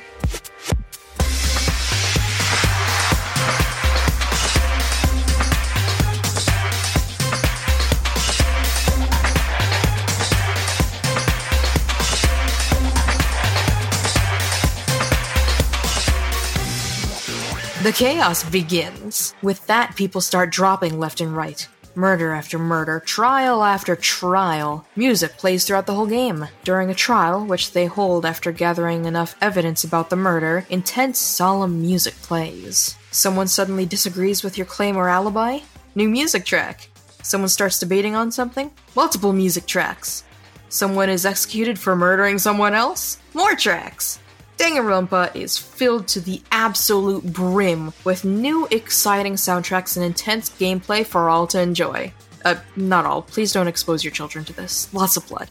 The 17.86 17.92
chaos 17.92 18.42
begins. 18.42 19.32
With 19.42 19.64
that, 19.68 19.94
people 19.94 20.20
start 20.20 20.50
dropping 20.50 20.98
left 20.98 21.20
and 21.20 21.36
right. 21.36 21.68
Murder 21.94 22.32
after 22.32 22.58
murder, 22.58 22.98
trial 22.98 23.62
after 23.62 23.94
trial. 23.94 24.84
Music 24.96 25.38
plays 25.38 25.64
throughout 25.64 25.86
the 25.86 25.94
whole 25.94 26.08
game. 26.08 26.48
During 26.64 26.90
a 26.90 26.96
trial, 26.96 27.46
which 27.46 27.70
they 27.70 27.86
hold 27.86 28.26
after 28.26 28.50
gathering 28.50 29.04
enough 29.04 29.36
evidence 29.40 29.84
about 29.84 30.10
the 30.10 30.16
murder, 30.16 30.66
intense, 30.68 31.20
solemn 31.20 31.80
music 31.80 32.14
plays. 32.22 32.96
Someone 33.12 33.46
suddenly 33.46 33.86
disagrees 33.86 34.42
with 34.42 34.58
your 34.58 34.66
claim 34.66 34.96
or 34.96 35.08
alibi? 35.08 35.60
New 35.94 36.08
music 36.08 36.44
track. 36.44 36.88
Someone 37.22 37.48
starts 37.48 37.78
debating 37.78 38.16
on 38.16 38.32
something? 38.32 38.72
Multiple 38.96 39.32
music 39.32 39.66
tracks. 39.66 40.24
Someone 40.70 41.08
is 41.08 41.24
executed 41.24 41.78
for 41.78 41.94
murdering 41.94 42.40
someone 42.40 42.74
else? 42.74 43.18
More 43.32 43.54
tracks. 43.54 44.18
Danganronpa 44.56 45.36
is 45.36 45.58
filled 45.58 46.08
to 46.08 46.20
the 46.20 46.42
absolute 46.50 47.24
brim 47.24 47.92
with 48.04 48.24
new 48.24 48.66
exciting 48.70 49.34
soundtracks 49.34 49.96
and 49.96 50.04
intense 50.04 50.48
gameplay 50.50 51.04
for 51.04 51.28
all 51.28 51.46
to 51.48 51.60
enjoy. 51.60 52.12
Uh, 52.44 52.56
not 52.74 53.04
all. 53.04 53.22
Please 53.22 53.52
don't 53.52 53.68
expose 53.68 54.02
your 54.02 54.12
children 54.12 54.44
to 54.44 54.52
this. 54.52 54.92
Lots 54.94 55.16
of 55.16 55.26
blood. 55.28 55.50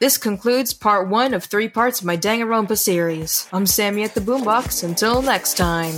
This 0.00 0.18
concludes 0.18 0.74
part 0.74 1.06
one 1.08 1.32
of 1.32 1.44
three 1.44 1.68
parts 1.68 2.00
of 2.00 2.06
my 2.06 2.16
Danganronpa 2.16 2.76
series. 2.76 3.46
I'm 3.52 3.66
Sammy 3.66 4.02
at 4.02 4.14
the 4.14 4.20
Boombox. 4.20 4.82
Until 4.82 5.22
next 5.22 5.56
time. 5.56 5.94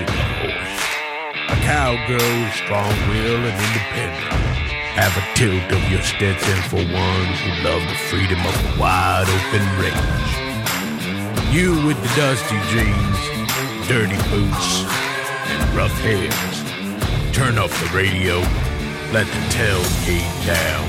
With 0.00 0.08
and 0.08 1.50
a 1.50 1.56
cowgirl 1.62 2.20
is 2.20 2.54
strong-willed 2.54 3.44
and 3.44 3.58
independent. 3.68 4.32
Have 4.96 5.16
a 5.16 5.24
tilt 5.34 5.72
of 5.72 5.82
your 5.90 6.02
Stetson 6.02 6.62
for 6.68 6.76
ones 6.76 7.36
who 7.40 7.50
love 7.62 7.82
the 7.88 7.98
freedom 8.08 8.40
of 8.40 8.54
a 8.54 8.80
wide 8.80 9.28
open 9.28 9.64
range. 9.80 10.32
You 11.52 11.86
with 11.86 12.00
the 12.00 12.12
dusty 12.16 12.60
jeans, 12.72 13.88
dirty 13.88 14.20
boots, 14.30 14.84
and 15.50 15.76
rough 15.76 15.96
hairs. 16.00 17.34
Turn 17.34 17.58
off 17.58 17.72
the 17.80 17.96
radio 17.96 18.40
let 19.12 19.26
the 19.26 19.42
tailgate 19.52 20.46
down. 20.46 20.88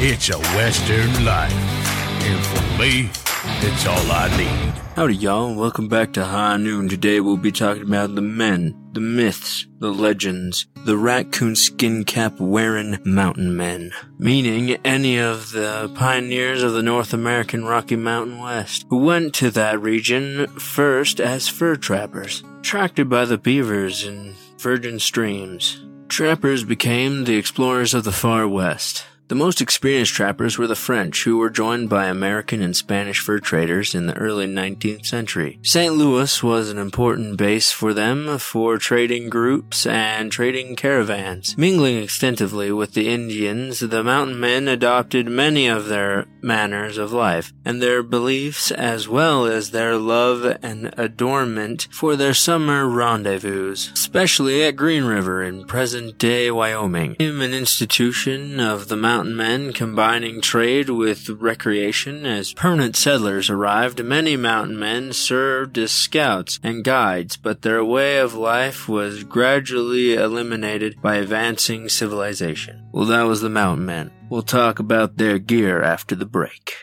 It's 0.00 0.30
a 0.30 0.38
Western 0.56 1.26
life, 1.26 1.52
and 1.52 2.40
for 2.46 2.78
me, 2.80 3.10
it's 3.44 3.86
all 3.86 4.10
I 4.10 4.28
need. 4.36 4.74
Howdy, 4.96 5.16
y'all, 5.16 5.54
welcome 5.54 5.88
back 5.88 6.12
to 6.12 6.24
High 6.24 6.58
Noon. 6.58 6.88
Today 6.88 7.20
we'll 7.20 7.36
be 7.36 7.52
talking 7.52 7.82
about 7.82 8.14
the 8.14 8.20
men, 8.20 8.74
the 8.92 9.00
myths, 9.00 9.66
the 9.78 9.92
legends, 9.92 10.66
the 10.84 10.96
raccoon 10.96 11.56
skin 11.56 12.04
cap 12.04 12.38
wearing 12.38 12.98
mountain 13.04 13.56
men, 13.56 13.92
meaning 14.18 14.72
any 14.84 15.18
of 15.18 15.52
the 15.52 15.90
pioneers 15.94 16.62
of 16.62 16.72
the 16.72 16.82
North 16.82 17.14
American 17.14 17.64
Rocky 17.64 17.96
Mountain 17.96 18.40
West, 18.40 18.84
who 18.90 18.98
went 18.98 19.34
to 19.36 19.50
that 19.52 19.80
region 19.80 20.46
first 20.58 21.20
as 21.20 21.48
fur 21.48 21.76
trappers, 21.76 22.42
attracted 22.58 23.08
by 23.08 23.24
the 23.24 23.38
beavers 23.38 24.04
and 24.04 24.34
virgin 24.58 24.98
streams. 24.98 25.82
Trappers 26.08 26.64
became 26.64 27.24
the 27.24 27.36
explorers 27.36 27.94
of 27.94 28.04
the 28.04 28.12
far 28.12 28.46
west. 28.48 29.04
The 29.30 29.36
most 29.36 29.60
experienced 29.60 30.12
trappers 30.12 30.58
were 30.58 30.66
the 30.66 30.74
French, 30.74 31.22
who 31.22 31.36
were 31.38 31.50
joined 31.50 31.88
by 31.88 32.06
American 32.06 32.60
and 32.62 32.74
Spanish 32.74 33.20
fur 33.20 33.38
traders 33.38 33.94
in 33.94 34.08
the 34.08 34.16
early 34.16 34.48
19th 34.48 35.06
century. 35.06 35.60
St. 35.62 35.94
Louis 35.94 36.42
was 36.42 36.68
an 36.68 36.78
important 36.78 37.36
base 37.36 37.70
for 37.70 37.94
them 37.94 38.38
for 38.38 38.76
trading 38.76 39.30
groups 39.30 39.86
and 39.86 40.32
trading 40.32 40.74
caravans. 40.74 41.56
Mingling 41.56 42.02
extensively 42.02 42.72
with 42.72 42.94
the 42.94 43.08
Indians, 43.08 43.78
the 43.78 44.02
mountain 44.02 44.40
men 44.40 44.66
adopted 44.66 45.28
many 45.28 45.68
of 45.68 45.86
their 45.86 46.26
manners 46.42 46.98
of 46.98 47.12
life 47.12 47.52
and 47.64 47.80
their 47.80 48.02
beliefs 48.02 48.72
as 48.72 49.06
well 49.06 49.46
as 49.46 49.70
their 49.70 49.96
love 49.96 50.56
and 50.60 50.92
adornment 50.98 51.86
for 51.92 52.16
their 52.16 52.34
summer 52.34 52.88
rendezvous, 52.88 53.76
especially 53.92 54.64
at 54.64 54.74
Green 54.74 55.04
River 55.04 55.40
in 55.44 55.66
present 55.66 56.18
day 56.18 56.50
Wyoming. 56.50 57.14
An 57.20 57.54
institution 57.54 58.58
of 58.58 58.88
the 58.88 58.96
mountain 58.96 59.19
men 59.28 59.72
combining 59.72 60.40
trade 60.40 60.90
with 60.90 61.28
recreation 61.28 62.24
as 62.24 62.52
permanent 62.52 62.96
settlers 62.96 63.50
arrived 63.50 64.02
many 64.04 64.36
mountain 64.36 64.78
men 64.78 65.12
served 65.12 65.76
as 65.78 65.92
scouts 65.92 66.58
and 66.62 66.84
guides 66.84 67.36
but 67.36 67.62
their 67.62 67.84
way 67.84 68.18
of 68.18 68.34
life 68.34 68.88
was 68.88 69.24
gradually 69.24 70.14
eliminated 70.14 71.00
by 71.02 71.16
advancing 71.16 71.88
civilization 71.88 72.88
well 72.92 73.06
that 73.06 73.22
was 73.22 73.40
the 73.40 73.50
mountain 73.50 73.84
men 73.86 74.10
we'll 74.28 74.42
talk 74.42 74.78
about 74.78 75.16
their 75.16 75.38
gear 75.38 75.82
after 75.82 76.14
the 76.14 76.26
break 76.26 76.74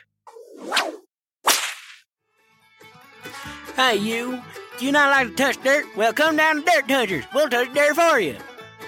Hey, 3.77 3.97
you. 3.97 4.41
Do 4.79 4.85
you 4.87 4.91
not 4.91 5.11
like 5.11 5.27
to 5.27 5.35
touch 5.35 5.63
dirt? 5.63 5.85
Well, 5.95 6.11
come 6.11 6.35
down 6.35 6.55
to 6.55 6.61
Dirt 6.63 6.87
Touchers. 6.87 7.25
We'll 7.31 7.47
touch 7.47 7.71
dirt 7.75 7.95
for 7.95 8.19
you. 8.19 8.35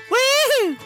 Woo! 0.09 0.77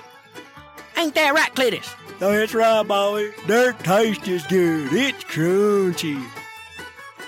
Ain't 0.98 1.15
that 1.15 1.34
right, 1.34 1.56
Cletus? 1.56 1.95
That's 2.19 2.53
right, 2.53 2.84
boy. 2.84 3.31
Dirt 3.48 3.80
tastes 3.80 4.27
is 4.27 4.45
good. 4.48 4.94
It's 4.94 5.23
crunchy. 5.26 6.23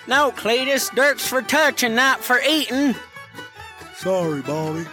No, 0.07 0.31
Cletus. 0.31 0.93
Dirt's 0.93 1.27
for 1.27 1.41
touching, 1.41 1.95
not 1.95 2.23
for 2.23 2.39
eating. 2.47 2.95
Sorry, 3.95 4.41
Bobby. 4.41 4.85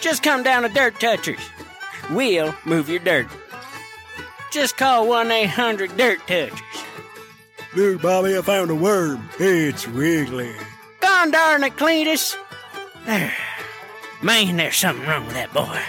Just 0.00 0.22
come 0.22 0.42
down 0.42 0.62
to 0.62 0.68
Dirt 0.68 0.98
Touchers. 0.98 1.38
We'll 2.10 2.54
move 2.64 2.88
your 2.88 2.98
dirt. 2.98 3.28
Just 4.50 4.76
call 4.76 5.06
1 5.06 5.30
800 5.30 5.96
Dirt 5.96 6.18
Touchers. 6.26 6.60
Look, 7.74 8.02
Bobby, 8.02 8.36
I 8.36 8.42
found 8.42 8.70
a 8.70 8.74
worm. 8.74 9.28
It's 9.38 9.86
wiggly. 9.88 10.52
Gone 11.00 11.30
darn 11.30 11.62
it, 11.62 11.76
Cletus. 11.76 12.36
There. 13.06 13.32
Man, 14.20 14.56
there's 14.56 14.76
something 14.76 15.06
wrong 15.06 15.24
with 15.26 15.34
that 15.34 15.52
boy. 15.54 15.80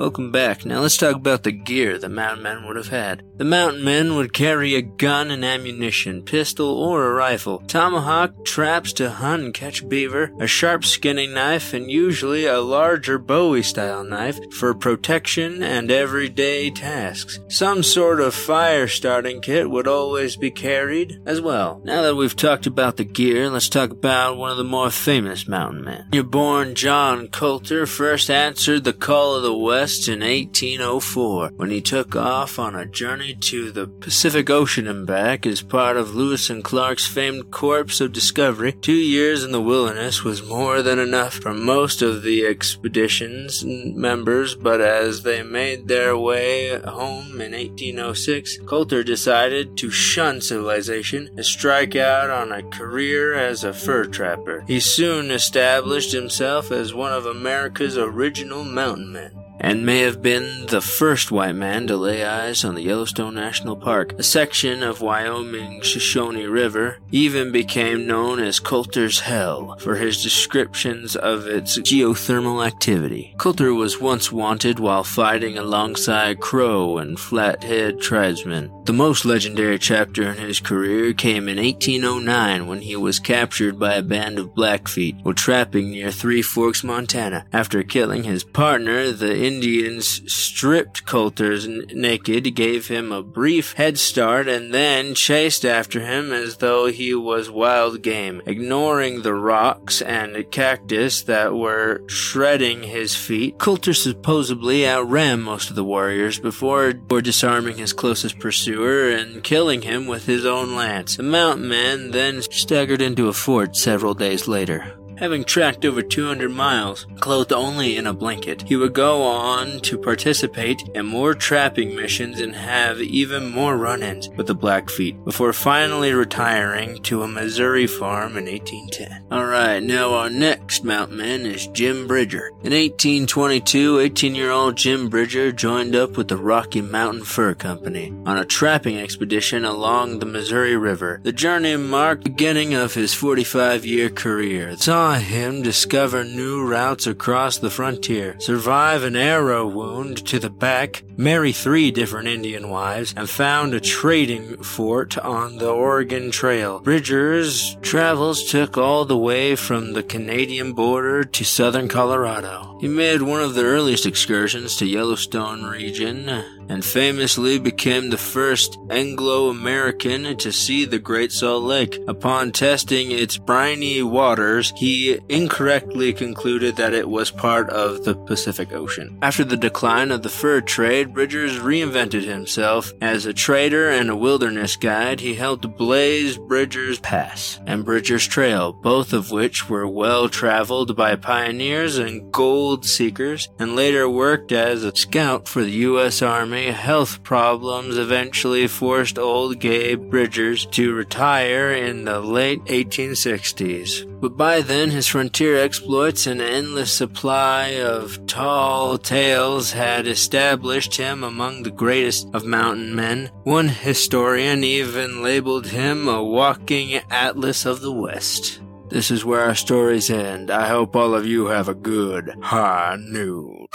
Welcome 0.00 0.32
back. 0.32 0.64
Now 0.64 0.80
let's 0.80 0.96
talk 0.96 1.14
about 1.14 1.42
the 1.42 1.52
gear 1.52 1.98
the 1.98 2.08
mountain 2.08 2.42
men 2.42 2.66
would 2.66 2.76
have 2.76 2.88
had. 2.88 3.22
The 3.40 3.46
mountain 3.46 3.82
men 3.82 4.16
would 4.16 4.34
carry 4.34 4.74
a 4.74 4.82
gun 4.82 5.30
and 5.30 5.42
ammunition, 5.42 6.24
pistol 6.24 6.78
or 6.78 7.06
a 7.06 7.14
rifle, 7.14 7.60
tomahawk, 7.66 8.44
traps 8.44 8.92
to 8.92 9.08
hunt 9.08 9.42
and 9.42 9.54
catch 9.54 9.88
beaver, 9.88 10.30
a 10.38 10.46
sharp 10.46 10.84
skinning 10.84 11.32
knife, 11.32 11.72
and 11.72 11.90
usually 11.90 12.44
a 12.44 12.60
larger 12.60 13.16
Bowie 13.18 13.62
style 13.62 14.04
knife 14.04 14.38
for 14.52 14.74
protection 14.74 15.62
and 15.62 15.90
everyday 15.90 16.68
tasks. 16.68 17.40
Some 17.48 17.82
sort 17.82 18.20
of 18.20 18.34
fire 18.34 18.86
starting 18.86 19.40
kit 19.40 19.70
would 19.70 19.88
always 19.88 20.36
be 20.36 20.50
carried 20.50 21.22
as 21.24 21.40
well. 21.40 21.80
Now 21.82 22.02
that 22.02 22.16
we've 22.16 22.36
talked 22.36 22.66
about 22.66 22.98
the 22.98 23.04
gear, 23.04 23.48
let's 23.48 23.70
talk 23.70 23.90
about 23.90 24.36
one 24.36 24.50
of 24.50 24.58
the 24.58 24.64
more 24.64 24.90
famous 24.90 25.48
mountain 25.48 25.82
men. 25.82 26.08
You're 26.12 26.24
born 26.24 26.74
John 26.74 27.28
Colter 27.28 27.86
first 27.86 28.28
answered 28.28 28.84
the 28.84 28.92
call 28.92 29.34
of 29.34 29.42
the 29.42 29.56
West 29.56 30.08
in 30.08 30.20
1804 30.20 31.52
when 31.56 31.70
he 31.70 31.80
took 31.80 32.14
off 32.14 32.58
on 32.58 32.74
a 32.74 32.84
journey 32.84 33.29
to 33.34 33.70
the 33.70 33.86
Pacific 33.86 34.50
Ocean 34.50 34.86
and 34.86 35.06
back 35.06 35.46
as 35.46 35.62
part 35.62 35.96
of 35.96 36.14
Lewis 36.14 36.50
and 36.50 36.64
Clark's 36.64 37.06
famed 37.06 37.50
Corps 37.50 38.00
of 38.00 38.12
Discovery. 38.12 38.72
Two 38.72 38.92
years 38.92 39.44
in 39.44 39.52
the 39.52 39.60
wilderness 39.60 40.24
was 40.24 40.46
more 40.46 40.82
than 40.82 40.98
enough 40.98 41.34
for 41.34 41.52
most 41.52 42.02
of 42.02 42.22
the 42.22 42.46
expedition's 42.46 43.64
members, 43.64 44.54
but 44.54 44.80
as 44.80 45.22
they 45.22 45.42
made 45.42 45.88
their 45.88 46.16
way 46.16 46.78
home 46.80 47.40
in 47.40 47.52
1806, 47.52 48.58
Colter 48.66 49.02
decided 49.02 49.76
to 49.76 49.90
shun 49.90 50.40
civilization 50.40 51.28
and 51.36 51.44
strike 51.44 51.96
out 51.96 52.30
on 52.30 52.52
a 52.52 52.62
career 52.70 53.34
as 53.34 53.64
a 53.64 53.72
fur 53.72 54.04
trapper. 54.04 54.64
He 54.66 54.80
soon 54.80 55.30
established 55.30 56.12
himself 56.12 56.70
as 56.70 56.94
one 56.94 57.12
of 57.12 57.26
America's 57.26 57.96
original 57.96 58.64
mountain 58.64 59.12
men 59.12 59.39
and 59.60 59.84
may 59.84 60.00
have 60.00 60.22
been 60.22 60.66
the 60.66 60.80
first 60.80 61.30
white 61.30 61.54
man 61.54 61.86
to 61.86 61.96
lay 61.96 62.24
eyes 62.24 62.64
on 62.64 62.74
the 62.74 62.82
Yellowstone 62.82 63.34
National 63.34 63.76
Park. 63.76 64.14
A 64.18 64.22
section 64.22 64.82
of 64.82 65.02
Wyoming's 65.02 65.86
Shoshone 65.86 66.46
River 66.46 66.98
even 67.12 67.52
became 67.52 68.06
known 68.06 68.40
as 68.40 68.58
Colter's 68.58 69.20
Hell 69.20 69.76
for 69.78 69.96
his 69.96 70.22
descriptions 70.22 71.14
of 71.14 71.46
its 71.46 71.78
geothermal 71.78 72.66
activity. 72.66 73.34
Colter 73.36 73.74
was 73.74 74.00
once 74.00 74.32
wanted 74.32 74.78
while 74.78 75.04
fighting 75.04 75.58
alongside 75.58 76.40
Crow 76.40 76.98
and 76.98 77.18
Flathead 77.18 78.00
tribesmen. 78.00 78.72
The 78.84 78.92
most 78.94 79.24
legendary 79.24 79.78
chapter 79.78 80.22
in 80.22 80.38
his 80.38 80.60
career 80.60 81.12
came 81.12 81.48
in 81.48 81.58
1809 81.58 82.66
when 82.66 82.80
he 82.80 82.96
was 82.96 83.18
captured 83.18 83.78
by 83.78 83.94
a 83.94 84.02
band 84.02 84.38
of 84.38 84.54
Blackfeet 84.54 85.16
while 85.22 85.34
trapping 85.34 85.90
near 85.90 86.10
Three 86.10 86.42
Forks, 86.42 86.82
Montana. 86.82 87.46
After 87.52 87.82
killing 87.82 88.24
his 88.24 88.42
partner, 88.42 89.12
the 89.12 89.49
Indians 89.50 90.22
stripped 90.32 91.04
Colter's 91.06 91.66
naked, 91.66 92.54
gave 92.54 92.86
him 92.86 93.10
a 93.10 93.20
brief 93.20 93.72
head 93.72 93.98
start, 93.98 94.46
and 94.46 94.72
then 94.72 95.12
chased 95.12 95.64
after 95.64 95.98
him 95.98 96.32
as 96.32 96.58
though 96.58 96.86
he 96.86 97.16
was 97.16 97.50
wild 97.50 98.00
game, 98.00 98.40
ignoring 98.46 99.22
the 99.22 99.34
rocks 99.34 100.00
and 100.02 100.48
cactus 100.52 101.22
that 101.22 101.52
were 101.52 102.00
shredding 102.06 102.84
his 102.84 103.16
feet. 103.16 103.58
Colter 103.58 103.92
supposedly 103.92 104.86
outran 104.86 105.42
most 105.42 105.68
of 105.68 105.74
the 105.74 105.82
warriors 105.82 106.38
before 106.38 106.92
disarming 106.92 107.76
his 107.76 107.92
closest 107.92 108.38
pursuer 108.38 109.10
and 109.10 109.42
killing 109.42 109.82
him 109.82 110.06
with 110.06 110.26
his 110.26 110.46
own 110.46 110.76
lance. 110.76 111.16
The 111.16 111.24
mountain 111.24 111.68
man 111.68 112.12
then 112.12 112.40
staggered 112.42 113.02
into 113.02 113.26
a 113.26 113.32
fort 113.32 113.74
several 113.74 114.14
days 114.14 114.46
later. 114.46 114.99
Having 115.20 115.44
tracked 115.44 115.84
over 115.84 116.00
200 116.00 116.50
miles, 116.50 117.06
clothed 117.16 117.52
only 117.52 117.98
in 117.98 118.06
a 118.06 118.14
blanket, 118.14 118.62
he 118.62 118.74
would 118.74 118.94
go 118.94 119.22
on 119.22 119.80
to 119.80 119.98
participate 119.98 120.80
in 120.94 121.04
more 121.04 121.34
trapping 121.34 121.94
missions 121.94 122.40
and 122.40 122.56
have 122.56 123.02
even 123.02 123.50
more 123.50 123.76
run 123.76 124.02
ins 124.02 124.30
with 124.30 124.46
the 124.46 124.54
Blackfeet 124.54 125.22
before 125.26 125.52
finally 125.52 126.14
retiring 126.14 127.02
to 127.02 127.22
a 127.22 127.28
Missouri 127.28 127.86
farm 127.86 128.38
in 128.38 128.46
1810. 128.46 129.26
Alright, 129.30 129.82
now 129.82 130.14
our 130.14 130.30
next 130.30 130.84
mountain 130.84 131.18
man 131.18 131.44
is 131.44 131.66
Jim 131.66 132.06
Bridger. 132.06 132.48
In 132.62 132.72
1822, 132.72 133.98
18 133.98 134.34
year 134.34 134.50
old 134.50 134.78
Jim 134.78 135.10
Bridger 135.10 135.52
joined 135.52 135.94
up 135.94 136.16
with 136.16 136.28
the 136.28 136.38
Rocky 136.38 136.80
Mountain 136.80 137.24
Fur 137.24 137.52
Company 137.52 138.10
on 138.24 138.38
a 138.38 138.46
trapping 138.46 138.96
expedition 138.96 139.66
along 139.66 140.18
the 140.18 140.24
Missouri 140.26 140.78
River. 140.78 141.20
The 141.22 141.32
journey 141.32 141.76
marked 141.76 142.24
the 142.24 142.30
beginning 142.30 142.72
of 142.72 142.94
his 142.94 143.12
45 143.12 143.84
year 143.84 144.08
career. 144.08 144.76
Saw 145.10 145.16
him 145.18 145.62
discover 145.62 146.22
new 146.22 146.64
routes 146.64 147.04
across 147.08 147.58
the 147.58 147.68
frontier, 147.68 148.36
survive 148.38 149.02
an 149.02 149.16
arrow 149.16 149.66
wound 149.66 150.24
to 150.28 150.38
the 150.38 150.50
back, 150.50 151.02
marry 151.16 151.50
three 151.50 151.90
different 151.90 152.28
Indian 152.28 152.68
wives, 152.68 153.12
and 153.16 153.28
found 153.28 153.74
a 153.74 153.80
trading 153.80 154.62
fort 154.62 155.18
on 155.18 155.58
the 155.58 155.68
Oregon 155.68 156.30
Trail. 156.30 156.78
Bridger's 156.78 157.76
travels 157.82 158.48
took 158.52 158.78
all 158.78 159.04
the 159.04 159.18
way 159.18 159.56
from 159.56 159.94
the 159.94 160.04
Canadian 160.04 160.74
border 160.74 161.24
to 161.24 161.44
southern 161.44 161.88
Colorado. 161.88 162.78
He 162.80 162.86
made 162.86 163.22
one 163.22 163.42
of 163.42 163.54
the 163.54 163.64
earliest 163.64 164.06
excursions 164.06 164.76
to 164.76 164.86
Yellowstone 164.86 165.64
region 165.64 166.28
and 166.70 166.84
famously 166.84 167.58
became 167.58 168.10
the 168.10 168.16
first 168.16 168.78
Anglo-American 168.90 170.36
to 170.36 170.52
see 170.52 170.84
the 170.84 171.00
Great 171.00 171.32
Salt 171.32 171.64
Lake. 171.64 171.98
Upon 172.06 172.52
testing 172.52 173.10
its 173.10 173.36
briny 173.36 174.02
waters, 174.04 174.72
he 174.76 175.18
incorrectly 175.28 176.12
concluded 176.12 176.76
that 176.76 176.94
it 176.94 177.08
was 177.08 177.32
part 177.32 177.68
of 177.70 178.04
the 178.04 178.14
Pacific 178.14 178.72
Ocean. 178.72 179.18
After 179.20 179.42
the 179.42 179.56
decline 179.56 180.12
of 180.12 180.22
the 180.22 180.28
fur 180.28 180.60
trade, 180.60 181.12
Bridgers 181.12 181.58
reinvented 181.58 182.24
himself. 182.24 182.92
As 183.00 183.26
a 183.26 183.34
trader 183.34 183.90
and 183.90 184.08
a 184.08 184.14
wilderness 184.16 184.76
guide, 184.76 185.18
he 185.18 185.34
helped 185.34 185.76
blaze 185.76 186.38
Bridgers 186.38 187.00
Pass 187.00 187.58
and 187.66 187.84
Bridgers 187.84 188.28
Trail, 188.28 188.72
both 188.72 189.12
of 189.12 189.32
which 189.32 189.68
were 189.68 189.88
well 189.88 190.28
traveled 190.28 190.96
by 190.96 191.16
pioneers 191.16 191.98
and 191.98 192.30
gold 192.32 192.86
seekers, 192.86 193.48
and 193.58 193.74
later 193.74 194.08
worked 194.08 194.52
as 194.52 194.84
a 194.84 194.94
scout 194.94 195.48
for 195.48 195.62
the 195.64 195.70
U.S. 195.70 196.22
Army. 196.22 196.59
Health 196.68 197.22
problems 197.22 197.96
eventually 197.96 198.66
forced 198.66 199.18
old 199.18 199.58
Gabe 199.58 200.10
Bridgers 200.10 200.66
to 200.66 200.94
retire 200.94 201.72
in 201.72 202.04
the 202.04 202.20
late 202.20 202.64
1860s. 202.64 204.20
But 204.20 204.36
by 204.36 204.60
then, 204.60 204.90
his 204.90 205.08
frontier 205.08 205.56
exploits 205.56 206.26
and 206.26 206.40
endless 206.40 206.92
supply 206.92 207.80
of 207.80 208.26
tall 208.26 208.98
tales 208.98 209.72
had 209.72 210.06
established 210.06 210.96
him 210.96 211.24
among 211.24 211.62
the 211.62 211.70
greatest 211.70 212.28
of 212.34 212.44
mountain 212.44 212.94
men. 212.94 213.30
One 213.44 213.68
historian 213.68 214.62
even 214.62 215.22
labeled 215.22 215.66
him 215.66 216.08
a 216.08 216.22
walking 216.22 216.94
atlas 217.10 217.64
of 217.64 217.80
the 217.80 217.92
West. 217.92 218.60
This 218.90 219.12
is 219.12 219.24
where 219.24 219.42
our 219.42 219.54
stories 219.54 220.10
end. 220.10 220.50
I 220.50 220.66
hope 220.66 220.96
all 220.96 221.14
of 221.14 221.24
you 221.24 221.46
have 221.46 221.68
a 221.68 221.74
good 221.74 222.34
high 222.42 222.96
noon. 222.98 223.66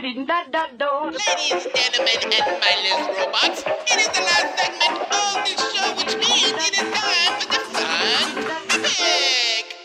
Ladies, 0.00 0.14
gentlemen, 0.14 0.46
and 0.62 2.46
mindless 2.62 3.18
robots, 3.18 3.64
it 3.66 3.98
is 3.98 4.06
the 4.06 4.20
last 4.20 4.56
segment 4.56 4.94
of 5.10 5.34
this 5.44 5.58
show, 5.74 5.90
which 5.96 6.14
means 6.14 6.52
it 6.54 6.72
is 6.72 6.86
time 6.94 7.40
for 7.40 7.48
the 7.50 7.58
fun 7.74 8.82
pick. 8.84 9.76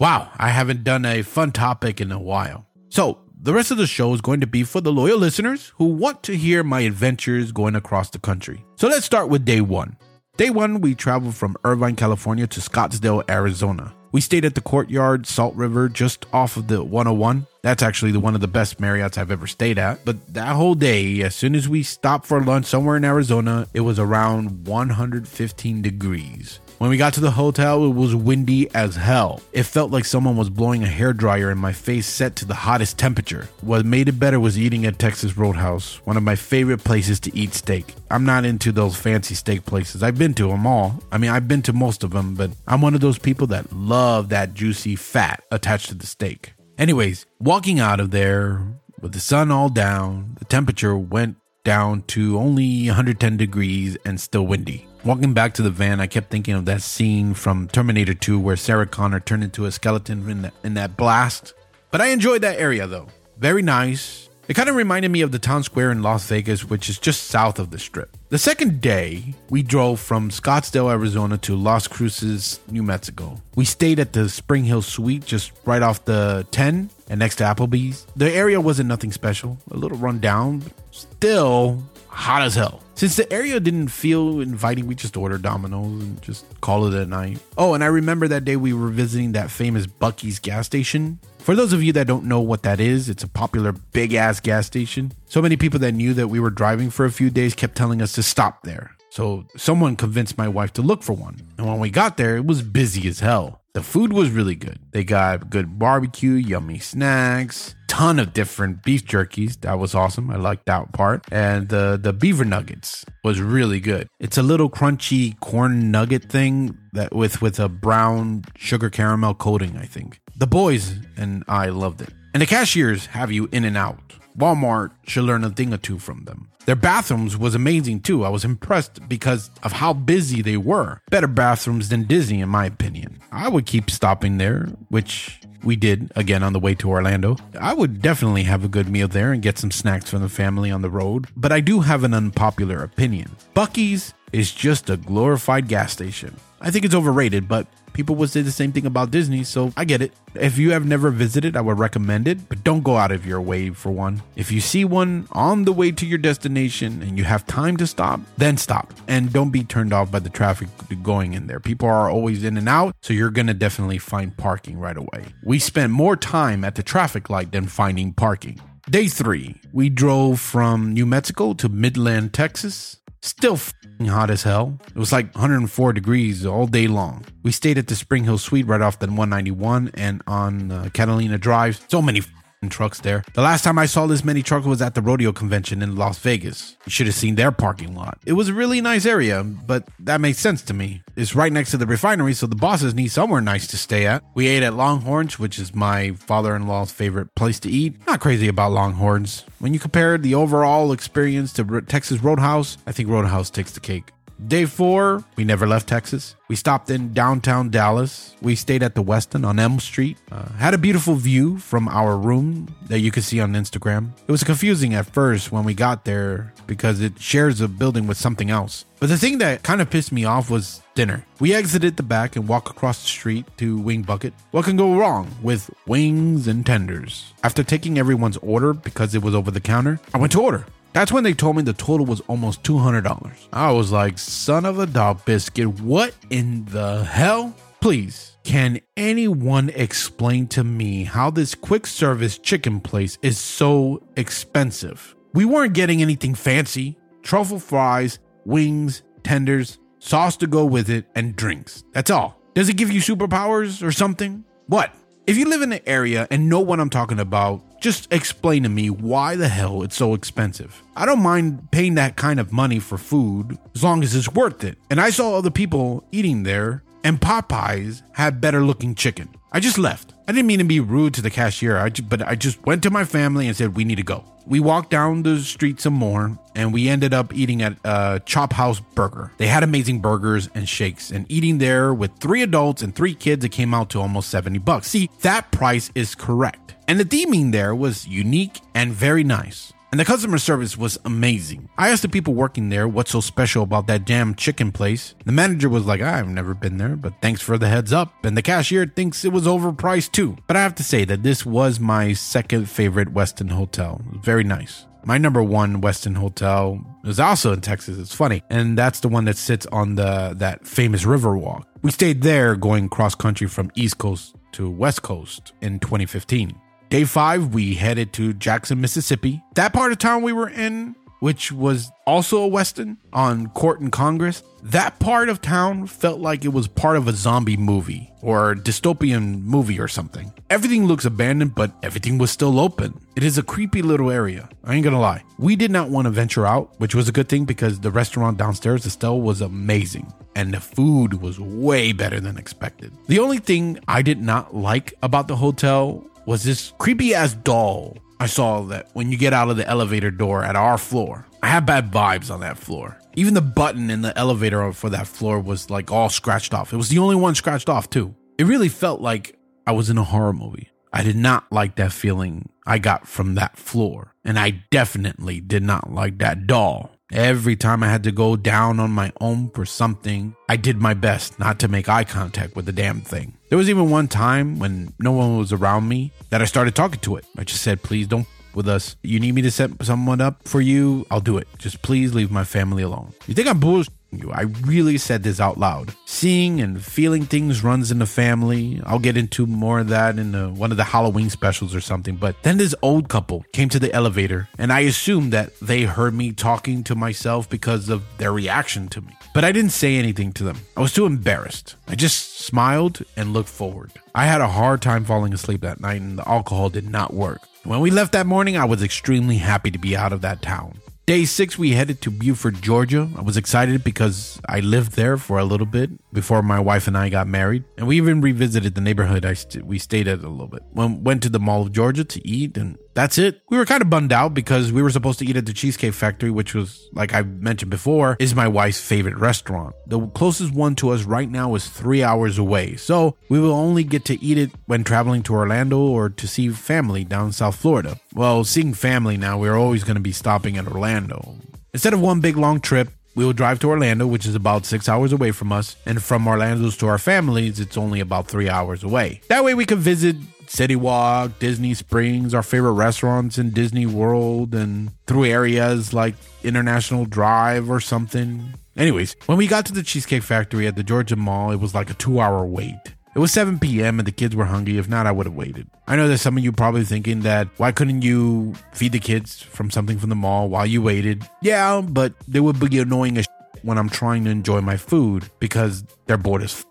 Wow, 0.00 0.32
I 0.36 0.48
haven't 0.48 0.82
done 0.82 1.04
a 1.04 1.22
fun 1.22 1.52
topic 1.52 2.00
in 2.00 2.10
a 2.10 2.18
while. 2.18 2.66
So, 2.88 3.20
the 3.40 3.54
rest 3.54 3.70
of 3.70 3.76
the 3.76 3.86
show 3.86 4.12
is 4.12 4.20
going 4.20 4.40
to 4.40 4.46
be 4.48 4.64
for 4.64 4.80
the 4.80 4.90
loyal 4.90 5.18
listeners 5.18 5.72
who 5.76 5.84
want 5.84 6.24
to 6.24 6.36
hear 6.36 6.64
my 6.64 6.80
adventures 6.80 7.52
going 7.52 7.76
across 7.76 8.10
the 8.10 8.18
country. 8.18 8.64
So, 8.74 8.88
let's 8.88 9.06
start 9.06 9.28
with 9.28 9.44
day 9.44 9.60
one. 9.60 9.96
Day 10.36 10.50
one, 10.50 10.80
we 10.80 10.96
traveled 10.96 11.36
from 11.36 11.56
Irvine, 11.62 11.94
California 11.94 12.48
to 12.48 12.58
Scottsdale, 12.58 13.22
Arizona. 13.30 13.94
We 14.16 14.22
stayed 14.22 14.46
at 14.46 14.54
the 14.54 14.62
Courtyard 14.62 15.26
Salt 15.26 15.54
River 15.56 15.90
just 15.90 16.24
off 16.32 16.56
of 16.56 16.68
the 16.68 16.82
101. 16.82 17.46
That's 17.60 17.82
actually 17.82 18.12
the 18.12 18.18
one 18.18 18.34
of 18.34 18.40
the 18.40 18.48
best 18.48 18.80
Marriotts 18.80 19.18
I've 19.18 19.30
ever 19.30 19.46
stayed 19.46 19.76
at. 19.76 20.06
But 20.06 20.32
that 20.32 20.56
whole 20.56 20.74
day, 20.74 21.20
as 21.20 21.34
soon 21.34 21.54
as 21.54 21.68
we 21.68 21.82
stopped 21.82 22.24
for 22.24 22.40
lunch 22.40 22.64
somewhere 22.64 22.96
in 22.96 23.04
Arizona, 23.04 23.68
it 23.74 23.80
was 23.80 23.98
around 23.98 24.66
115 24.66 25.82
degrees. 25.82 26.60
When 26.78 26.90
we 26.90 26.98
got 26.98 27.14
to 27.14 27.20
the 27.20 27.30
hotel, 27.30 27.86
it 27.86 27.94
was 27.94 28.14
windy 28.14 28.68
as 28.74 28.96
hell. 28.96 29.40
It 29.54 29.62
felt 29.62 29.90
like 29.90 30.04
someone 30.04 30.36
was 30.36 30.50
blowing 30.50 30.84
a 30.84 30.86
hairdryer 30.86 31.50
in 31.50 31.56
my 31.56 31.72
face 31.72 32.06
set 32.06 32.36
to 32.36 32.44
the 32.44 32.54
hottest 32.54 32.98
temperature. 32.98 33.48
What 33.62 33.86
made 33.86 34.10
it 34.10 34.18
better 34.18 34.38
was 34.38 34.58
eating 34.58 34.84
at 34.84 34.98
Texas 34.98 35.38
Roadhouse, 35.38 36.02
one 36.04 36.18
of 36.18 36.22
my 36.22 36.36
favorite 36.36 36.84
places 36.84 37.18
to 37.20 37.34
eat 37.34 37.54
steak. 37.54 37.94
I'm 38.10 38.26
not 38.26 38.44
into 38.44 38.72
those 38.72 38.94
fancy 38.94 39.34
steak 39.34 39.64
places. 39.64 40.02
I've 40.02 40.18
been 40.18 40.34
to 40.34 40.48
them 40.48 40.66
all. 40.66 41.02
I 41.10 41.16
mean, 41.16 41.30
I've 41.30 41.48
been 41.48 41.62
to 41.62 41.72
most 41.72 42.04
of 42.04 42.10
them, 42.10 42.34
but 42.34 42.50
I'm 42.66 42.82
one 42.82 42.94
of 42.94 43.00
those 43.00 43.18
people 43.18 43.46
that 43.46 43.72
love 43.72 44.28
that 44.28 44.52
juicy 44.52 44.96
fat 44.96 45.42
attached 45.50 45.88
to 45.88 45.94
the 45.94 46.06
steak. 46.06 46.52
Anyways, 46.76 47.24
walking 47.40 47.80
out 47.80 48.00
of 48.00 48.10
there 48.10 48.60
with 49.00 49.12
the 49.12 49.20
sun 49.20 49.50
all 49.50 49.70
down, 49.70 50.36
the 50.38 50.44
temperature 50.44 50.94
went 50.94 51.36
down 51.64 52.02
to 52.02 52.38
only 52.38 52.86
110 52.86 53.38
degrees 53.38 53.96
and 54.04 54.20
still 54.20 54.46
windy. 54.46 54.86
Walking 55.06 55.34
back 55.34 55.54
to 55.54 55.62
the 55.62 55.70
van, 55.70 56.00
I 56.00 56.08
kept 56.08 56.30
thinking 56.30 56.54
of 56.54 56.64
that 56.64 56.82
scene 56.82 57.32
from 57.32 57.68
Terminator 57.68 58.12
2 58.12 58.40
where 58.40 58.56
Sarah 58.56 58.88
Connor 58.88 59.20
turned 59.20 59.44
into 59.44 59.64
a 59.64 59.70
skeleton 59.70 60.28
in 60.28 60.42
that, 60.42 60.54
in 60.64 60.74
that 60.74 60.96
blast. 60.96 61.54
But 61.92 62.00
I 62.00 62.08
enjoyed 62.08 62.42
that 62.42 62.58
area 62.58 62.88
though. 62.88 63.06
Very 63.38 63.62
nice. 63.62 64.28
It 64.48 64.54
kind 64.54 64.68
of 64.68 64.74
reminded 64.74 65.12
me 65.12 65.20
of 65.20 65.30
the 65.30 65.38
town 65.38 65.62
square 65.62 65.92
in 65.92 66.02
Las 66.02 66.26
Vegas, 66.26 66.64
which 66.64 66.88
is 66.88 66.98
just 66.98 67.28
south 67.28 67.60
of 67.60 67.70
the 67.70 67.78
strip. 67.78 68.16
The 68.30 68.38
second 68.38 68.80
day, 68.80 69.34
we 69.48 69.62
drove 69.62 70.00
from 70.00 70.30
Scottsdale, 70.30 70.90
Arizona 70.90 71.38
to 71.38 71.54
Las 71.54 71.86
Cruces, 71.86 72.58
New 72.68 72.82
Mexico. 72.82 73.40
We 73.54 73.64
stayed 73.64 74.00
at 74.00 74.12
the 74.12 74.28
Spring 74.28 74.64
Hill 74.64 74.82
Suite 74.82 75.24
just 75.24 75.52
right 75.64 75.82
off 75.82 76.04
the 76.04 76.48
10 76.50 76.90
and 77.08 77.18
next 77.20 77.36
to 77.36 77.44
Applebee's. 77.44 78.08
The 78.16 78.32
area 78.32 78.60
wasn't 78.60 78.88
nothing 78.88 79.12
special, 79.12 79.58
a 79.70 79.76
little 79.76 79.98
run 79.98 80.18
down, 80.18 80.58
but 80.58 80.72
still 80.90 81.84
hot 82.16 82.42
as 82.42 82.54
hell. 82.54 82.82
Since 82.94 83.16
the 83.16 83.30
area 83.30 83.60
didn't 83.60 83.88
feel 83.88 84.40
inviting, 84.40 84.86
we 84.86 84.94
just 84.94 85.16
ordered 85.16 85.42
Domino's 85.42 86.02
and 86.02 86.20
just 86.22 86.46
call 86.62 86.86
it 86.86 86.94
a 86.94 87.04
night. 87.04 87.38
Oh, 87.58 87.74
and 87.74 87.84
I 87.84 87.88
remember 87.88 88.26
that 88.26 88.44
day 88.44 88.56
we 88.56 88.72
were 88.72 88.88
visiting 88.88 89.32
that 89.32 89.50
famous 89.50 89.86
Buc-ee's 89.86 90.38
gas 90.38 90.66
station. 90.66 91.18
For 91.38 91.54
those 91.54 91.74
of 91.74 91.82
you 91.82 91.92
that 91.92 92.06
don't 92.06 92.24
know 92.24 92.40
what 92.40 92.62
that 92.62 92.80
is, 92.80 93.08
it's 93.08 93.22
a 93.22 93.28
popular 93.28 93.72
big 93.72 94.14
ass 94.14 94.40
gas 94.40 94.66
station. 94.66 95.12
So 95.26 95.42
many 95.42 95.56
people 95.56 95.78
that 95.80 95.92
knew 95.92 96.14
that 96.14 96.28
we 96.28 96.40
were 96.40 96.50
driving 96.50 96.88
for 96.90 97.04
a 97.04 97.12
few 97.12 97.28
days 97.28 97.54
kept 97.54 97.76
telling 97.76 98.00
us 98.00 98.12
to 98.12 98.22
stop 98.22 98.62
there. 98.62 98.92
So 99.10 99.46
someone 99.56 99.94
convinced 99.96 100.38
my 100.38 100.48
wife 100.48 100.72
to 100.74 100.82
look 100.82 101.02
for 101.02 101.12
one. 101.12 101.40
And 101.58 101.66
when 101.66 101.78
we 101.78 101.90
got 101.90 102.16
there, 102.16 102.36
it 102.36 102.46
was 102.46 102.62
busy 102.62 103.06
as 103.08 103.20
hell. 103.20 103.60
The 103.76 103.82
food 103.82 104.10
was 104.10 104.30
really 104.30 104.54
good. 104.54 104.78
They 104.92 105.04
got 105.04 105.50
good 105.50 105.78
barbecue, 105.78 106.32
yummy 106.32 106.78
snacks, 106.78 107.74
ton 107.88 108.18
of 108.18 108.32
different 108.32 108.82
beef 108.82 109.04
jerkies. 109.04 109.60
That 109.60 109.78
was 109.78 109.94
awesome. 109.94 110.30
I 110.30 110.36
liked 110.36 110.64
that 110.64 110.94
part. 110.94 111.26
And 111.30 111.68
the 111.68 112.00
the 112.02 112.14
beaver 112.14 112.46
nuggets 112.46 113.04
was 113.22 113.38
really 113.38 113.80
good. 113.80 114.08
It's 114.18 114.38
a 114.38 114.42
little 114.42 114.70
crunchy 114.70 115.38
corn 115.40 115.90
nugget 115.90 116.24
thing 116.24 116.78
that 116.94 117.14
with 117.14 117.42
with 117.42 117.60
a 117.60 117.68
brown 117.68 118.46
sugar 118.56 118.88
caramel 118.88 119.34
coating, 119.34 119.76
I 119.76 119.84
think. 119.84 120.20
The 120.34 120.46
boys 120.46 120.94
and 121.18 121.44
I 121.46 121.68
loved 121.68 122.00
it. 122.00 122.14
And 122.32 122.40
the 122.40 122.46
cashiers 122.46 123.04
have 123.04 123.30
you 123.30 123.46
in 123.52 123.66
and 123.66 123.76
out. 123.76 124.00
Walmart 124.36 124.90
should 125.06 125.24
learn 125.24 125.44
a 125.44 125.50
thing 125.50 125.72
or 125.72 125.78
two 125.78 125.98
from 125.98 126.24
them. 126.24 126.48
Their 126.66 126.76
bathrooms 126.76 127.36
was 127.36 127.54
amazing 127.54 128.00
too. 128.00 128.24
I 128.24 128.28
was 128.28 128.44
impressed 128.44 129.08
because 129.08 129.50
of 129.62 129.72
how 129.72 129.92
busy 129.92 130.42
they 130.42 130.56
were. 130.56 131.00
Better 131.10 131.28
bathrooms 131.28 131.88
than 131.88 132.04
Disney, 132.04 132.40
in 132.40 132.48
my 132.48 132.66
opinion. 132.66 133.20
I 133.30 133.48
would 133.48 133.66
keep 133.66 133.88
stopping 133.88 134.38
there, 134.38 134.68
which 134.88 135.40
we 135.62 135.76
did 135.76 136.12
again 136.16 136.42
on 136.42 136.52
the 136.52 136.58
way 136.60 136.74
to 136.74 136.90
Orlando. 136.90 137.36
I 137.60 137.72
would 137.72 138.02
definitely 138.02 138.44
have 138.44 138.64
a 138.64 138.68
good 138.68 138.88
meal 138.88 139.08
there 139.08 139.32
and 139.32 139.42
get 139.42 139.58
some 139.58 139.70
snacks 139.70 140.10
for 140.10 140.18
the 140.18 140.28
family 140.28 140.70
on 140.70 140.82
the 140.82 140.90
road. 140.90 141.28
But 141.36 141.52
I 141.52 141.60
do 141.60 141.80
have 141.80 142.04
an 142.04 142.14
unpopular 142.14 142.82
opinion. 142.82 143.36
Buc-ee's 143.54 144.12
is 144.32 144.52
just 144.52 144.90
a 144.90 144.96
glorified 144.96 145.68
gas 145.68 145.92
station. 145.92 146.36
I 146.60 146.70
think 146.70 146.84
it's 146.84 146.94
overrated, 146.94 147.48
but 147.48 147.66
people 147.92 148.14
would 148.16 148.30
say 148.30 148.42
the 148.42 148.50
same 148.50 148.72
thing 148.72 148.86
about 148.86 149.10
Disney, 149.10 149.44
so 149.44 149.72
I 149.76 149.84
get 149.84 150.02
it. 150.02 150.12
If 150.34 150.58
you 150.58 150.72
have 150.72 150.84
never 150.84 151.10
visited, 151.10 151.56
I 151.56 151.60
would 151.60 151.78
recommend 151.78 152.28
it, 152.28 152.48
but 152.48 152.62
don't 152.62 152.82
go 152.82 152.96
out 152.96 153.12
of 153.12 153.26
your 153.26 153.40
way 153.40 153.70
for 153.70 153.90
one. 153.90 154.22
If 154.36 154.52
you 154.52 154.60
see 154.60 154.84
one 154.84 155.28
on 155.32 155.64
the 155.64 155.72
way 155.72 155.92
to 155.92 156.06
your 156.06 156.18
destination 156.18 157.02
and 157.02 157.16
you 157.16 157.24
have 157.24 157.46
time 157.46 157.76
to 157.78 157.86
stop, 157.86 158.20
then 158.36 158.56
stop. 158.58 158.92
And 159.08 159.32
don't 159.32 159.50
be 159.50 159.64
turned 159.64 159.92
off 159.92 160.10
by 160.10 160.18
the 160.18 160.30
traffic 160.30 160.68
going 161.02 161.32
in 161.32 161.46
there. 161.46 161.60
People 161.60 161.88
are 161.88 162.10
always 162.10 162.44
in 162.44 162.56
and 162.56 162.68
out, 162.68 162.94
so 163.00 163.12
you're 163.12 163.30
gonna 163.30 163.54
definitely 163.54 163.98
find 163.98 164.36
parking 164.36 164.78
right 164.78 164.96
away. 164.96 165.24
We 165.42 165.58
spent 165.58 165.92
more 165.92 166.16
time 166.16 166.64
at 166.64 166.74
the 166.74 166.82
traffic 166.82 167.30
light 167.30 167.52
than 167.52 167.66
finding 167.66 168.12
parking. 168.12 168.60
Day 168.88 169.08
three, 169.08 169.56
we 169.72 169.88
drove 169.88 170.38
from 170.38 170.92
New 170.92 171.06
Mexico 171.06 171.54
to 171.54 171.68
Midland, 171.68 172.32
Texas. 172.32 172.98
Still 173.26 173.54
f***ing 173.54 174.06
hot 174.06 174.30
as 174.30 174.44
hell. 174.44 174.78
It 174.86 174.94
was 174.94 175.10
like 175.10 175.34
104 175.34 175.92
degrees 175.92 176.46
all 176.46 176.68
day 176.68 176.86
long. 176.86 177.24
We 177.42 177.50
stayed 177.50 177.76
at 177.76 177.88
the 177.88 177.96
Spring 177.96 178.22
Hill 178.22 178.38
Suite 178.38 178.68
right 178.68 178.80
off 178.80 179.00
the 179.00 179.08
191 179.08 179.90
and 179.94 180.22
on 180.28 180.70
uh, 180.70 180.90
Catalina 180.92 181.36
Drive. 181.36 181.84
So 181.88 182.00
many 182.00 182.22
trucks 182.70 183.00
there. 183.00 183.22
The 183.34 183.42
last 183.42 183.62
time 183.62 183.78
I 183.78 183.86
saw 183.86 184.06
this 184.06 184.24
many 184.24 184.42
trucks 184.42 184.66
was 184.66 184.82
at 184.82 184.94
the 184.94 185.02
rodeo 185.02 185.32
convention 185.32 185.82
in 185.82 185.94
Las 185.94 186.18
Vegas. 186.18 186.76
You 186.84 186.90
should 186.90 187.06
have 187.06 187.14
seen 187.14 187.36
their 187.36 187.52
parking 187.52 187.94
lot. 187.94 188.18
It 188.26 188.32
was 188.32 188.48
a 188.48 188.54
really 188.54 188.80
nice 188.80 189.06
area, 189.06 189.44
but 189.44 189.86
that 190.00 190.20
makes 190.20 190.38
sense 190.38 190.62
to 190.62 190.74
me. 190.74 191.02
It's 191.14 191.34
right 191.34 191.52
next 191.52 191.70
to 191.72 191.76
the 191.76 191.86
refinery, 191.86 192.34
so 192.34 192.46
the 192.46 192.56
bosses 192.56 192.94
need 192.94 193.08
somewhere 193.08 193.40
nice 193.40 193.66
to 193.68 193.76
stay 193.76 194.06
at. 194.06 194.24
We 194.34 194.48
ate 194.48 194.62
at 194.62 194.74
Longhorns, 194.74 195.38
which 195.38 195.58
is 195.58 195.74
my 195.74 196.12
father-in-law's 196.12 196.92
favorite 196.92 197.34
place 197.34 197.60
to 197.60 197.70
eat. 197.70 198.04
Not 198.06 198.20
crazy 198.20 198.48
about 198.48 198.72
Longhorns. 198.72 199.44
When 199.58 199.72
you 199.72 199.78
compare 199.78 200.18
the 200.18 200.34
overall 200.34 200.92
experience 200.92 201.52
to 201.54 201.82
Texas 201.82 202.22
Roadhouse, 202.22 202.78
I 202.86 202.92
think 202.92 203.08
Roadhouse 203.08 203.50
takes 203.50 203.72
the 203.72 203.80
cake. 203.80 204.12
Day 204.44 204.66
four, 204.66 205.24
we 205.36 205.44
never 205.44 205.66
left 205.66 205.88
Texas. 205.88 206.36
We 206.48 206.56
stopped 206.56 206.90
in 206.90 207.14
downtown 207.14 207.70
Dallas. 207.70 208.36
We 208.42 208.54
stayed 208.54 208.82
at 208.82 208.94
the 208.94 209.02
Westin 209.02 209.46
on 209.46 209.58
Elm 209.58 209.80
Street. 209.80 210.18
Uh, 210.30 210.50
had 210.52 210.74
a 210.74 210.78
beautiful 210.78 211.14
view 211.14 211.56
from 211.56 211.88
our 211.88 212.18
room 212.18 212.74
that 212.88 213.00
you 213.00 213.10
can 213.10 213.22
see 213.22 213.40
on 213.40 213.54
Instagram. 213.54 214.10
It 214.28 214.30
was 214.30 214.44
confusing 214.44 214.92
at 214.92 215.06
first 215.06 215.52
when 215.52 215.64
we 215.64 215.72
got 215.72 216.04
there 216.04 216.52
because 216.66 217.00
it 217.00 217.18
shares 217.18 217.62
a 217.62 217.66
building 217.66 218.06
with 218.06 218.18
something 218.18 218.50
else. 218.50 218.84
But 219.00 219.08
the 219.08 219.16
thing 219.16 219.38
that 219.38 219.62
kind 219.62 219.80
of 219.80 219.88
pissed 219.88 220.12
me 220.12 220.26
off 220.26 220.50
was 220.50 220.82
dinner. 220.94 221.24
We 221.40 221.54
exited 221.54 221.96
the 221.96 222.02
back 222.02 222.36
and 222.36 222.46
walked 222.46 222.68
across 222.68 223.00
the 223.00 223.08
street 223.08 223.46
to 223.56 223.78
Wing 223.78 224.02
Bucket. 224.02 224.34
What 224.50 224.66
can 224.66 224.76
go 224.76 224.98
wrong 224.98 225.34
with 225.42 225.70
wings 225.86 226.46
and 226.46 226.64
tenders? 226.64 227.32
After 227.42 227.64
taking 227.64 227.98
everyone's 227.98 228.36
order 228.38 228.74
because 228.74 229.14
it 229.14 229.22
was 229.22 229.34
over 229.34 229.50
the 229.50 229.60
counter, 229.60 229.98
I 230.12 230.18
went 230.18 230.32
to 230.32 230.42
order. 230.42 230.66
That's 230.96 231.12
when 231.12 231.24
they 231.24 231.34
told 231.34 231.56
me 231.56 231.62
the 231.62 231.74
total 231.74 232.06
was 232.06 232.22
almost 232.22 232.62
$200. 232.62 233.48
I 233.52 233.70
was 233.70 233.92
like, 233.92 234.16
son 234.16 234.64
of 234.64 234.78
a 234.78 234.86
dog 234.86 235.26
biscuit, 235.26 235.68
what 235.80 236.14
in 236.30 236.64
the 236.64 237.04
hell? 237.04 237.54
Please, 237.82 238.38
can 238.44 238.80
anyone 238.96 239.68
explain 239.74 240.46
to 240.46 240.64
me 240.64 241.04
how 241.04 241.28
this 241.28 241.54
quick 241.54 241.86
service 241.86 242.38
chicken 242.38 242.80
place 242.80 243.18
is 243.20 243.36
so 243.36 244.02
expensive? 244.16 245.14
We 245.34 245.44
weren't 245.44 245.74
getting 245.74 246.00
anything 246.00 246.34
fancy 246.34 246.96
truffle 247.22 247.58
fries, 247.58 248.18
wings, 248.46 249.02
tenders, 249.22 249.78
sauce 249.98 250.38
to 250.38 250.46
go 250.46 250.64
with 250.64 250.88
it, 250.88 251.04
and 251.14 251.36
drinks. 251.36 251.84
That's 251.92 252.10
all. 252.10 252.40
Does 252.54 252.70
it 252.70 252.78
give 252.78 252.90
you 252.90 253.02
superpowers 253.02 253.86
or 253.86 253.92
something? 253.92 254.46
What? 254.68 254.94
If 255.26 255.36
you 255.36 255.46
live 255.46 255.60
in 255.60 255.68
the 255.68 255.86
area 255.86 256.26
and 256.30 256.48
know 256.48 256.60
what 256.60 256.80
I'm 256.80 256.88
talking 256.88 257.20
about, 257.20 257.62
just 257.80 258.12
explain 258.12 258.62
to 258.64 258.68
me 258.68 258.90
why 258.90 259.36
the 259.36 259.48
hell 259.48 259.82
it's 259.82 259.96
so 259.96 260.14
expensive. 260.14 260.82
I 260.96 261.06
don't 261.06 261.22
mind 261.22 261.70
paying 261.70 261.94
that 261.96 262.16
kind 262.16 262.40
of 262.40 262.52
money 262.52 262.78
for 262.78 262.98
food 262.98 263.58
as 263.74 263.82
long 263.84 264.02
as 264.02 264.14
it's 264.14 264.32
worth 264.32 264.64
it. 264.64 264.78
And 264.90 265.00
I 265.00 265.10
saw 265.10 265.36
other 265.36 265.50
people 265.50 266.04
eating 266.12 266.42
there, 266.42 266.82
and 267.04 267.20
Popeyes 267.20 268.02
had 268.12 268.40
better 268.40 268.64
looking 268.64 268.94
chicken. 268.94 269.28
I 269.52 269.60
just 269.60 269.78
left. 269.78 270.12
I 270.28 270.32
didn't 270.32 270.48
mean 270.48 270.58
to 270.58 270.64
be 270.64 270.80
rude 270.80 271.14
to 271.14 271.22
the 271.22 271.30
cashier, 271.30 271.78
I 271.78 271.88
ju- 271.88 272.02
but 272.02 272.26
I 272.26 272.34
just 272.34 272.64
went 272.66 272.82
to 272.82 272.90
my 272.90 273.04
family 273.04 273.46
and 273.46 273.56
said, 273.56 273.76
We 273.76 273.84
need 273.84 273.94
to 273.96 274.02
go. 274.02 274.24
We 274.44 274.60
walked 274.60 274.90
down 274.90 275.22
the 275.22 275.38
street 275.40 275.80
some 275.80 275.92
more, 275.94 276.38
and 276.54 276.72
we 276.72 276.88
ended 276.88 277.12
up 277.14 277.34
eating 277.34 277.62
at 277.62 277.76
uh, 277.84 278.18
Chop 278.20 278.52
House 278.52 278.80
Burger. 278.94 279.32
They 279.38 279.46
had 279.48 279.62
amazing 279.62 280.00
burgers 280.00 280.48
and 280.54 280.68
shakes, 280.68 281.10
and 281.10 281.26
eating 281.28 281.58
there 281.58 281.92
with 281.94 282.16
three 282.18 282.42
adults 282.42 282.82
and 282.82 282.94
three 282.94 283.14
kids, 283.14 283.44
it 283.44 283.48
came 283.50 283.72
out 283.74 283.90
to 283.90 284.00
almost 284.00 284.30
70 284.30 284.58
bucks. 284.60 284.88
See, 284.88 285.10
that 285.22 285.50
price 285.50 285.90
is 285.94 286.14
correct. 286.14 286.75
And 286.88 287.00
the 287.00 287.04
theming 287.04 287.52
there 287.52 287.74
was 287.74 288.06
unique 288.06 288.60
and 288.74 288.92
very 288.92 289.24
nice. 289.24 289.72
And 289.92 290.00
the 290.00 290.04
customer 290.04 290.38
service 290.38 290.76
was 290.76 290.98
amazing. 291.04 291.68
I 291.78 291.88
asked 291.90 292.02
the 292.02 292.08
people 292.08 292.34
working 292.34 292.68
there 292.68 292.86
what's 292.86 293.12
so 293.12 293.20
special 293.20 293.62
about 293.62 293.86
that 293.86 294.04
damn 294.04 294.34
chicken 294.34 294.72
place. 294.72 295.14
The 295.24 295.32
manager 295.32 295.68
was 295.68 295.86
like, 295.86 296.00
I've 296.00 296.28
never 296.28 296.54
been 296.54 296.76
there, 296.76 296.96
but 296.96 297.14
thanks 297.22 297.40
for 297.40 297.56
the 297.56 297.68
heads 297.68 297.92
up. 297.92 298.24
And 298.24 298.36
the 298.36 298.42
cashier 298.42 298.86
thinks 298.86 299.24
it 299.24 299.32
was 299.32 299.46
overpriced 299.46 300.12
too. 300.12 300.36
But 300.46 300.56
I 300.56 300.62
have 300.62 300.74
to 300.76 300.84
say 300.84 301.04
that 301.06 301.22
this 301.22 301.46
was 301.46 301.80
my 301.80 302.12
second 302.12 302.68
favorite 302.68 303.14
Westin 303.14 303.50
hotel. 303.50 304.02
Very 304.20 304.44
nice. 304.44 304.86
My 305.04 305.18
number 305.18 305.42
one 305.42 305.80
Westin 305.80 306.16
hotel 306.16 306.84
is 307.04 307.20
also 307.20 307.52
in 307.52 307.60
Texas. 307.60 307.96
It's 307.96 308.14
funny. 308.14 308.42
And 308.50 308.76
that's 308.76 309.00
the 309.00 309.08
one 309.08 309.24
that 309.26 309.36
sits 309.36 309.64
on 309.66 309.94
the 309.94 310.34
that 310.36 310.66
famous 310.66 311.06
river 311.06 311.38
walk. 311.38 311.66
We 311.82 311.92
stayed 311.92 312.22
there 312.22 312.56
going 312.56 312.88
cross 312.88 313.14
country 313.14 313.46
from 313.46 313.70
East 313.76 313.98
Coast 313.98 314.34
to 314.52 314.68
West 314.68 315.02
Coast 315.02 315.52
in 315.62 315.78
2015. 315.78 316.60
Day 316.88 317.04
five, 317.04 317.52
we 317.52 317.74
headed 317.74 318.12
to 318.12 318.32
Jackson, 318.32 318.80
Mississippi. 318.80 319.42
That 319.56 319.72
part 319.72 319.90
of 319.90 319.98
town 319.98 320.22
we 320.22 320.32
were 320.32 320.48
in, 320.48 320.94
which 321.18 321.50
was 321.50 321.90
also 322.06 322.44
a 322.44 322.48
Westin 322.48 322.98
on 323.12 323.48
Court 323.48 323.80
and 323.80 323.90
Congress, 323.90 324.44
that 324.62 325.00
part 325.00 325.28
of 325.28 325.42
town 325.42 325.88
felt 325.88 326.20
like 326.20 326.44
it 326.44 326.52
was 326.52 326.68
part 326.68 326.96
of 326.96 327.08
a 327.08 327.12
zombie 327.12 327.56
movie 327.56 328.12
or 328.22 328.54
dystopian 328.54 329.42
movie 329.42 329.80
or 329.80 329.88
something. 329.88 330.32
Everything 330.48 330.86
looks 330.86 331.04
abandoned, 331.04 331.56
but 331.56 331.72
everything 331.82 332.18
was 332.18 332.30
still 332.30 332.60
open. 332.60 333.00
It 333.16 333.24
is 333.24 333.36
a 333.36 333.42
creepy 333.42 333.82
little 333.82 334.10
area. 334.10 334.48
I 334.62 334.74
ain't 334.74 334.84
gonna 334.84 335.00
lie. 335.00 335.24
We 335.38 335.56
did 335.56 335.72
not 335.72 335.90
want 335.90 336.06
to 336.06 336.10
venture 336.12 336.46
out, 336.46 336.78
which 336.78 336.94
was 336.94 337.08
a 337.08 337.12
good 337.12 337.28
thing 337.28 337.46
because 337.46 337.80
the 337.80 337.90
restaurant 337.90 338.38
downstairs, 338.38 338.86
Estelle, 338.86 339.20
was 339.20 339.40
amazing 339.40 340.12
and 340.36 340.54
the 340.54 340.60
food 340.60 341.20
was 341.20 341.40
way 341.40 341.92
better 341.92 342.20
than 342.20 342.36
expected. 342.36 342.92
The 343.08 343.18
only 343.18 343.38
thing 343.38 343.80
I 343.88 344.02
did 344.02 344.20
not 344.20 344.54
like 344.54 344.94
about 345.02 345.26
the 345.28 345.36
hotel 345.36 346.06
was 346.26 346.42
this 346.42 346.72
creepy 346.78 347.14
ass 347.14 347.34
doll 347.34 347.96
I 348.18 348.26
saw 348.26 348.62
that 348.62 348.88
when 348.94 349.12
you 349.12 349.18
get 349.18 349.32
out 349.34 349.50
of 349.50 349.56
the 349.56 349.66
elevator 349.68 350.10
door 350.10 350.42
at 350.42 350.56
our 350.56 350.78
floor. 350.78 351.26
I 351.42 351.48
had 351.48 351.66
bad 351.66 351.92
vibes 351.92 352.30
on 352.30 352.40
that 352.40 352.56
floor. 352.56 352.98
Even 353.14 353.34
the 353.34 353.42
button 353.42 353.90
in 353.90 354.02
the 354.02 354.16
elevator 354.16 354.72
for 354.72 354.90
that 354.90 355.06
floor 355.06 355.38
was 355.38 355.70
like 355.70 355.92
all 355.92 356.08
scratched 356.08 356.54
off. 356.54 356.72
It 356.72 356.76
was 356.76 356.88
the 356.88 356.98
only 356.98 357.16
one 357.16 357.34
scratched 357.34 357.68
off, 357.68 357.90
too. 357.90 358.14
It 358.38 358.46
really 358.46 358.68
felt 358.68 359.00
like 359.00 359.38
I 359.66 359.72
was 359.72 359.90
in 359.90 359.98
a 359.98 360.04
horror 360.04 360.32
movie. 360.32 360.70
I 360.92 361.02
did 361.02 361.16
not 361.16 361.50
like 361.52 361.76
that 361.76 361.92
feeling 361.92 362.48
I 362.66 362.78
got 362.78 363.06
from 363.06 363.34
that 363.34 363.58
floor. 363.58 364.14
And 364.24 364.38
I 364.38 364.62
definitely 364.70 365.40
did 365.40 365.62
not 365.62 365.92
like 365.92 366.18
that 366.18 366.46
doll. 366.46 366.95
Every 367.12 367.54
time 367.54 367.84
I 367.84 367.88
had 367.88 368.02
to 368.04 368.12
go 368.12 368.34
down 368.34 368.80
on 368.80 368.90
my 368.90 369.12
own 369.20 369.50
for 369.50 369.64
something, 369.64 370.34
I 370.48 370.56
did 370.56 370.82
my 370.82 370.92
best 370.92 371.38
not 371.38 371.60
to 371.60 371.68
make 371.68 371.88
eye 371.88 372.02
contact 372.02 372.56
with 372.56 372.66
the 372.66 372.72
damn 372.72 373.00
thing. 373.00 373.34
There 373.48 373.56
was 373.56 373.70
even 373.70 373.90
one 373.90 374.08
time 374.08 374.58
when 374.58 374.92
no 374.98 375.12
one 375.12 375.38
was 375.38 375.52
around 375.52 375.88
me 375.88 376.10
that 376.30 376.42
I 376.42 376.46
started 376.46 376.74
talking 376.74 376.98
to 377.00 377.14
it. 377.14 377.24
I 377.38 377.44
just 377.44 377.62
said, 377.62 377.82
please 377.82 378.08
don't 378.08 378.26
with 378.56 378.66
us. 378.66 378.96
You 379.02 379.20
need 379.20 379.34
me 379.36 379.42
to 379.42 379.50
set 379.52 379.70
someone 379.84 380.20
up 380.20 380.48
for 380.48 380.60
you? 380.60 381.06
I'll 381.10 381.20
do 381.20 381.36
it. 381.36 381.46
Just 381.58 381.82
please 381.82 382.12
leave 382.14 382.32
my 382.32 382.42
family 382.42 382.82
alone. 382.82 383.12
You 383.28 383.34
think 383.34 383.46
I'm 383.46 383.60
bullshitting 383.60 383.90
you? 384.10 384.32
I 384.32 384.42
really 384.42 384.98
said 384.98 385.22
this 385.22 385.40
out 385.40 385.58
loud. 385.58 385.94
Seeing 386.04 386.60
and 386.60 386.82
feeling 386.82 387.24
things 387.24 387.62
runs 387.62 387.90
in 387.90 387.98
the 387.98 388.06
family. 388.06 388.80
I'll 388.84 388.98
get 388.98 389.16
into 389.16 389.46
more 389.46 389.80
of 389.80 389.88
that 389.88 390.18
in 390.18 390.32
the, 390.32 390.48
one 390.48 390.70
of 390.70 390.76
the 390.76 390.84
Halloween 390.84 391.30
specials 391.30 391.74
or 391.74 391.80
something. 391.80 392.16
But 392.16 392.36
then 392.42 392.58
this 392.58 392.74
old 392.82 393.08
couple 393.08 393.44
came 393.52 393.68
to 393.70 393.78
the 393.78 393.92
elevator, 393.92 394.48
and 394.58 394.72
I 394.72 394.80
assumed 394.80 395.32
that 395.32 395.58
they 395.60 395.82
heard 395.82 396.14
me 396.14 396.32
talking 396.32 396.84
to 396.84 396.94
myself 396.94 397.48
because 397.48 397.88
of 397.88 398.04
their 398.18 398.32
reaction 398.32 398.88
to 398.88 399.00
me. 399.00 399.16
But 399.34 399.44
I 399.44 399.52
didn't 399.52 399.72
say 399.72 399.96
anything 399.96 400.32
to 400.34 400.44
them. 400.44 400.58
I 400.76 400.80
was 400.80 400.94
too 400.94 401.06
embarrassed. 401.06 401.76
I 401.88 401.94
just 401.94 402.38
smiled 402.40 403.02
and 403.16 403.32
looked 403.32 403.48
forward. 403.48 403.92
I 404.14 404.24
had 404.24 404.40
a 404.40 404.48
hard 404.48 404.80
time 404.80 405.04
falling 405.04 405.34
asleep 405.34 405.60
that 405.60 405.80
night, 405.80 406.00
and 406.00 406.18
the 406.18 406.28
alcohol 406.28 406.70
did 406.70 406.88
not 406.88 407.12
work. 407.12 407.42
When 407.64 407.80
we 407.80 407.90
left 407.90 408.12
that 408.12 408.26
morning, 408.26 408.56
I 408.56 408.64
was 408.64 408.82
extremely 408.82 409.38
happy 409.38 409.70
to 409.72 409.78
be 409.78 409.96
out 409.96 410.12
of 410.12 410.20
that 410.20 410.40
town. 410.40 410.78
Day 411.06 411.24
six, 411.24 411.56
we 411.56 411.70
headed 411.70 412.00
to 412.02 412.10
Buford, 412.10 412.60
Georgia. 412.60 413.08
I 413.16 413.22
was 413.22 413.36
excited 413.36 413.84
because 413.84 414.40
I 414.48 414.58
lived 414.58 414.96
there 414.96 415.16
for 415.16 415.38
a 415.38 415.44
little 415.44 415.64
bit 415.64 415.90
before 416.12 416.42
my 416.42 416.58
wife 416.58 416.88
and 416.88 416.98
I 416.98 417.10
got 417.10 417.28
married, 417.28 417.62
and 417.78 417.86
we 417.86 417.96
even 417.96 418.20
revisited 418.20 418.74
the 418.74 418.80
neighborhood 418.80 419.24
I 419.24 419.34
st- 419.34 419.64
we 419.64 419.78
stayed 419.78 420.08
at 420.08 420.24
a 420.24 420.28
little 420.28 420.48
bit. 420.48 420.64
Went 420.72 421.22
to 421.22 421.28
the 421.28 421.38
Mall 421.38 421.62
of 421.62 421.70
Georgia 421.70 422.02
to 422.02 422.28
eat, 422.28 422.56
and 422.56 422.76
that's 422.96 423.18
it. 423.18 423.42
We 423.50 423.58
were 423.58 423.66
kind 423.66 423.82
of 423.82 423.90
bummed 423.90 424.12
out 424.12 424.32
because 424.32 424.72
we 424.72 424.82
were 424.82 424.90
supposed 424.90 425.18
to 425.18 425.26
eat 425.26 425.36
at 425.36 425.44
the 425.44 425.52
Cheesecake 425.52 425.92
Factory, 425.92 426.30
which 426.30 426.54
was, 426.54 426.88
like 426.94 427.14
I 427.14 427.22
mentioned 427.22 427.70
before, 427.70 428.16
is 428.18 428.34
my 428.34 428.48
wife's 428.48 428.80
favorite 428.80 429.16
restaurant. 429.16 429.76
The 429.86 430.00
closest 430.08 430.54
one 430.54 430.74
to 430.76 430.88
us 430.88 431.04
right 431.04 431.30
now 431.30 431.54
is 431.54 431.68
three 431.68 432.02
hours 432.02 432.38
away, 432.38 432.76
so 432.76 433.16
we 433.28 433.38
will 433.38 433.52
only 433.52 433.84
get 433.84 434.06
to 434.06 434.20
eat 434.24 434.38
it 434.38 434.50
when 434.64 434.82
traveling 434.82 435.22
to 435.24 435.34
Orlando 435.34 435.78
or 435.78 436.08
to 436.08 436.26
see 436.26 436.48
family 436.48 437.04
down 437.04 437.32
South 437.32 437.56
Florida. 437.56 438.00
Well, 438.14 438.44
seeing 438.44 438.72
family 438.72 439.18
now, 439.18 439.38
we're 439.38 439.56
always 439.56 439.84
going 439.84 439.96
to 439.96 440.00
be 440.00 440.12
stopping 440.12 440.56
at 440.56 440.66
Orlando. 440.66 441.36
Instead 441.74 441.92
of 441.92 442.00
one 442.00 442.20
big 442.20 442.38
long 442.38 442.60
trip, 442.60 442.88
we 443.14 443.24
will 443.26 443.34
drive 443.34 443.58
to 443.60 443.68
Orlando, 443.68 444.06
which 444.06 444.26
is 444.26 444.34
about 444.34 444.64
six 444.64 444.88
hours 444.88 445.12
away 445.12 445.32
from 445.32 445.52
us, 445.52 445.76
and 445.84 446.02
from 446.02 446.26
Orlando's 446.26 446.76
to 446.78 446.86
our 446.86 446.98
families, 446.98 447.60
it's 447.60 447.76
only 447.76 448.00
about 448.00 448.28
three 448.28 448.48
hours 448.48 448.82
away. 448.82 449.20
That 449.28 449.44
way, 449.44 449.52
we 449.54 449.66
can 449.66 449.78
visit 449.78 450.16
City 450.48 450.76
Walk, 450.76 451.38
Disney 451.38 451.74
Springs, 451.74 452.34
our 452.34 452.42
favorite 452.42 452.72
restaurants 452.72 453.38
in 453.38 453.50
Disney 453.50 453.86
World, 453.86 454.54
and 454.54 454.90
through 455.06 455.24
areas 455.24 455.92
like 455.92 456.14
International 456.42 457.04
Drive 457.04 457.70
or 457.70 457.80
something. 457.80 458.54
Anyways, 458.76 459.16
when 459.26 459.38
we 459.38 459.46
got 459.46 459.66
to 459.66 459.72
the 459.72 459.82
Cheesecake 459.82 460.22
Factory 460.22 460.66
at 460.66 460.76
the 460.76 460.82
Georgia 460.82 461.16
Mall, 461.16 461.50
it 461.50 461.56
was 461.56 461.74
like 461.74 461.90
a 461.90 461.94
two 461.94 462.20
hour 462.20 462.44
wait. 462.44 462.76
It 463.14 463.18
was 463.18 463.32
7 463.32 463.58
p.m. 463.58 463.98
and 463.98 464.06
the 464.06 464.12
kids 464.12 464.36
were 464.36 464.44
hungry. 464.44 464.76
If 464.76 464.90
not, 464.90 465.06
I 465.06 465.12
would 465.12 465.24
have 465.24 465.34
waited. 465.34 465.66
I 465.86 465.96
know 465.96 466.06
that 466.06 466.18
some 466.18 466.36
of 466.36 466.44
you 466.44 466.52
probably 466.52 466.84
thinking 466.84 467.20
that 467.22 467.48
why 467.56 467.72
couldn't 467.72 468.02
you 468.02 468.52
feed 468.72 468.92
the 468.92 468.98
kids 468.98 469.40
from 469.40 469.70
something 469.70 469.98
from 469.98 470.10
the 470.10 470.14
mall 470.14 470.50
while 470.50 470.66
you 470.66 470.82
waited? 470.82 471.26
Yeah, 471.40 471.80
but 471.80 472.12
they 472.28 472.40
would 472.40 472.60
be 472.60 472.78
annoying 472.78 473.16
as 473.16 473.26
when 473.62 473.78
I'm 473.78 473.88
trying 473.88 474.24
to 474.24 474.30
enjoy 474.30 474.60
my 474.60 474.76
food 474.76 475.30
because 475.40 475.82
they're 476.04 476.18
bored 476.18 476.42
as 476.42 476.52
f- 476.52 476.66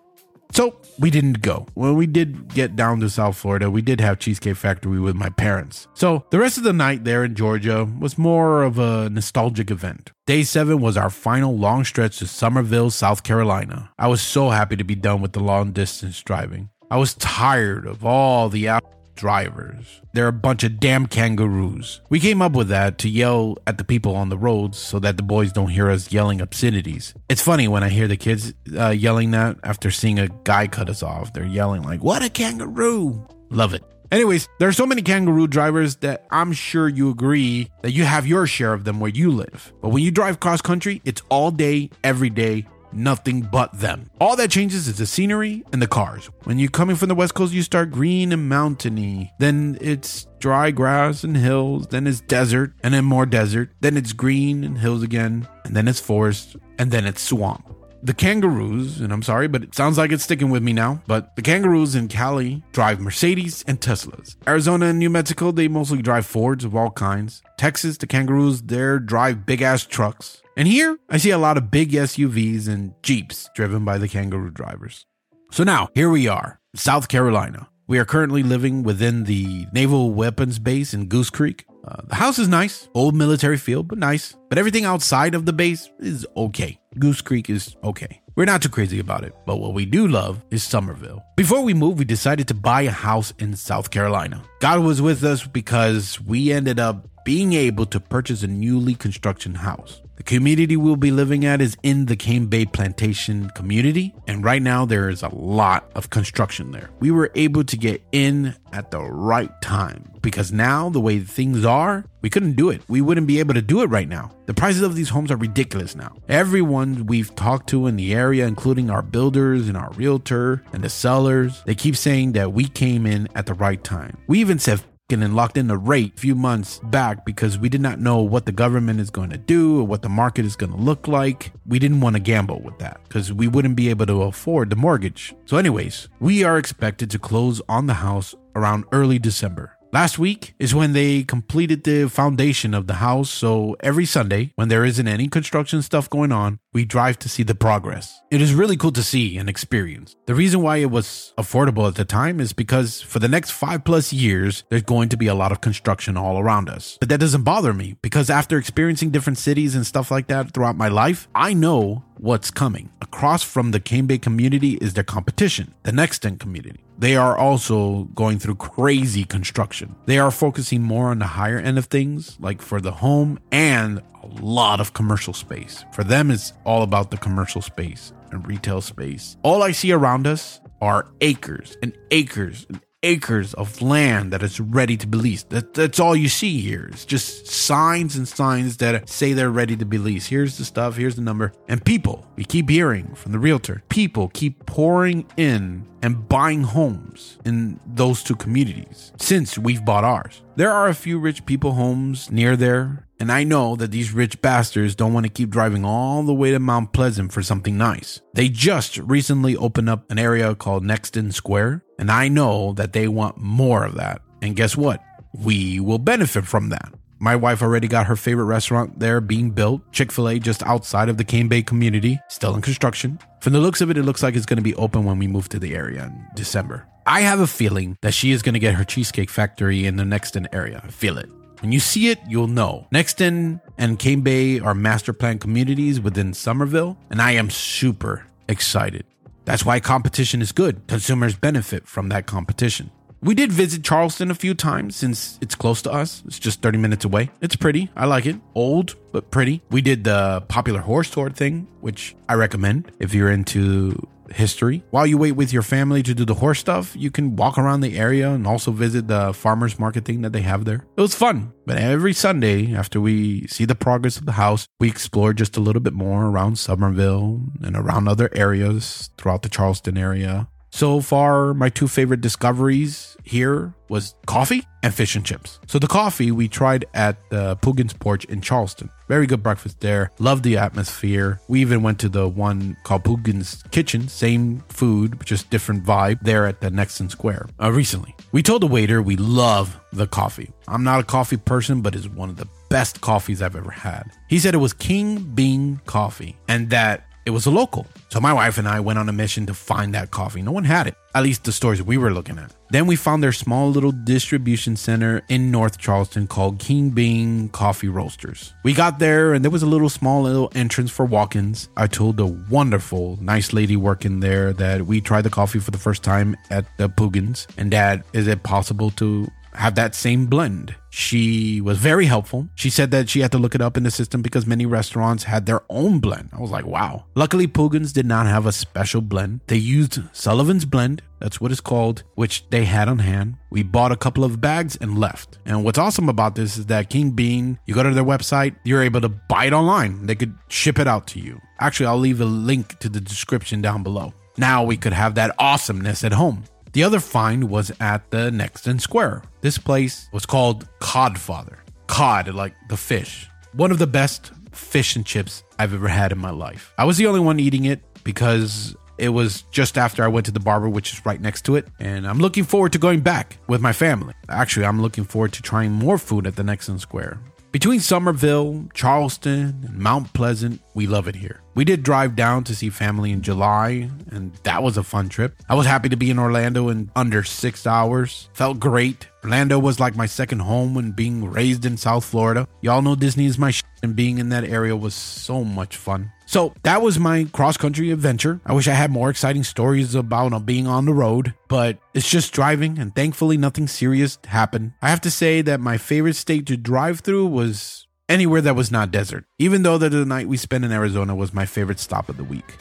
so 0.55 0.77
we 0.97 1.11
didn't 1.11 1.41
go. 1.41 1.67
When 1.73 1.95
we 1.95 2.07
did 2.07 2.53
get 2.53 2.75
down 2.75 3.01
to 3.01 3.09
South 3.09 3.35
Florida, 3.35 3.69
we 3.69 3.81
did 3.81 3.99
have 3.99 4.19
Cheesecake 4.19 4.55
Factory 4.55 4.99
with 4.99 5.15
my 5.15 5.29
parents. 5.29 5.87
So 5.93 6.25
the 6.29 6.39
rest 6.39 6.57
of 6.57 6.63
the 6.63 6.71
night 6.71 7.03
there 7.03 7.25
in 7.25 7.35
Georgia 7.35 7.83
was 7.99 8.17
more 8.17 8.63
of 8.63 8.79
a 8.79 9.09
nostalgic 9.09 9.69
event. 9.69 10.11
Day 10.25 10.43
seven 10.43 10.79
was 10.79 10.95
our 10.95 11.09
final 11.09 11.57
long 11.57 11.83
stretch 11.83 12.19
to 12.19 12.27
Summerville, 12.27 12.89
South 12.89 13.23
Carolina. 13.23 13.91
I 13.99 14.07
was 14.07 14.21
so 14.21 14.49
happy 14.49 14.77
to 14.77 14.83
be 14.85 14.95
done 14.95 15.21
with 15.21 15.33
the 15.33 15.41
long 15.41 15.73
distance 15.73 16.21
driving. 16.21 16.69
I 16.89 16.97
was 16.97 17.15
tired 17.15 17.85
of 17.85 18.05
all 18.05 18.47
the 18.47 18.69
out 18.69 18.83
drivers. 19.15 20.01
They're 20.13 20.27
a 20.27 20.33
bunch 20.33 20.63
of 20.63 20.79
damn 20.79 21.07
kangaroos. 21.07 22.01
We 22.09 22.19
came 22.19 22.41
up 22.41 22.53
with 22.53 22.67
that 22.69 22.97
to 22.99 23.09
yell 23.09 23.57
at 23.67 23.77
the 23.77 23.83
people 23.83 24.15
on 24.15 24.29
the 24.29 24.37
roads 24.37 24.77
so 24.77 24.99
that 24.99 25.17
the 25.17 25.23
boys 25.23 25.51
don't 25.51 25.69
hear 25.69 25.89
us 25.89 26.11
yelling 26.11 26.41
obscenities. 26.41 27.13
It's 27.29 27.41
funny 27.41 27.67
when 27.67 27.83
I 27.83 27.89
hear 27.89 28.07
the 28.07 28.17
kids 28.17 28.53
uh, 28.77 28.89
yelling 28.89 29.31
that 29.31 29.57
after 29.63 29.91
seeing 29.91 30.19
a 30.19 30.27
guy 30.43 30.67
cut 30.67 30.89
us 30.89 31.03
off. 31.03 31.33
They're 31.33 31.45
yelling 31.45 31.83
like, 31.83 32.03
"What 32.03 32.23
a 32.23 32.29
kangaroo!" 32.29 33.25
Love 33.49 33.73
it. 33.73 33.83
Anyways, 34.11 34.47
there 34.59 34.69
are 34.69 34.73
so 34.73 34.85
many 34.85 35.01
kangaroo 35.01 35.47
drivers 35.47 35.97
that 35.97 36.25
I'm 36.29 36.53
sure 36.53 36.87
you 36.87 37.09
agree 37.09 37.69
that 37.81 37.91
you 37.91 38.05
have 38.05 38.27
your 38.27 38.45
share 38.47 38.73
of 38.73 38.83
them 38.83 38.99
where 38.99 39.09
you 39.09 39.31
live. 39.31 39.73
But 39.81 39.89
when 39.89 40.03
you 40.03 40.11
drive 40.11 40.39
cross 40.39 40.61
country, 40.61 41.01
it's 41.05 41.21
all 41.29 41.51
day, 41.51 41.89
every 42.03 42.29
day, 42.29 42.65
nothing 42.95 43.41
but 43.41 43.77
them. 43.79 44.09
All 44.19 44.35
that 44.35 44.51
changes 44.51 44.87
is 44.87 44.97
the 44.97 45.05
scenery 45.05 45.63
and 45.71 45.81
the 45.81 45.87
cars. 45.87 46.29
When 46.43 46.59
you're 46.59 46.69
coming 46.69 46.95
from 46.95 47.09
the 47.09 47.15
West 47.15 47.33
Coast, 47.33 47.53
you 47.53 47.61
start 47.61 47.91
green 47.91 48.31
and 48.31 48.49
mountainy. 48.49 49.31
Then 49.39 49.77
it's 49.81 50.27
dry 50.39 50.71
grass 50.71 51.23
and 51.23 51.35
hills. 51.35 51.87
Then 51.87 52.07
it's 52.07 52.21
desert 52.21 52.73
and 52.83 52.93
then 52.93 53.05
more 53.05 53.25
desert. 53.25 53.71
Then 53.81 53.97
it's 53.97 54.13
green 54.13 54.63
and 54.63 54.77
hills 54.77 55.03
again. 55.03 55.47
And 55.63 55.75
then 55.75 55.87
it's 55.87 55.99
forest. 55.99 56.55
And 56.77 56.91
then 56.91 57.05
it's 57.05 57.21
swamp. 57.21 57.71
The 58.03 58.13
kangaroos, 58.13 59.01
and 59.01 59.11
I'm 59.11 59.23
sorry, 59.23 59.47
but 59.47 59.63
it 59.63 59.73
sounds 59.73 59.97
like 59.97 60.11
it's 60.11 60.23
sticking 60.23 60.51
with 60.51 60.61
me 60.61 60.73
now, 60.73 61.01
but 61.07 61.35
the 61.35 61.41
kangaroos 61.41 61.95
in 61.95 62.07
Cali 62.07 62.61
drive 62.71 62.99
Mercedes 62.99 63.63
and 63.67 63.81
Teslas. 63.81 64.35
Arizona 64.47 64.87
and 64.87 64.99
New 64.99 65.09
Mexico, 65.09 65.51
they 65.51 65.67
mostly 65.67 66.03
drive 66.03 66.27
Fords 66.27 66.63
of 66.63 66.75
all 66.75 66.91
kinds. 66.91 67.41
Texas, 67.57 67.97
the 67.97 68.05
kangaroos 68.05 68.61
there 68.61 68.99
drive 68.99 69.47
big 69.47 69.63
ass 69.63 69.83
trucks. 69.83 70.43
And 70.57 70.69
here, 70.69 70.97
I 71.09 71.17
see 71.17 71.31
a 71.31 71.37
lot 71.37 71.57
of 71.57 71.69
big 71.69 71.91
SUVs 71.91 72.69
and 72.69 72.93
Jeeps 73.03 73.49
driven 73.55 73.83
by 73.83 73.97
the 73.97 74.07
kangaroo 74.07 74.51
drivers. 74.51 75.05
So 75.51 75.65
now, 75.65 75.89
here 75.93 76.09
we 76.09 76.29
are, 76.29 76.61
South 76.75 77.09
Carolina. 77.09 77.67
We 77.87 77.99
are 77.99 78.05
currently 78.05 78.41
living 78.41 78.81
within 78.83 79.25
the 79.25 79.67
Naval 79.73 80.13
Weapons 80.13 80.57
Base 80.57 80.93
in 80.93 81.07
Goose 81.07 81.29
Creek. 81.29 81.65
Uh, 81.85 82.01
the 82.07 82.15
house 82.15 82.39
is 82.39 82.47
nice, 82.47 82.87
old 82.93 83.15
military 83.15 83.57
field, 83.57 83.89
but 83.89 83.97
nice. 83.97 84.35
But 84.47 84.57
everything 84.57 84.85
outside 84.85 85.35
of 85.35 85.45
the 85.45 85.53
base 85.53 85.89
is 85.99 86.25
okay. 86.37 86.79
Goose 86.97 87.21
Creek 87.21 87.49
is 87.49 87.75
okay. 87.83 88.21
We're 88.35 88.45
not 88.45 88.61
too 88.61 88.69
crazy 88.69 88.99
about 88.99 89.25
it, 89.25 89.35
but 89.45 89.57
what 89.57 89.73
we 89.73 89.85
do 89.85 90.07
love 90.07 90.43
is 90.51 90.63
Summerville. 90.63 91.21
Before 91.35 91.61
we 91.61 91.73
moved, 91.73 91.99
we 91.99 92.05
decided 92.05 92.47
to 92.47 92.53
buy 92.53 92.83
a 92.83 92.91
house 92.91 93.33
in 93.39 93.55
South 93.55 93.91
Carolina. 93.91 94.41
God 94.61 94.79
was 94.79 95.01
with 95.01 95.23
us 95.25 95.45
because 95.45 96.19
we 96.21 96.51
ended 96.51 96.79
up 96.79 97.07
being 97.25 97.53
able 97.53 97.85
to 97.87 97.99
purchase 97.99 98.41
a 98.41 98.47
newly 98.47 98.95
construction 98.95 99.55
house. 99.55 100.01
The 100.17 100.23
community 100.23 100.77
we'll 100.77 100.95
be 100.95 101.11
living 101.11 101.43
at 101.43 101.59
is 101.59 101.75
in 101.83 102.05
the 102.05 102.15
Cane 102.15 102.45
Bay 102.45 102.65
Plantation 102.65 103.49
community, 103.49 104.15
and 104.27 104.45
right 104.45 104.61
now 104.61 104.85
there 104.85 105.09
is 105.09 105.23
a 105.23 105.35
lot 105.35 105.91
of 105.93 106.09
construction 106.09 106.71
there. 106.71 106.89
We 106.99 107.11
were 107.11 107.31
able 107.35 107.65
to 107.65 107.77
get 107.77 108.01
in 108.13 108.55
at 108.71 108.91
the 108.91 109.01
right 109.01 109.51
time 109.61 110.09
because 110.21 110.51
now, 110.51 110.89
the 110.89 111.01
way 111.01 111.19
things 111.19 111.65
are, 111.65 112.05
we 112.21 112.29
couldn't 112.29 112.53
do 112.53 112.69
it. 112.69 112.81
We 112.87 113.01
wouldn't 113.01 113.27
be 113.27 113.39
able 113.39 113.53
to 113.55 113.61
do 113.61 113.81
it 113.81 113.89
right 113.89 114.07
now. 114.07 114.31
The 114.45 114.53
prices 114.53 114.81
of 114.81 114.95
these 114.95 115.09
homes 115.09 115.31
are 115.31 115.37
ridiculous 115.37 115.95
now. 115.95 116.15
Everyone 116.29 117.05
we've 117.05 117.35
talked 117.35 117.69
to 117.69 117.85
in 117.85 117.97
the 117.97 118.13
area, 118.13 118.47
including 118.47 118.89
our 118.89 119.01
builders 119.01 119.67
and 119.67 119.77
our 119.77 119.91
realtor 119.91 120.63
and 120.73 120.83
the 120.83 120.89
sellers, 120.89 121.61
they 121.65 121.75
keep 121.75 121.95
saying 121.95 122.31
that 122.31 122.53
we 122.53 122.67
came 122.67 123.05
in 123.05 123.27
at 123.35 123.45
the 123.45 123.53
right 123.53 123.83
time. 123.83 124.17
We 124.27 124.39
even 124.39 124.59
said 124.59 124.81
and 125.11 125.21
then 125.21 125.35
locked 125.35 125.57
in 125.57 125.67
the 125.67 125.77
rate 125.77 126.13
a 126.17 126.19
few 126.19 126.33
months 126.33 126.79
back 126.85 127.25
because 127.25 127.59
we 127.59 127.69
did 127.69 127.81
not 127.81 127.99
know 127.99 128.21
what 128.21 128.45
the 128.45 128.51
government 128.51 128.99
is 128.99 129.11
going 129.11 129.29
to 129.29 129.37
do 129.37 129.79
or 129.79 129.83
what 129.83 130.01
the 130.01 130.09
market 130.09 130.45
is 130.45 130.55
going 130.55 130.71
to 130.71 130.77
look 130.77 131.07
like. 131.07 131.51
We 131.67 131.77
didn't 131.77 132.01
want 132.01 132.15
to 132.15 132.19
gamble 132.19 132.61
with 132.61 132.79
that 132.79 133.01
because 133.03 133.31
we 133.31 133.47
wouldn't 133.47 133.75
be 133.75 133.89
able 133.89 134.07
to 134.07 134.23
afford 134.23 134.71
the 134.71 134.75
mortgage. 134.75 135.35
So, 135.45 135.57
anyways, 135.57 136.09
we 136.19 136.43
are 136.43 136.57
expected 136.57 137.11
to 137.11 137.19
close 137.19 137.61
on 137.69 137.85
the 137.85 137.95
house 137.95 138.33
around 138.55 138.85
early 138.91 139.19
December. 139.19 139.74
Last 139.95 140.19
week 140.19 140.55
is 140.59 140.75
when 140.75 140.91
they 140.91 141.23
completed 141.23 141.85
the 141.85 142.09
foundation 142.09 142.73
of 142.73 142.85
the 142.85 142.95
house, 142.95 143.29
so 143.29 143.77
every 143.79 144.05
Sunday, 144.05 144.51
when 144.55 144.67
there 144.67 144.83
isn't 144.83 145.07
any 145.07 145.29
construction 145.29 145.81
stuff 145.81 146.09
going 146.09 146.33
on, 146.33 146.59
we 146.73 146.83
drive 146.83 147.17
to 147.19 147.29
see 147.29 147.43
the 147.43 147.55
progress. 147.55 148.19
It 148.29 148.41
is 148.41 148.53
really 148.53 148.75
cool 148.75 148.91
to 148.91 149.01
see 149.01 149.37
and 149.37 149.47
experience. 149.47 150.13
The 150.25 150.35
reason 150.35 150.61
why 150.61 150.79
it 150.79 150.91
was 150.91 151.31
affordable 151.37 151.87
at 151.87 151.95
the 151.95 152.03
time 152.03 152.41
is 152.41 152.51
because 152.51 152.99
for 152.99 153.19
the 153.19 153.29
next 153.29 153.51
five 153.51 153.85
plus 153.85 154.11
years, 154.11 154.65
there's 154.69 154.81
going 154.81 155.07
to 155.07 155.15
be 155.15 155.27
a 155.27 155.33
lot 155.33 155.53
of 155.53 155.61
construction 155.61 156.17
all 156.17 156.39
around 156.39 156.67
us. 156.67 156.97
But 156.99 157.07
that 157.07 157.21
doesn't 157.21 157.43
bother 157.43 157.73
me 157.73 157.95
because 158.01 158.29
after 158.29 158.57
experiencing 158.57 159.11
different 159.11 159.37
cities 159.37 159.75
and 159.75 159.87
stuff 159.87 160.11
like 160.11 160.27
that 160.27 160.53
throughout 160.53 160.75
my 160.75 160.89
life, 160.89 161.29
I 161.33 161.53
know 161.53 162.03
what's 162.17 162.51
coming. 162.51 162.89
Across 163.01 163.43
from 163.43 163.71
the 163.71 163.79
Cane 163.79 164.07
Bay 164.07 164.17
community 164.17 164.73
is 164.81 164.93
their 164.93 165.05
competition, 165.05 165.73
the 165.83 165.91
Nexton 165.91 166.37
community. 166.37 166.84
They 166.97 167.15
are 167.15 167.37
also 167.37 168.05
going 168.15 168.39
through 168.39 168.55
crazy 168.55 169.25
construction. 169.25 169.95
They 170.05 170.17
are 170.17 170.31
focusing 170.31 170.81
more 170.81 171.09
on 171.09 171.19
the 171.19 171.25
higher 171.25 171.59
end 171.59 171.77
of 171.77 171.85
things, 171.85 172.37
like 172.39 172.61
for 172.61 172.79
the 172.79 172.91
home 172.91 173.39
and 173.51 174.01
a 174.23 174.27
lot 174.41 174.79
of 174.79 174.93
commercial 174.93 175.33
space. 175.33 175.83
For 175.93 176.03
them, 176.03 176.31
it's 176.31 176.53
all 176.63 176.83
about 176.83 177.11
the 177.11 177.17
commercial 177.17 177.61
space 177.61 178.13
and 178.31 178.47
retail 178.47 178.81
space. 178.81 179.37
All 179.43 179.61
I 179.61 179.71
see 179.71 179.91
around 179.91 180.25
us 180.25 180.61
are 180.81 181.07
acres 181.21 181.77
and 181.81 181.97
acres 182.11 182.65
and 182.69 182.79
acres 183.05 183.53
of 183.53 183.81
land 183.81 184.33
that 184.33 184.43
is 184.43 184.59
ready 184.59 184.97
to 184.97 185.07
be 185.07 185.17
leased. 185.17 185.51
That, 185.51 185.73
that's 185.73 185.99
all 185.99 186.15
you 186.15 186.27
see 186.27 186.59
here. 186.59 186.89
It's 186.91 187.05
just 187.05 187.47
signs 187.47 188.15
and 188.15 188.27
signs 188.27 188.77
that 188.77 189.07
say 189.07 189.33
they're 189.33 189.51
ready 189.51 189.77
to 189.77 189.85
be 189.85 189.97
leased. 189.97 190.29
Here's 190.29 190.57
the 190.57 190.65
stuff, 190.65 190.97
here's 190.97 191.15
the 191.15 191.21
number. 191.21 191.53
And 191.67 191.85
people, 191.85 192.25
we 192.35 192.43
keep 192.43 192.69
hearing 192.69 193.13
from 193.13 193.31
the 193.31 193.39
realtor, 193.39 193.83
people 193.89 194.29
keep 194.29 194.65
pouring 194.65 195.25
in 195.37 195.87
and 196.01 196.27
buying 196.27 196.63
homes 196.63 197.37
in 197.45 197.79
those 197.85 198.23
two 198.23 198.35
communities 198.35 199.11
since 199.17 199.57
we've 199.57 199.85
bought 199.85 200.03
ours. 200.03 200.41
There 200.57 200.71
are 200.71 200.87
a 200.87 200.93
few 200.93 201.19
rich 201.19 201.45
people 201.45 201.73
homes 201.73 202.31
near 202.31 202.55
there, 202.55 203.09
and 203.19 203.29
I 203.29 203.43
know 203.43 203.75
that 203.75 203.91
these 203.91 204.13
rich 204.13 204.41
bastards 204.41 204.95
don't 204.95 205.11
want 205.11 205.25
to 205.25 205.31
keep 205.31 205.49
driving 205.49 205.83
all 205.83 206.23
the 206.23 206.33
way 206.33 206.51
to 206.51 206.59
Mount 206.59 206.93
Pleasant 206.93 207.33
for 207.33 207.43
something 207.43 207.77
nice. 207.77 208.21
They 208.33 208.47
just 208.47 208.97
recently 208.99 209.57
opened 209.57 209.89
up 209.89 210.09
an 210.09 210.17
area 210.17 210.55
called 210.55 210.85
Nexton 210.85 211.33
Square, 211.33 211.83
and 211.99 212.09
I 212.09 212.29
know 212.29 212.71
that 212.73 212.93
they 212.93 213.09
want 213.09 213.37
more 213.37 213.83
of 213.83 213.95
that. 213.95 214.21
And 214.41 214.55
guess 214.55 214.77
what? 214.77 215.03
We 215.33 215.81
will 215.81 215.99
benefit 215.99 216.45
from 216.45 216.69
that. 216.69 216.93
My 217.19 217.35
wife 217.35 217.61
already 217.61 217.89
got 217.89 218.07
her 218.07 218.15
favorite 218.15 218.45
restaurant 218.45 218.97
there 218.97 219.19
being 219.19 219.51
built, 219.51 219.81
Chick 219.91 220.09
fil 220.09 220.29
A, 220.29 220.39
just 220.39 220.63
outside 220.63 221.09
of 221.09 221.17
the 221.17 221.25
Cane 221.25 221.49
Bay 221.49 221.63
community, 221.63 222.17
still 222.29 222.55
in 222.55 222.61
construction. 222.61 223.19
From 223.41 223.51
the 223.51 223.59
looks 223.59 223.81
of 223.81 223.89
it, 223.89 223.97
it 223.97 224.03
looks 224.03 224.23
like 224.23 224.37
it's 224.37 224.45
going 224.45 224.55
to 224.55 224.63
be 224.63 224.75
open 224.75 225.03
when 225.03 225.19
we 225.19 225.27
move 225.27 225.49
to 225.49 225.59
the 225.59 225.75
area 225.75 226.05
in 226.05 226.27
December. 226.33 226.87
I 227.07 227.21
have 227.21 227.39
a 227.39 227.45
feeling 227.45 227.99
that 228.01 228.15
she 228.15 228.31
is 228.31 228.41
going 228.41 228.53
to 228.53 228.59
get 228.59 228.73
her 228.73 228.83
Cheesecake 228.83 229.29
Factory 229.29 229.85
in 229.85 229.95
the 229.95 230.03
Nexton 230.03 230.47
area. 230.51 230.81
I 230.83 230.87
feel 230.87 231.19
it. 231.19 231.29
When 231.61 231.71
you 231.71 231.79
see 231.79 232.09
it, 232.09 232.17
you'll 232.27 232.47
know. 232.47 232.87
Nexton 232.91 233.61
and 233.77 233.99
Cane 233.99 234.21
Bay 234.21 234.59
are 234.59 234.73
master 234.73 235.13
plan 235.13 235.37
communities 235.37 236.01
within 236.01 236.33
Summerville, 236.33 236.97
and 237.11 237.21
I 237.21 237.33
am 237.33 237.51
super 237.51 238.25
excited. 238.47 239.05
That's 239.45 239.63
why 239.63 239.79
competition 239.81 240.41
is 240.41 240.51
good. 240.51 240.87
Consumers 240.87 241.35
benefit 241.35 241.87
from 241.87 242.09
that 242.09 242.25
competition. 242.25 242.89
We 243.21 243.35
did 243.35 243.51
visit 243.51 243.83
Charleston 243.83 244.31
a 244.31 244.35
few 244.35 244.55
times 244.55 244.95
since 244.95 245.37
it's 245.41 245.53
close 245.53 245.83
to 245.83 245.91
us. 245.91 246.23
It's 246.25 246.39
just 246.39 246.63
30 246.63 246.79
minutes 246.79 247.05
away. 247.05 247.29
It's 247.39 247.55
pretty. 247.55 247.91
I 247.95 248.05
like 248.05 248.25
it. 248.25 248.37
Old, 248.55 248.95
but 249.11 249.29
pretty. 249.29 249.61
We 249.69 249.81
did 249.81 250.03
the 250.03 250.43
popular 250.47 250.81
horse 250.81 251.11
tour 251.11 251.29
thing, 251.29 251.67
which 251.81 252.15
I 252.27 252.33
recommend 252.33 252.91
if 252.99 253.13
you're 253.13 253.31
into 253.31 254.07
history. 254.31 254.83
While 254.91 255.07
you 255.07 255.17
wait 255.17 255.33
with 255.33 255.53
your 255.53 255.61
family 255.61 256.03
to 256.03 256.13
do 256.13 256.25
the 256.25 256.35
horse 256.35 256.59
stuff, 256.59 256.95
you 256.97 257.11
can 257.11 257.35
walk 257.35 257.57
around 257.57 257.81
the 257.81 257.97
area 257.97 258.31
and 258.31 258.47
also 258.47 258.71
visit 258.71 259.07
the 259.07 259.33
farmers 259.33 259.79
market 259.79 260.05
thing 260.05 260.21
that 260.21 260.33
they 260.33 260.41
have 260.41 260.65
there. 260.65 260.85
It 260.97 261.01
was 261.01 261.15
fun. 261.15 261.53
But 261.65 261.77
every 261.77 262.13
Sunday, 262.13 262.73
after 262.73 263.01
we 263.01 263.47
see 263.47 263.65
the 263.65 263.75
progress 263.75 264.17
of 264.17 264.25
the 264.25 264.33
house, 264.33 264.67
we 264.79 264.87
explore 264.87 265.33
just 265.33 265.57
a 265.57 265.61
little 265.61 265.81
bit 265.81 265.93
more 265.93 266.25
around 266.25 266.57
Summerville 266.57 267.41
and 267.63 267.75
around 267.75 268.07
other 268.07 268.29
areas 268.33 269.09
throughout 269.17 269.41
the 269.41 269.49
Charleston 269.49 269.97
area. 269.97 270.47
So 270.75 270.99
far, 270.99 271.53
my 271.53 271.69
two 271.69 271.87
favorite 271.87 272.19
discoveries 272.19 273.15
here 273.23 273.73
was 273.87 274.13
coffee 274.25 274.67
and 274.83 274.93
fish 274.93 275.15
and 275.15 275.25
chips. 275.25 275.57
So 275.67 275.79
the 275.79 275.87
coffee 275.87 276.31
we 276.31 276.49
tried 276.49 276.83
at 276.93 277.17
the 277.29 277.55
Poogan's 277.55 277.93
Porch 277.93 278.25
in 278.25 278.41
Charleston. 278.41 278.89
Very 279.07 279.25
good 279.25 279.41
breakfast 279.41 279.79
there. 279.79 280.11
Loved 280.19 280.43
the 280.43 280.57
atmosphere. 280.57 281.39
We 281.47 281.61
even 281.61 281.81
went 281.81 281.99
to 281.99 282.09
the 282.09 282.27
one 282.27 282.75
called 282.83 283.05
Poogan's 283.05 283.63
Kitchen. 283.71 284.09
Same 284.09 284.65
food, 284.67 285.25
just 285.25 285.49
different 285.49 285.85
vibe 285.85 286.19
there 286.23 286.45
at 286.45 286.59
the 286.59 286.69
Nexton 286.69 287.09
Square 287.09 287.47
uh, 287.63 287.71
recently. 287.71 288.13
We 288.33 288.43
told 288.43 288.61
the 288.61 288.67
waiter 288.67 289.01
we 289.01 289.15
love 289.15 289.79
the 289.93 290.07
coffee. 290.07 290.51
I'm 290.67 290.83
not 290.83 290.99
a 290.99 291.03
coffee 291.03 291.37
person, 291.37 291.83
but 291.83 291.95
it's 291.95 292.09
one 292.09 292.29
of 292.29 292.35
the 292.35 292.49
best 292.69 292.99
coffees 292.99 293.41
I've 293.41 293.55
ever 293.55 293.71
had. 293.71 294.11
He 294.27 294.39
said 294.39 294.53
it 294.53 294.57
was 294.57 294.73
King 294.73 295.19
Bean 295.19 295.79
coffee 295.85 296.35
and 296.49 296.69
that 296.71 297.07
it 297.25 297.31
was 297.31 297.45
a 297.45 297.51
local. 297.51 297.87
So 298.09 298.19
my 298.19 298.33
wife 298.33 298.57
and 298.57 298.67
I 298.67 298.79
went 298.79 298.99
on 298.99 299.09
a 299.09 299.13
mission 299.13 299.45
to 299.47 299.53
find 299.53 299.93
that 299.93 300.11
coffee. 300.11 300.41
No 300.41 300.51
one 300.51 300.63
had 300.63 300.87
it, 300.87 300.95
at 301.13 301.23
least 301.23 301.43
the 301.43 301.51
stores 301.51 301.81
we 301.81 301.97
were 301.97 302.13
looking 302.13 302.37
at. 302.37 302.53
Then 302.69 302.87
we 302.87 302.95
found 302.95 303.23
their 303.23 303.31
small 303.31 303.69
little 303.69 303.91
distribution 303.91 304.75
center 304.75 305.23
in 305.27 305.51
North 305.51 305.77
Charleston 305.77 306.27
called 306.27 306.59
King 306.59 306.91
Bean 306.91 307.49
Coffee 307.49 307.89
Roasters. 307.89 308.53
We 308.63 308.73
got 308.73 308.99
there 308.99 309.33
and 309.33 309.43
there 309.43 309.51
was 309.51 309.63
a 309.63 309.67
little 309.67 309.89
small 309.89 310.23
little 310.23 310.51
entrance 310.55 310.91
for 310.91 311.05
walk 311.05 311.35
ins. 311.35 311.69
I 311.75 311.87
told 311.87 312.17
the 312.17 312.27
wonderful, 312.27 313.17
nice 313.21 313.53
lady 313.53 313.75
working 313.75 314.19
there 314.19 314.53
that 314.53 314.83
we 314.83 315.01
tried 315.01 315.23
the 315.23 315.29
coffee 315.29 315.59
for 315.59 315.71
the 315.71 315.77
first 315.77 316.03
time 316.03 316.35
at 316.49 316.65
the 316.77 316.89
Poogans 316.89 317.47
and 317.57 317.71
that 317.71 318.05
is 318.13 318.27
it 318.27 318.43
possible 318.43 318.91
to 318.91 319.27
have 319.57 319.75
that 319.75 319.95
same 319.95 320.27
blend. 320.27 320.75
She 320.89 321.59
was 321.59 321.77
very 321.77 322.05
helpful. 322.05 322.47
She 322.55 322.69
said 322.69 322.91
that 322.91 323.09
she 323.09 323.19
had 323.19 323.31
to 323.33 323.37
look 323.37 323.55
it 323.55 323.61
up 323.61 323.75
in 323.75 323.83
the 323.83 323.91
system 323.91 324.21
because 324.21 324.45
many 324.45 324.65
restaurants 324.65 325.25
had 325.25 325.45
their 325.45 325.63
own 325.69 325.99
blend. 325.99 326.29
I 326.31 326.39
was 326.39 326.51
like, 326.51 326.65
wow. 326.65 327.05
Luckily, 327.15 327.47
Poogans 327.47 327.91
did 327.91 328.05
not 328.05 328.27
have 328.27 328.45
a 328.45 328.51
special 328.51 329.01
blend. 329.01 329.41
They 329.47 329.57
used 329.57 329.99
Sullivan's 330.13 330.63
blend, 330.63 331.01
that's 331.19 331.41
what 331.41 331.51
it's 331.51 331.61
called, 331.61 332.03
which 332.15 332.47
they 332.49 332.65
had 332.65 332.87
on 332.87 332.99
hand. 332.99 333.37
We 333.49 333.63
bought 333.63 333.91
a 333.91 333.97
couple 333.97 334.23
of 334.23 334.39
bags 334.39 334.77
and 334.79 334.97
left. 334.97 335.39
And 335.45 335.63
what's 335.63 335.79
awesome 335.79 336.07
about 336.07 336.35
this 336.35 336.57
is 336.57 336.67
that 336.67 336.89
King 336.89 337.11
Bean, 337.11 337.59
you 337.65 337.73
go 337.73 337.83
to 337.83 337.89
their 337.91 338.03
website, 338.03 338.55
you're 338.63 338.83
able 338.83 339.01
to 339.01 339.09
buy 339.09 339.45
it 339.45 339.53
online. 339.53 340.05
They 340.05 340.15
could 340.15 340.35
ship 340.49 340.79
it 340.79 340.87
out 340.87 341.07
to 341.07 341.19
you. 341.19 341.41
Actually, 341.59 341.87
I'll 341.87 341.97
leave 341.97 342.21
a 342.21 342.25
link 342.25 342.79
to 342.79 342.89
the 342.89 343.01
description 343.01 343.61
down 343.61 343.83
below. 343.83 344.13
Now 344.37 344.63
we 344.63 344.77
could 344.77 344.93
have 344.93 345.15
that 345.15 345.33
awesomeness 345.39 346.03
at 346.03 346.13
home. 346.13 346.43
The 346.75 346.83
other 346.83 346.99
find 346.99 347.49
was 347.49 347.71
at 347.79 348.11
the 348.11 348.29
Nexton 348.31 348.81
Square. 348.81 349.23
This 349.39 349.57
place 349.57 350.09
was 350.11 350.25
called 350.25 350.67
Codfather. 350.81 351.55
Cod, 351.87 352.33
like 352.35 352.53
the 352.67 352.75
fish. 352.75 353.29
One 353.53 353.71
of 353.71 353.79
the 353.79 353.87
best 353.87 354.33
fish 354.51 354.97
and 354.97 355.05
chips 355.05 355.41
I've 355.57 355.73
ever 355.73 355.87
had 355.87 356.11
in 356.11 356.17
my 356.17 356.31
life. 356.31 356.73
I 356.77 356.83
was 356.83 356.97
the 356.97 357.07
only 357.07 357.21
one 357.21 357.39
eating 357.39 357.63
it 357.63 357.81
because 358.03 358.75
it 358.97 359.07
was 359.07 359.43
just 359.51 359.77
after 359.77 360.03
I 360.03 360.09
went 360.09 360.25
to 360.25 360.33
the 360.33 360.41
barber, 360.41 360.67
which 360.67 360.91
is 360.91 361.05
right 361.05 361.21
next 361.21 361.45
to 361.45 361.55
it. 361.55 361.65
And 361.79 362.05
I'm 362.05 362.19
looking 362.19 362.43
forward 362.43 362.73
to 362.73 362.77
going 362.77 362.99
back 362.99 363.37
with 363.47 363.61
my 363.61 363.71
family. 363.71 364.13
Actually, 364.27 364.65
I'm 364.65 364.81
looking 364.81 365.05
forward 365.05 365.31
to 365.31 365.41
trying 365.41 365.71
more 365.71 365.97
food 365.97 366.27
at 366.27 366.35
the 366.35 366.43
Nexton 366.43 366.81
Square. 366.81 367.21
Between 367.55 367.79
Summerville, 367.79 368.65
Charleston, 368.73 369.63
and 369.65 369.77
Mount 369.77 370.11
Pleasant, 370.11 370.59
we 370.73 370.87
love 370.87 371.07
it 371.07 371.15
here. 371.15 371.39
We 371.53 371.63
did 371.63 371.83
drive 371.83 372.13
down 372.13 372.43
to 372.43 372.53
see 372.53 372.69
family 372.69 373.13
in 373.13 373.21
July, 373.21 373.89
and 374.11 374.33
that 374.43 374.61
was 374.61 374.75
a 374.75 374.83
fun 374.83 375.07
trip. 375.07 375.41
I 375.47 375.55
was 375.55 375.65
happy 375.65 375.87
to 375.87 375.95
be 375.95 376.09
in 376.09 376.19
Orlando 376.19 376.67
in 376.67 376.91
under 376.97 377.23
six 377.23 377.65
hours. 377.65 378.27
Felt 378.33 378.59
great. 378.59 379.07
Orlando 379.23 379.57
was 379.57 379.79
like 379.79 379.95
my 379.95 380.05
second 380.05 380.39
home 380.39 380.75
when 380.75 380.91
being 380.91 381.31
raised 381.31 381.63
in 381.63 381.77
South 381.77 382.03
Florida. 382.03 382.45
Y'all 382.59 382.81
know 382.81 382.93
Disney 382.93 383.25
is 383.25 383.39
my 383.39 383.51
shit, 383.51 383.63
and 383.81 383.95
being 383.95 384.17
in 384.17 384.27
that 384.29 384.43
area 384.43 384.75
was 384.75 384.93
so 384.93 385.45
much 385.45 385.77
fun. 385.77 386.11
So 386.25 386.53
that 386.63 386.81
was 386.81 386.99
my 386.99 387.25
cross 387.25 387.55
country 387.55 387.91
adventure. 387.91 388.41
I 388.45 388.53
wish 388.53 388.67
I 388.67 388.73
had 388.73 388.91
more 388.91 389.09
exciting 389.09 389.43
stories 389.43 389.93
about 389.95 390.45
being 390.45 390.67
on 390.67 390.85
the 390.85 390.93
road, 390.93 391.33
but 391.47 391.77
it's 391.93 392.09
just 392.09 392.33
driving, 392.33 392.79
and 392.79 392.95
thankfully 392.95 393.37
nothing 393.37 393.67
serious 393.67 394.17
happened. 394.25 394.73
I 394.81 394.89
have 394.89 395.01
to 395.01 395.11
say 395.11 395.41
that 395.43 395.59
my 395.59 395.77
favorite 395.77 396.15
state 396.15 396.47
to 396.47 396.57
drive 396.57 397.01
through 397.01 397.27
was 397.27 397.87
anywhere 398.09 398.41
that 398.41 398.55
was 398.55 398.71
not 398.71 398.91
desert, 398.91 399.25
even 399.39 399.63
though 399.63 399.77
the 399.77 399.89
night 400.05 400.27
we 400.27 400.37
spent 400.37 400.65
in 400.65 400.71
Arizona 400.71 401.15
was 401.15 401.33
my 401.33 401.45
favorite 401.45 401.79
stop 401.79 402.09
of 402.09 402.17
the 402.17 402.23
week. 402.23 402.55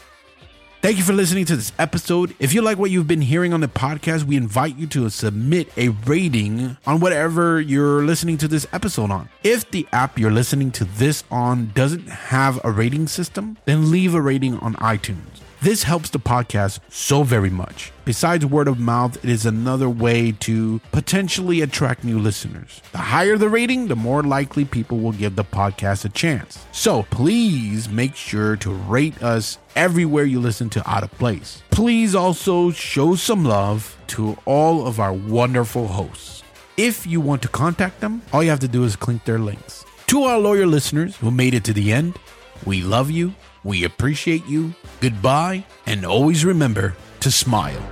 Thank 0.85 0.98
you 0.98 1.02
for 1.02 1.15
listening 1.15 1.47
to 1.47 1.56
this 1.56 1.73
episode. 1.78 2.36
If 2.39 2.52
you 2.52 2.61
like 2.61 2.77
what 2.77 2.90
you've 2.90 3.06
been 3.06 3.23
hearing 3.23 3.55
on 3.55 3.62
the 3.62 3.69
podcast, 3.69 4.24
we 4.24 4.36
invite 4.36 4.77
you 4.77 4.86
to 4.89 5.09
submit 5.09 5.73
a 5.78 5.89
rating 5.89 6.77
on 6.86 7.01
whatever 7.01 7.59
you're 7.59 8.05
listening 8.05 8.36
to 8.36 8.48
this 8.48 8.66
episode 8.70 9.11
on. 9.11 9.31
If 9.43 9.70
the 9.70 9.89
app 9.94 10.19
you're 10.19 10.31
listening 10.31 10.73
to 10.73 10.85
this 10.85 11.24
on 11.31 11.73
doesn't 11.74 12.06
have 12.06 12.61
a 12.62 12.70
rating 12.70 13.06
system, 13.09 13.56
then 13.65 13.90
leave 13.90 14.15
a 14.15 14.20
rating 14.20 14.59
on 14.59 14.74
iTunes. 14.74 15.34
This 15.65 15.85
helps 15.85 16.11
the 16.11 16.19
podcast 16.19 16.81
so 16.91 17.23
very 17.23 17.49
much. 17.49 17.91
Besides 18.05 18.45
word 18.45 18.69
of 18.69 18.78
mouth, 18.78 19.16
it 19.24 19.31
is 19.31 19.47
another 19.47 19.89
way 19.89 20.32
to 20.41 20.78
potentially 20.93 21.62
attract 21.62 22.05
new 22.05 22.19
listeners. 22.19 22.82
The 22.93 22.99
higher 22.99 23.39
the 23.39 23.49
rating, 23.49 23.86
the 23.86 23.97
more 23.97 24.23
likely 24.23 24.66
people 24.66 24.99
will 24.99 25.12
give 25.12 25.36
the 25.36 25.43
podcast 25.43 26.05
a 26.05 26.11
chance. 26.11 26.66
So 26.73 27.05
please 27.05 27.89
make 27.89 28.15
sure 28.15 28.57
to 28.57 28.74
rate 28.74 29.23
us 29.23 29.57
everywhere 29.74 30.24
you 30.24 30.39
listen 30.39 30.69
to 30.69 30.86
Out 30.86 31.03
of 31.03 31.11
Place. 31.12 31.62
Please 31.70 32.15
also 32.15 32.70
show 32.70 33.15
some 33.15 33.47
love 33.47 33.97
to 34.09 34.36
all 34.45 34.86
of 34.86 35.01
our 35.01 35.15
wonderful 35.15 35.89
hosts. 35.89 36.43
If 36.77 37.07
you 37.07 37.23
want 37.23 37.41
to 37.41 37.49
contact 37.49 38.01
them, 38.01 38.20
all 38.35 38.43
you 38.45 38.51
have 38.51 38.61
to 38.61 38.69
do 38.69 38.85
is 38.85 38.97
click 38.97 39.24
their 39.24 39.39
links. 39.39 39.86
To 40.09 40.24
our 40.24 40.39
loyal 40.39 40.69
listeners 40.69 41.16
who 41.16 41.31
made 41.31 41.55
it 41.55 41.65
to 41.65 41.73
the 41.73 41.91
end, 41.91 42.19
we 42.66 42.82
love 42.82 43.11
you, 43.11 43.35
we 43.65 43.85
appreciate 43.85 44.47
you, 44.47 44.74
goodbye, 45.01 45.65
and 45.86 46.05
always 46.05 46.45
remember 46.45 46.95
to 47.20 47.31
smile. 47.31 47.82